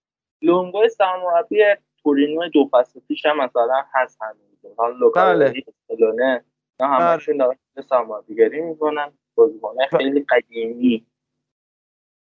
[0.43, 1.59] لونگو سرمربی
[2.03, 6.45] تورینو دو فصل پیش هم مثلا هست همین حالا لوکالی بله.
[6.81, 7.57] نه همشون دارن
[7.89, 11.07] سرمربیگری می‌کنن بازیکنه خیلی قدیمی.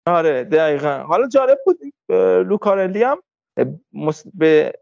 [0.06, 1.04] آره دقیقا.
[1.08, 1.78] حالا جالب بود
[2.48, 3.22] لوکارلی هم
[4.34, 4.72] به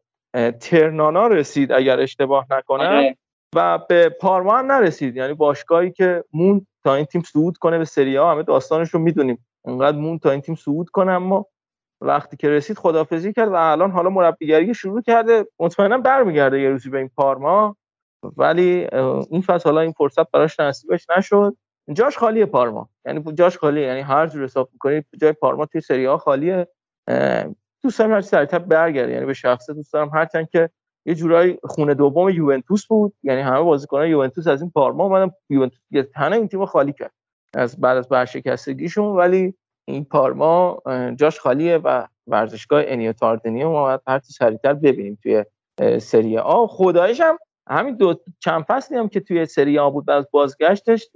[0.60, 2.86] ترنانا رسید اگر اشتباه نکنم.
[2.86, 3.17] آره.
[3.57, 5.17] و به پارما هم نرسید.
[5.17, 9.01] یعنی باشگاهی که مون تا این تیم صعود کنه به سری ها همه داستانش رو
[9.01, 9.47] می‌دونیم.
[9.65, 11.47] انقدر مون تا این تیم صعود کنه اما
[12.05, 15.47] وقتی که رسید خدافزی کرد و الان حالا مربیگری شروع کرده.
[15.60, 17.76] مطمئنا برمیگرده یه روزی به این پارما.
[18.36, 18.86] ولی
[19.31, 21.57] این فصل حالا این فرصت براش نصیبش نشد.
[21.92, 22.89] جاش خالیه پارما.
[23.07, 23.86] یعنی جاش خالیه.
[23.86, 26.68] یعنی هر جور حساب می‌کنید جای پارما توی سری ها خالیه.
[27.83, 29.12] دوست دارم هر سریعتر برگرده.
[29.12, 30.70] یعنی به شخصه دوست دارم هرچند که
[31.07, 33.12] یه جورایی خونه دوم یوونتوس بود.
[33.23, 35.33] یعنی همه بازیکنان یوونتوس از این پارما اومدن.
[35.50, 37.12] یوونتوس یه تنه این تیمو خالی کرد.
[37.55, 39.05] از بعد از برشکستگیشون.
[39.05, 40.82] ولی این پارما
[41.16, 45.44] جاش خالیه و ورزشگاه انیو ما هر سریعتر ببینیم توی
[46.00, 46.66] سری آ.
[46.66, 47.38] خدایش هم
[47.68, 51.08] همین دو چند فصلی هم که توی سری آ بود از بازگشتش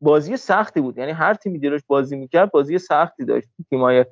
[0.00, 0.98] بازی سختی بود.
[0.98, 3.48] یعنی هر تیمی دیروش بازی می‌کرد بازی سختی داشت.
[3.70, 4.04] تیمای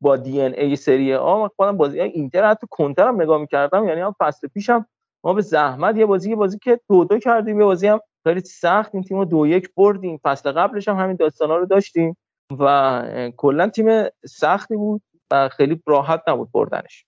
[0.00, 3.88] با دی ان ای سری آ من خودم بازی اینتر حتی کنتر هم نگاه می‌کردم.
[3.88, 4.86] یعنی هم فصل پیشم
[5.24, 8.40] ما به زحمت یه بازی یه بازی که دو دو کردیم یه بازی هم خیلی
[8.40, 8.94] سخت.
[8.94, 10.20] این تیم رو دو یک بردیم.
[10.22, 12.16] فصل قبلش هم همین داستانا رو داشتیم.
[12.58, 17.06] و کلا تیم سختی بود و خیلی راحت نبود بردنش.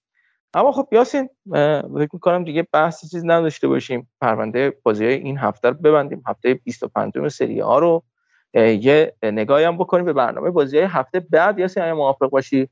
[0.55, 1.29] اما خب یاسین
[1.95, 4.11] فکر می‌کنم دیگه بحث چیز نداشته باشیم.
[4.21, 6.23] پرونده بازی این هفته رو ببندیم.
[6.27, 8.03] هفته 25 سری ها رو
[8.55, 11.59] یه نگاهی هم بکنیم به برنامه بازی هفته بعد.
[11.59, 12.69] یاسین اگه موافق باشی؟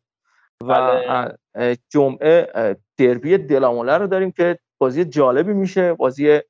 [0.62, 1.00] و
[1.54, 1.78] بله.
[1.88, 2.48] جمعه
[2.96, 5.94] دربی دلاموله رو داریم که بازی جالبی میشه.
[5.94, 6.40] بازی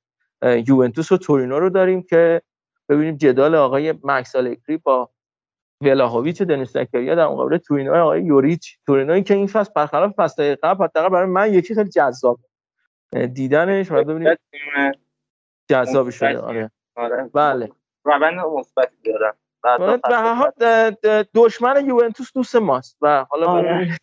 [0.42, 2.42] یوونتوس و تورینو رو داریم که
[2.88, 5.10] ببینیم جدال آقای مکس آلگری با
[5.84, 8.78] ولاهویچ دنیس زکریا در مقابل تورینو آقای یوریچ.
[8.86, 12.40] تورینوی که این فصل برخلاف فصل قبل حداقل برای من یکی خیلی جذاب
[13.32, 14.36] دیدنش و ببینیم.
[15.68, 16.70] جذاب شده آره.
[16.96, 17.30] آره.
[17.34, 17.70] بله.
[18.04, 19.32] روند مثبتی داره
[19.64, 19.98] و
[21.34, 23.98] دشمن یوونتوس دوست ماست و حالا آره.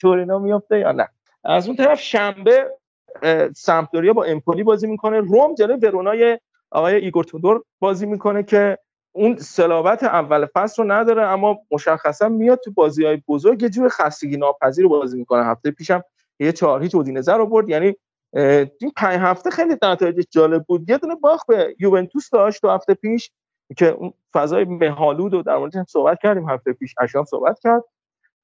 [0.00, 1.08] تورینو میفته یا نه.
[1.44, 2.70] از اون طرف شنبه
[3.56, 5.20] سمپدوریا با امپولی بازی می‌کنه.
[5.20, 6.38] روم جلوی ورونای
[6.70, 8.78] آقای ایگور تودور بازی می‌کنه که
[9.12, 13.88] اون سلابت اول فصل رو نداره اما مشخصا میاد تو بازی های بزرگ یه جور
[13.88, 15.44] خستگی ناپذیر بازی می‌کنه.
[15.44, 16.02] هفته پیشم
[16.40, 17.68] یه چهار هیچ اودینزه رو برد.
[17.68, 17.96] یعنی
[18.80, 20.90] این پنج هفته خیلی نتایجش جالب بود.
[20.90, 23.30] یه دونه باخت به یوونتوس داشت تو هفته پیش
[23.76, 26.50] که اون فضای مهالود رو در موردش صحبت کردیم.
[26.50, 27.84] هفته پیش اشراف صحبت کرد.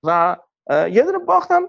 [0.02, 0.36] و
[0.70, 1.62] یه دونه باختم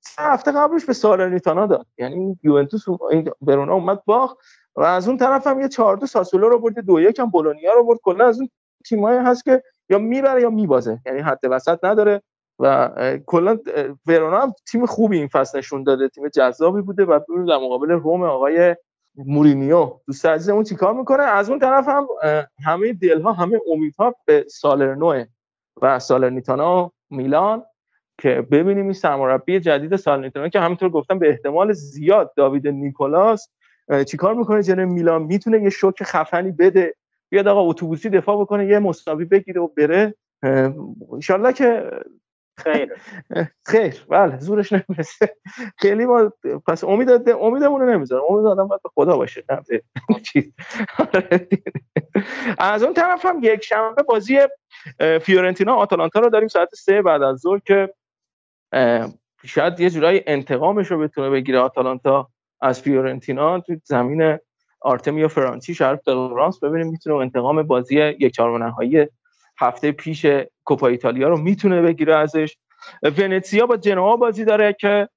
[0.00, 1.86] سه هفته قبلش به سالرنیتانا داد.
[1.98, 4.36] یعنی یوونتوس این برونا اومد باخت.
[4.76, 7.72] و از اون طرف هم یه 4 2 ساسولو رو برد دو یک هم بولونیا
[7.72, 7.98] رو برد.
[8.02, 8.48] کلا از اون
[8.88, 11.00] تیمایی هست که یا می‌بره یا میبازه.
[11.06, 12.22] یعنی حد وسط نداره
[12.58, 12.90] و
[13.26, 13.58] کلا
[14.06, 16.08] ورونا هم تیم خوبی این فصل نشون داده.
[16.08, 18.76] تیم جذابی بوده و در مقابل روم آقای
[19.14, 19.92] مورینیو.
[20.06, 22.06] دوست عزیزمون چیکار می‌کنه؟ از اون طرف هم
[22.64, 25.24] همه دلها همه امیدها به سالرنو
[25.82, 27.64] و سالرنیتانا میلان
[28.18, 33.48] که ببینیم این سرمربی جدید سالرنیتانا که همینطور گفتم به احتمال زیاد داوید نیکولاس
[34.06, 36.94] چیکار می‌کنه جنر میلان؟ می‌تونه یه شوک خفنی بده.
[37.28, 40.14] بیاد آقا اتوبوسی دفاع بکنه یه مساوی بگیره و بره.
[41.12, 41.90] انشالله که
[42.58, 42.92] خیر.
[43.70, 44.04] خیر.
[44.08, 45.36] بله زورش نمی‌رسه.
[45.78, 46.32] خیلی ما
[46.66, 48.22] پس امید امیدمون رو نمی‌ذارم.
[48.28, 49.44] امید آدم باید به خدا باشه.
[52.58, 54.38] از اون طرف هم یک شنبه بازی
[55.22, 57.94] فیورنتینا آتالانتا رو داریم ساعت سه بعد از ظهر که
[59.44, 62.28] شاید یه جورایی انتقامش رو بتونه بگیره آتالانتا.
[62.60, 64.38] از فیورنتینا تو زمین
[64.80, 69.06] آرتمیو فرانچی شهر فلورانس ببینیم می‌تونه انتقام بازی یک چهارم نهایی
[69.58, 70.26] هفته پیش
[70.64, 72.56] کوپا ایتالیا رو می‌تونه بگیره ازش.
[73.02, 75.08] ونتسیا با جنوا بازی داره که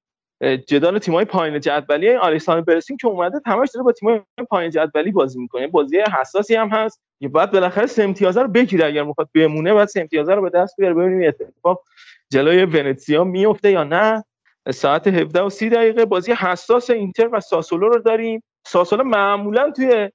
[0.68, 5.40] جدال تیمای پایین جدولی آلیسان برسین که اومده تماش داره با تیمای پایین جدولی بازی
[5.40, 5.68] می‌کنه.
[5.68, 9.88] بازی حساسی هم هست که بعد بالاخره سه امتیازه رو بگیره اگر می‌خواد بمونه بعد
[9.88, 10.94] سه امتیازه رو به دست بیاره.
[10.94, 11.84] ببینیم اتفاق
[12.30, 14.24] جلوی ونتسیا میفته یا نه.
[14.72, 18.44] ساعت 17 و 30 دقیقه بازی حساس اینتر و ساسولو رو داریم.
[18.68, 20.10] ساسولو معمولا توی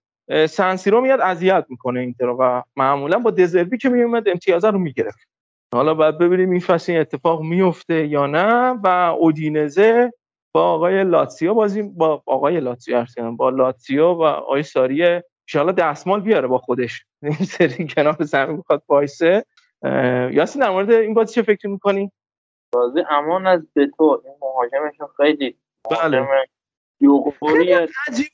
[0.47, 5.29] سنسیرو میاد اذیت می‌کنه اینتر و معمولا با دزربی که میومد امتیاز رو می‌گرفت.
[5.75, 10.11] حالا باید ببینیم این فصل این اتفاق میفته یا نه و اودینزه
[10.55, 13.05] با آقای لاتسیو بازی با آقای لاتسیو
[13.37, 15.05] با لاتسیو و آقای ساری
[15.55, 17.05] ان دستمال بیاره با خودش.
[17.23, 19.45] این سری کنار زمین می‌خواد وایسه.
[20.33, 22.11] یاسین در مورد این بازی چه فکر می‌کنی؟
[22.75, 24.23] بازی امان از بتو.
[24.25, 25.57] این مهاجمشون خیلی
[25.91, 26.29] بله.
[27.41, 28.27] خیلی عجیب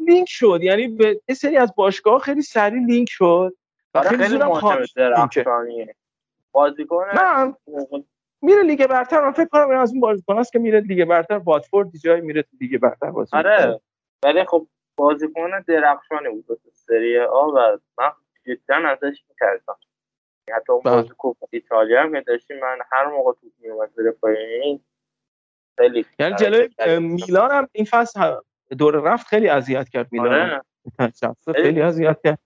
[0.00, 0.58] لینک شد.
[0.62, 3.56] یعنی به یه سری از باشگاه خیلی سریع لینک شد.
[3.94, 5.94] آره خیلی مهمه
[6.52, 7.04] بازیکن
[8.42, 9.20] میره لیگ برتر.
[9.20, 11.38] من فکر کنم از اون بازیکن است که میره لیگ برتر.
[11.38, 13.80] واتفورد جای میره تو لیگ برتر بازی آره.
[14.22, 14.66] ولی خب
[14.96, 18.10] بازیکن درخشانی بود تو سری آ و من
[18.46, 19.76] جدا ازش میترسم.
[20.54, 24.80] حتی اون بازی کوپ ایتالیا هم که داشتیم من هر موقع توپ میومد زیر پایین
[25.78, 26.68] خیلی یعنی جلوی
[26.98, 28.34] میلان هم این فصل
[28.78, 30.62] دور رفت خیلی اذیت کرد میلان.
[30.98, 31.12] آره.
[31.62, 32.38] خیلی اذیت کرد.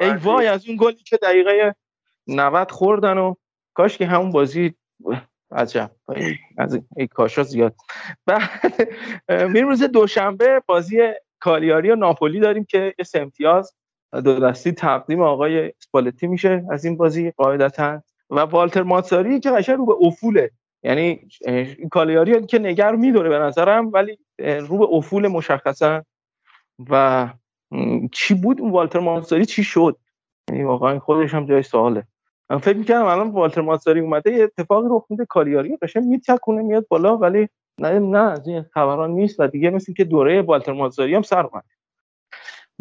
[0.00, 1.74] ای وای از اون گلی که دقیقه
[2.26, 3.34] 90 خوردن و
[3.74, 4.74] کاش که همون بازی
[5.52, 5.90] عجب.
[6.58, 7.74] از این کاشا زیاد.
[8.26, 8.48] بعد
[9.28, 13.74] میریم روز دوشنبه بازی کالیاری و ناپولی داریم که یه امتیاز
[14.12, 18.02] دو دستی تقدیم آقای اسپالتی میشه از این بازی قاعدتا.
[18.30, 20.50] و والتر ماتساری که قشنگ رو به افوله.
[20.82, 21.28] یعنی
[21.90, 26.02] کالیاری که نگر می‌دونه به نظرم ولی رو به افول مشخصا.
[26.90, 27.28] و
[28.12, 29.96] چی بود؟ اون والتر مانساری چی شد؟
[30.50, 32.04] یعنی واقعا خودش هم جای سواله.
[32.50, 36.86] من فکر می‌کنم الان والتر مانساری اومده یه اتفاقی رخ میده کالیاری قشنگ میتکونه میاد
[36.88, 37.48] بالا ولی
[37.78, 39.40] نه نه از این خبران نیست.
[39.40, 41.64] و دیگه مثل که دوره والتر مانساری هم سر اومد.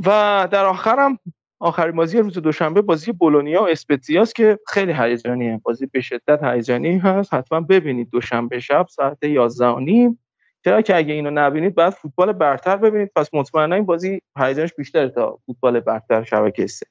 [0.05, 1.19] و در آخرم
[1.59, 5.61] آخرین بازی روز دوشنبه بازی بولونیا و اسپتزیاس که خیلی هیجانیه.
[5.63, 7.33] بازی به شدت هیجانی هست.
[7.33, 10.19] حتما ببینید دوشنبه شب ساعت 11 نیم.
[10.63, 13.11] چرا که اگه اینو نبینید بعد فوتبال برتر ببینید.
[13.15, 16.85] پس مطمئنا این بازی هیجانش بیشتر تا فوتبال برتر شبکه سه.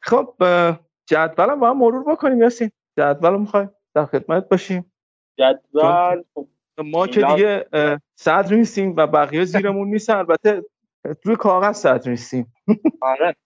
[0.00, 0.34] خب
[1.06, 2.70] جدولم با هم مرور بکنیم یاسین.
[2.98, 4.92] جدول می‌خوای در خدمت باشیم؟
[5.38, 6.22] جدول؟
[6.78, 7.66] ما که دیگه
[8.14, 10.16] صدر نیستیم و بقیه زیرمون نیستن.
[10.16, 10.62] البته
[11.24, 12.54] روی کاغذ صدر نیستیم.
[13.00, 13.36] آره.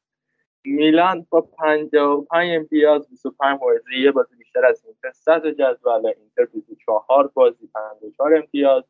[0.65, 5.12] میلان با 55 امتیاز 25 بازی یه بازی بیشتر از اینتر.
[5.12, 8.85] صدر جدول اینتر 24 بازی 54 امتیاز.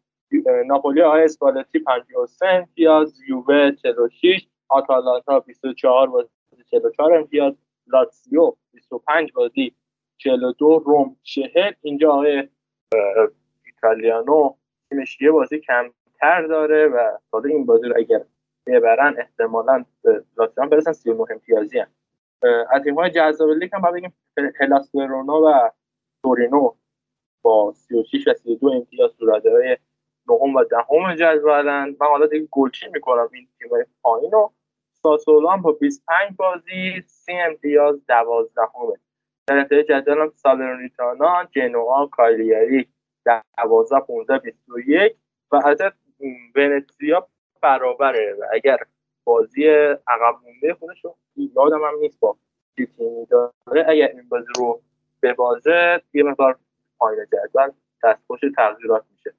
[0.67, 3.21] ناپولی آی اسپالتی 53 امتیاز.
[3.29, 6.29] یووه 46 آتالانتا 24 بازی
[6.71, 7.55] 44 امتیاز.
[7.87, 9.75] لاتسیو 25 بازی
[10.17, 12.49] 42 روم 40 اینجا آقای
[13.67, 14.55] ایتالیانو
[14.91, 18.25] تیمش یه بازی کمتر داره و تازه این بازی رو اگر
[18.67, 19.85] ببرن احتمالا
[20.37, 21.89] لاتزیو برسن 39 امتیازی هم.
[22.71, 24.15] از تیم های جذاب لیگ هم بگیم
[24.61, 25.71] هلاس ورونا و
[26.23, 26.75] تورینو
[27.43, 29.81] با 36 و 32 امتیاز تو رده
[30.29, 31.97] نهم و دهم جدولن.
[32.01, 34.53] من حالا دیگه گلچی می‌کنم این تیم های پایین رو.
[35.03, 38.97] ساسولو هم با 25 بازی 30 امتیاز 12 همه
[39.47, 42.89] در انتهای جدول هم سالرنیتانا جنوا کایلیاری
[43.57, 45.17] 12 15 21
[45.53, 45.95] و عدد
[46.57, 47.29] ونتزیا
[47.67, 48.35] برابره.
[48.41, 48.79] و اگر
[49.25, 49.69] بازی
[50.09, 52.37] عقب مونده خودش رو یادم هم نیست با
[52.77, 53.87] تیمی داره.
[53.89, 54.81] اگر این بازی رو
[55.21, 56.59] به بازه یه مقدار
[56.99, 57.71] پایین جدول
[58.03, 59.35] دستخوش تغییرات میشه.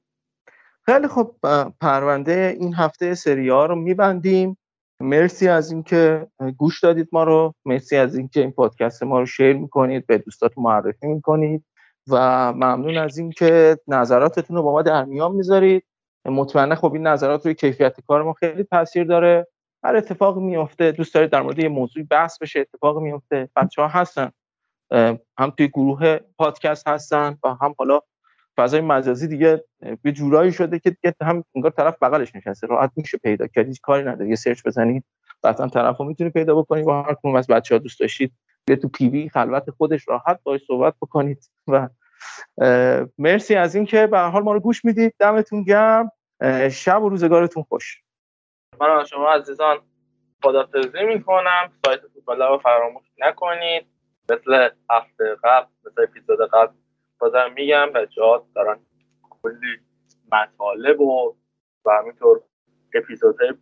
[0.86, 1.36] خیلی خب
[1.82, 4.58] پرونده این هفته سری ها رو میبندیم.
[5.00, 7.54] مرسی از اینکه گوش دادید ما رو.
[7.66, 11.66] مرسی از اینکه این پادکست ما رو شیر می‌کنید به دوستاتون معرفی می‌کنید.
[12.10, 12.18] و
[12.54, 15.84] ممنون از اینکه نظراتتون رو با ما در میان می‌ذارید.
[16.32, 19.48] مطمئنا خب این نظرات روی کیفیت کار ما خیلی تاثیر داره.
[19.84, 23.88] هر اتفاقی میفته دوست دارید در مورد یه موضوعی بحث بشه اتفاق میفته بچه ها
[23.88, 24.32] هستن
[25.40, 28.00] هم توی گروه پادکست هستن و هم حالا
[28.58, 29.64] فضای مجازی دیگه
[30.02, 32.68] به جورایی شده که دیگه هم انگار طرف بغلش نشسته.
[32.68, 35.04] راحت میشه پیدا کرد هیچ کاری نداره یه سرچ بزنید
[35.44, 38.34] قطعا طرفو می‌تونید پیدا بکنید و هر کدوم از بچه‌ها دوست داشتید
[38.66, 41.50] بیا تو پیوی خلوت خودش راحت باهاش صحبت بکنید.
[41.68, 41.90] و
[43.18, 45.14] مرسی از اینکه به حال ما رو گوش می‌دید.
[45.20, 46.12] دمتون گرم.
[46.72, 48.04] شب و روزگارتون خوش.
[48.82, 49.80] من از شما عزیزان
[50.44, 51.72] خدافظی می‌کنم.
[51.86, 53.88] سایت فوتبال رو فراموش نکنید.
[54.30, 56.74] مثل هفته قبل مثل اپیزود قبل
[57.20, 58.80] بازم میگم بچه ها دارن
[59.44, 59.80] کلی
[60.32, 61.36] مطالب و
[61.86, 62.42] و همینطور
[62.94, 63.54] اپیزودهای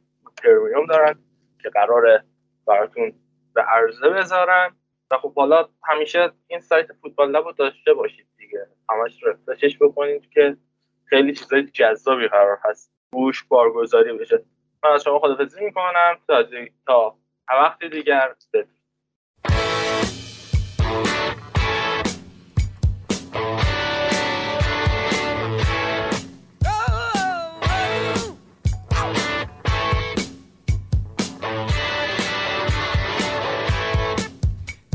[0.43, 1.19] پرمیوم دارن
[1.63, 2.23] که قراره
[2.67, 3.13] براتون
[3.53, 4.75] به عرضه بذارن
[5.11, 8.67] و خب حالا همیشه این سایت فوتبال لب رو داشته باشید دیگه.
[8.89, 10.57] همش رفتشش بکنید که
[11.05, 12.91] خیلی چیزای جذابی قرار هست.
[13.13, 14.43] گوش بارگذاری بشه.
[14.83, 16.17] من از شما خدافزی می‌کنم.
[16.27, 16.43] تا
[16.87, 17.15] تا
[17.49, 18.33] وقت دیگر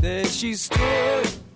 [0.01, 1.50] There she stood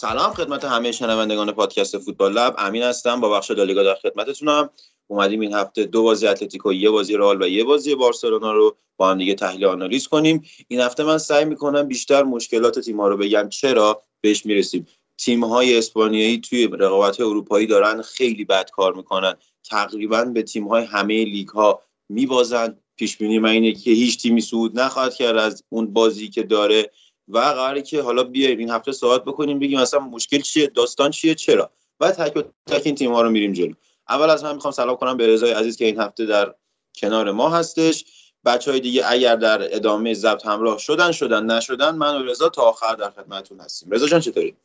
[0.00, 2.54] سلام خدمت همه شنوندگان پادکست فوتبال لب.
[2.58, 4.70] امین هستم با بخش لالیگا در خدمتتونم.
[5.06, 9.10] اومدیم این هفته دو بازی اتلتیکو یه بازی رئال و یه بازی بارسلونا رو با
[9.10, 10.44] هم دیگه تحلیل آنالیز کنیم.
[10.68, 13.48] این هفته من سعی می‌کنم بیشتر مشکلات تیم ها رو بگم.
[13.48, 14.86] چرا؟ بهش می‌رسیم.
[15.18, 19.34] تیم های اسپانیایی توی رقابت اروپایی دارن خیلی بد کار می‌کنن.
[19.64, 22.76] تقریبا به تیم های همه لیگ ها میبازن.
[22.96, 26.90] پیش بینی من اینه که هیچ تیمی صعود نخواهد کرد از اون بازی که داره.
[27.30, 31.34] و قراره که حالا بیایم این هفته صحبت بکنیم بگیم اصلا مشکل چیه داستان چیه
[31.34, 33.74] چرا؟ و تک و تک این تیم ها رو میریم جلو.
[34.08, 36.54] اول از من می‌خوام سلام کنم به رضای عزیز که این هفته در
[36.94, 38.04] کنار ما هستش.
[38.44, 42.62] بچه های دیگه اگر در ادامه ضبط همراه شدن شدن نشدن من و رضا تا
[42.62, 43.90] آخر در خدمتتون هستیم.
[43.90, 44.56] رضا جان چطوری؟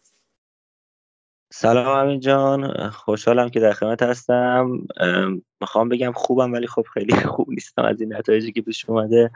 [1.53, 2.90] سلام امین جان.
[2.90, 4.88] خوشحالم که در خدمت هستم.
[5.61, 9.32] می‌خوام بگم خوبم ولی خب خیلی خوب نیستم از این نتایجی که پیش اومده.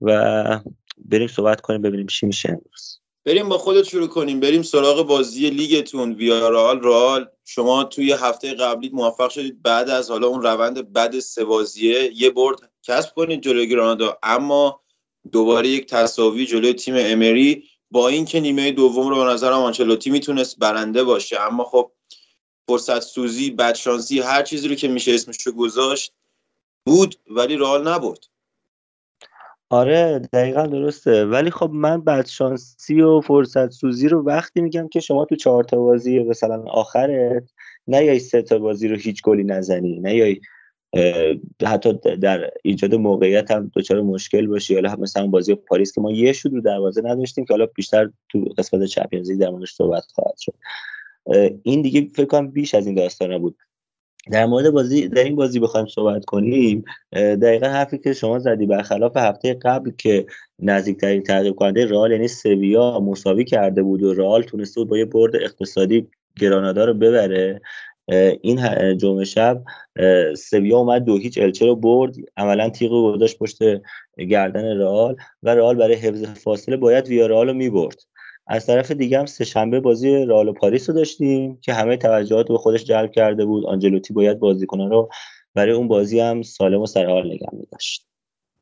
[0.00, 0.60] و
[1.04, 2.48] بریم صحبت کنیم ببینیم چی میشه.
[2.48, 4.40] امروز بریم با خودت شروع کنیم.
[4.40, 6.12] بریم سراغ بازی لیگتون.
[6.12, 9.62] ویارال رال شما توی هفته قبلی موفق شدید.
[9.62, 12.12] بعد از حالا اون روند بد سه بازیه.
[12.14, 14.18] یه برد کسب کنید جلوی گرانادا.
[14.22, 14.80] اما
[15.32, 17.64] دوباره یک تساوی جلوی تیم امری.
[17.90, 21.92] با اینکه نیمه دوم رو به نظرم آنچلوتی می‌تونست برنده باشه اما خب
[22.68, 26.12] فرصت سوزی بدشانسی هر چیزی رو که میشه اسمش رو گذاشت
[26.86, 28.26] بود ولی رئال نبرد.
[29.70, 31.24] آره دقیقا درسته.
[31.24, 35.76] ولی خب من بدشانسی و فرصت سوزی رو وقتی میگم که شما تو چهار تا
[35.76, 37.50] بازی مثلا آخرت
[37.86, 40.40] نیای سه تا بازی رو هیچ گلی نزنی نیای
[41.66, 44.74] حتی در ایجاد موقعیت هم دچار مشکل باشی.
[44.74, 48.38] حالا مثلا بازی پاریس که ما یه شد رو دروازه نداشتیم که حالا بیشتر تو
[48.58, 50.54] قسمت چمپیونز لیگ در موردش صحبت خواهد شد.
[51.62, 53.56] این دیگه فکر کنم بیش از این داستانه بود.
[54.30, 59.16] در مورد بازی در این بازی بخوایم صحبت کنیم دقیقا حرفی که شما زدی برخلاف
[59.16, 60.26] هفته قبل که
[60.58, 65.04] نزدیکترین تعقیب کننده رئال یعنی سویا مساوی کرده بود و رئال تونسته بود با یه
[65.04, 66.08] برد اقتصادی
[66.40, 67.60] گرانادا رو ببره
[68.40, 69.62] این جمعه شب
[70.36, 73.58] سویا اومد دو هیچ الچه رو برد عملا تیغ رو گذاشت پشت
[74.28, 78.02] گردن رئال و رئال برای حفظ فاصله باید ویارال رو می‌برد.
[78.46, 82.58] از طرف دیگه هم سهشنبه بازی رئال و پاریس رو داشتیم که همه توجهات به
[82.58, 83.66] خودش جلب کرده بود.
[83.66, 85.08] آنجلوتی باید بازیکنان رو
[85.54, 88.06] برای اون بازی هم سالم و سرحال نگه می‌داشت.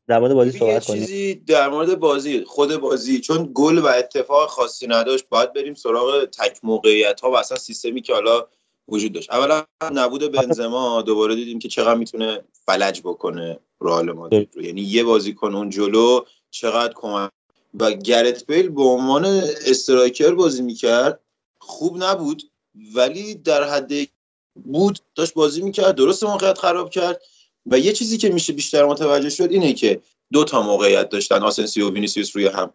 [0.07, 0.99] در مورد بازی صحبت کنیم.
[0.99, 6.25] چیزی در مورد بازی خود بازی چون گل و اتفاق خاصی نداشت باید بریم سراغ
[6.25, 8.47] تک موقعیت ها و اصلا سیستمی که حالا
[8.87, 9.31] وجود داشت.
[9.31, 14.63] اولا نبود بنزما دوباره دیدیم که چقدر می‌تونه فلج بکنه رئال مادرید رو.
[14.63, 17.31] یعنی یه بازیکن اون جلو چقدر کمک
[17.79, 19.25] و گرت بیل به عنوان
[19.65, 21.19] striker بازی می‌کرد
[21.59, 22.43] خوب نبود.
[22.95, 23.91] ولی در حد
[24.55, 27.21] بود داشت بازی می‌کرد درست موقعیت خراب کرد.
[27.65, 30.01] و یه چیزی که میشه بیشتر متوجه شد اینه که
[30.33, 32.73] دو تا موقعیت داشتن آسنسیو و وینیسیوس روی هم.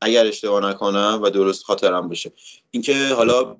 [0.00, 2.32] اگر اشتباه نکنم و درست خاطرم بشه
[2.70, 3.56] اینکه حالا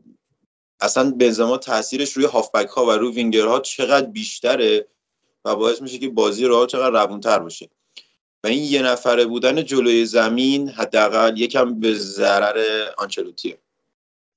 [0.80, 4.86] اصلا بنزما تاثیرش روی هافبک ها و روی وینگرها چقدر بیشتره
[5.44, 7.68] و باعث میشه که بازی رو چقدر روونتر باشه.
[8.44, 12.62] و این یه نفره بودن جلوی زمین حداقل یکم به ضرر
[12.98, 13.58] آنچلوتیه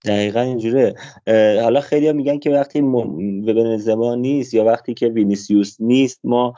[0.05, 0.95] دقیقا اینجوره.
[1.61, 2.81] حالا خیلی میگن که وقتی
[3.45, 6.53] به بنزما نیست یا وقتی که وینیسیوس نیست ما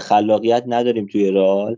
[0.00, 1.76] خلاقیت نداریم توی رئال.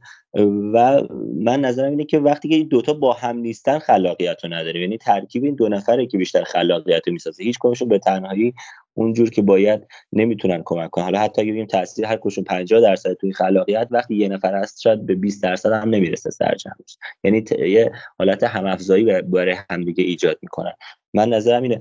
[0.74, 1.02] و
[1.34, 4.98] من نظرم اینه که وقتی که این دوتا با هم نیستن خلاقیت رو نداریم یعنی
[4.98, 8.54] ترکیب این دو نفره که بیشتر خلاقیت رو می‌سازه هیچ کمشون به تنهایی
[8.94, 11.04] اونجور که باید نمی‌تونن کمک کنن.
[11.04, 14.80] حالا حتی اگه بگیم تاثیر هر کشون 50 درصد توی خلاقیت وقتی یه نفر هست
[14.80, 20.38] شاید به 20 درصد هم نمی‌رسه سرجمش یعنی یه حالت هم افزایی برای همدیگه ایجاد
[20.42, 20.72] می‌کنن.
[21.14, 21.80] من نظرم اینه.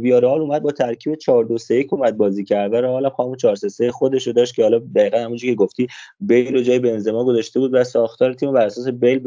[0.00, 2.74] ویارال اومد با ترکیب 4 2 3 اومد بازی کرد.
[2.74, 5.86] و حالا خامو 4 3 3 خودش رو داشت که حالا دقیقاً همونجوری که گفتی
[6.20, 9.20] بیل رو جای بنزما گذاشته بود و ساختار تیم بر اساس بیل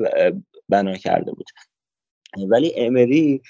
[0.70, 1.46] بنا کرده بود.
[2.50, 3.42] ولی امری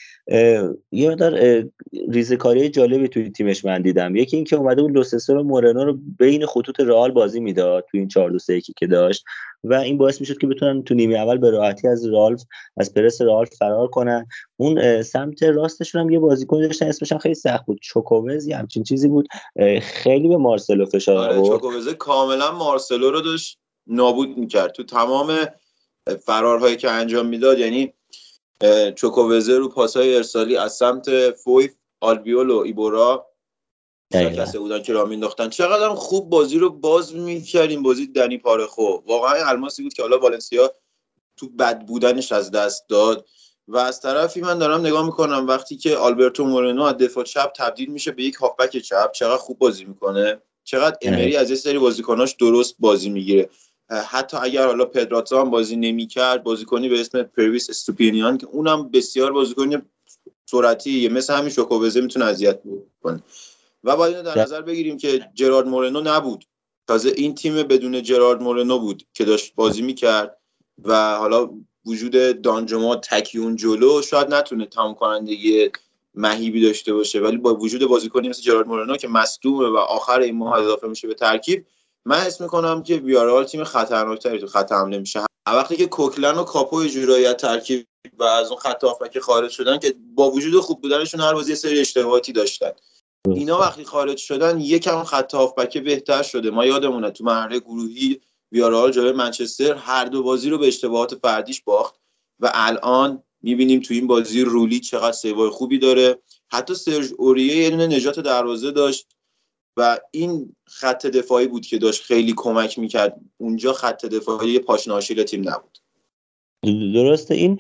[0.92, 1.64] یه مقدار
[2.10, 4.16] ریزکاری جالبی توی تیمش من دیدم.
[4.16, 8.10] یکی اینکه اومده بود لوسسو و مورنو رو بین خطوط رئال بازی می‌داد توی این
[8.10, 9.24] 4 2 3 که داشت
[9.64, 12.38] و این باعث می‌شد که بتونن تو نیمه اول به راحتی از رئال
[12.78, 14.26] از پرس رئال فرار کنن.
[14.58, 17.80] اون سمت راستشون هم یه بازیکن داشتن اسمش هم خیلی سخت بود.
[17.82, 19.28] چوکووز یا همچین چیزی بود.
[19.82, 24.72] خیلی به مارسلو فشار آره چوکووز کاملا مارسلو رو داشت نابود می‌کرد.
[24.72, 25.38] تو تمام
[26.26, 27.94] فرارهایی که انجام می‌داد یعنی
[28.96, 33.28] چوکووزه رو پاسای ارسالی از سمت فویف آلبیول و ایبورا
[34.14, 38.98] کسی بودن که را مینداختن چقدر خوب بازی رو باز می‌کردیم بازی دنی پارخو.
[39.08, 40.74] واقعا الماسی بود که حالا والنسیا
[41.38, 43.26] تو بد بودنش از دست داد.
[43.68, 47.92] و از طرفی من دارم نگاه می‌کنم وقتی که آلبرتو مورنو از دفاع چپ تبدیل
[47.92, 50.42] میشه به یک هافبک چپ چقدر خوب بازی می‌کنه.
[50.64, 53.50] چقدر امری از یه سری بازیکناش درست بازی می‌گیره.
[53.90, 59.32] حتی اگر حالا پدراتو هم بازی نمی‌کرد بازیکنی به اسم پرویس استوپینیان که اونم بسیار
[59.32, 59.78] بازیکنی
[60.46, 62.60] سرعتی مثل همین شوکووزه می‌تونه اذیت
[63.02, 63.24] کنه
[63.84, 66.46] و باید در نظر بگیریم که جرارد مورنو نبود.
[66.88, 70.38] تازه این تیم بدون جرارد مورنو بود که داشت بازی می‌کرد
[70.84, 71.50] و حالا
[71.86, 75.70] وجود دانجما تکیون جلو شاید نتونه تمام کنندگی
[76.16, 80.36] مهیبی داشته باشه ولی با وجود بازیکنی مثل جرارد مورنو که مصدومه و آخر این
[80.36, 81.66] ماه اضافه میشه به ترکیب
[82.08, 85.20] من حس می‌کنم که ویارال تیم خطرناکتری تو خط حمله میشه.
[85.48, 87.88] وقتی که کوکلن و کاپو جورایی ترکیب
[88.20, 91.80] و از اون خط که خارج شدن که با وجود خوب بودنشون هر بازی سری
[91.80, 92.72] اشتباهاتی داشتن.
[93.28, 96.50] اینا وقتی خارج شدن یکم خط هافبک بهتر شده.
[96.50, 101.62] ما یادمونه تو مرحله گروهی ویارال جلوی منچستر هر دو بازی رو به اشتباهات فردیش
[101.62, 101.96] باخت
[102.40, 106.20] و الان می‌بینیم تو این بازی رولی چقدر سیوای خوبی داره.
[106.48, 109.15] حتی سرژ اوریه یه نجات دروازه داشت.
[109.78, 113.22] و این خط دفاعی بود که داشت خیلی کمک می‌کرد.
[113.38, 115.78] اونجا خط دفاعی پاشناشیل تیم نبود.
[116.94, 117.36] درسته.
[117.36, 117.60] این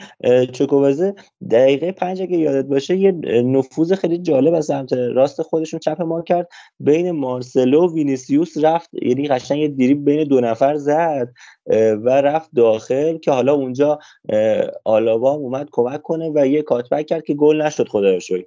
[0.51, 1.15] چوکووزه
[1.51, 3.11] دقیقه پنج اگه یادت باشه یه
[3.41, 6.49] نفوذ خیلی جالب از سمت راست خودشون چپ ما کرد.
[6.79, 11.33] بین مارسلو و وینیسیوس رفت یعنی قشنگ یه دیری بین دو نفر زد
[12.03, 13.99] و رفت داخل که حالا اونجا
[14.85, 18.45] آلاوا اومد کمک کنه و یه کاتبک کرد که گل نشد خدا رو شکر.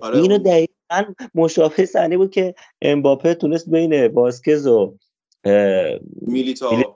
[0.00, 1.04] آره اینو دقیقا
[1.34, 4.94] مشابه صحنه بود که امباپه تونست بین باسکز و
[6.22, 6.95] میلیتا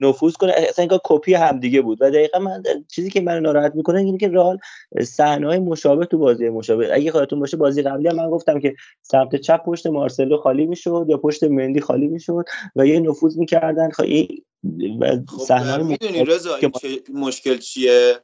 [0.00, 0.52] نفوذ کنه.
[0.56, 1.98] اصلا انگار کپی همدیگه بود.
[2.02, 4.58] و دقیقا من چیزی که منو ناراحت می‌کنه اینه که رئال
[5.02, 6.94] صحنه مشابه تو بازی مشابه.
[6.94, 11.06] اگه خاطرتون باشه بازی قبلی هم من گفتم که سمت چپ پشت مارسلو خالی می‌شد
[11.08, 12.44] یا پشت مندی خالی می‌شد
[12.76, 13.90] و یه نفوذ می‌کردن.
[13.90, 14.44] خیلی
[15.46, 18.16] صحنه می‌دونی رضا این چه- مشکل چیه؟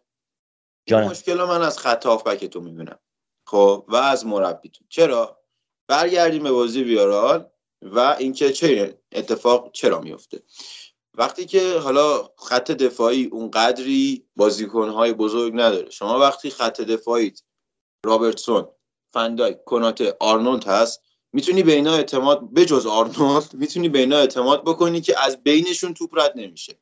[0.86, 1.08] جانم.
[1.08, 2.98] مشکل من از خط هافبک تو می‌بینم.
[3.46, 5.38] خب و از مربیتون چرا؟
[5.88, 7.46] برگردیم به بازی ویارال
[7.82, 10.42] و اینکه چه اتفاق چرا میفته
[11.16, 17.32] وقتی که حالا خط دفاعی اون قدری بازیکنهای بزرگ نداره شما وقتی خط دفاعی
[18.06, 18.68] رابرتسون
[19.12, 25.00] فندای کنات آرنولد هست می‌تونی به اینا اعتماد بجز آرنولد می‌تونی به اینا اعتماد بکنی
[25.00, 26.78] که از بینشون توپ رد نمیشه.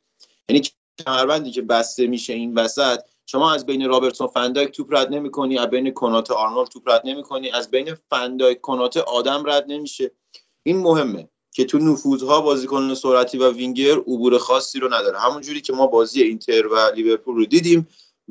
[0.49, 0.63] یعنی
[1.07, 5.67] کمربندی که بسته میشه این وسط شما از بین رابرتسون فندایک توپ رد نمی‌کنی از
[5.67, 10.11] بین کوناته آرنولد توپ رد نمی‌کنی از بین فندایک کوناته آدم رد نمیشه.
[10.63, 11.29] این مهمه.
[11.55, 15.19] که تو نفوذها بازیکن سرعتی و وینگر عبور خاصی رو نداره.
[15.19, 17.89] همون جوری که ما بازی اینتر و لیورپول رو دیدیم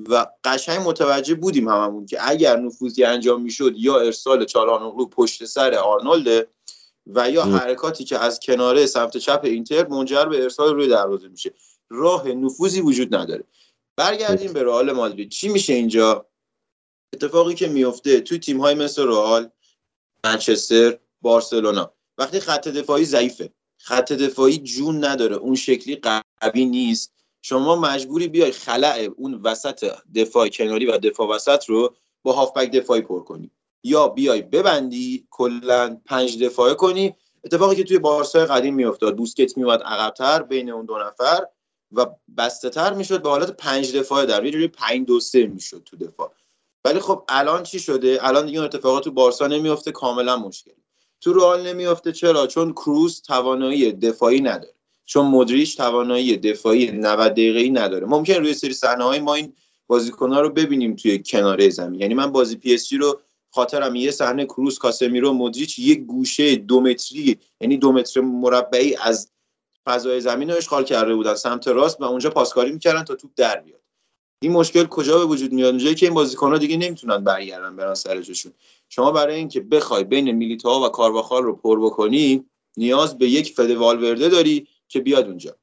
[0.10, 5.74] و قشنگ متوجه بودیم هممون که اگر نفوذی انجام می‌شد یا ارسال چالهانوغلو پشت سر
[5.74, 6.48] آرنولد
[7.08, 11.54] و یا حرکاتی که از کناره سمت چپ اینتر منجر به ارسال روی دروازه میشه.
[11.90, 13.44] راه نفوذی وجود نداره.
[13.96, 15.30] برگردیم به رئال مادرید.
[15.30, 16.26] چی میشه اینجا؟
[17.14, 19.50] اتفاقی که میفته توی تیم های مثل رئال
[20.26, 21.94] منچستر بارسلونا.
[22.18, 23.54] وقتی خط دفاعی ضعیفه.
[23.78, 25.36] خط دفاعی جون نداره.
[25.36, 26.00] اون شکلی
[26.42, 27.14] قوی نیست.
[27.42, 33.02] شما مجبوری بیای خلع اون وسط دفاع کناری و دفاع وسط رو با هافبک دفاعی
[33.02, 33.52] پر کنی.
[33.84, 37.16] یا بیای ببندی کلا پنج دفاعه کنی.
[37.44, 39.18] اتفاقی که توی بارسای قدیم میافتاد.
[39.18, 41.48] بوسکتس میومد عقبتر بین اون دو نفر
[41.92, 42.06] و
[42.38, 43.22] بسته تر می‌شد.
[43.22, 46.34] به حالت پنج دفاعه در یه جوری پنج دو سه می‌شد تو دفاع.
[46.86, 49.92] ولی خب الان چی شده؟ الان دیگه اون اتفاقات تو بارسا نمیافته.
[49.92, 50.72] کاملا مشکل.
[51.24, 52.12] تو رئال نمیافته.
[52.12, 54.74] چرا؟ چون کروز توانایی دفاعی نداره.
[55.06, 58.06] چون مدریش توانایی دفاعی 90 دقیقه‌ای نداره.
[58.08, 59.54] ممکن روی سری صحنه‌های ما این
[59.88, 62.02] بازیکن‌ها رو ببینیم توی کناره زمین.
[62.02, 63.20] یعنی من بازی پی اس رو
[63.50, 69.32] خاطرم یه صحنه کروز کاسمیرو مدریچ یک گوشه دو متری یعنی دو متر مربعی از
[69.86, 71.36] فضای زمین رو اشغال کرده بودن.
[71.36, 73.83] سمت راست و اونجا پاسکاری می‌کردن تا توپ در بیاد.
[74.44, 78.22] این مشکل کجا به وجود میاد؟ اونجایی که این بازیکن‌ها دیگه نمی‌تونن برگردن برن سر
[78.22, 78.54] جاشون.
[78.90, 82.46] شما برای اینکه بخوای بین میلیتا و کارواخال رو پر بکنی
[82.78, 85.56] نیاز به یک فد والورده داری که بیاد اونجا.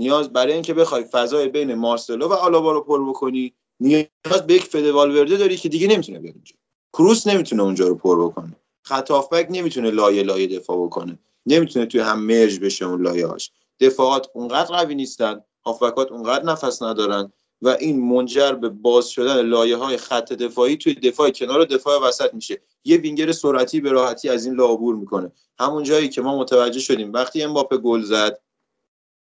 [0.00, 4.64] نیاز برای اینکه بخوای فضای بین مارسلو و آلابا رو پر بکنی نیاز به یک
[4.64, 6.54] فد والورده داری که دیگه نمی‌تونه بیاد اونجا.
[6.92, 8.56] کروس نمی‌تونه اونجا رو پر بکنه.
[8.82, 9.10] خط
[9.50, 11.18] نمی‌تونه لایه لایه دفاع بکنه.
[11.46, 16.82] نمی‌تونه توی هم مرج بشه اون لایه هاش دفاعات اونقدر قوی نیستن هافبکات اونقدر نفس
[16.82, 17.32] ندارن
[17.64, 22.08] و این منجر به باز شدن لایه های خط دفاعی توی دفاع کنار و دفاع
[22.08, 22.60] وسط میشه.
[22.84, 25.32] یه وینگر سرعتی به راحتی از این لا عبور می‌کنه.
[25.58, 28.40] همون جایی که ما متوجه شدیم وقتی امباپه گل زد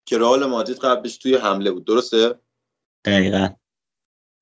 [0.07, 1.85] که رئال مادرید قبلش توی حمله بود.
[1.85, 2.35] درسته؟
[3.05, 3.49] دقیقا.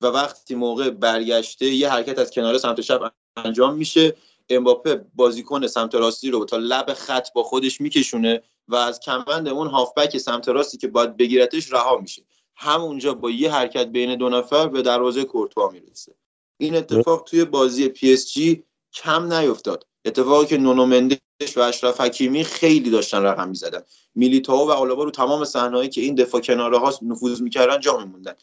[0.00, 4.16] و وقتی موقع برگشته یه حرکت از کنار سمت چپ انجام میشه
[4.48, 9.66] امباپه بازیکن سمت راستی رو تا لب خط با خودش میکشونه و از کمربند اون
[9.66, 12.22] هافبک سمت راستی که باید بگیرتش رها میشه.
[12.56, 16.14] همونجا با یه حرکت بین دو نفر به دروازه کورتوا می‌رسه.
[16.58, 19.86] این اتفاق توی بازی پی اس جی کم نیفتاد.
[20.04, 21.18] اتفاقی که نونو مندش
[21.56, 23.82] و اشرف حکیمی خیلی داشتن رقم می‌زدن.
[24.14, 28.34] میلیتائو و آلابا رو تمام صحنه‌ای که این دفاع کناره ها نفوذ می‌کردن جا میموندن.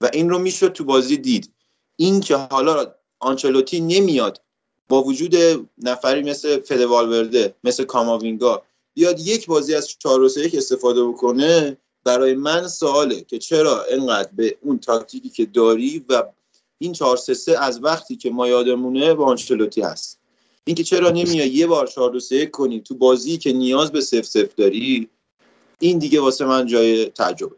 [0.00, 1.52] و این رو می‌شد تو بازی دید.
[1.96, 4.40] این که حالا آنچلوتی نمیاد
[4.88, 5.34] با وجود
[5.78, 8.62] نفری مثل فد والورده مثل کاماوینگا
[8.94, 14.56] بیاد یک بازی از 4 1 استفاده بکنه برای من سواله که چرا انقدر به
[14.60, 16.22] اون تاکتیکی که داری و
[16.78, 20.20] این 4 3 از وقتی که ما یادمونه با آنچلوتی هست.
[20.64, 24.24] اینکه چرا نمیای یه بار 4 2 3 کنی تو بازی که نیاز به سف
[24.24, 25.08] سف داری
[25.78, 27.56] این دیگه واسه من جای تعجبه.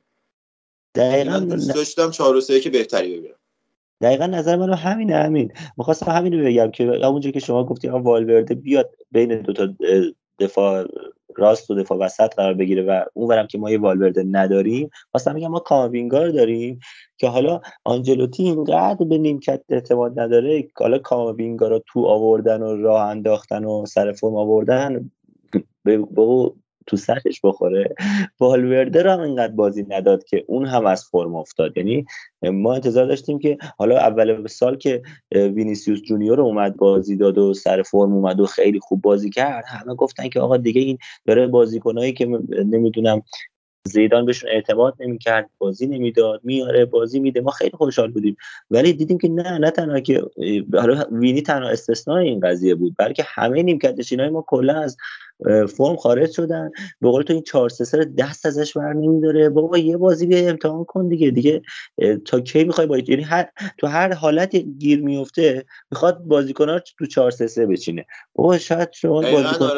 [0.94, 3.34] دقیقا من دوست داشتم 4 3 که بهتری ببینم.
[4.00, 8.02] دقیقا نظر منو همینه همین می‌خواستم همین رو بگم که همونجا که شما گفتی آن
[8.02, 9.68] والورده بیاد بین دو تا
[10.38, 10.86] دفاع
[11.36, 15.48] راست و دفاع وسط قرار بگیره و اونورم که ما یه والورده نداریم خواستم بگم
[15.48, 16.80] ما کاماوینگا رو داریم
[17.16, 23.00] که حالا آنجلوتی اینقدر به نیمکت اعتماد نداره حالا کاماوینگا رو تو آوردن و راه
[23.00, 25.10] انداختن و سر فرم آوردن
[25.84, 25.98] به
[26.86, 27.94] تو سرش بخوره.
[28.40, 31.76] والورده رو هم اینقدر بازی نداد که اون هم از فرم افتاد.
[31.76, 32.06] یعنی
[32.42, 37.82] ما انتظار داشتیم که حالا اول سال که وینیسیوس جونیور اومد بازی داد و سر
[37.82, 42.12] فرم اومد و خیلی خوب بازی کرد همه گفتن که آقا دیگه این داره بازیکنایی
[42.12, 43.22] که نمی‌دونم
[43.86, 48.36] زیدان بهشون اعتماد نمی‌کرد بازی نمی‌داد میاره بازی میده ما خیلی خوشحال بودیم.
[48.70, 50.22] ولی دیدیم که نه نه تنها که
[50.74, 54.96] حالا وینی تنها استثنای این قضیه بود بلکه همه نیمکت ما کلا از
[55.68, 56.70] فرم خارج شدن.
[57.00, 59.48] به قول تو این 4 3 دست ازش بر نمیداره.
[59.48, 61.30] بابا یه بازی بیا امتحان کن دیگه.
[61.30, 61.62] دیگه
[62.24, 63.48] تا کی می‌خوای با یعنی هر
[63.78, 68.06] تو هر حالت گیر میفته می‌خواد بازیکن‌ها تو 4 3 بچینه.
[68.34, 69.70] بابا شاید شما بازیکن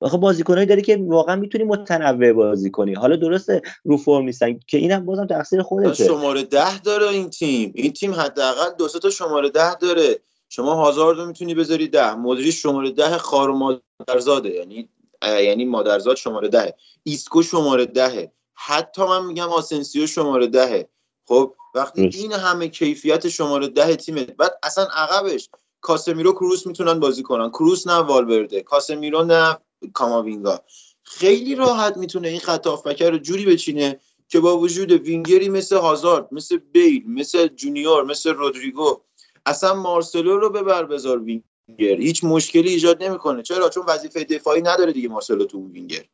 [0.00, 2.94] آخه بازیکنایی داری که واقعا می‌تونی متنوع بازی کنی.
[2.94, 6.04] حالا درسته رو فرم نیستن که اینم بازم تقصیر خودته.
[6.04, 7.72] شماره ده داره این تیم.
[7.74, 10.20] این تیم حداقل دو تا شماره ده داره.
[10.48, 12.14] شما هازارد رو می‌تونی بذاری ده.
[12.14, 14.50] مدریچ شماره ده خار مادرزاده.
[14.50, 14.88] یعنی
[15.22, 16.74] یعنی مادرزاد شماره ده.
[17.02, 20.88] ایسکو شماره دهه حتی من میگم آسنسیو شماره دهه
[21.24, 24.24] خب وقتی این همه کیفیت شماره ده تیمه.
[24.24, 25.48] بعد اصلا عقبش
[25.80, 27.50] کاسمیرو کروس می‌تونن بازی کنن.
[27.50, 28.62] کروس نه والورده.
[28.62, 29.58] کاسمیرو نه.
[29.92, 30.64] کاماوینگا.
[31.02, 32.66] خیلی راحت می‌تونه این خط
[33.00, 39.00] رو جوری بچینه که با وجود وینگری مثل هازارد مثل بیل مثل جونیور مثل رودریگو
[39.46, 42.00] اصلا مارسلو رو ببر بذار وینگر.
[42.00, 43.42] هیچ مشکلی ایجاد نمی‌کنه.
[43.42, 46.04] چرا؟ چون وظیفه دفاعی نداره دیگه مارسلو تو وینگر.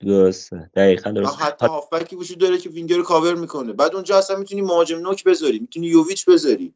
[0.00, 0.70] درسته.
[0.74, 3.72] دقیقا درسته حتی هافبکی وجود داره که وینگر رو کاور می‌کنه.
[3.72, 6.74] بعد اونجا اصلا می‌تونی مهاجم نوک بذاری می‌تونی یوویچ بذاری.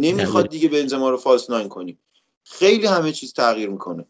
[0.00, 1.98] نمی‌خواد دیگه بنزما رو false nine کنی.
[2.44, 4.06] خیلی همه چیز تغییر می‌کنه.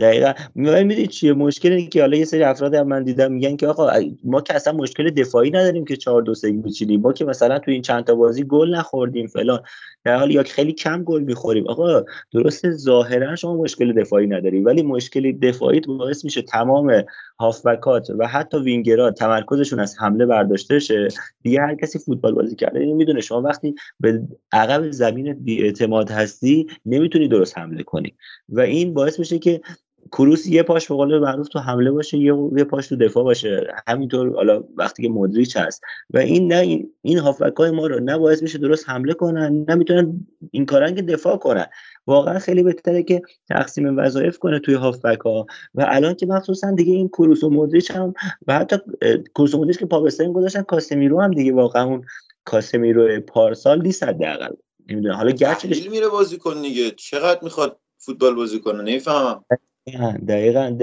[0.00, 0.32] دقیقا.
[0.56, 3.66] ولی می‌دونی چیه؟ مشکل اینه که حالا یه سری افراد هم من دیدم میگن که
[3.66, 3.90] آقا
[4.24, 7.00] ما که اصلا مشکل دفاعی نداریم که 4 2 3 میچینیم.
[7.00, 9.60] ما که مثلا تو این چند تا بازی گل نخوردیم فلان.
[10.04, 11.68] در حالی یا خیلی کم گل می‌خوریم.
[11.68, 17.04] آقا درسته ظاهرا شما مشکل دفاعی نداری ولی مشکل دفاعی باعث میشه تمام
[17.40, 21.08] هافبکات و حتی وینگرها تمرکزشون از حمله برداشته شه.
[21.42, 22.80] دیگه هر کسی فوتبال بازی کرده.
[22.80, 28.14] اینو می‌دونه شما وقتی به عقب زمین بیاعتماد هستی نمی‌تونی درست حمله کنی.
[28.48, 29.60] و این باعث میشه که
[30.12, 33.74] کروس یه پاش به قول معروف تو حمله باشه یه یه پاش تو دفاع باشه.
[33.86, 35.82] همینطور حالا وقتی که مدریچ هست.
[36.10, 37.18] و این نه این, این
[37.58, 41.36] های ما رو نه باعث میشه درست حمله کنن نه می‌تونن این کارن که دفاع
[41.36, 41.66] کنن.
[42.06, 46.92] واقعا خیلی بهتره که تقسیم وظایف کنه توی هافبک ها و الان که مخصوصا دیگه
[46.92, 48.14] این کروس و مدریچ هم
[48.46, 48.76] و حتی
[49.34, 52.04] کروس و مدریچ که پاپستین گذاشتن کاسمیرو هم دیگه واقعا اون
[52.44, 54.54] کاسمیرو پارسال نیست حداقل.
[54.88, 56.90] نمی‌دونم حالا گرچه میره بازی کن دیگه.
[56.90, 59.44] چقدر می‌خواد فوتبال بازی کنه؟ نمی‌فهمم.
[60.28, 60.76] دقیقا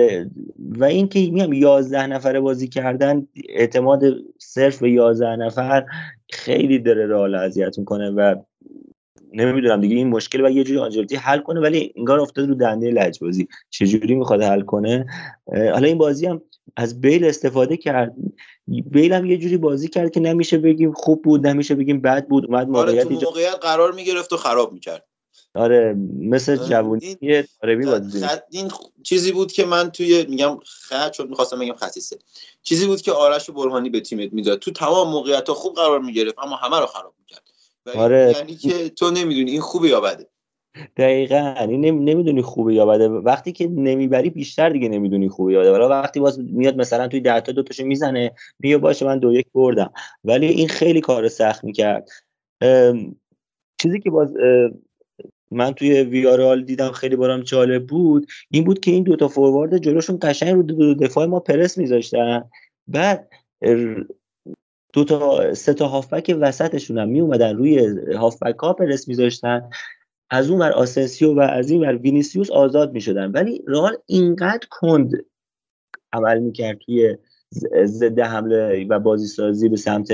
[0.60, 4.02] و اینکه میگم یازده نفره بازی کردن اعتماد
[4.40, 5.86] صرف به یازده نفر
[6.32, 8.36] خیلی داره رئال اذیت می‌کنه و
[9.34, 12.92] نمی‌دونم دیگه این مشکل و یه جوری آنجلتی حل کنه ولی انگار افتاد رو دنده
[12.92, 13.48] لجبازی.
[13.70, 15.06] چجوری می‌خواد حل کنه؟
[15.48, 16.42] حالا این بازی هم
[16.76, 18.16] از بیل استفاده کرد.
[18.68, 22.46] بیل هم یه جوری بازی کرد که نمیشه بگیم خوب بود نمیشه بگیم بد بود
[22.46, 25.06] اومد موقعیت آره موقعیت قرار می‌گرفت و خراب می‌کرد.
[25.56, 27.18] آره مثل جوونی
[27.64, 28.72] عربی بازی این
[29.04, 32.18] چیزی بود که من توی میگم خط چون می‌خواستم بگم خصیصه
[32.64, 34.60] چیزی بود که آرش و برهانی به تیمت می‌داد.
[34.60, 37.44] تو تمام موقعیت ها خوب قرار می‌گرفت اما همه رو خراب می‌کرد.
[37.96, 38.34] آره.
[38.38, 40.28] یعنی که تو نمی‌دونی این خوبه یا بده.
[40.98, 41.56] دقیقا.
[41.60, 43.10] این نمی‌دونی خوبه یا بده.
[43.10, 45.72] وقتی که نمی‌بری بیشتر دیگه نمی‌دونی خوبه یا بده.
[45.72, 49.34] ولی وقتی باز میاد مثلا توی ده تا دو تاشو می‌زنه میگه باشه من دو
[49.34, 49.94] یک بردم.
[50.24, 52.10] ولی این خیلی کار سخت می‌کرد.
[53.82, 54.34] چیزی که باز
[55.52, 58.28] من توی ویارال دیدم خیلی برام جالب بود.
[58.52, 62.44] این بود که این دوتا فوروارد جلوشون قشنگ رو دفاع ما پرس میذاشتن.
[62.88, 63.30] بعد
[64.94, 69.70] دو تا سه تا هافبک وسطشون هم می اومدن روی هافبک ها پرس میذاشتن.
[70.30, 73.32] از اون ور آسنسیو و از این ور وینیسیوس آزاد می‌شدن.
[73.32, 75.12] ولی رئال اینقدر کند
[76.14, 77.18] عمل می‌کرد توی
[77.86, 80.08] ضد حمله و بازی سازی به سمت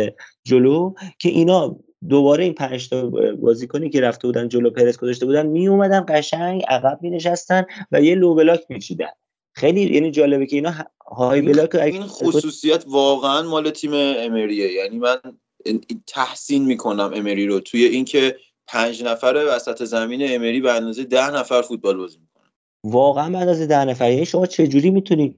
[0.43, 3.05] جلو که اینا دوباره این پنج تا
[3.41, 8.01] بازیکنی که رفته بودن جلو پرس گذاشته بودن می اومدن قشنگ عقب می نشستن و
[8.01, 9.11] یه لو بلاک میچیدن.
[9.53, 10.73] خیلی یعنی جالبه که اینا
[11.07, 14.71] های بلاک این خصوصیت واقعا مال تیم امریه.
[14.71, 15.17] یعنی من
[16.07, 17.59] تحسین می‌کنم امری رو.
[17.59, 22.19] توی اینکه پنج نفر وسط زمین امری به اندازه ده نفر فوتبال بازی
[22.83, 25.35] واقعا به اندازه ده نفر یعنی شما چه جوری می‌تونی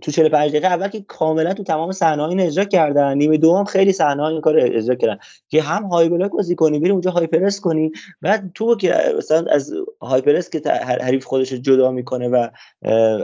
[0.00, 3.92] تو 45 دقیقه اول که کاملا تو تمام صحنه این اجرا کردن نیمه دوم خیلی
[3.92, 7.60] صحنه این کار اجرا کردن که هم های بلاک بازی کنی بریم اونجا های پرس
[7.60, 9.72] کنی بعد تو که مثلا از
[10.02, 10.62] های پرس که
[11.00, 12.48] حریف خودش جدا می‌کنه و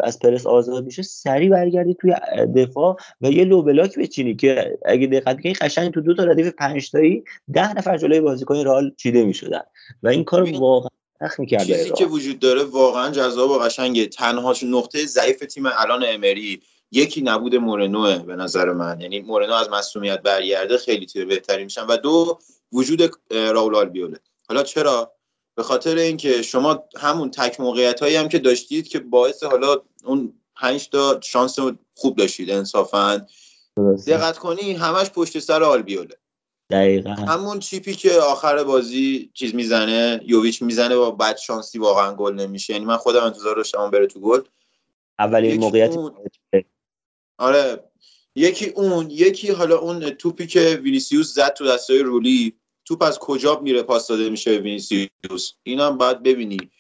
[0.03, 2.15] از پرس آزاد میشه سری برگردی توی
[2.57, 6.49] دفاع و یه لو بلاک بچینی که اگه دقت کنی قشنگ تو دو تا ردیف
[6.59, 9.63] 5 تایی 10 نفر جلوی بازیکن رئال چیده می‌شدن
[10.03, 10.89] و این کار واقعا
[11.39, 14.07] می‌کرده چیزی که وجود داره واقعا جذاب و قشنگه.
[14.07, 16.63] تنها نقطه ضعیف تیم الان امری.
[16.93, 19.01] یکی نبود مورنوه به نظر من.
[19.01, 21.87] یعنی مورنو از مصومیت برگرده خیلی تیم بهتری میشن.
[21.87, 22.39] و دو
[22.73, 24.19] وجود راول آلبیوله.
[24.49, 25.13] حالا چرا؟
[25.57, 30.33] به خاطر اینکه شما همون تک موقعیت هایی هم که داشتید که باعث حالا اون
[30.57, 31.57] پنج تا شانس
[31.95, 33.27] خوب داشتید انصافا.
[34.07, 36.15] دقت کنی همش پشت سر آلبیوله.
[36.71, 37.11] دقیقا.
[37.11, 42.35] همون chip ی که آخر بازی چیز می‌زنه یوویچ می‌زنه با بد شانسی واقعا گل
[42.35, 42.73] نمیشه.
[42.73, 44.41] یعنی من خودم انتظار داشتم اون بره تو گل.
[45.19, 45.97] اولین موقعیت
[47.39, 47.91] آره.
[48.37, 53.61] یکی اون یکی حالا اون توپی که وینیسیوس زد تو دستای رولی توپ از کجا
[53.61, 56.71] میره پاس داده میشه به وینیسیوس؟ اینا هم باید ببینی.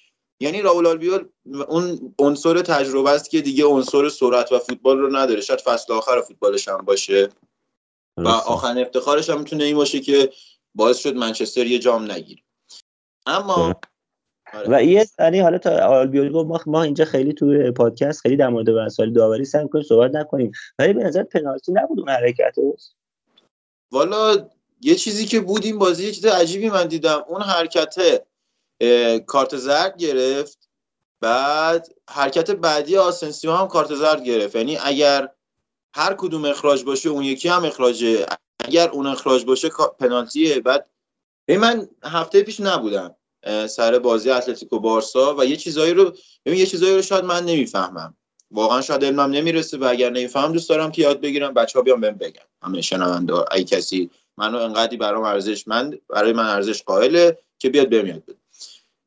[0.40, 1.24] یعنی رائول آلبیول
[1.68, 5.40] اون عنصر تجربه است که دیگه عنصر سرعت و فوتبال رو نداره.
[5.40, 7.28] شاید فصل آخر فوتبالش هم باشه.
[8.16, 10.32] و آخرین افتخارش هم می‌تونه این باشه که
[10.74, 12.42] باعث شد منچستر یه جام نگیره.
[13.26, 13.80] اما
[14.68, 18.48] و یه سری حالا تا آلبیول گفت ما, ما اینجا خیلی تو پادکست خیلی در
[18.48, 20.52] مورد مسائل داوری سعی کنیم صحبت نکنیم.
[20.78, 22.54] ولی به نظر پنالتی نبود اون حرکت
[23.92, 24.48] والا
[24.80, 27.24] یه چیزی که بود این بازی یه چیز عجیبی من دیدم.
[27.28, 28.24] اون حرکت
[29.26, 30.68] کارت زرد گرفت.
[31.20, 34.56] بعد حرکت بعدی آسنسیو هم کارت زرد گرفت.
[34.56, 35.28] یعنی اگر
[35.96, 38.26] هر کدوم اخراج باشه اون یکی هم اخراجه
[38.58, 40.60] اگر اون اخراج باشه پنالتیه.
[40.60, 40.90] بعد
[41.46, 43.14] به من هفته پیش نبودم
[43.68, 46.12] سر بازی اتلتیکو بارسا و یه چیزایی رو
[46.44, 48.16] ببین یه چیزایی رو شاید من نمی‌فهمم.
[48.50, 51.54] واقعا شاید علمم نمی‌رسه و اگر نمیفهم دوست دارم که یاد بگیرم.
[51.54, 56.32] بچه ها بیان بهم بگم همه شنونده ای کسی منو انقدری برام ارزش من برای
[56.32, 58.38] من ارزش قائله که بیاد بهم یاد بده.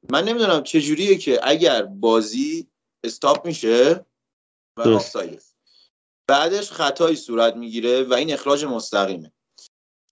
[0.10, 2.68] من نمی‌دونم چه جوریه که اگر بازی
[3.04, 4.06] استاپ میشه
[4.78, 5.47] و آفساید
[6.28, 9.32] بعدش خطایی صورت می‌گیره و این اخراج مستقیمه.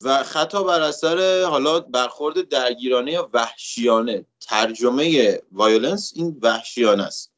[0.04, 4.26] و خطا بر اثر حالا برخورد درگیرانه یا وحشیانه.
[4.42, 7.32] ترجمه وایولنس این وحشیانه است.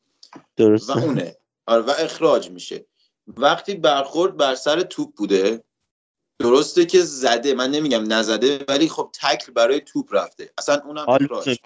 [0.55, 1.37] درست و اونه.
[1.65, 2.85] آره و اخراج میشه.
[3.27, 5.63] وقتی برخورد بر سر توپ بوده
[6.39, 7.53] درسته که زده.
[7.53, 10.53] من نمیگم نزده ولی خب تکل برای توپ رفته.
[10.57, 11.59] اصلا اونم اخراج.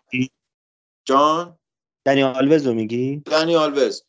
[1.06, 1.60] جان؟
[2.06, 4.04] دنی آلوز رو میگی؟ دنی آلوز.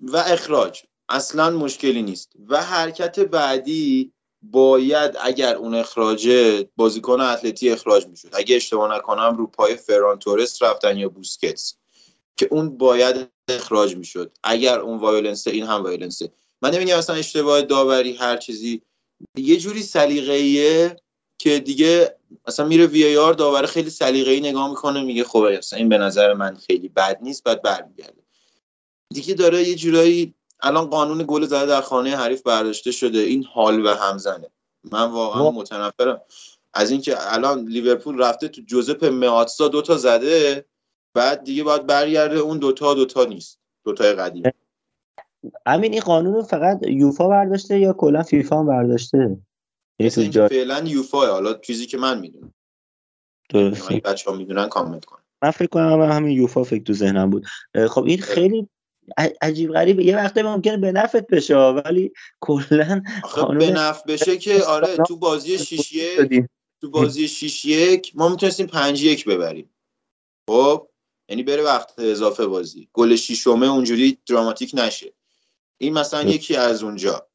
[0.00, 0.82] و اخراج.
[1.12, 2.32] اصلا مشکلی نیست.
[2.48, 8.28] و حرکت بعدی باید اگر اون اخراجه بازیکن اتلتی اخراج می‌شد.
[8.32, 11.74] اگه اشتباه نکنم رو پای فران تورس رفتن یا بوسکتس.
[12.36, 14.38] که اون باید اخراج می‌شد.
[14.44, 16.32] اگر اون وایولنسه این هم وایولنسه.
[16.62, 18.82] من نمیگم اصلا اشتباه داوری هر چیزی.
[19.36, 20.96] یه جوری سلیقه‌ایه
[21.38, 22.16] که دیگه
[22.46, 26.32] اصلا میره وی آر داور خیلی سلیقه‌ای نگاه می‌کنه میگه خب اصلا این به نظر
[26.32, 28.22] من خیلی بد نیست بعد برمیگرده.
[29.14, 33.18] دیگه داره یه جورایی الان قانون گل زده در خانه حریف برداشته شده.
[33.18, 34.50] این حال و همزنه.
[34.92, 36.20] من واقعا متنفرم.
[36.74, 40.64] از اینکه الان لیورپول رفته تو جوزپ مئاتسا دوتا زده
[41.14, 43.58] بعد دیگه باید برگرده اون دوتا دوتا نیست.
[43.84, 44.42] دوتای قدیم.
[45.66, 49.38] همین این قانون رو فقط یوفا برداشته یا کلا فیفا هم برداشته.
[50.48, 52.54] فعلا یوفا حالا چیزی که من می‌دونم.
[53.48, 54.00] درسته.
[54.04, 55.22] بچه ها می‌دونن کامنت کنن.
[55.42, 57.46] من فکر کنم همین یوفا فکر تو ذهنم بود.
[57.90, 58.68] خب این خیلی
[59.42, 60.00] عجیب غریب.
[60.00, 63.02] یه وقته ممکنه به نفت بشه ولی کلا
[63.58, 66.44] به نفع بشه که آره تو بازی 6 1
[66.80, 69.70] تو بازی 6 1 ما می‌تونستیم 5 1 ببریم.
[70.50, 70.88] خب؟
[71.28, 72.88] یعنی بره وقت اضافه بازی.
[72.92, 75.12] گل شیشمه اونجوری دراماتیک نشه.
[75.78, 77.28] این مثلا یکی از اونجا.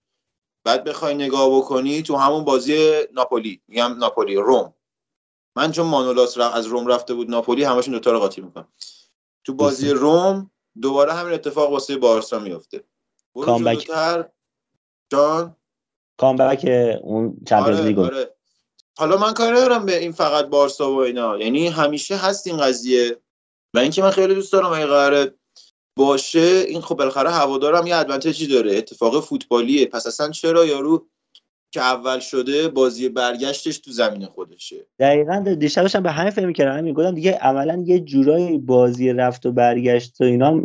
[0.64, 4.74] بعد بخوای نگاه بکنی تو همون بازی ناپولی میگم ناپولی روم.
[5.56, 8.68] من چون مانولاس از روم رفته بود ناپولی همشون دوتا رو قاطی می‌کنم.
[9.44, 12.84] تو بازی روم دوباره همین اتفاق واسه بارسا میفته.
[13.34, 13.90] کامبک
[15.12, 15.56] جان.
[16.18, 16.66] کامبک
[17.02, 18.36] اون چمپیونز لیگ آره.
[18.98, 21.38] حالا من کار ندارم به این فقط بارسا و اینا.
[21.38, 23.18] یعنی همیشه هست این قضیه.
[23.74, 25.34] و اینکه من خیلی دوست دارم اگه قراره
[25.98, 28.78] باشه این خب بالاخره هوادارم یه ادوانتجی داره.
[28.78, 29.86] اتفاق فوتبالیه.
[29.86, 31.08] پس اصلا چرا یارو
[31.72, 34.86] که اول شده بازی برگشتش تو زمین خودشه.
[35.00, 39.46] دقیقا دیشبش هم به همین فکر می‌کردم همین گفتم دیگه عملا یه جورایی بازی رفت
[39.46, 40.62] و برگشت و اینا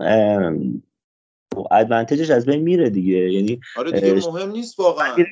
[1.71, 3.33] ادوانتجش از بین میره دیگه.
[3.33, 5.25] یعنی آره دیگه مهم نیست واقعا.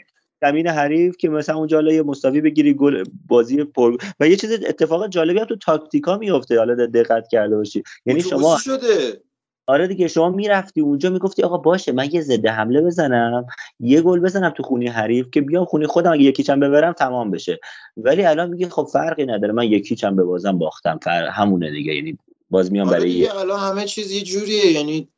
[0.42, 5.08] زمین حریف که مثلا اونجا یه مساوی بگیری گل بازی پر و یه چیز اتفاق
[5.08, 7.82] جالبی هم تو تاکتیکا میفته حالا دقت کرده باشی.
[8.06, 9.22] یعنی شما شده.
[9.66, 13.46] آره دیگه شما می‌رفتی اونجا می‌گفتی آقا باشه من یه ضد حمله بزنم
[13.80, 17.60] یه گل بزنم تو خونی حریف که بیام خونی خودم اگه یکیچم ببرم تمام بشه.
[17.96, 21.26] ولی الان میگه خب فرقی نداره من یکیچم ببازم باختم فر...
[21.26, 22.18] همونه دیگه یعنی
[22.50, 25.08] باز میام آره برای دیگه الان همه چیز یه جوریه یعنی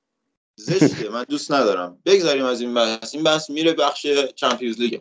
[0.56, 1.98] زشته من دوست ندارم.
[2.06, 3.14] بگذاریم از این بحث.
[3.14, 5.00] این بحث میره بخش چمپیونز لیگ.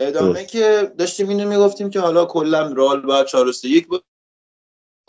[0.00, 4.04] ادامه که داشتیم اینو می‌گفتیم که حالا کلا رال باید 4 یک بود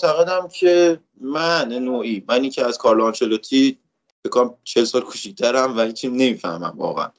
[0.03, 3.77] معتقدم که من نوعی منی که از کارلو آنچلوتی
[4.25, 7.11] بکنم 40 سال کوچیک‌ترم و هیچی نمی‌فهمم واقعا.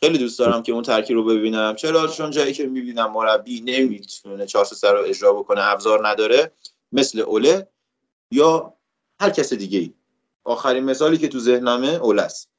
[0.00, 1.74] خیلی دوست دارم که اون ترکیب رو ببینم.
[1.76, 6.52] چرا؟ چون جایی که می‌بینم مربی نمی‌تونه 4 3 رو اجرا بکنه ابزار نداره
[6.92, 7.68] مثل اوله
[8.30, 8.74] یا
[9.20, 9.92] هر کس دیگه ای
[10.44, 12.50] آخرین مثالی که تو ذهنمه اوله است.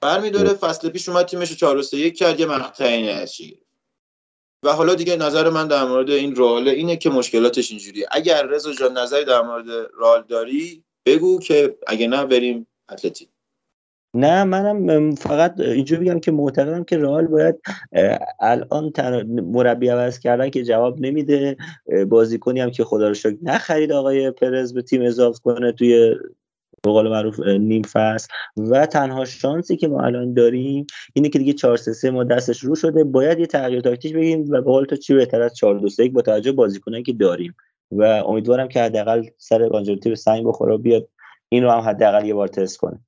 [0.00, 3.58] برمیداره فصل پیش اومد تیمش 4 3 کرد یه مقطعی نشی
[4.62, 8.06] و حالا دیگه نظر من در مورد این رئال اینه که مشکلاتش اینجوریه.
[8.10, 9.66] اگر رضا جان نظری در مورد
[10.00, 13.28] رئال داری بگو که اگه نه بریم اتلتیک
[14.14, 17.60] نه منم فقط اینجوری بگم که معتقدم که رئال باید
[18.40, 18.92] الان
[19.26, 21.56] مربی عوض کردن که جواب نمیده.
[22.08, 26.14] بازیکنی هم که خدا رو شکر نخرید آقای پرز به تیم اضافه کنه توی
[26.84, 28.28] به قول معروف نیم فصل.
[28.56, 32.74] و تنها شانسی که ما الان داریم اینه که دیگه 4 3 ما دستش رو
[32.74, 33.04] شده.
[33.04, 36.08] باید یه تغییر تاکتیک بگیم و به قول تو چی بهتر از 4 2 3
[36.08, 37.56] با توجه بازیکنایی که داریم.
[37.92, 41.08] و امیدوارم که حداقل سر آنجلوتی به سنگ بخوره و بیاد
[41.48, 43.00] این رو هم حداقل یه بار تست کنه.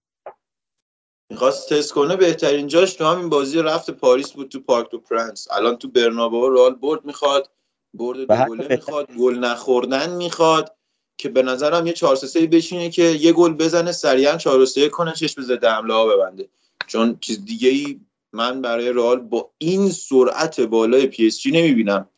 [1.30, 5.48] می‌خواست تست کنه بهترین جاش تو همین بازی رفت پاریس بود تو پارک دو پرنس.
[5.50, 7.50] الان تو برنابو رئال برد می‌خواد
[7.94, 10.76] برد دو گله می‌خواد گل نخوردن می‌خواد.
[11.16, 15.12] که به نظرم یه 4 3 بشینه که یه گل بزنه سریعا 4 3 کنه
[15.12, 16.48] چشم ضد حمله ها ببنده.
[16.86, 18.00] چون چیز دیگه ای
[18.32, 22.08] من برای رئال با این سرعت بالای پی اس جی نمی‌بینم.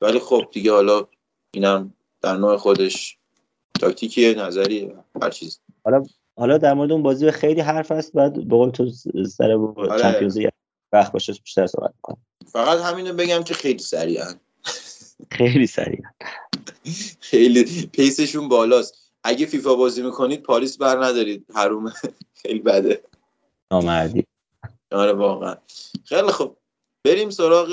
[0.00, 1.06] ولی خب دیگه حالا
[1.54, 3.18] اینم در نوع خودش
[3.80, 5.60] تاکتیکی نظری هر چیز.
[5.84, 6.04] حالا
[6.38, 8.90] حالا در مورد اون بازی خیلی حرف هست بعد به قول تو
[9.28, 10.02] سر آره.
[10.02, 10.48] چمپیونز لیگ
[10.92, 12.18] وقت باشه بیشتر صحبت کنم.
[12.52, 14.26] فقط همینو بگم که خیلی سریعا.
[15.30, 16.10] خیلی سریعا
[17.20, 19.12] خیلی pace شون بالاست.
[19.24, 21.46] اگه فیفا بازی می‌کنید پاریس بر ندارید.
[21.54, 21.92] حرومه
[22.34, 23.04] خیلی بده.
[23.72, 24.24] نامردی.
[24.92, 25.56] آره واقعا.
[26.04, 26.56] خیلی خب
[27.04, 27.68] بریم سراغ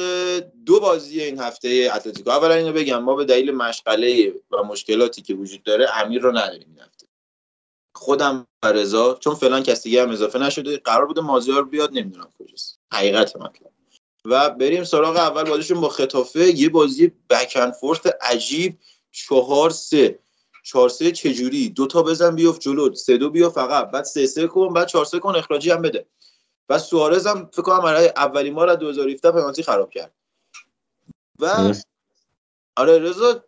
[0.66, 2.30] دو بازی این هفته اتلتیکو.
[2.30, 6.68] اولا اینو بگم ما به دلیل مشغله و مشکلاتی که وجود داره امیر رو نداریم
[6.70, 7.08] این هفته.
[7.96, 12.30] خودم و رضا چون فعلا کس دیگه هم اضافه نشده قرار بوده مازیار بیاد نمی‌دونم
[12.40, 12.80] کجاست.
[12.94, 13.72] حقیقت مطلب
[14.26, 16.60] و بریم سراغ اول بازیشون با خطافه.
[16.60, 18.78] یه بازی بکن فورت عجیب.
[19.12, 20.20] چهار سه.
[20.64, 22.96] چهار سه چجوری؟ دو تا بزن بیفت جلو.
[22.96, 23.92] سه دو بیا فقط.
[23.92, 26.06] بعد سه سه کن بعد چهار سه کن اخراجی هم بده.
[26.70, 30.14] و سوارز هم فکر کنم برای اولین بار از 2017 پنالتی خراب کرد.
[31.40, 31.74] و
[32.76, 33.44] آره رضا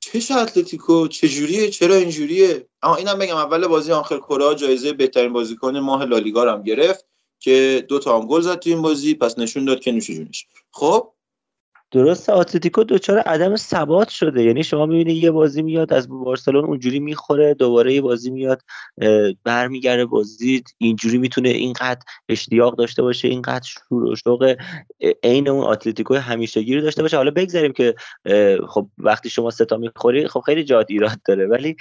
[0.00, 5.78] چه اتلتیکو؟ چجوریه؟ چرا اینجوریه؟ اما اینم بگم اول بازی آنخر کورا جایزه بهترین بازیکن
[5.78, 7.07] ماه لالیگا هم گرفت.
[7.40, 10.46] که دو تا هم گل زد تو این بازی پس نشون داد که نوش جونش.
[10.70, 11.12] خب؟
[11.90, 14.42] درسته اتلتیکو دچار عدم ثبات شده.
[14.42, 18.62] یعنی شما می‌بینید یه بازی میاد از بارسلون اونجوری می‌خوره دوباره یه بازی میاد
[19.44, 20.64] برمیگرده بازی.
[20.78, 24.56] اینجوری می‌تونه اینقدر اشتیاق داشته باشه اینقدر شور و شوق
[25.22, 27.16] عین اون اتلتیکو همیشگی رو داشته باشه.
[27.16, 27.94] حالا بگذاریم که
[28.68, 31.46] خب وقتی شما ستا می‌خوری خب خیلی جاد ایراد داره.
[31.46, 31.76] ولی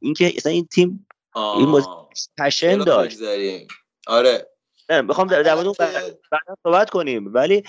[0.00, 1.06] اینکه اصلا این تیم
[1.58, 1.86] این بازی
[2.38, 3.18] پشن داشت.
[4.06, 4.53] آره.
[4.88, 5.76] می‌خوام در مورد
[6.30, 7.34] بعدا صحبت کنیم.
[7.34, 7.62] ولی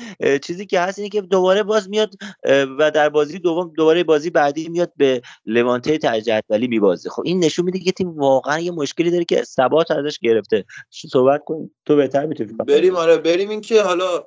[0.43, 2.13] چیزی که هست اینه که دوباره باز میاد
[2.79, 7.09] و در بازی دوم دوباره بازی بعدی میاد به لوانته تجدولی میبازه.
[7.09, 10.65] خب این نشون میده که تیم واقعا یه مشکلی داره که ثبات ازش گرفته.
[11.11, 11.69] صحبت کن.
[11.85, 13.49] تو بهتر می‌تونی بریم آره بریم.
[13.49, 14.23] این که حالا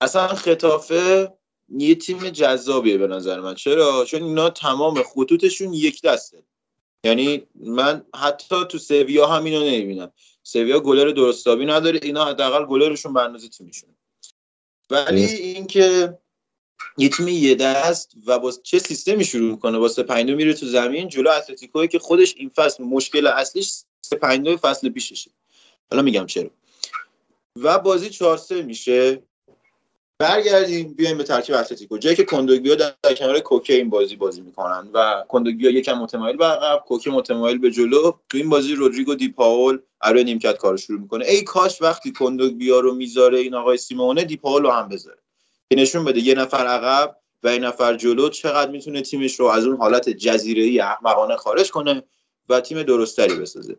[0.00, 1.32] اصلا خطافه
[1.68, 3.54] یه تیم جذابیه به نظر من.
[3.54, 6.42] چرا؟ چون اینا تمام خطوطشون یک دسته.
[7.04, 10.12] یعنی من حتی تو سویا هم اینو نمی‌بینم.
[10.42, 13.90] سویا گلر درست حسابی نداره اینا حداقل گلرشون به اندازه تیمشون
[14.90, 16.18] ولی اینکه
[16.98, 20.54] یه تیم یه دست و با چه سیستمی شروع می‌کنه با سه پنج دو میره
[20.54, 25.30] تو زمین جلو اتلتیکوی که خودش این فصل مشکل اصلیش سه پنج دو فصل پیششه.
[25.90, 26.50] حالا میگم چرا.
[27.56, 29.22] و بازی 4 میشه.
[30.18, 31.98] برگردیم بیایم به ترکیب اتلتیکو.
[31.98, 36.44] جایی که کندوگبیا در, کنار کوکه این بازی بازی می‌کنن و کندوگبیا یکم متمایل به
[36.44, 38.12] عقب کوکه متمایل به جلو.
[38.28, 41.24] تو این بازی رودریگو دی پاول برای نیمکت کار شروع می‌کنه.
[41.26, 45.18] ای کاش وقتی کندوگبیا رو می‌ذاره این آقای سیمونه دی پاول رو هم بذاره.
[45.70, 49.64] که نشون بده یه نفر عقب و یه نفر جلو چقدر می‌تونه تیمش رو از
[49.64, 52.02] اون حالت جزیره‌ای احمقانه خارج کنه
[52.48, 53.76] و تیم درست‌تری بسازه.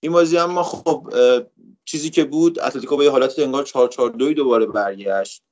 [0.00, 1.12] این بازی اما خب
[1.84, 5.42] چیزی که بود اتلتیکو به حالت انگار 4 4 2 دوباره برگشت.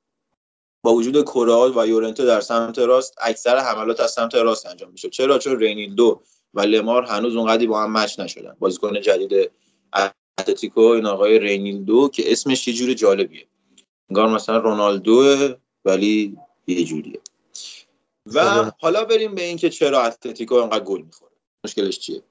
[0.84, 5.10] با وجود کورئا و یورنته در سمت راست اکثر حملات از سمت راست انجام میشه
[5.10, 6.22] چرا؟ چون رینیلدو
[6.54, 8.56] و لمار هنوز اونقدی با هم match نشدن.
[8.58, 9.50] بازیکن جدید
[10.38, 13.46] اتلتیکو این آقای رینیلدو که اسمش یه جور جالبیه.
[14.10, 15.54] انگار مثلا رونالدو
[15.84, 17.20] ولی یه جوریه.
[18.26, 21.32] و حالا بریم به اینکه چرا اتلتیکو انقدر گل می‌خوره.
[21.64, 22.22] مشکلش چیه؟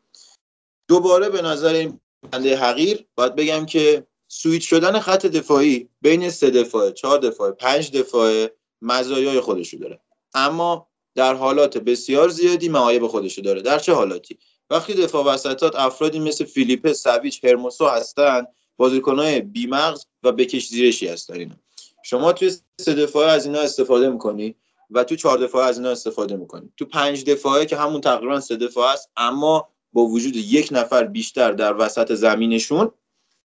[0.88, 2.00] دوباره به نظر این
[2.32, 7.92] بنده حقیر باید بگم که سویچ شدن خط دفاعی بین سه دفاعه چهار دفاعه پنج
[7.92, 10.00] دفاعه مزایای خودشو داره.
[10.34, 13.62] اما در حالات بسیار زیادی معایب خودشو داره.
[13.62, 14.38] در چه حالاتی؟
[14.70, 18.46] وقتی دفاع وسطات افرادی مثل فیلیپه ساویچ هرموسو هستن
[18.78, 21.56] بازیکنهای بیمغز و بکش زیرشی هستن اینا.
[22.06, 24.56] شما توی سه دفاعه از اینا استفاده می‌کنی
[24.90, 26.72] و تو چهار دفاعه از اینا استفاده می‌کنی.
[26.78, 31.52] تو پنج دفاعه که همون تقریبا سه دفاعه است اما با وجود یک نفر بیشتر
[31.52, 32.92] در وسط زمینشون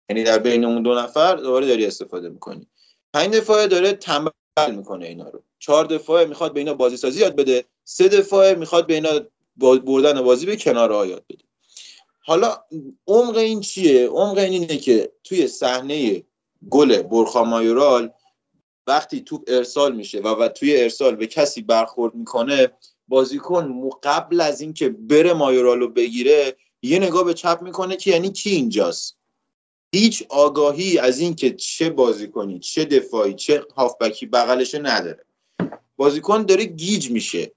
[0.10, 2.68] یعنی در بین اون دو نفر دوباره داری استفاده می‌کنی.
[3.14, 4.32] پنج دفاعه داره تنبل
[4.72, 5.44] می‌کنه اینا رو.
[5.60, 7.66] چهار دفاعه می‌خواد به اینا بازی سازی یاد بده.
[7.84, 9.10] سه دفاعه می‌خواد به اینا
[9.58, 11.44] بردن بازی به کنار یاد بده.
[12.19, 12.58] حالا
[13.08, 16.24] عمق این چیه؟ عمق این اینه که توی صحنه
[16.69, 18.11] گل برخا مایورال
[18.88, 22.72] وقتی توپ ارسال میشه و, و توی ارسال به کسی برخورد می‌کنه
[23.08, 28.32] بازیکن قبل از اینکه بره مایورال رو بگیره یه نگاه به چپ می‌کنه که یعنی
[28.32, 29.17] کی اینجاست؟
[29.96, 35.26] هیچ آگاهی از اینکه چه بازیکنی چه دفاعی چه هافبکی بغلشه نداره.
[35.98, 37.52] بازیکن داره گیج میشه.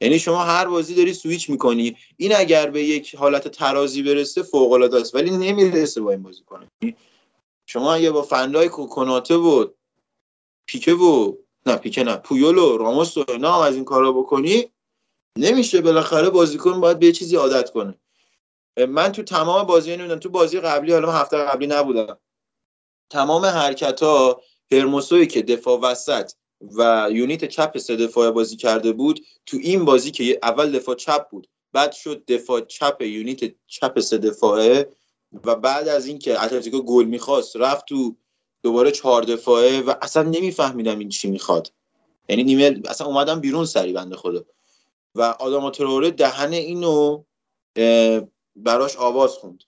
[0.00, 1.96] یعنی شما هر بازی داری سویچ می‌کنی.
[2.16, 5.14] این اگر به یک حالت ترازی برسه فوق العاده است.
[5.14, 6.68] ولی نمی‌رسه با این بازیکن.
[7.66, 9.68] شما اگه با فندای کناته و
[10.66, 14.70] پیکه و نه پیکه نه پویول و راموس و اینا از این کارا بکنی
[15.38, 15.80] نمیشه.
[15.80, 17.94] بالاخره بازیکن باید به چیزی عادت کنه.
[18.76, 22.18] من تو تمام بازی نمی‌دونم تو بازی قبلی حالا هفته قبلی نبودم.
[23.10, 24.40] تمام حرکت ها
[24.72, 26.32] هرموسوی که دفاع وسط
[26.78, 31.28] و یونیت چپ سه دفاع بازی کرده بود تو این بازی که اول دفاع چپ
[31.28, 34.88] بود بعد شد دفاع چپ یونیت چپ سه دفاعه
[35.44, 38.16] و بعد از اینکه اتلتیکو گل می‌خواست رفت تو
[38.62, 41.72] دوباره چهار دفاعه و اصلا نمیفهمیدم این چی می‌خواد.
[42.28, 44.44] یعنی نیمه اصلا اومدم بیرون سری بنده خدا.
[45.14, 47.24] و آدم تروره دهن اینو
[48.56, 49.64] براش آواز خوند.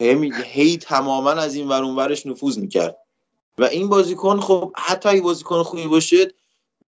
[0.00, 2.96] هی, هی تماما از این ورون ورش نفوذ می‌کرد.
[3.58, 6.34] و این بازیکن خب حتی اگه بازیکن خوبی باشه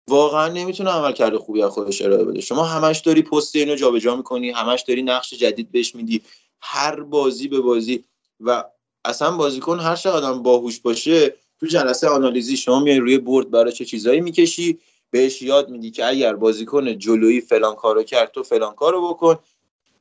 [0.08, 2.40] واقعا نمی‌تونه عمل کرده خوبی از خودش ارائه بده.
[2.40, 6.22] شما همش داری پست اینو جابجا می‌کنی همش داری نقش جدید بهش میدی
[6.60, 8.04] هر بازی به بازی.
[8.40, 8.64] و
[9.04, 13.84] اصلا بازیکن هر چقدر باهوش باشه تو جلسه آنالیزی شما میای روی برد برای چه
[13.84, 14.78] چیزایی می‌کشی
[15.10, 19.38] بهش یاد میدی که اگر بازیکن جلویی فلان کارو کرد تو فلان کارو بکن.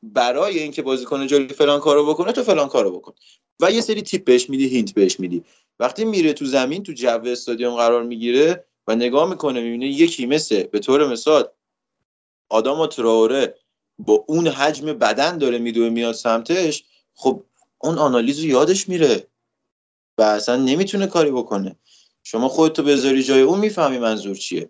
[0.04, 3.14] برای اینکه بازیکن جلوی فلان کارو بکنه تو فلان کارو بکن.
[3.62, 5.44] و یه سری tip بهش میدی hint بهش میدی.
[5.80, 10.64] وقتی میره تو زمین تو جو استادیوم قرار می‌گیره و نگاه می‌کنه می‌بینه یکی مثل
[10.64, 11.48] به طور مثال
[12.50, 13.56] آداما تراوره
[14.00, 16.84] با اون حجم بدن داره میدوه میاد سمتش
[17.14, 17.44] خب
[17.80, 19.28] اون آنالیز رو یادش میره
[20.18, 21.76] و اصلا نمی‌تونه کاری بکنه.
[22.24, 24.70] شما خودتو بذاری جای اون می‌فهمی منظور چیه.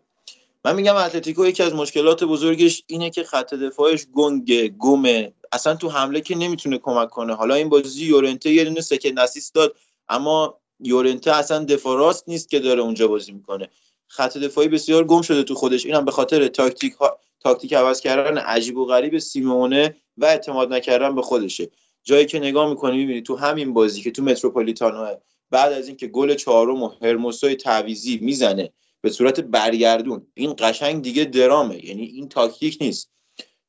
[0.65, 5.89] من میگم اتلتیکو یکی از مشکلات بزرگش اینه که خط دفاعش گنگه گمه اصلا تو
[5.89, 7.35] حمله که نمی‌تونه کمک کنه.
[7.35, 9.75] حالا این بازی یورنته یه دونه second assist داد
[10.09, 13.69] اما یورنته اصلا دفاع راست نیست که داره اونجا بازی می‌کنه.
[14.07, 15.85] خط دفاعی بسیار گم شده تو خودش.
[15.85, 17.19] اینم به خاطر تاکتیک ها...
[17.39, 21.69] تاکتیک عوض کردن عجیب و غریب سیمونه و اعتماد نکردن به خودشه.
[22.03, 25.15] جایی که نگاه می‌کنی می‌بینی تو همین بازی که تو متروپولیتانو
[25.51, 28.69] بعد از اینکه گل چهارم و هرموسوی تعویزی می‌زنه
[29.03, 30.27] به صورت برگردون.
[30.33, 31.85] این قشنگ دیگه درامه.
[31.85, 33.09] یعنی این تاکتیک نیست.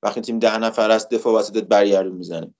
[0.03, 2.55] وقتی تیم ده نفر است دفاع وسطت برگردون می‌زنه.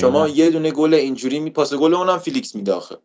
[0.00, 2.96] شما یه دونه گل اینجوری میپاسه گل اونم فیلیکس میداخه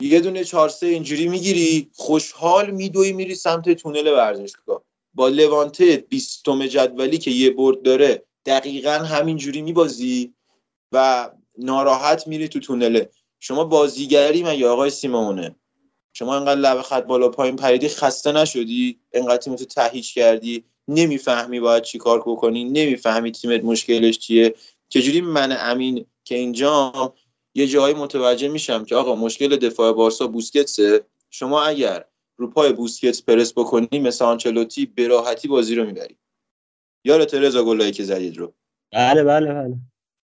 [0.00, 4.82] یه دونه چهار سه اینجوری می‌گیری خوشحال میدوی میری سمت تونل ورزشگاه.
[5.14, 10.34] با لوانته بیستم جدولی که یه برد داره دقیقا همینجوری میبازی
[10.92, 15.56] و ناراحت میری تو تونله شما بازیگری من یا آقای سیمونه
[16.18, 21.82] شما انقدر لب خط بالا پایین پریدی خسته نشدی؟ انقدر تیمتو تهیج کردی؟ نمی‌فهمی باید
[21.82, 24.54] چی کار بکنی؟ نمی‌فهمی تیمت مشکلش چیه؟
[24.88, 27.14] چجوری من امین که اینجا
[27.54, 31.04] یه جایی متوجه میشم که آقا مشکل دفاع بارسا بوسکتسه.
[31.30, 32.04] شما اگر
[32.36, 36.16] رو پای بوسکتس پرس بکنی مثل آنچلوتی به راحتی بازی رو می‌بری.
[37.04, 38.54] یادت رضا گلایی که زدید رو؟
[38.92, 39.76] بله بله بله.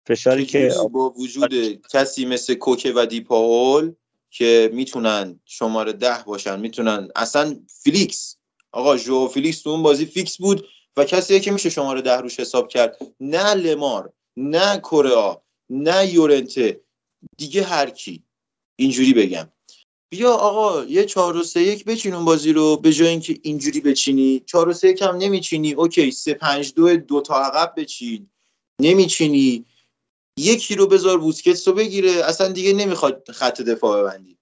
[0.07, 1.53] فشاری که با وجود
[1.91, 3.93] کسی مثل کوکه و دی پاول
[4.29, 7.09] که می‌تونن شماره ده باشن می‌تونن.
[7.15, 8.35] اصلا فیلیکس.
[8.71, 10.67] آقا جو فیلیکس تو اون بازی فیکس بود
[10.97, 12.97] و کسی که میشه شماره ده روش حساب کرد.
[13.19, 15.37] نه لمار نه کره
[15.69, 16.81] نه یورنته.
[17.37, 18.23] دیگه هر کی.
[18.75, 19.49] اینجوری بگم.
[20.11, 23.79] بیا آقا یه 4 و 3 1 بچین اون بازی رو به جای اینکه اینجوری
[23.81, 24.39] بچینی.
[24.45, 25.73] 4 و 3 1 هم نمیچینی.
[25.73, 28.29] اوکی 3 5 2 دو تا عقب بچین.
[28.81, 29.65] نمیچینی.
[30.39, 34.37] یکی رو بذار بوسکتس رو بگیره اصلا دیگه نمی‌خواد خط دفاع ببندی.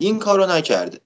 [0.00, 1.00] این کارو نکرده.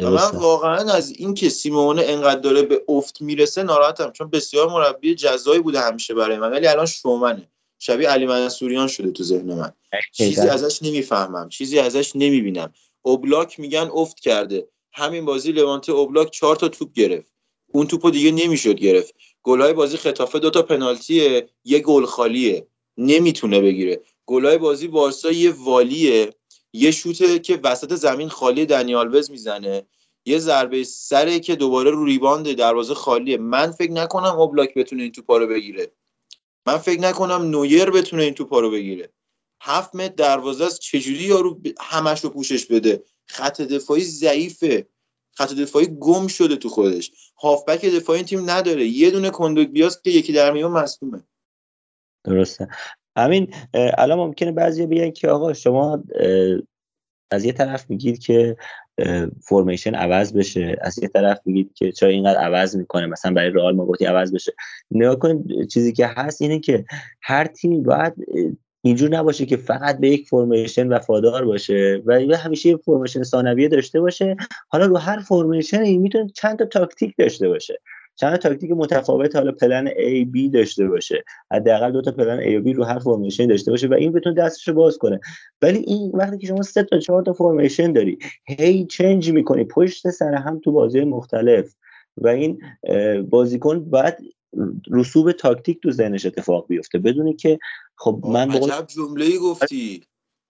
[0.00, 4.68] و من واقعا از این که سیمونه انقدر داره به افت می‌رسه ناراحتم چون بسیار
[4.68, 7.50] مربی جزایی بوده همیشه برای من ولی الان شومنه.
[7.78, 9.72] شبیه علی منصوریان شده تو ذهن من.
[10.12, 12.72] چیزی ازش نمی‌فهمم چیزی ازش نمی‌بینم.
[13.02, 14.68] اوبلاک میگن افت کرده.
[14.92, 17.32] همین بازی لوانته اوبلاک چهار تا توپ گرفت.
[17.72, 19.14] اون توپو دیگه نمی‌شد گرفت.
[19.42, 22.66] گلای بازی خطافه دو تا پنالتیه یه گل خالیه.
[22.98, 24.00] نمی‌تونه بگیره.
[24.26, 26.34] گلای بازی بارسا یه والیه
[26.72, 29.86] یه شوته که وسط زمین خالی دنیال وز می‌زنه
[30.26, 33.36] یه ضربه سره که دوباره رو ریباند دروازه خالیه.
[33.36, 35.92] من فکر نکنم اوبلاک بتونه این توپا رو بگیره.
[36.66, 39.12] من فکر نکنم نویر بتونه این توپا رو بگیره.
[39.60, 44.86] هفت متر دروازه است چجوری یارو همش رو پوشش بده؟ خط دفاعی ضعیفه.
[45.32, 47.12] خط دفاعی گم شده تو خودش.
[47.36, 48.86] هافبک دفاعی تیم نداره.
[48.86, 51.24] یه دونه کندوک بیاست که یکی در میون مصدومه.
[52.24, 52.68] درسته.
[53.16, 56.04] همین الان ممکنه بعضی بگن که آقا شما
[57.30, 58.56] از یه طرف میگید که
[59.42, 63.74] فرمیشن عوض بشه از یه طرف میگید که چرا اینقدر عوض می‌کنه مثلا برای رئال
[63.76, 64.52] ما گفتی عوض بشه.
[64.90, 66.84] نگاه کن چیزی که هست اینه که
[67.22, 68.14] هر تیمی باید
[68.82, 74.00] اینجور نباشه که فقط به یک فرمیشن وفادار باشه و همیشه یه فرمیشن ثانویه داشته
[74.00, 74.36] باشه.
[74.68, 77.80] حالا رو هر فرمیشن می‌تونه چند تا تاکتیک داشته باشه.
[78.16, 81.24] چند تا تاکتیک متفاوت حالا plan A B داشته باشه.
[81.52, 84.34] حداقل دو تا plan A و B رو هر formation داشته باشه و این بتونه
[84.34, 85.20] دستش رو باز کنه.
[85.62, 89.64] ولی این وقتی که شما سه تا چهار تا formation داری هی change می‌کنی.
[89.64, 91.74] پشت سر هم تو بازی مختلف.
[92.16, 92.60] و این
[93.30, 94.14] بازیکن باید
[94.90, 96.98] رسوب تاکتیک تو ذهنش اتفاق بیفته.
[96.98, 97.58] بدونی که
[97.96, 100.02] خب من بقول جمله گفتی.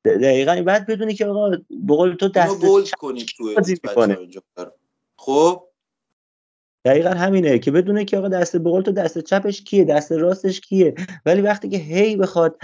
[0.05, 0.63] دقیقا.
[0.67, 1.51] بعد بدونی که آقا
[1.89, 3.55] بقول تو دست bold کنید تو.
[5.17, 5.63] خب؟
[6.85, 10.95] دقیقا همینه که بدونه که آقا دست بقول تو دست چپش کیه دست راستش کیه.
[11.27, 12.59] ولی وقتی که هی بخواد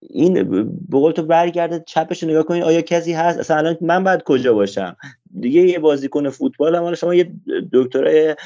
[0.00, 0.44] این
[0.90, 4.54] بقول تو برگرده چپش رو نگاه کنید آیا کسی هست؟ اصلا الان من باید کجا
[4.54, 4.96] باشم؟
[5.40, 7.32] دیگه یه بازیکن فوتبال هم شما یه
[7.72, 8.36] دکترای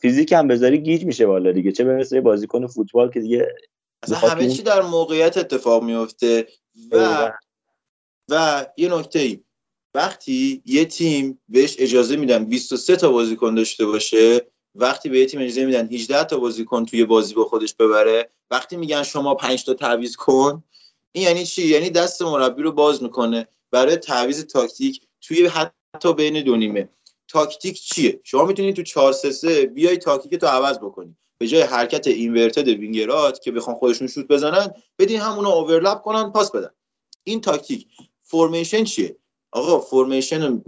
[0.00, 1.72] فیزیک هم بذاری گیج میشه والا دیگه.
[1.72, 3.48] چه برسه یه بازیکن فوتبال که دیگه
[4.02, 6.46] اصلا همه چی در موقعیت اتفاق میفته.
[6.92, 7.32] و
[8.30, 9.40] و یه نکته ای
[9.94, 15.40] وقتی یه تیم بهش اجازه میدن 23 تا بازیکن داشته باشه وقتی به یه تیم
[15.40, 19.74] اجازه میدن 18 تا بازیکن توی بازی با خودش ببره وقتی میگن شما 5 تا
[19.74, 20.64] تعویض کن
[21.12, 26.42] این یعنی چی؟ یعنی دست مربی رو باز می‌کنه برای تعویض تاکتیک توی حتی بین
[26.42, 26.88] دو نیمه.
[27.28, 31.16] تاکتیک چیه؟ شما می‌تونید تو 4 3 3 بیای تاکتیک تو عوض بکنی.
[31.38, 36.30] به جای حرکت inverted winger ات که بخوان خودشون شوت بزنن بدین همونو overlap کنن
[36.30, 36.70] پاس بدن.
[37.24, 37.86] این تاکتیک
[38.22, 39.16] فرمیشن چیه؟
[39.54, 40.60] آقا فرمیشن رو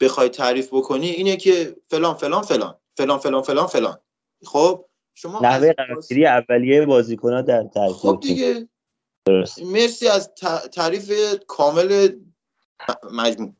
[0.00, 3.98] بخوای تعریف بکنی اینه که فلان فلان فلان فلان فلان فلان فلان.
[4.44, 4.84] خب
[5.14, 8.20] شما نحوه قرارگیری اولیه بازیکن‌ها در ترکیب خب.
[8.22, 8.68] دیگه.
[9.26, 9.62] درست.
[9.62, 12.08] مرسی از ت- تعریف کامل
[13.12, 13.52] مجموع.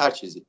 [0.00, 0.46] هر چیزی.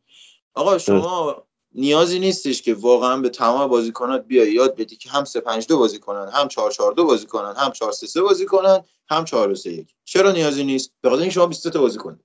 [0.53, 1.43] آقا شما
[1.75, 4.51] نیازی نیستش که واقعا به تمام بازیکنات بیای.
[4.53, 7.53] یاد بدی که هم 3 5 2 بازی کنن هم 4 4 2 بازی کنن
[7.57, 11.21] هم 4 3 3 بازی کنن هم 4 3 1 چرا نیازی نیست؟ به خاطر
[11.21, 12.19] اینکه شما 23 تا بازی کنید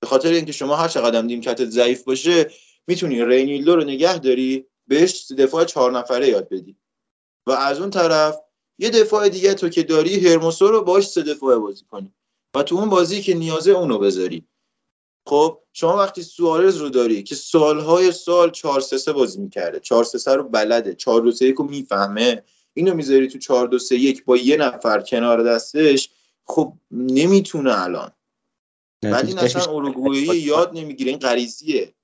[0.00, 2.50] به خاطر اینکه شما هر چقدر نیمکتت ضعیف باشه
[2.86, 6.76] می‌تونی رینیلدو رو نگه داری بهش دفاع چهار نفره یاد بدی.
[7.46, 8.36] و از اون طرف
[8.78, 12.14] یه دفاع دیگه تو که داری هرموسو رو باش سه دفاعه بازی کنی.
[12.54, 14.44] و تو اون بازی که نیازه اونو بذاری.
[15.26, 20.04] خب شما وقتی سوارز رو داری که سالهای سال 4 3 3 بازی می‌کرده 4
[20.04, 22.42] 3 3 رو بلده 4 2 3 1 رو می‌فهمه
[22.74, 26.10] اینو می‌ذاری تو 4 2 3 1 با یه نفر کنار دستش
[26.44, 28.12] خب نمی‌تونه الان.
[29.02, 31.10] ولی این اصلا اروگوئه یاد نمی‌گیره.
[31.10, 31.94] این غریزیه.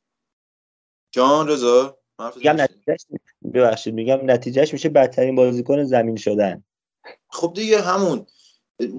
[1.12, 1.98] جان رضا
[2.36, 3.06] میگم؟ نتیجهش
[3.54, 6.64] ببخشید میگم نتیجهش میشه بدترین بازیکن زمین شدن.
[7.28, 8.26] خب دیگه همون.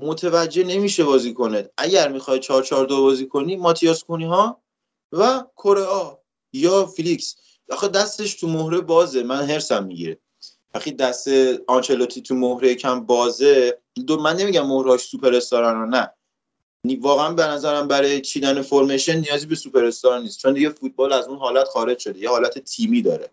[0.01, 4.61] متوجه نمیشه بازی کنه اگر می‌خوای 4 4 2 بازی کنی ماتیاس کونی ها
[5.11, 5.85] و کره
[6.53, 7.35] یا فیلیکس.
[7.71, 9.23] آخه دستش تو مهره بازه.
[9.23, 10.19] من هرسم می‌گیره.
[10.73, 11.27] وقتی دست
[11.67, 13.81] آنچلوتی تو مهره کم بازه.
[14.07, 16.14] دو من نمیگم مهرهاش سوپر استارن نه.
[17.01, 20.39] واقعا به نظرم برای چیدن فرمیشن نیازی به سوپر استار نیست.
[20.39, 22.19] چون دیگه فوتبال از اون حالت خارج شده.
[22.19, 23.31] یه حالت تیمی داره.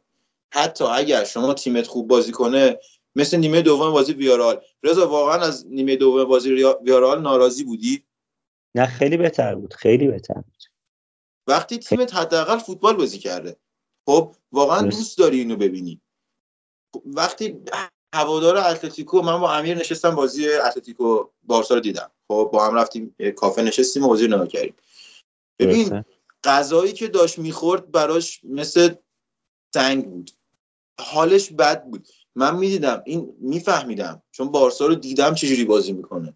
[0.53, 2.79] حتی اگر شما تیمت خوب بازی کنه
[3.17, 6.51] مثل نیمه دوم بازی ویارال رضا واقعا از نیمه دوم بازی
[6.83, 8.05] ویارال ناراضی بودی؟
[8.75, 9.75] نه خیلی بهتر بود.
[9.75, 10.63] خیلی بهتر بود.
[11.47, 13.57] وقتی تیمت حداقل فوتبال بازی کرده.
[14.07, 14.83] خب واقعا.
[14.83, 16.01] دوست داری اینو ببینی.
[16.95, 17.61] خب، وقتی
[18.15, 22.11] هوادار اتلتیکو من با امیر نشستم بازی اتلتیکو بارسا رو دیدم.
[22.29, 24.75] خب با هم رفتیم کافه نشستیم و بازی رو نگاه کردیم.
[25.59, 26.05] ببین.
[26.45, 28.95] غذایی که داشت می‌خورد براش مثل
[29.75, 30.31] سنگ بود.
[31.01, 32.09] حالش بد بود.
[32.35, 36.35] من می‌دیدم این میفهمیدم چون بارسا رو دیدم چجوری بازی می‌کنه.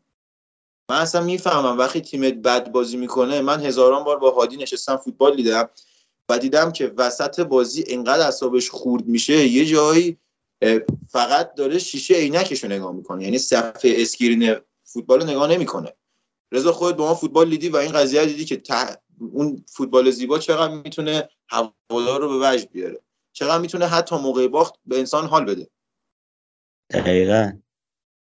[0.91, 5.37] من اصلا می‌فهمم وقتی تیمت بد بازی می‌کنه من هزاران بار با هادی نشستم فوتبال
[5.37, 5.69] دیدم
[6.29, 10.19] و دیدم که وسط بازی انقدر اعصابش خورد میشه یه جایی
[11.09, 13.25] فقط داره شیشه عینکش رو نگاه می‌کنه.
[13.25, 15.93] یعنی صفحه اسکرین فوتبال رو نگاه نمی‌کنه.
[16.53, 18.99] رضا خودت با ما فوتبال دیدی و این قضیه دیدی که ته-
[19.33, 23.01] اون فوتبال زیبا چقدر می‌تونه هوادار رو به وجد بیاره؟
[23.33, 25.69] چقدر می‌تونه حتی موقع باخت به انسان حال بده؟
[26.91, 27.53] دقیقا.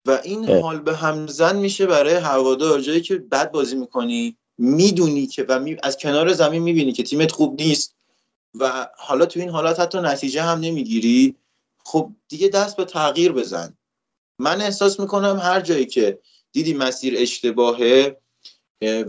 [0.06, 0.60] و این اه.
[0.60, 2.80] حال به همزن میشه برای هوادار.
[2.80, 5.76] جایی که بد بازی می‌کنی می‌دونی که و می...
[5.82, 7.96] از کنار زمین می‌بینی که تیمت خوب نیست
[8.54, 11.36] و حالا تو این حالات حتی نتیجه هم نمی‌گیری.
[11.84, 13.76] خب دیگه دست به تغییر بزن.
[14.38, 16.18] من احساس می‌کنم هر جایی که
[16.52, 18.20] دیدی مسیر اشتباهه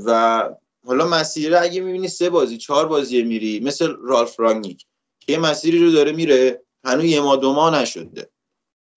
[0.05, 0.49] و
[0.85, 4.85] حالا مسیر اگه می‌بینی سه بازی چهار بازی میری مثل رالف رانگیک
[5.19, 8.29] که یه مسیری رو داره میره هنوز یه ما دو ماه نشده.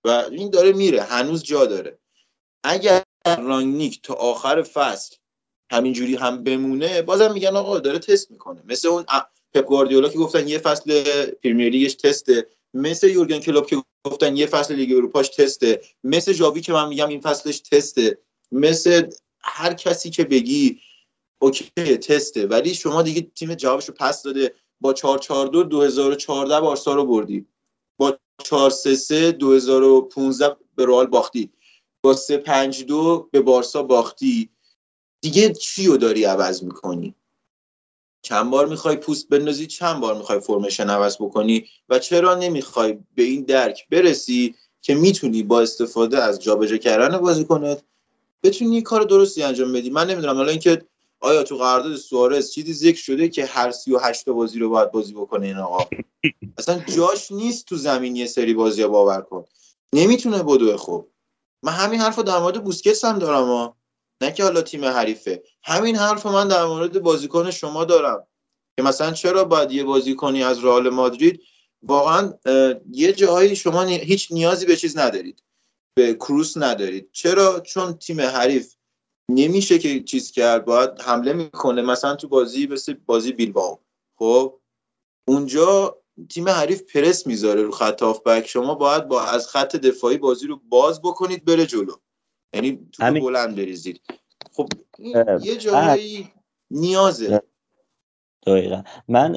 [0.05, 1.99] و این داره میره هنوز جا داره.
[2.65, 5.17] اگر رانگنیک تا آخر فصل
[5.71, 8.63] همینجوری هم بمونه بازم میگن آقا داره تست می‌کنه.
[8.65, 9.05] مثل اون
[9.55, 11.05] پپ گواردیولا که گفتن یه فصل
[11.45, 15.81] پرمیر لیگش تسته مثل یورگن کلوب که گفتن یه فصل لیگ اروپاش تسته.
[16.05, 18.19] مثل جاوی که من میگم این فصلش تسته.
[18.53, 20.81] مثل هر کسی که بگی
[21.39, 22.47] اوکی تسته.
[22.47, 24.55] ولی شما دیگه تیم جوابشو پس داده.
[24.81, 27.47] با 442 2014 بارسا رو بردی.
[27.97, 31.51] با 433 2015 به رئال باختی.
[32.03, 34.51] با 352 به بارسا باختی.
[35.21, 37.15] دیگه چی رو داری عوض می‌کنی؟
[38.25, 43.23] چند بار می‌خوای پوست بندازی چند بار می‌خوای فرمشن عوض بکنی و چرا نمی‌خوای به
[43.23, 47.83] این درک برسی که می‌تونی با استفاده از جابجا کردن بازیکنت
[48.43, 50.37] بتونی کار درستی انجام بدی؟ من نمی‌دونم.
[50.37, 50.83] حالا اینکه
[51.21, 55.47] آیا تو قرارداد سوارز چیزی ذکر شده که هر 38 بازی رو باید بازی بکنه
[55.47, 55.89] این آقا؟
[56.59, 59.45] اصلا جاش نیست تو زمین یه سری بازی ها باور کن.
[59.93, 61.11] نمی‌تونه بدوه خوب
[61.63, 63.77] من همین حرف در مورد بوسکتس هم دارم ها.
[64.25, 65.43] نه که حالا تیم حریفه.
[65.63, 68.27] همین حرف من در مورد بازیکن شما دارم.
[68.77, 71.43] که مثلا چرا باید یه بازیکنی از رئال مادرید
[71.83, 72.33] واقعا
[72.93, 75.43] یه جاهایی شما هیچ نیازی به چیز ندارید.
[75.97, 77.09] به کروس ندارید.
[77.13, 78.75] چرا؟ چون تیم حریف
[79.31, 81.83] نمیشه که چیز کرد باید حمله می‌کنه.
[81.83, 83.81] مثلا تو بازی مثل بازی بیلباو
[84.19, 84.61] خب؟
[85.29, 90.47] اونجا تیم حریف پرس می‌ذاره رو خط بک شما باید با از خط دفاعی بازی
[90.47, 91.95] رو باز بکنید بره جلو.
[92.55, 93.23] یعنی تو همین...
[93.23, 94.01] بلند بریزید.
[94.53, 94.69] خب
[95.43, 96.33] یه جایی
[96.71, 97.43] نیازه.
[98.47, 98.83] دقیقا.
[99.09, 99.37] من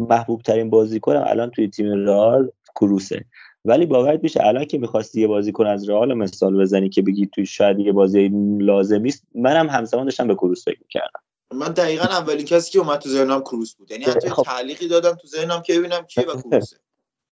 [0.00, 3.24] محبوب ترین بازی کنم الان توی تیم رئال کروسه.
[3.64, 7.46] ولی باورت میشه الان که می‌خواستی یه بازیکن از رئال مثال بزنی که بگی توی
[7.46, 11.20] شاید یه بازی لازمی است منم همزمان داشتم به کروس فکر می‌کردم.
[11.54, 13.90] من دقیقا اولین کسی که اومد تو ذهنم کروس بود.
[13.90, 14.42] یعنی حتی خب.
[14.42, 16.76] تعلیقی دادم تو ذهنم که ببینم کی و کروسه.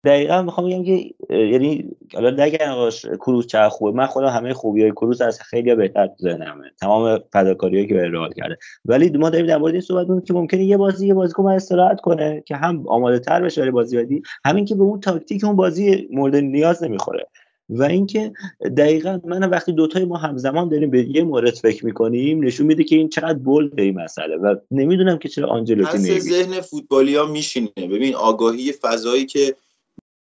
[0.06, 3.98] دقیقا می‌خوام بگم که یعنی حالا نگن کروس چه خوبه.
[3.98, 6.72] من خودم همه خوبی های کروس از خیلی بهتر تو ذهنمه.
[6.82, 8.58] تمام فداکاریایی که به رئال کرده.
[8.86, 12.02] ولی ما داریم در مورد این صحبت می‌کنیم که ممکنه یه بازی یه بازیکن استراحت
[12.02, 15.56] کنه که هم آماده تر بشه برای بازی بعدی همین که به اون تاکتیک اون
[15.56, 17.28] بازی مورد نیاز نمی‌خوره.
[17.70, 18.32] و اینکه
[18.78, 22.96] دقیقا من وقتی دوتای ما همزمان داریم به یه مورد فکر می‌کنیم نشون میده که
[22.96, 24.36] این چقدر بولد این مسئله.
[24.36, 27.70] و نمی‌دونم که چرا آنجلوتی نمیشه ذهن فوتبالی ها میشینه.
[27.78, 29.56] ببین آگاهی فضایی که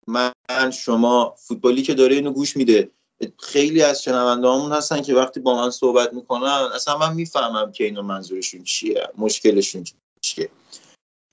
[0.07, 2.91] من شما فوتبالی که داره اینو گوش میده.
[3.39, 7.83] خیلی از شنونده همون هستن که وقتی با من صحبت می‌کنن اصلا من می‌فهمم که
[7.83, 9.83] اینو منظورشون چیه مشکلشون
[10.21, 10.49] چیه.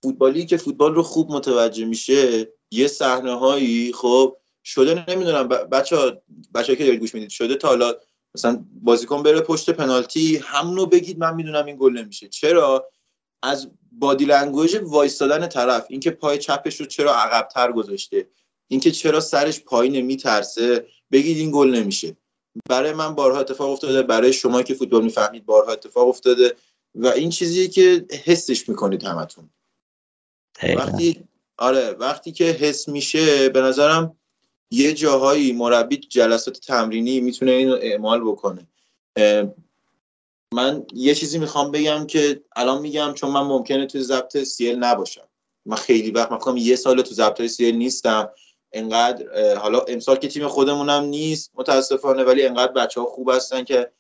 [0.03, 6.13] فوتبالی که فوتبال رو خوب متوجه میشه یه صحنه هایی خب شده نمی‌دونم بچه ها
[6.55, 7.95] بچه که دارید گوش می‌دید شده تا حالا
[8.35, 12.29] مثلا بازیکن بره پشت پنالتی همونو بگید من می‌دونم این گل نمیشه.
[12.29, 12.89] چرا؟
[13.43, 18.29] از body language وایستادن طرف اینکه پای چپش رو چرا عقبتر گذاشته.
[18.73, 20.87] اینکه چرا سرش پایین میترسه.
[21.13, 22.17] بگید این گل نمیشه.
[22.69, 26.57] برای من بارها اتفاق افتاده برای شما که فوتبال می‌فهمید بارها اتفاق افتاده
[26.95, 29.51] و این چیزیه که حسش می‌کنید همتون.
[30.63, 31.25] وقتی
[31.59, 34.17] آره وقتی که حس میشه به نظرم
[34.71, 38.67] یه جاهایی مربی جلسات تمرینی می‌تونه اینو اعمال بکنه.
[40.55, 45.29] من یه چیزی می‌خوام بگم که الان میگم چون من ممکنه توی ضبط سیل نباشم.
[45.67, 48.31] من خیلی وقت می‌خوام یه سال تو ضبط سیل نیستم.
[48.73, 53.93] انقدر حالا امسال که تیم خودمونم نیست متاسفانه ولی انقدر بچه ها خوب هستن که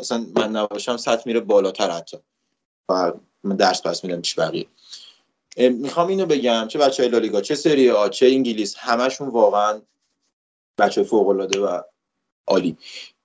[0.00, 2.18] مثلا من نباشم سطح میره بالاتر حتی.
[2.88, 3.12] و
[3.44, 4.66] من درس پس میدم چی بقیه.
[5.56, 9.82] می‌خوام اینو بگم چه بچه های لالیگا چه سری آ چه انگلیس همشون واقعا
[10.78, 11.80] بچه فوق العاده و
[12.46, 12.76] عالی.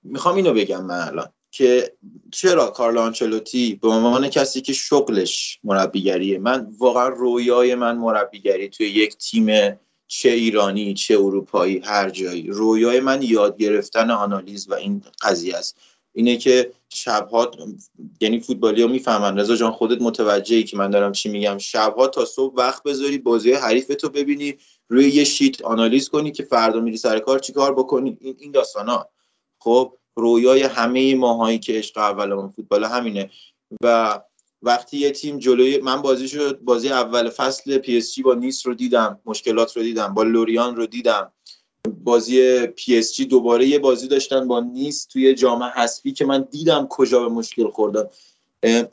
[0.02, 1.96] می‌خوام اینو بگم من الان که
[2.32, 8.86] چرا کارلو آنچلوتی به عنوان کسی که شغلش مربیگریه من واقعا رویای من مربیگری توی
[8.86, 12.46] یک تیم چه ایرانی چه اروپایی هر جایی.
[12.46, 15.78] رویای من یاد گرفتن آنالیز و این قضیه است.
[16.12, 17.50] اینه که شبها
[18.20, 19.38] یعنی فوتبالی ها می‌فهمن.
[19.38, 21.58] رضا جان خودت متوجهی که من دارم چی میگم.
[21.58, 24.54] شبها تا صبح وقت بذاری بازی حریف تو ببینی
[24.88, 28.18] روی یه sheet آنالیز کنی که فردا میری سر کار چیکار بکنی.
[28.20, 29.08] این این داستان ها.
[29.58, 33.30] خب رویای همه ماهایی که عشق اولمون فوتبال همینه.
[33.82, 34.20] و
[34.64, 38.66] وقتی یه تیم جلوی من بازی شد بازی اول فصل پی اس جی با نیس
[38.66, 41.32] رو دیدم مشکلات رو دیدم با لوریان رو دیدم.
[42.04, 46.48] بازی پی اس جی دوباره یه بازی داشتن با نیس توی جام حذفی که من
[46.50, 48.08] دیدم کجا به مشکل خوردم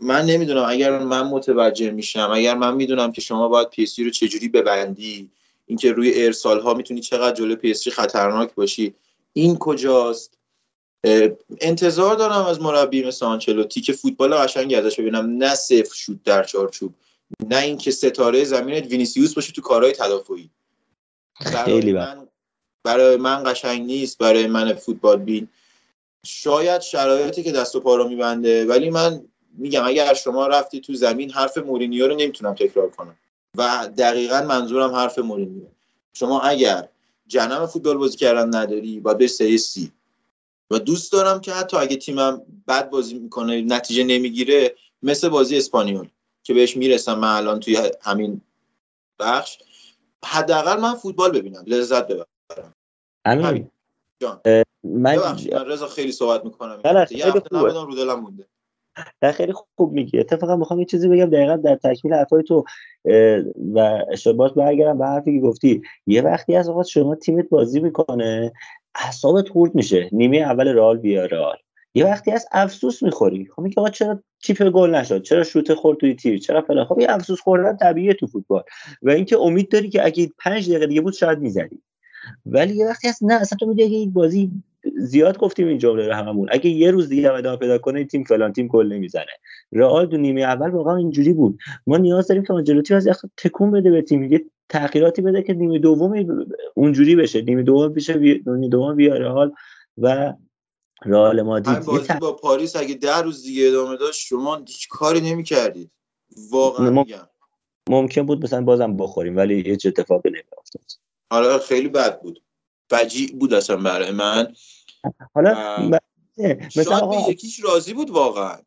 [0.02, 4.48] من نمی‌دونم اگر من متوجه میشم اگر من می‌دونم که شما باید پی رو چجوری
[4.48, 5.30] ببندی
[5.66, 8.96] اینکه روی ارسال ها می‌تونی چقدر جلو پی خطرناک باشی
[9.34, 10.41] این کجاست؟
[11.62, 15.26] انتظار دارم از مربی مثل آنچلوتی که فوتبال قشنگی ازش ببینم.
[15.26, 16.94] نه صفر شوت در چارچوب
[17.48, 20.50] نه اینکه ستاره زمینت وینیسیوس باشه تو کارهای تدافعی.
[21.66, 22.28] خیلی من
[22.84, 25.48] برای من قشنگ نیست برای من فوتبال بین.
[26.26, 29.22] شاید شرایطی که دست و پا رو میبنده ولی من
[29.58, 33.16] میگم اگر شما رفتی تو زمین حرف مورینیو رو نمی‌تونم تکرار کنم.
[33.58, 35.64] و دقیقا منظورم حرف مورینیو.
[36.14, 36.88] شما اگر
[37.28, 39.92] جنم فوتبال بازی کردن نداری باید به سری سی.
[40.72, 46.08] و دوست دارم که حتی اگه تیمم بد بازی می‌کنه نتیجه نمی‌گیره مثل بازی اسپانیول
[46.44, 48.42] که بهش می‌رسم من الان توی همین
[49.20, 49.58] بخش.
[50.26, 52.28] حداقل من فوتبال ببینم لذت ببرم.
[53.26, 53.72] همین.
[54.22, 54.42] جان.
[54.84, 56.82] من من رضا خیلی صحبت می‌کنم.
[56.86, 57.74] نه، خیلی خوبه.
[57.74, 58.48] رو دلم مونده.
[59.22, 60.20] نه خیلی خوب میگی.
[60.20, 62.66] اتفاقا می‌خوام یه چیزی بگم دقیقا در تکمیل حرفای تو
[63.74, 65.82] و اشتباهات برگردم به حرفی که گفتی.
[66.08, 68.54] یه وقتی از اوقات شما تیمت بازی می‌کنه
[68.96, 70.10] اعصابت خورد میشه.
[70.12, 71.58] نیمه اول رئال بیا رئال.
[71.94, 73.48] یه وقتی از افسوس می‌خوری.
[73.56, 77.00] خب میگه آقا چرا چیپ گل نشد؟ چرا شوت خورد توی تیر؟ چرا فلان؟ خب
[77.00, 78.64] یه افسوس خوردن طبیعیه تو فوتبال.
[79.02, 81.82] و اینکه امید داری که اگه پنج دقیقه دیگه بود شاید می‌زدی.
[82.46, 84.52] ولی یه وقتی هست نه اصلا تو میگه این بازی
[84.98, 86.48] زیاد گفتیم این جمله رو هممون.
[86.52, 89.26] اگه یه روز دیگه هم ادامه پیدا کنه این تیم فلان تیم گل نمی‌زنه.
[89.72, 91.60] رئال دو نیمه اول واقعا اینجوری بود.
[91.88, 94.24] ما نیاز داریم که آنجلوتی از تکون بده به تیم.
[94.24, 94.42] یه
[94.72, 96.26] تغییراتی بده که نیمه دوم
[96.76, 97.42] اونجوری بشه.
[97.42, 98.14] نیمه دوم بشه
[98.46, 99.54] نیمه دوم بیا رئال
[99.98, 100.34] و
[101.06, 101.86] رئال مادرید.
[101.86, 105.92] بازی با پاریس اگه ده روز دیگه ادامه داشت شما هیچ کاری نمی‌کردید.
[106.52, 107.28] واقعا ما- میگم.
[107.90, 110.84] ممکن بود مثلا بازم بخوریم ولی هیچ اتفاقی نمیافتاد.
[111.32, 112.44] حالا خیلی بد بود.
[112.90, 114.54] فجیع بود اصلا برای من.
[115.36, 115.56] حالا
[115.92, 116.00] و
[116.38, 118.58] ب- مثلا آقا یکیش راضی بود واقعا.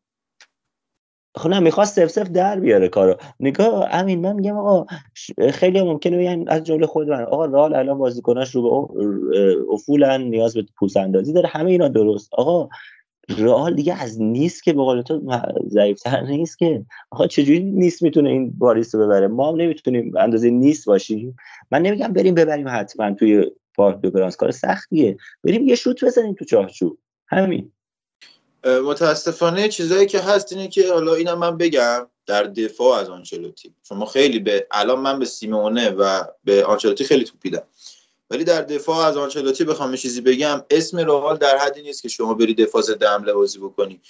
[1.37, 3.15] خب نه می‌خواست سف سف در بیاره کارو.
[3.39, 4.85] نگاه همین من میگم آقا
[5.51, 7.23] خیلی ممکنه بگن از جمله خود من.
[7.23, 8.93] آقا رئال الان بازیکناش رو به
[9.73, 11.47] افولن نیاز به پوست اندازی داره.
[11.47, 12.33] همه اینا درست.
[12.33, 12.69] آقا
[13.37, 15.21] رئال دیگه از نیس که به قول تو
[15.67, 16.85] ضعیفتر نیست که.
[17.11, 21.35] آقا چجوری نیس می‌تونه این پاریس رو ببره؟ ما هم نمی‌تونیم اندازه نیس باشیم.
[21.71, 25.17] من نمیگم بریم ببریم حتما توی پارک دو پرنس کار سختیه.
[25.43, 26.97] بریم یه شوت بزنیم تو چارچوب
[27.27, 27.71] همین.
[28.65, 33.75] متاسفانه چیزایی که هست اینه که حالا اینم من بگم در دفاع از آنچلوتی.
[33.83, 37.63] شما خیلی به الان من به سیمئونه و به آنچلوتی خیلی توپیدم
[38.29, 40.63] ولی در دفاع از آنچلوتی بخوام چیزی بگم.
[40.69, 44.01] اسم رئال در حدی نیست که شما بری دفاع ضد حمله بازی بکنی.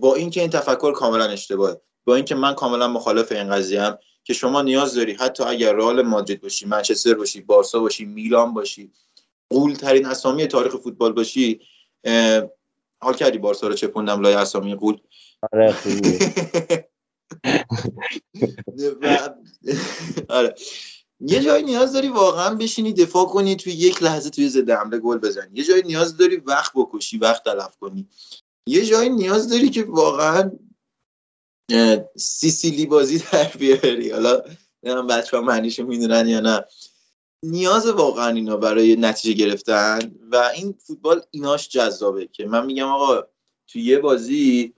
[0.00, 1.80] با اینکه این تفکر کاملا اشتباهه.
[2.04, 6.02] با اینکه من کاملا مخالف این قضیه ام که شما نیاز داری حتی اگر رئال
[6.02, 8.92] مادرید باشی منچستر باشی بارسا باشی میلان باشی
[9.50, 11.60] قول ترین اسامی تاریخ فوتبال باشی
[13.02, 14.98] حال کردی بارسا رو چپوندم لای اسامی قول؟
[15.52, 15.74] آره
[20.28, 20.54] آره.
[21.20, 25.18] یه جایی نیاز داری واقعا بشینی دفاع کنی توی یک لحظه توی ضد حمله گل
[25.18, 25.50] بزنی.
[25.52, 28.08] یه جایی نیاز داری وقت بکشی وقت تلف کنی.
[28.66, 30.50] یه جایی نیاز داری که واقعا
[32.16, 34.10] سیسیلی بازی در بیاری.
[34.10, 34.42] حالا
[34.82, 36.64] نمی‌دونم بچه ها معنیشو می‌دونن یا نه.
[37.42, 43.22] نیاز واقعا اینا برای نتیجه گرفتن و این فوتبال ایناش جذابه که من میگم آقا
[43.66, 44.74] توی یه بازی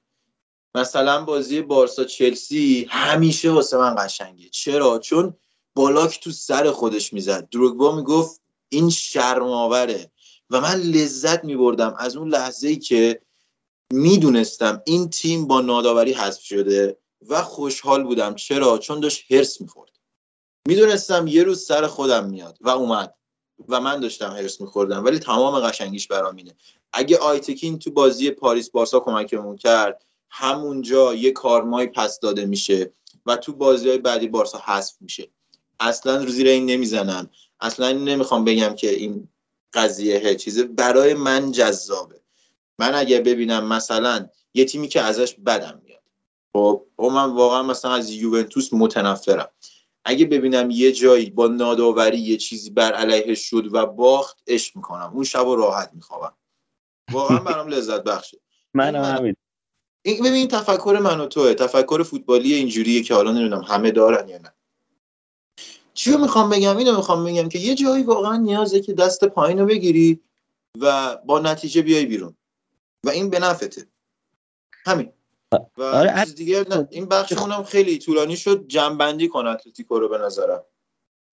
[0.75, 4.49] مثلا بازی بارسا چلسی همیشه واسه من قشنگه.
[4.49, 5.35] چرا؟ چون
[5.75, 7.49] بالاک تو سر خودش می‌زد.
[7.49, 10.13] دروگبا می‌گفت این شرماوره
[10.51, 13.21] و من لذت میبردم از اون لحظه ای که
[13.91, 18.35] می‌دونستم این تیم با ناداوری حذف شده و خوشحال بودم.
[18.35, 19.94] چرا؟ چون داشت هرس می‌خورد.
[20.69, 23.15] می‌دونستم یه روز سر خودم میاد و اومد
[23.69, 26.55] و من داشتم هرس میخوردم ولی تمام قشنگیش برام اینه.
[26.93, 32.93] اگه آیتکین تو بازی پاریس بارسا کمکمون کرد همونجا یه کارمای پس داده میشه
[33.27, 35.29] و تو بازی های بعدی بارسا حذف میشه.
[35.81, 37.31] اصلا زیر این نمی‌زنم.
[37.61, 39.29] اصلا نمی‌خوام بگم که این
[39.75, 40.65] قضیه چیزه.
[40.65, 42.21] برای من جذابه.
[42.79, 46.03] من اگه ببینم مثلا یه تیمی که ازش بدم میاد.
[46.53, 49.49] خب خب من واقعا مثلا از یوونتوس متنفرم.
[50.05, 55.11] اگه ببینم یه جایی با ناداوری یه چیزی بر علیه شد و باخت عشق می‌کنم.
[55.15, 56.37] اون شب راحت میخوابم.
[57.13, 58.41] واقعا برام لذت بخشه.
[58.75, 59.37] من هم همین.
[60.03, 61.55] این ببین تفکر من و توه.
[61.55, 64.55] تفکر فوتبالی اینجوریه که حالا نمی‌دونم همه دارن یا نه.
[65.95, 69.67] چیو می‌خوام بگم؟ اینو می‌خوام بگم که یه جایی واقعا نیازه که دست پایین رو
[69.67, 70.21] بگیری
[70.81, 72.37] و با نتیجه بیای بیرون.
[73.05, 73.87] و این به نفته
[74.87, 75.13] همین.
[75.77, 76.89] و آره، چیز دیگه نه.
[76.91, 80.65] این بخشمون هم خیلی طولانی شد جنبندی کن اتلتیکو رو به نظرم.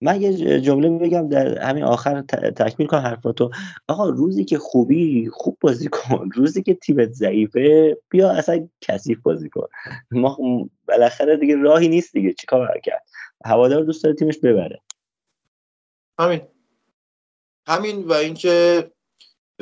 [0.04, 2.22] من یه جمله بگم در همین آخر
[2.56, 3.52] تکمیل کنم حرفاتو.
[3.88, 6.30] آقا روزی که خوبی خوب بازی کن.
[6.36, 9.68] روزی که تیمت ضعیفه بیا اصلا کثیف بازی کن.
[10.12, 10.38] ما
[10.88, 12.34] بالاخره دیگه راهی نیست دیگه.
[12.34, 13.06] چیکار کرد؟
[13.46, 14.82] هوادار دوست داره تیمش ببره.
[16.20, 16.42] همین.
[17.68, 18.92] همین و اینکه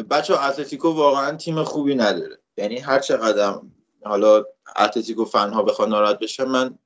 [0.09, 2.37] بچه اتلتیکو واقعا تیم خوبی نداره.
[2.57, 3.59] یعنی هر چقدر
[4.03, 4.45] حالا
[4.77, 6.77] اتلتیکو فن ها بخواد ناراحت بشه من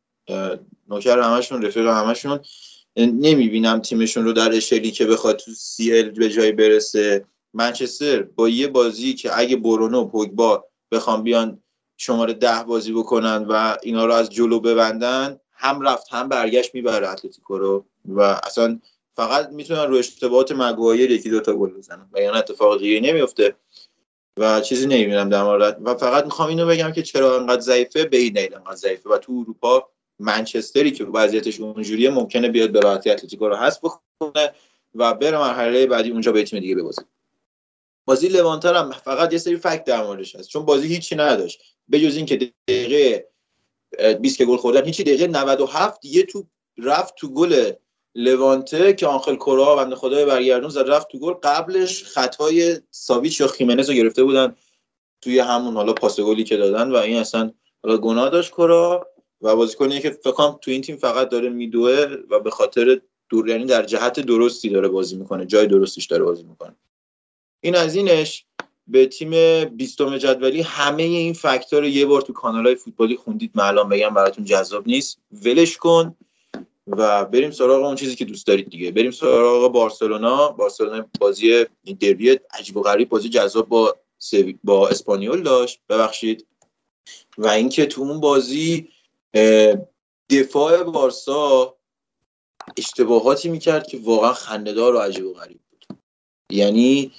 [0.90, 2.40] نوکر همشون رفیق همشون
[2.98, 7.26] نمی‌بینم تیمشون رو در اشلی که بخواد تو سی ال به جای برسه.
[7.54, 11.60] منچستر با یه بازی که اگه برونو و پوگبا بخوام بیان
[11.98, 17.10] شماره ده بازی بکنن و اینا رو از جلو ببندن هم رفت هم برگشت می‌بره
[17.10, 17.86] اتلتیکو رو.
[18.06, 18.80] و اصلا
[19.16, 22.10] فقط می‌تونن رو اشتباهات مگوایر یکی دوتا گل بزنن.
[22.14, 23.56] و یعنی اتفاق دیگه نمیفته
[24.38, 28.18] و چیزی نمی‌بینم در مورد و فقط می‌خوام اینو بگم که چرا انقدر ضعیفه؟ به
[28.18, 29.10] این دلیل انقدر ضعیفه.
[29.10, 29.90] و تو اروپا
[30.20, 34.54] منچستری که وضعیتش اونجوریه ممکنه بیاد به راحتی اتلتیکو رو حذف بکنه
[34.96, 37.02] و بره مرحله بعدی اونجا به تیم دیگه ببازه.
[38.06, 40.50] بازی لوانتر هم فقط یه سری فکت در موردش هست.
[40.50, 41.62] چون بازی هیچی نداشت.
[41.88, 43.28] به جز اینکه دقیقه
[44.22, 45.04] 20 که گل خوردن هیچی.
[45.04, 46.46] دقیقه 97 یه تو
[46.78, 47.72] رفت تو گل
[48.16, 51.34] لوانته که آنخل کورا بنده خدای برگردون زد رفت تو گل.
[51.34, 54.56] قبلش خطای ساویچ یا خیمنز رو گرفته بودن
[55.22, 57.52] توی همون حالا پاس گلی که دادن و این اصلا
[57.84, 59.08] حالا گناه داشت کورا
[59.42, 63.50] و بازیکنیه که فکر کنم تو این تیم فقط داره میدوه و به خاطر دور
[63.50, 66.76] یعنی در جهت درستی داره بازی می‌کنه جای درستیش داره بازی می‌کنه.
[67.62, 68.46] این از اینش
[68.88, 73.52] به تیم بیستم جدولی همه این فاکتور رو یه بار تو کانال های فوتبالی خوندید
[73.60, 75.18] الان بگم براتون جذاب نیست.
[75.46, 76.16] ولش کن.
[76.88, 78.92] و بریم سراغ اون چیزی که دوست دارید دیگه.
[78.92, 80.50] بریم سراغ بارسلونا.
[80.50, 81.66] بارسلونا بازی
[82.00, 83.98] دربی عجیب و غریب بازی جذاب با
[84.64, 85.80] با اسپانیول داشت.
[85.90, 86.48] ببخشید.
[87.38, 88.90] و اینکه تو اون بازی
[90.30, 91.76] دفاع بارسا
[92.78, 95.86] اشتباهاتی می‌کرد که واقعا خندهدار و عجیب و غریب بود.
[96.52, 97.12] یعنی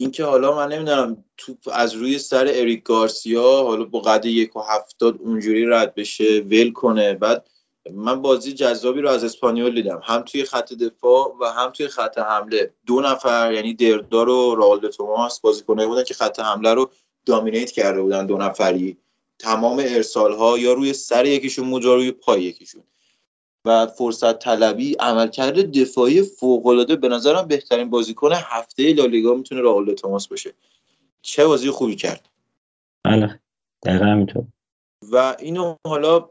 [0.00, 4.60] اینکه حالا من نمی‌دونم توپ از روی سر اریک گارسیا حالا با قد یک و
[4.60, 7.14] هفتاد اونجوری رد بشه ول کنه.
[7.14, 7.50] بعد
[7.92, 10.00] من بازی جذابی رو از اسپانیول دیدم.
[10.04, 12.74] هم توی خط دفاع و هم توی خط حمله.
[12.86, 16.90] دو نفر یعنی دردار و راول توماس بازیکنایی بودن که خط حمله رو
[17.26, 18.96] دامینیت کرده بودن دو نفری.
[19.38, 22.82] تمام ارسال ها یا روی سر یکیشون موجا روی پای یکیشون.
[23.64, 29.94] و فرصت طلبی عملکرد دفاعی فوق العاده به نظرم بهترین بازیکن هفته لالیگا می‌تونه راول
[29.94, 30.54] توماس باشه.
[31.22, 32.28] چه بازی خوبی کرد.
[33.04, 33.40] بله.
[33.82, 34.44] دقیقا همینطور.
[35.12, 36.28] و اینو حالا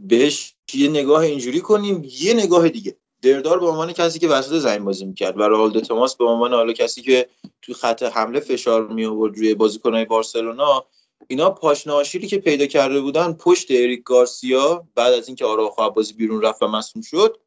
[0.00, 2.96] بهش یه نگاه اینجوری کنیم یه نگاه دیگه.
[3.22, 6.72] دردار به عنوان کسی که وسط زمین بازی می‌کرد و رالدو توماس به عنوان حالا
[6.72, 7.28] کسی که
[7.62, 10.86] توی خط حمله فشار می آورد روی بازیکنهای بارسلونا
[11.28, 16.42] اینا پاشناشیری که پیدا کرده بودن پشت اریک گارسیا بعد از اینکه آراخو بازی بیرون
[16.42, 17.38] رفت و مصوم شد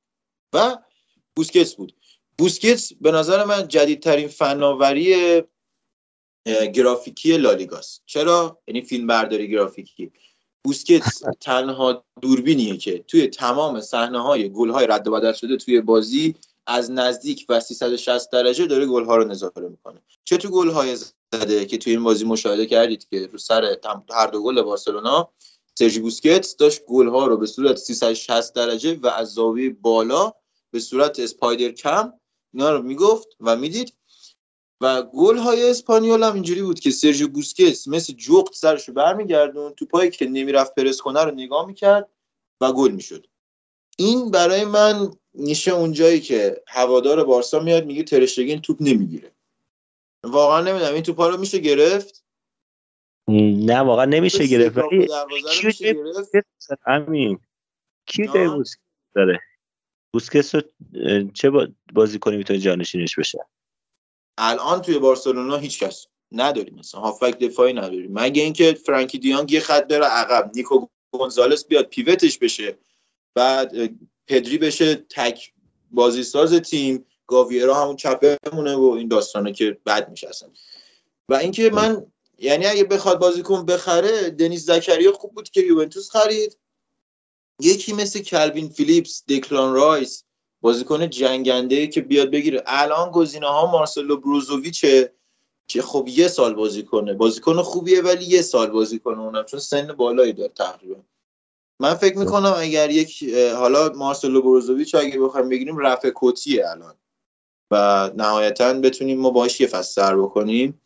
[0.54, 0.78] و
[1.36, 1.94] بوسکتس بود.
[2.38, 5.44] بوسکتس به نظر من جدیدترین فناوری
[6.74, 8.04] گرافیکی لالیگاست.
[8.06, 10.12] چرا؟ یعنی فیلم برداری گرافیکی.
[10.64, 15.82] بوسکتس تنها دوربینیه که توی تمام صحنه های گل های رد و بدل شده توی
[15.82, 16.36] بازی
[16.68, 20.02] از نزدیک و 360 درجه داره گل ها رو نظاره می‌کنه.
[20.24, 20.98] چه تو گل های
[21.34, 23.78] زده که توی این بازی مشاهده کردید که رو سر
[24.10, 25.30] هر دو گل بارسلونا
[25.80, 30.34] سرژی بوسکتس داشت گل ها رو به صورت 360 درجه و از زاویه بالا
[30.72, 32.14] به صورت اسپایدر کم
[32.54, 33.94] اینا رو می‌گفت و می‌دید.
[34.82, 39.74] و گل های اسپانیول هم اینجوری بود که سرژیو بوسکتس مثل جغت سرش رو برمیگردون
[39.74, 42.10] تو پای که نمی‌رفت پرس کنه رو نگاه می‌کرد
[42.62, 43.28] و گل می‌شد.
[43.98, 49.32] این برای من نیشه اونجایی که هوادار بارسا میاد میگه ترشتگین توپ نمی‌گیره.
[50.24, 52.24] واقعا نمی‌دونم این توپا رو میشه گرفت؟
[53.28, 54.78] نه واقعا نمیشه گرفت.
[54.78, 55.08] ولی
[56.86, 57.40] امین
[58.06, 58.28] کی
[59.16, 59.40] داره
[60.14, 60.62] بوسکتس رو
[61.34, 61.52] چه
[61.94, 63.40] بازیکنی می‌تونه جانشینش بشه؟
[64.42, 68.12] الان توی بارسلونا هیچ کس نداریم مثلا هافبک دفاعی نداریم.
[68.14, 72.78] مگه اینکه فرانکی دیانگ یه خط بره عقب نیکو گونزالس بیاد پیوتش بشه
[73.36, 73.72] بعد
[74.28, 75.54] پدری بشه تک
[75.92, 80.50] بازی ساز تیم گاویرا همون چپه مونه و این داستانه که بد میشه اصلا
[81.30, 82.06] و اینکه من
[82.38, 86.58] یعنی اگه بخواد بازیکن بخره دنیز زکریا خوب بود که یوونتوس خرید.
[87.62, 90.24] یکی مثل کلوین فیلیپس دکلان رایس
[90.62, 92.64] بازیکن جنگنده که بیاد بگیره.
[92.66, 95.14] الان گزینه ها مارسلو بروزوویچه
[95.68, 97.14] که خب یه سال بازی کنه.
[97.14, 99.20] بازیکن خوبیه ولی یه سال بازی کنه.
[99.20, 100.96] اونم چون سن بالایی داره تقریبا.
[101.82, 106.96] من فکر می‌کنم اگر یک حالا مارسلو بروزوویچ اگه بخوایم بگیریم رفع کتیه الان.
[107.72, 110.82] و نهایتا بتونیم ما باش یه فصل سر بکنیم.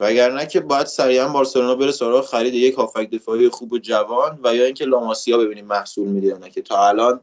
[0.00, 4.54] وگرنه که باید سریعا بارسلونا بره سراغ خرید یک هافک دفاعی خوب و جوان و
[4.54, 7.20] یا اینکه لاماسیا ببینیم محصول میده یا نه که تا الان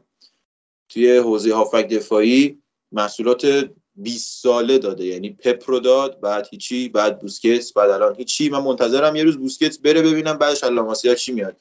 [0.88, 2.58] توی حوزه هافک دفاعی
[2.92, 5.04] محصولات 20 ساله داده.
[5.04, 8.48] یعنی پپ رو داد بعد هیچی بعد بوسکتس بعد الان هیچی.
[8.48, 11.56] من منتظرم یه روز بوسکتس بره ببینم بعدش لاماسیا چی میاد.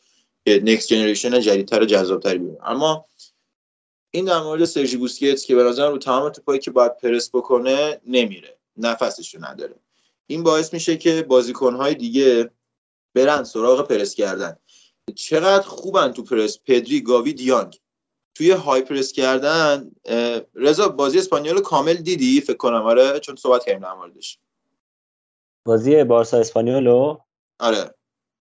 [0.46, 3.06] که نکست جنریشن جدیدتر و جذابتری ببینم اما
[4.12, 8.02] این در مورد سرژی بوسکتس که به نظرم رو تمام توپایی که باید پرس بکنه
[8.08, 8.58] نمیره.
[8.78, 9.76] نفسش رو نداره.
[10.28, 12.50] این باعث میشه که بازیکنهای دیگه
[13.14, 14.58] برن سراغ پرس کردن.
[15.16, 17.80] چقدر خوبن تو پرس؟ پدری گاوی دیانگ.
[18.36, 19.92] توی های پرس کردن
[20.56, 22.82] رضا بازی اسپانیول کامل دیدی؟ فکر کنم.
[22.86, 24.40] آره چون صحبت کردیم در موردش.
[25.66, 27.18] بازی بارسا اسپانیولو
[27.60, 27.96] آره.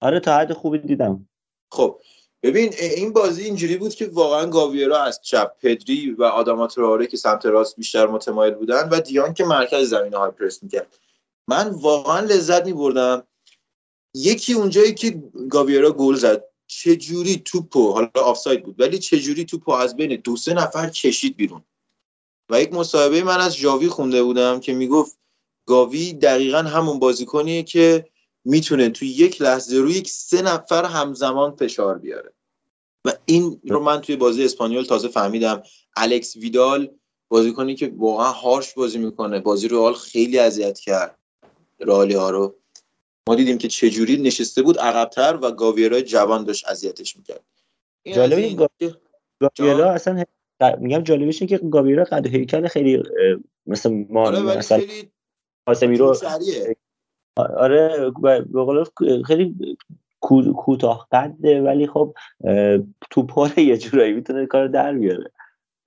[0.01, 1.29] آره تا حد خوبی دیدم.
[1.71, 2.01] خب
[2.43, 7.17] ببین این بازی اینجوری بود که واقعا گاویرا از چپ پدری و آداما تراره که
[7.17, 10.97] سمت راست بیشتر متمایل بودن و دیان که مرکز زمین های پرس می‌کرد.
[11.47, 13.27] من واقعا لذت میبردم.
[14.15, 16.43] یکی اونجایی که گاویرا گل زد.
[16.76, 20.90] چه جوری توپو حالا آفساید بود ولی چه جوری توپو از بین دو سه نفر
[20.90, 21.64] کشید بیرون؟
[22.50, 25.18] و یک مصاحبه من از جاوی خونده بودم که می‌گفت
[25.66, 28.06] گاوی دقیقا همون بازیکنیه که
[28.45, 32.34] می‌تونه توی یک لحظه روی یک سه نفر همزمان فشار بیاره.
[33.06, 35.64] و این رو من توی بازی اسپانیول تازه فهمیدم.
[35.95, 36.90] الکس ویدال
[37.30, 41.19] بازیکنی که واقعا هارش بازی می‌کنه بازی رو خیلی اذیت کرد
[41.80, 42.56] رالی ها رو.
[43.30, 47.43] ما دیدیم که چه جوری نشسته بود عقبتر و گاویرای جوان داشت اذیتش می‌کرد.
[48.16, 48.68] جالبه
[49.58, 50.24] گاویرا اصلا
[50.80, 53.03] میگم جالبش اینه که گاویرا قد هیکل خیلی
[53.66, 54.82] مثل ما آره مثلا
[55.68, 56.16] کاسمیرو
[57.38, 58.85] آره به قول
[59.27, 59.77] خیلی
[60.56, 62.16] کوتاه قده ولی خب
[63.10, 65.32] توپ یه جورایی می‌تونه کار در بیاره.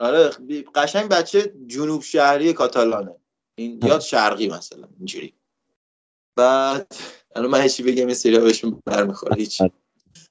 [0.01, 0.31] آره
[0.75, 3.15] قشنگ بچه جنوب شهری کاتالانه.
[3.59, 5.35] این یاد شرقی مثلا اینجوری.
[6.37, 6.97] بعد
[7.37, 9.63] الان من هیچی بگم این سری بهشون برمیخوره هیچ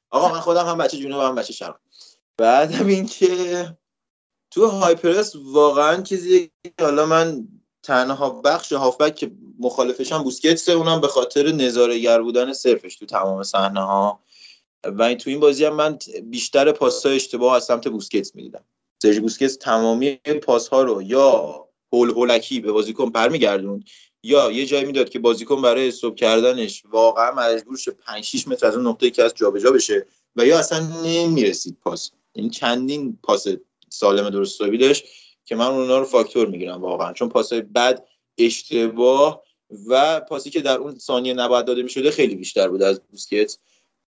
[0.10, 1.80] آقا من خودم هم بچه جنوب هم بچه شرق
[2.38, 3.78] بعد هم این که
[4.52, 6.52] تو هایپرس واقعا چیزی
[6.82, 7.48] حالا من
[7.84, 13.44] تنها بخش هافبک که مخالفش هم بوسکتسه اونم به خاطر نظاره‌گر بودن صرفش تو تمام
[13.44, 14.20] صحنه ها
[14.86, 18.64] و این تو این بازی هم من بیشتر پاس‌های اشتباه از سمت بوسکتس می‌دیدم.
[19.02, 23.84] سرژ بوسکتس تمامی پاس ها رو یا هول هولکی به بازیکن برمیگردون
[24.26, 28.68] یا یه جایی می‌داد که بازیکن برای استوب کردنش واقعا مجبور شه 5 6 متر
[28.68, 30.06] از اون نقطه که از جابجا بشه
[30.36, 32.12] و یا اصلا نمی‌رسید پاس.
[32.34, 33.48] این چندین پاس
[33.90, 35.06] سالم درست داشت
[35.46, 37.14] که من اونا رو فاکتور می‌گیرم واقعا.
[37.14, 38.06] چون پاسای بد
[38.38, 39.44] اشتباه
[39.88, 43.58] و پاسی که در اون ثانیه نباید داده می‌شده خیلی بیشتر بود از بوسکت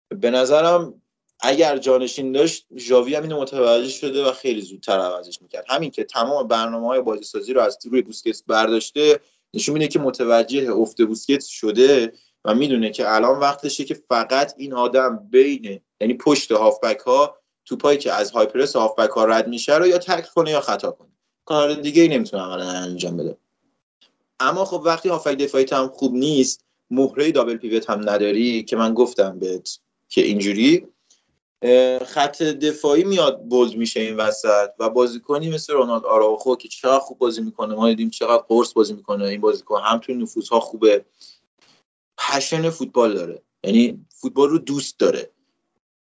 [0.09, 1.01] به نظرم
[1.39, 5.65] اگر جانشین داشت ژاوی هم اینو متوجه شده و خیلی زودتر عوضش می‌کرد.
[5.67, 9.19] همین که تمام برنامه های بازی سازی رو از روی بوسکت برداشته
[9.53, 12.13] نشون میده که متوجه افت بوسکت شده
[12.45, 17.97] و می‌دونه که الان وقتشه که فقط این آدم بین یعنی پشت هافبک ها توپایی
[17.97, 21.09] که از هایپرس هافبک ها رد میشه رو یا تک کنه یا خطا کنه.
[21.45, 23.37] کار دیگه ای نمی‌تونه عملا انجام بده.
[24.39, 28.93] اما خب وقتی هافک دفاعی هم خوب نیست مهره دابل پیوت هم نداری که من
[28.93, 29.79] گفتم بهت
[30.09, 30.87] که اینجوری
[32.05, 37.17] خط دفاعی میاد بولد میشه این وسط و بازیکنی مثل رونالد آراوخو که چقدر خوب
[37.17, 37.75] بازی می‌کنه.
[37.75, 39.25] ما دیدیم چقدر قرص بازی می‌کنه.
[39.25, 41.05] این بازیکن هم توی ها خوبه.
[42.17, 43.41] passion فوتبال داره.
[43.63, 45.31] یعنی فوتبال رو دوست داره.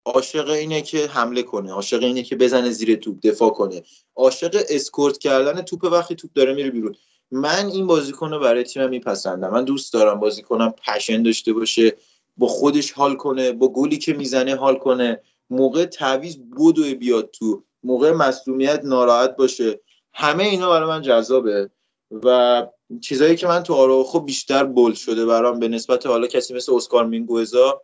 [0.05, 1.73] عاشق اینه که حمله کنه.
[1.73, 3.83] عاشق اینه که بزنه زیر توپ دفاع کنه.
[4.17, 6.95] عاشق اسکورت کردن توپ وقتی توپ داره میره بیرون.
[7.31, 9.51] من این بازیکن رو برای تیمم میپسندم.
[9.51, 11.97] من دوست دارم بازیکنم passion داشته باشه
[12.37, 15.21] با خودش حال کنه با گلی که می‌زنه حال کنه.
[15.51, 19.81] موقع تعویض بدو بیاد تو موقع مصدومیت ناراحت باشه.
[20.13, 21.71] همه اینا برای من جذابه.
[22.11, 22.67] و
[23.01, 27.07] چیزایی که من تو آراخو بیشتر بولد شده برام به نسبت حالا کسی مثل اسکار
[27.07, 27.83] مینگوزا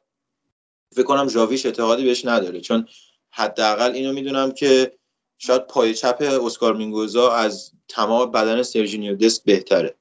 [0.92, 2.60] فکر کنم ژاویش اعتقادی بهش نداره.
[2.60, 2.88] چون
[3.30, 4.92] حداقل اینو می‌دونم که
[5.38, 9.94] شاید پای چپ اسکار مینگوزا از تمام بدن سرژینیو دست بهتره.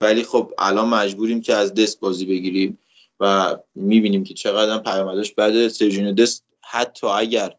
[0.00, 2.78] ولی خب الان مجبوریم که از دست بازی بگیریم
[3.20, 5.68] و می‌بینیم که چقدر پیامدش بده.
[5.68, 6.43] سرژینیو دست
[6.74, 7.54] حتی اگر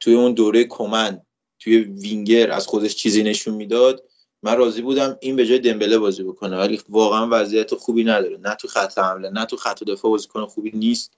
[0.00, 1.20] توی اون دوره کمن
[1.58, 4.04] توی وینگر از خودش چیزی نشون می‌داد
[4.42, 6.56] من راضی بودم این به جای دمبله بازی بکنه.
[6.56, 8.36] ولی واقعا وضعیت خوبی نداره.
[8.36, 11.12] نه تو خط حمله نه تو خط دفاع بازیکن خوبی نیست.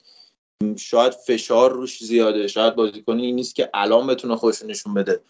[0.77, 5.21] شاید فشار روش زیاده شاید بازیکنی این نیست که الان بتونه خودش نشون بده.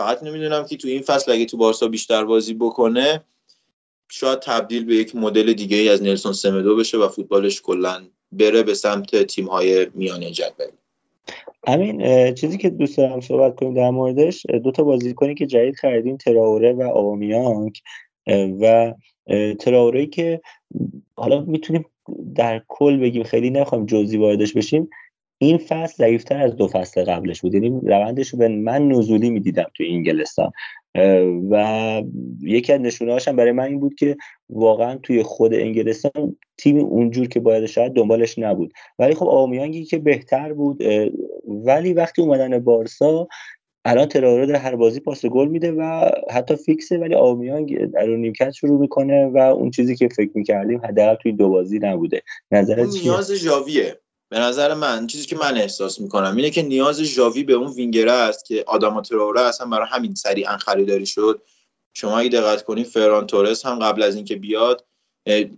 [0.00, 3.24] فقط نمی‌دونم که تو این فصل اگه تو بارسا بیشتر بازی بکنه
[4.10, 8.74] شاید تبدیل به یک مدل دیگه از نلسون سمدو بشه و فوتبالش کلا بره به
[8.74, 10.70] سمت تیم های میانه جدول.
[11.66, 16.16] همین چیزی که دوست دارم صحبت کنیم در موردش دو تا بازیکنی که جدید خریدیم
[16.16, 17.78] تراوره و آوامیانگ
[18.60, 18.94] و
[19.60, 20.40] تراوره که
[21.16, 21.84] حالا می‌تونیم
[22.34, 24.88] در کل بگیم خیلی نخوایم جزئی واردش بشیم.
[25.38, 27.54] این فصل ضعیفتر از دو فصل قبلش بود.
[27.54, 30.50] یعنی روندش رو به من نزولی می‌دیدم تو انگلستان.
[31.50, 32.02] و
[32.42, 34.16] یکی از نشونه هم برای من این بود که
[34.50, 38.72] واقعا توی خود انگلستان تیم اونجور که باید شاید دنبالش نبود.
[38.98, 40.82] ولی خب آمیانگی که بهتر بود
[41.48, 43.28] ولی وقتی اومدن بارسا
[43.84, 48.50] الان تراره در هر بازی پاس گل میده و حتی فیکسه ولی آمیانگ در نیمکت
[48.50, 52.22] شروع می‌کنه و اون چیزی که فکر می‌کردیم حداقل توی دو بازی نبوده.
[52.50, 53.98] نظرت نیاز ژاویه.
[54.28, 58.12] به نظر من چیزی که من احساس می‌کنم اینه که نیاز ژاوی به اون وینگره
[58.12, 61.42] است که آداما تراوره اصلا برای همین سریعا خریداری شد.
[61.94, 64.84] شما اگه دقت کنید فران تورس هم قبل از اینکه بیاد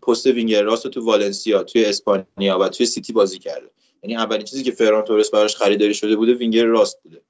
[0.03, 3.71] پست وینگر راست تو والنسیا توی اسپانیا و توی سیتی بازی کرده.
[4.03, 7.23] یعنی اولین چیزی که فران تورس براش خریداری شده بوده وینگر راست بوده.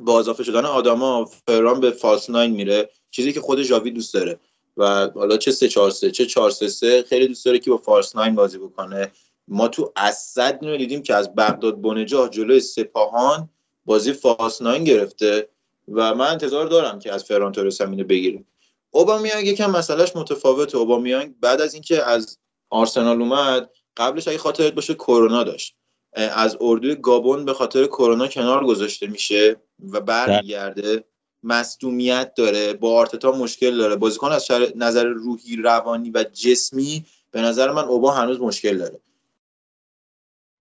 [0.00, 4.40] با اضافه شدن آداما فران به false nine میره چیزی که خود ژاوی دوست داره.
[4.76, 7.76] و حالا چه 3 4 3 چه 4 3 3 خیلی دوست داره که با
[7.76, 9.12] false nine بازی بکنه.
[9.48, 13.48] ما تو السد اینو دیدیم که از بغداد بونجاح جلوی سپاهان
[13.84, 15.48] بازی false nine گرفته
[15.92, 18.46] و من انتظار دارم که از فران تورس هم اینو بگیریم
[18.90, 20.78] اوبامیانگ یکم مسئلهش متفاوته.
[20.78, 22.38] اوبامیانگ بعد از اینکه از
[22.70, 25.76] آرسنال اومد قبلش اگه خاطرت باشه کرونا داشت.
[26.12, 29.56] از اردوی گابون به خاطر کرونا کنار گذاشته میشه
[29.92, 31.04] و برمیگرده.
[31.42, 32.72] مصدومیت داره.
[32.72, 33.96] با آرتتا مشکل داره.
[33.96, 39.00] بازیکن از نظر روحی روانی و جسمی به نظر من اوبا هنوز مشکل داره.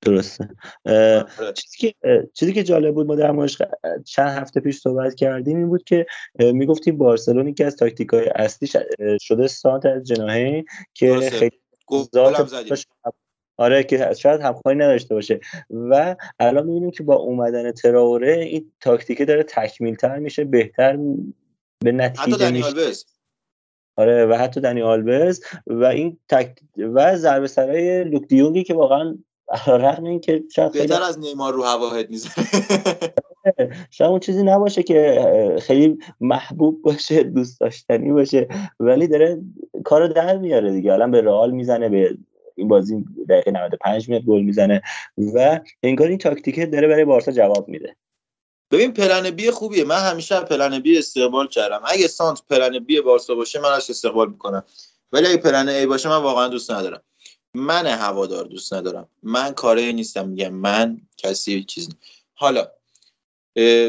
[0.03, 0.49] درسته.
[1.55, 1.95] چیزی که
[2.35, 3.63] چیزی که جالب بود ما در موردش
[4.05, 6.07] چند هفته پیش صحبت کردیم این بود که
[6.39, 8.69] می‌گفتیم بارسلون که از تاکتیک های اصلی
[9.21, 10.65] شده سانت از جناهه
[10.95, 11.59] که خیلی
[13.57, 15.41] آره که شاید همخوانی نداشته باشه.
[15.71, 20.99] و الان می‌بینیم که با اومدن تراوره این تاکتیکه داره تکمیل تر میشه بهتر
[21.79, 23.05] به نتیجه میشه
[23.97, 29.19] آره و حتی دنی آلبز و این تک و ضربه سرای لوک دیونگی که واقعا
[29.67, 32.47] رغم این که شاید خیلی بهتر از نیمار رو هواهد می‌زنه.
[33.91, 35.27] شاید اون چیزی نباشه که
[35.63, 38.49] خیلی محبوب باشه دوست داشتنی باشه
[38.81, 39.43] ولی داره
[39.85, 40.93] کارو در میاره دیگه.
[40.93, 42.19] الان به رئال می‌زنه به
[42.55, 44.83] این بازی دقیقه 95 میاد گل می‌زنه
[45.35, 47.97] و انگار این تاکتیکه داره برای بارسا جواب میده.
[48.71, 49.85] ببین پلن بی خوبیه.
[49.85, 51.81] من همیشه پلن بی استقبال کردم.
[51.85, 54.65] اگه سانت پلن بی بارسا باشه من ازش استقبال می‌کنم.
[55.13, 57.03] ولی اگه پلن ای باشه من واقعا دوست ندارم.
[57.55, 59.09] من هوادار دوست ندارم.
[59.23, 60.29] من کاره نیستم.
[60.29, 61.89] میگم من کسی چیز
[62.35, 62.69] حالا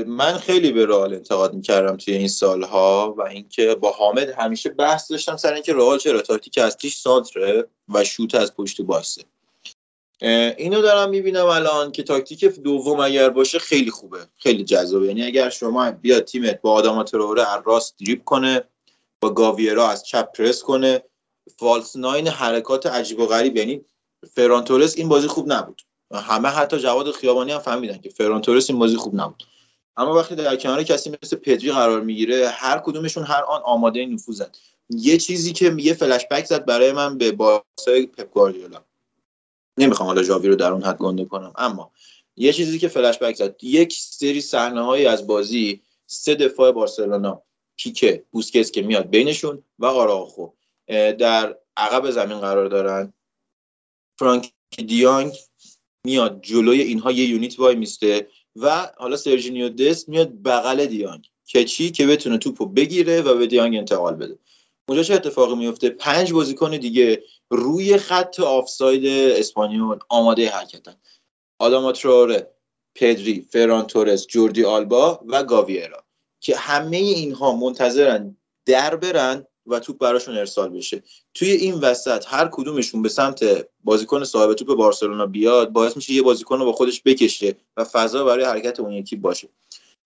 [0.07, 5.11] من خیلی به رئال انتقاد می‌کردم توی این سالها و اینکه با حامد همیشه بحث
[5.11, 9.23] داشتم سر اینکه رئال چرا تاکتیک اصلیش سانتره و شوت از پشت باسه
[10.57, 14.19] اینو دارم می‌بینم الان که تاکتیک دوم اگر باشه خیلی خوبه.
[14.37, 15.07] خیلی جذابه.
[15.07, 18.63] یعنی اگر شما بیاد تیمت با آدم تروره از راست دریپ کنه
[19.21, 21.03] با گاویرا از چپ پرس کنه
[21.57, 23.57] فالس ناین حرکات عجیب و غریب.
[23.57, 23.81] یعنی
[24.35, 25.81] فرانتورس این بازی خوب نبود.
[26.13, 29.43] همه حتی جواد خیابانی هم فهمیدن که فرانتورس این بازی خوب نبود.
[29.97, 34.47] اما وقتی در کنار کسی مثل پدری قرار می‌گیره هر کدومشون هر آن آماده نفوذن
[34.89, 38.83] یه چیزی که یه فلش بک زد برای من به بارسای پپ گواردیولا.
[39.77, 41.91] نمی‌خوام حالا جاوی رو در اون حد گنده کنم اما
[42.35, 43.63] یه چیزی که فلش بک زد.
[43.63, 47.41] یک سری صحنه از بازی سه دفاع بارسلونا
[47.75, 50.47] پیکه بوسکتس که میاد بینشون و آراخو.
[50.87, 53.13] در عقب زمین قرار دارن.
[54.19, 54.53] فرانک
[54.87, 55.33] دیانگ
[56.05, 61.63] میاد جلوی اینها یه یونیت وای میسته و حالا سرجینیو دست میاد بغل دیانگ که
[61.63, 64.39] چی؟ که بتونه توپو بگیره و به دیانگ انتقال بده.
[64.89, 69.05] اونجا چه اتفاقی میفته؟ پنج بازیکن دیگه روی خط آفساید
[69.39, 70.95] اسپانیول آماده حرکتن.
[71.59, 72.53] آداما تراره
[72.95, 76.03] پدری فران تورس جوردی آلبا و گاویرا
[76.39, 81.03] که همه اینها منتظرن در برن و توپ براشون ارسال بشه.
[81.33, 86.21] توی این وسط هر کدومشون به سمت بازیکن صاحب توپ بارسلونا بیاد باعث میشه یه
[86.21, 89.49] بازیکن رو با خودش بکشه و فضا برای حرکت اون یکی باشه.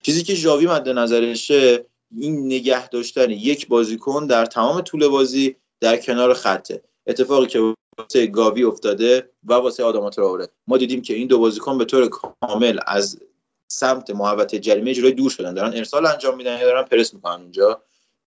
[0.02, 1.86] چیزی که ژاوی مد نظرشه
[2.18, 6.82] این نگه داشتن یک بازیکن در تمام طول بازی در کنار خطه.
[7.08, 10.50] اتفاقی که واسه گاوی افتاده و واسه آدم تراوره.
[10.68, 13.20] ما دیدیم که این دو بازیکن به طور کامل از
[13.68, 15.54] سمت محوطه جریمه جلوی دور شدن.
[15.54, 17.82] دارن ارسال انجام میدن یا دارن پرس می‌کنن اونجا.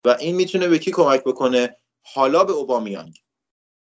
[0.06, 3.20] و این می‌تونه به کی کمک بکنه؟ حالا به اوبامیانگ.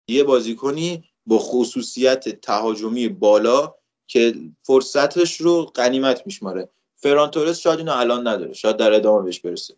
[0.08, 3.76] یه بازیکنی با خصوصیت تهاجمی بالا
[4.08, 6.70] که فرصتش رو غنیمت میشماره.
[6.96, 9.76] فرانتورس شاید اینو الان نداره شاید در ادامه بهش برسه.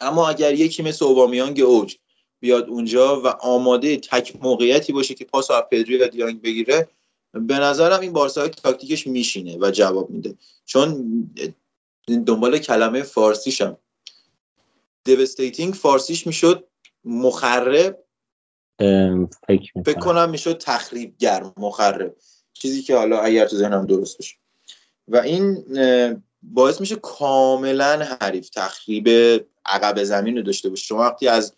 [0.00, 1.96] اما اگر یکی مثل اوبامیانگ اوج
[2.40, 6.88] بیاد اونجا و آماده تک موقعیتی باشه که پاس از پدری و دیانگ بگیره
[7.32, 10.34] به نظرم این بارسا تاکتیکش میشینه و جواب میده.
[10.64, 11.12] چون
[12.26, 13.76] دنبال کلمه فارسیشم.
[15.04, 16.68] دیوستیتینگ فارسیش می‌شد
[17.04, 17.98] مخرب.
[19.48, 22.16] فکر, فکر کنم می‌شد تخریبگر مخرب.
[22.52, 24.36] چیزی که حالا اگر تو ذهنم درست باشه.
[25.08, 25.64] و این
[26.42, 29.08] باعث میشه کاملا حریف تخریب
[29.66, 30.84] عقب زمین رو داشته باشه.
[30.84, 31.54] شما وقتی از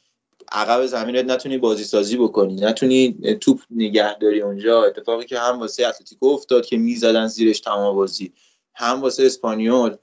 [0.53, 4.85] عقب زمینت نتونی بازی سازی بکنی نتونی توپ نگهداری اونجا.
[4.85, 8.33] اتفاقی که هم واسه اتلتیکو افتاد که می‌زدن زیرش تمام بازی.
[8.75, 9.97] هم واسه اسپانیول.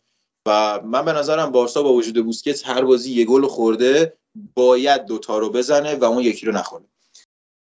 [0.48, 4.14] و من به نظرم بارسا با وجود بوسکت هر بازی یه گل خورده
[4.56, 6.86] باید دوتا رو بزنه و اون یکی رو نخوره.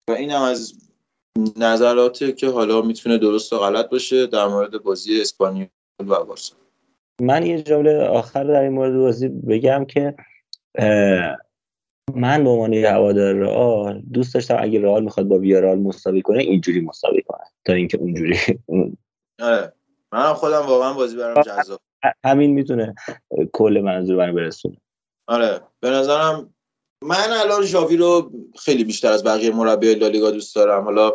[0.10, 0.74] و این هم از
[1.58, 5.68] نظراتی که حالا می‌تونه درست و غلط باشه در مورد بازی اسپانیول
[6.00, 6.56] و بارسا.
[7.22, 10.16] من یه جمله آخر در این مورد بازی بگم که
[12.16, 16.82] من به عنوان هوادار رئال دوست داشتم اگه رئال می‌خواد با ویارال مساوی کنه اینجوری
[16.82, 18.38] مساوی کنه تا اینکه اونجوری
[19.42, 19.74] آره.
[20.12, 21.80] من خودم واقعا بازی برام جذاب
[22.26, 22.96] همین می‌تونه
[23.54, 24.78] کل منظور من برسونه.
[25.28, 26.54] آره به نظرم
[27.02, 30.84] من الان ژاوی رو خیلی بیشتر از بقیه مربی لالیگا دوست دارم.
[30.84, 31.14] حالا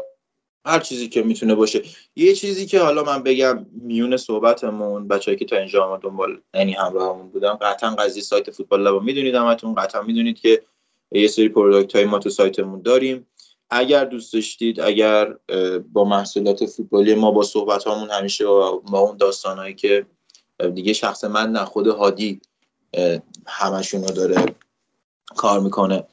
[0.66, 1.82] هر چیزی که می‌تونه باشه.
[2.16, 6.72] یه چیزی که حالا من بگم میون صحبتمون بچه‌ای که تا اینجا ما دنبال یعنی
[6.72, 10.62] همراهمون بودم قطعا قضیه سایت فوتبال لب می‌دونید همتون قطعا می‌دونید که
[11.12, 13.26] یه سری پروداکت های ما تو سایتمون داریم.
[13.70, 15.36] اگر دوست داشتید اگر
[15.92, 20.06] با محصولات فوتبالی ما با صحبت هامون همیشه با اون داستانهایی که
[20.68, 22.40] دیگه شخص من نه خود هادی
[23.46, 24.54] همشون رو داره
[25.36, 26.04] کار می‌کنه.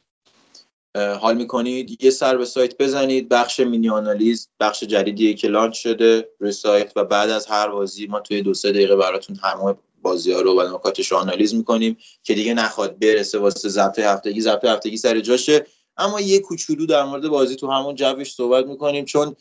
[1.19, 3.30] حال می‌کنید؟ یه سر به سایت بزنید.
[3.30, 8.08] بخش مینی آنالیز بخش جدیدیه که لانچ شده روی سایت و بعد از هر بازی
[8.08, 11.98] ما توی دو سه دقیقه براتون همه بازی ها رو و نکاتش رو آنالیز می‌کنیم
[12.24, 14.42] که دیگه نخواد برسه واسه ضبط هفتگی.
[14.42, 15.66] ضبط هفتگی سر جاشه.
[15.98, 19.35] اما یه کوچولو در مورد بازی تو همون جوش صحبت می‌کنیم چون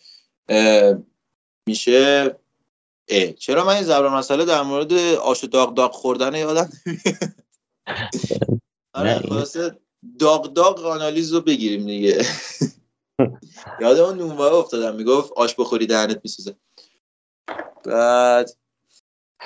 [1.67, 2.37] میشه
[3.09, 6.71] اه چرا من این زبر مسئله در مورد آش داغ داغ خوردن یادم
[8.95, 9.79] آره خلاصه
[10.19, 12.25] داغ داغ آنالیز رو بگیریم دیگه.
[13.81, 16.57] یاد اون نونوای افتادم می‌گفت آش بخوری دهنت میسوزه.
[17.85, 18.57] بعد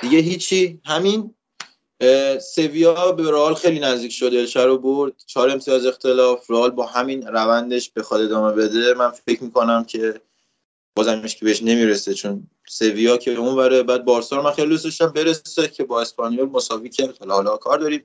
[0.03, 0.81] دیگه هیچی.
[0.85, 1.35] همین
[2.55, 5.13] سویا به رئال خیلی نزدیک شد الچه رو برد.
[5.27, 6.51] چهار امتیاز اختلاف.
[6.51, 8.95] رئال با همین روندش بخواد ادامه بده.
[8.95, 10.21] من فکر می‌کنم که
[10.97, 14.85] بازمش که بهش نمی‌رسه چون سویا که اون بره بعد بارسا رو من خیلی دوست
[14.85, 18.05] داشتم برسه که با اسپانیول مساوی کرد حالا حالا کار داریم.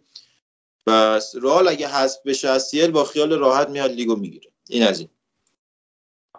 [0.88, 4.52] بس رئال اگه حذف بشه از سیل با خیال راحت میاد لیگو می‌گیره.
[4.70, 5.10] این از این.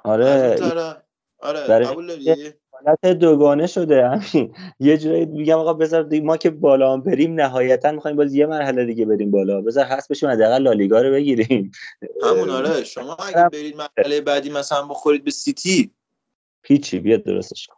[0.05, 0.57] آره
[1.39, 4.55] آره قبول داری؟ حالت دوگانه شده همین.
[4.81, 8.85] یه جورایی میگم آقا بذار ما که بالا هم بریم نهایتا می‌خوایم باز یه مرحله
[8.85, 9.61] دیگه بریم بالا.
[9.61, 11.71] بذار هست بشیم حداقل لالیگا رو بگیریم.
[12.23, 12.85] همون آره.
[12.85, 15.91] شما اگه برید مرحله بعدی مثلا بخورید به سیتی
[16.67, 17.77] هیچی بیاد درستش کن.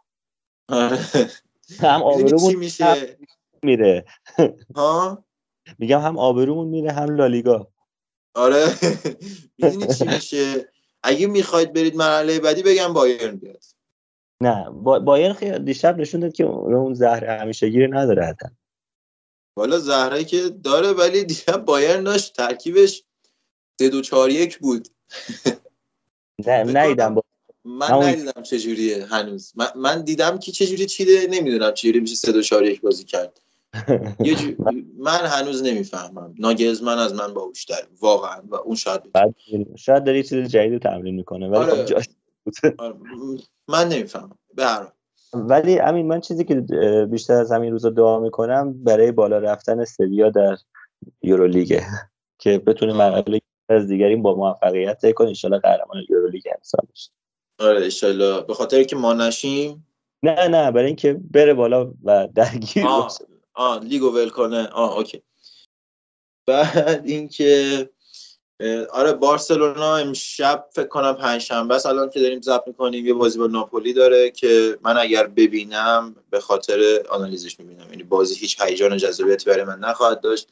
[0.69, 0.99] آره.
[1.79, 3.17] هم آبرومون میشه؟
[3.63, 4.05] میره.
[4.75, 5.25] ها؟
[5.79, 7.71] میگم هم آبرومون میره هم لالیگا.
[8.33, 8.65] آره.
[9.57, 10.71] می‌دونی چی میشه؟
[11.03, 13.63] اگه می‌خواید برید مرحله بعدی بگم بایرن بیاد.
[14.41, 18.47] نه با بایرن خیلی دیشب نشون داد که اون زهر همیشگی نداره حتی
[19.57, 23.03] والا زهره که داره ولی دیشب بایرن داشت ترکیبش
[23.79, 24.87] سه دو چهار یک بود.
[26.47, 27.23] نه نیدم با...
[27.65, 29.53] من ندیدم چجوریه هنوز.
[29.55, 33.41] من, من دیدم که چجوری چیده نمی‌دونم چجوری میشه سه دو چهار یک بازی کرد.
[34.25, 34.51] یه جو...
[34.97, 36.35] من هنوز نمی‌فهمم.
[36.39, 37.87] ناگزمن از من باهوشتر.
[38.01, 38.41] واقعا.
[38.49, 39.35] و اون شاید بعد
[39.77, 41.71] شاید داره چیز جدید تمرین می‌کنه ولی آره.
[41.71, 42.09] خب جاش
[42.77, 42.95] آره.
[43.67, 44.37] من نمی‌فهمم.
[44.55, 44.91] به هر
[45.33, 46.55] ولی امین من چیزی که
[47.11, 50.57] بیشتر از همین روزا دعا می‌کنم برای بالا رفتن سویا در
[51.21, 51.85] یورولیگه
[52.37, 55.33] که بتونه مرحله از دیگری با موفقیت کنه.
[55.43, 57.11] ان قهرمان یورولیگ امسال بشه.
[57.59, 59.87] آره ان به خاطر که ما نشیم.
[60.23, 63.17] نه نه برای اینکه بره بالا و درگیر آه.
[63.53, 64.67] آه لیگو ول کنه.
[64.67, 65.21] آه اوکی.
[66.47, 67.89] بعد اینکه
[68.91, 71.85] آره بارسلونا امشب فکر کنم پنجشنبه است.
[71.85, 76.39] الان که داریم ضبط می‌کنیم یه بازی با ناپولی داره که من اگر ببینم به
[76.39, 77.89] خاطر آنالیزش می‌بینم.
[77.89, 80.49] یعنی بازی هیچ هیجان و جذابیتی برای من نخواهد داشت.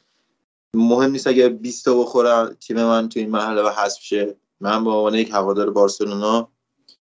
[0.74, 4.36] مهم نیست اگر 20 تا بخورم تیم من تو این مرحله و حذف شه.
[4.60, 6.52] من به عنوان یک هوادار بارسلونا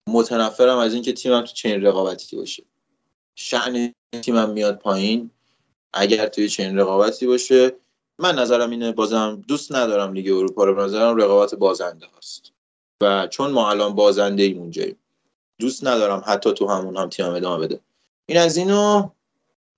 [0.09, 2.63] متنفرم از اینکه تیمم تو چنین رقابتی باشه.
[3.35, 5.31] شأن تیمم میاد پایین.
[5.93, 7.73] اگر توی چنین رقابتی باشه
[8.19, 10.85] من نظرم اینه بازم دوست ندارم لیگ اروپا رو.
[10.85, 12.53] نظرم رقابت بازنده هست
[13.01, 14.97] و چون ما الان بازنده ایم اونجاییم
[15.59, 17.81] دوست ندارم حتی تو همون هم تیم ادامه بده.
[18.27, 19.11] این از اینو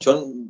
[0.00, 0.48] چون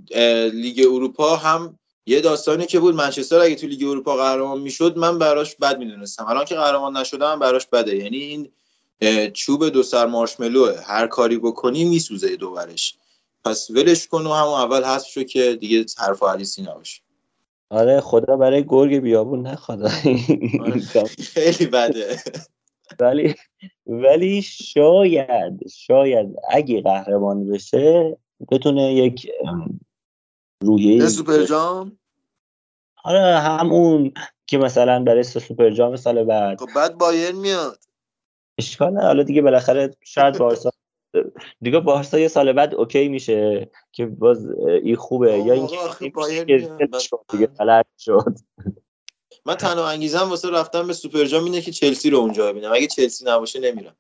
[0.53, 2.95] لیگ اروپا هم یه داستانی که بود.
[2.95, 6.27] منچستر اگه تو لیگ اروپا قهرمان می‌شد من براش بد می‌دونستم.
[6.27, 7.97] الان که قهرمان نشدم براش بده.
[7.97, 8.53] یعنی این
[9.35, 12.97] چوب دو سر مارشملوه هر کاری بکنی میسوزه دوورش
[13.45, 17.03] پس ولش کن و همون اول حذف شو که دیگه حرف و حدیثی نباشه.
[17.71, 19.89] آره خدا برای گرگ بیابون نخواد.
[21.35, 22.17] خیلی بده.
[23.01, 23.35] ولی
[23.87, 28.19] ولی شاید شاید اگه قهرمان بشه
[28.51, 29.31] بتونه یک
[30.63, 31.99] روحیه نه سوپر جام
[33.05, 34.13] آره همون
[34.47, 36.61] که مثلا برای سوپر جام سال بعد.
[36.61, 37.79] خب بعد بایرن میاد.
[38.59, 39.07] اشکال نداره.
[39.07, 40.71] حالا دیگه بالاخره شاید بارسا
[41.61, 44.47] دیگه بارسا یه سال بعد okay میشه که باز
[44.83, 45.39] این خوبه.
[45.39, 45.67] یا این
[47.31, 48.39] دیگه غلط شد.
[49.47, 52.73] من تنها انگیزم واسه رفتن به سوپر جام اینه که چلسی رو اونجا ببینم.
[52.73, 53.97] اگه چلسی نباشه نمیرم.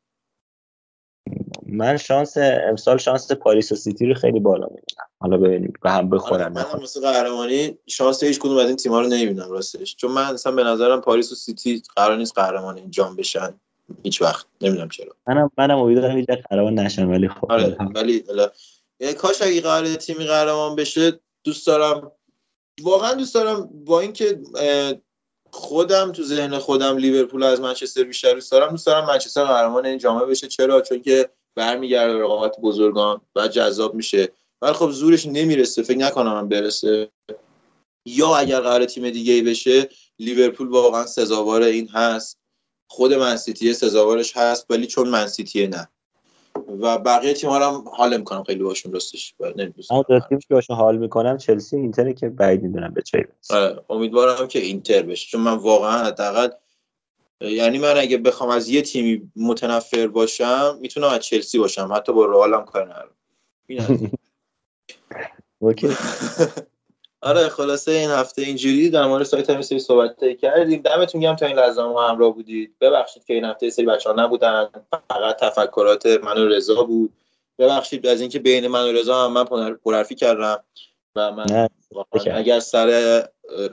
[1.66, 2.36] من شانس
[2.68, 5.08] امسال شانس پاریس و سیتی رو خیلی بالا می‌بینم.
[5.20, 5.72] حالا ببینیم.
[5.82, 9.50] به هم آره، بخورن منم واسه قهرمانی شانس هیچ کدوم از این تیم‌ها رو نمی‌بینم
[9.50, 9.96] راستش.
[9.96, 13.60] چون من اصلا به نظرم پاریس و سیتی قرار نیست قهرمان این جام بشن.
[14.02, 14.46] هیچ وقت.
[14.60, 15.14] نمی‌دونم چرا.
[15.26, 17.52] منم منم امیدوارم هیچ قهرمان نشن ولی خب.
[17.52, 18.24] آره ولی
[19.00, 22.12] یعنی کاش اگه قرار تیمی قهرمان بشه دوست دارم
[22.82, 24.40] واقعا دوست دارم با اینکه
[25.50, 29.98] خودم تو ذهن خودم لیورپول از منچستر بیشتر دوست دارم دوست دارم منچستر قهرمان این
[29.98, 30.48] جام بشه.
[30.48, 34.28] چرا؟ چون که برمیگرده به رقابت بزرگان و جذاب میشه.
[34.62, 37.10] ولی خب زورش نمی‌رسه فکر نکنم هم برسه.
[38.06, 42.38] یا اگر قرار تیم دیگه ای بشه لیورپول واقعا سزاوار این هست.
[42.88, 45.88] خود منسیتی سزاوارش هست ولی چون منسیتیه نه.
[46.80, 50.96] و بقیه تیم ها هم حال می‌کنم خیلی باشون راستش دو تیمی که باشون حال
[50.96, 53.28] می‌کنم چلسی اینتره که بعید می‌دونم به چه.
[53.50, 55.28] آره، امیدوارم که اینتر بشه.
[55.28, 56.48] چون من واقعا حداقل
[57.40, 61.92] یعنی من اگه بخوام از یه تیمی متنفر باشم می‌تونم از چلسی باشم.
[61.92, 63.10] حتی با رئالم کار ندارم.
[65.58, 65.88] اوکی.
[67.26, 70.82] آره خلاصه این هفته اینجوری در مورد سایت هم سری صحبت کردیم.
[70.82, 72.78] دمتون گرم تا این لحظه ما همراه بودید.
[72.80, 74.68] ببخشید که این هفته سری بچه ها نبودن.
[75.10, 77.12] فقط تفکرات من و رضا بود.
[77.58, 80.64] ببخشید از اینکه بین من و رضا هم من پر- پرحرفی کردم
[81.16, 81.68] و من
[82.32, 83.22] اگر سر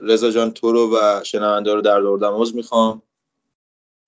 [0.02, 3.02] رضا جان تو رو و شنونده رو در آوردم عذر می‌خوام.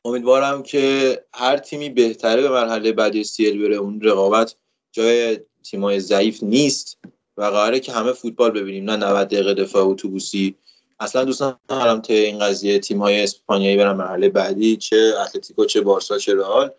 [0.05, 3.77] امیدوارم که هر تیمی بهتره به مرحله بعدی سیل بره.
[3.77, 4.57] اون رقابت
[4.93, 6.99] جای تیمای ضعیف نیست.
[7.37, 10.55] و قراره که همه فوتبال ببینیم نه 90 دقیقه دفاع اتوبوسی.
[11.01, 15.81] اصلا دوست ندارم تا این قضیه تیم های اسپانیایی برن مرحله بعدی چه اتلتیکو چه
[15.81, 16.71] بارسا چه رئال.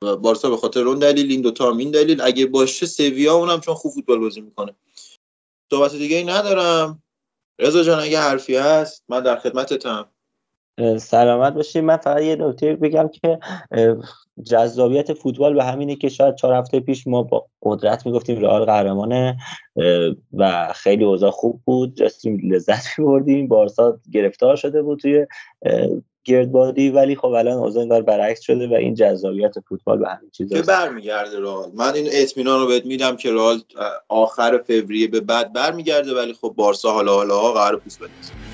[0.00, 2.20] بارسا به خاطر اون دلیل این دوتا هم این دلیل.
[2.20, 4.74] اگه باشه سویا اونم چون خوب فوتبال بازی می‌کنه.
[5.70, 7.02] صحبت دیگه ای ندارم.
[7.58, 10.11] رضا جان اگه حرفی هست من در خدمتتم.
[10.98, 13.38] سلامت باشید من فقط یه نکته بگم که
[14.42, 19.36] جذابیت فوتبال به همینه که شاید چهار هفته پیش ما با قدرت می‌گفتیم رئال قهرمانه
[20.32, 21.94] و خیلی اوضاع خوب بود.
[21.94, 23.48] داشتیم لذت میبردیم.
[23.48, 25.26] بارسا گرفتار شده بود توی
[26.24, 30.52] گردبادی ولی خب الان اوضاع انگار برعکس شده و این جذابیت فوتبال به همین چیز
[30.52, 31.70] که برمیگرده رئال.
[31.74, 33.60] من این اطمینان رو بهت میدم که رئال
[34.08, 38.51] آخر فوریه به بعد برمیگرده ولی خب بارسا حالا حالا قرار پوست بندازه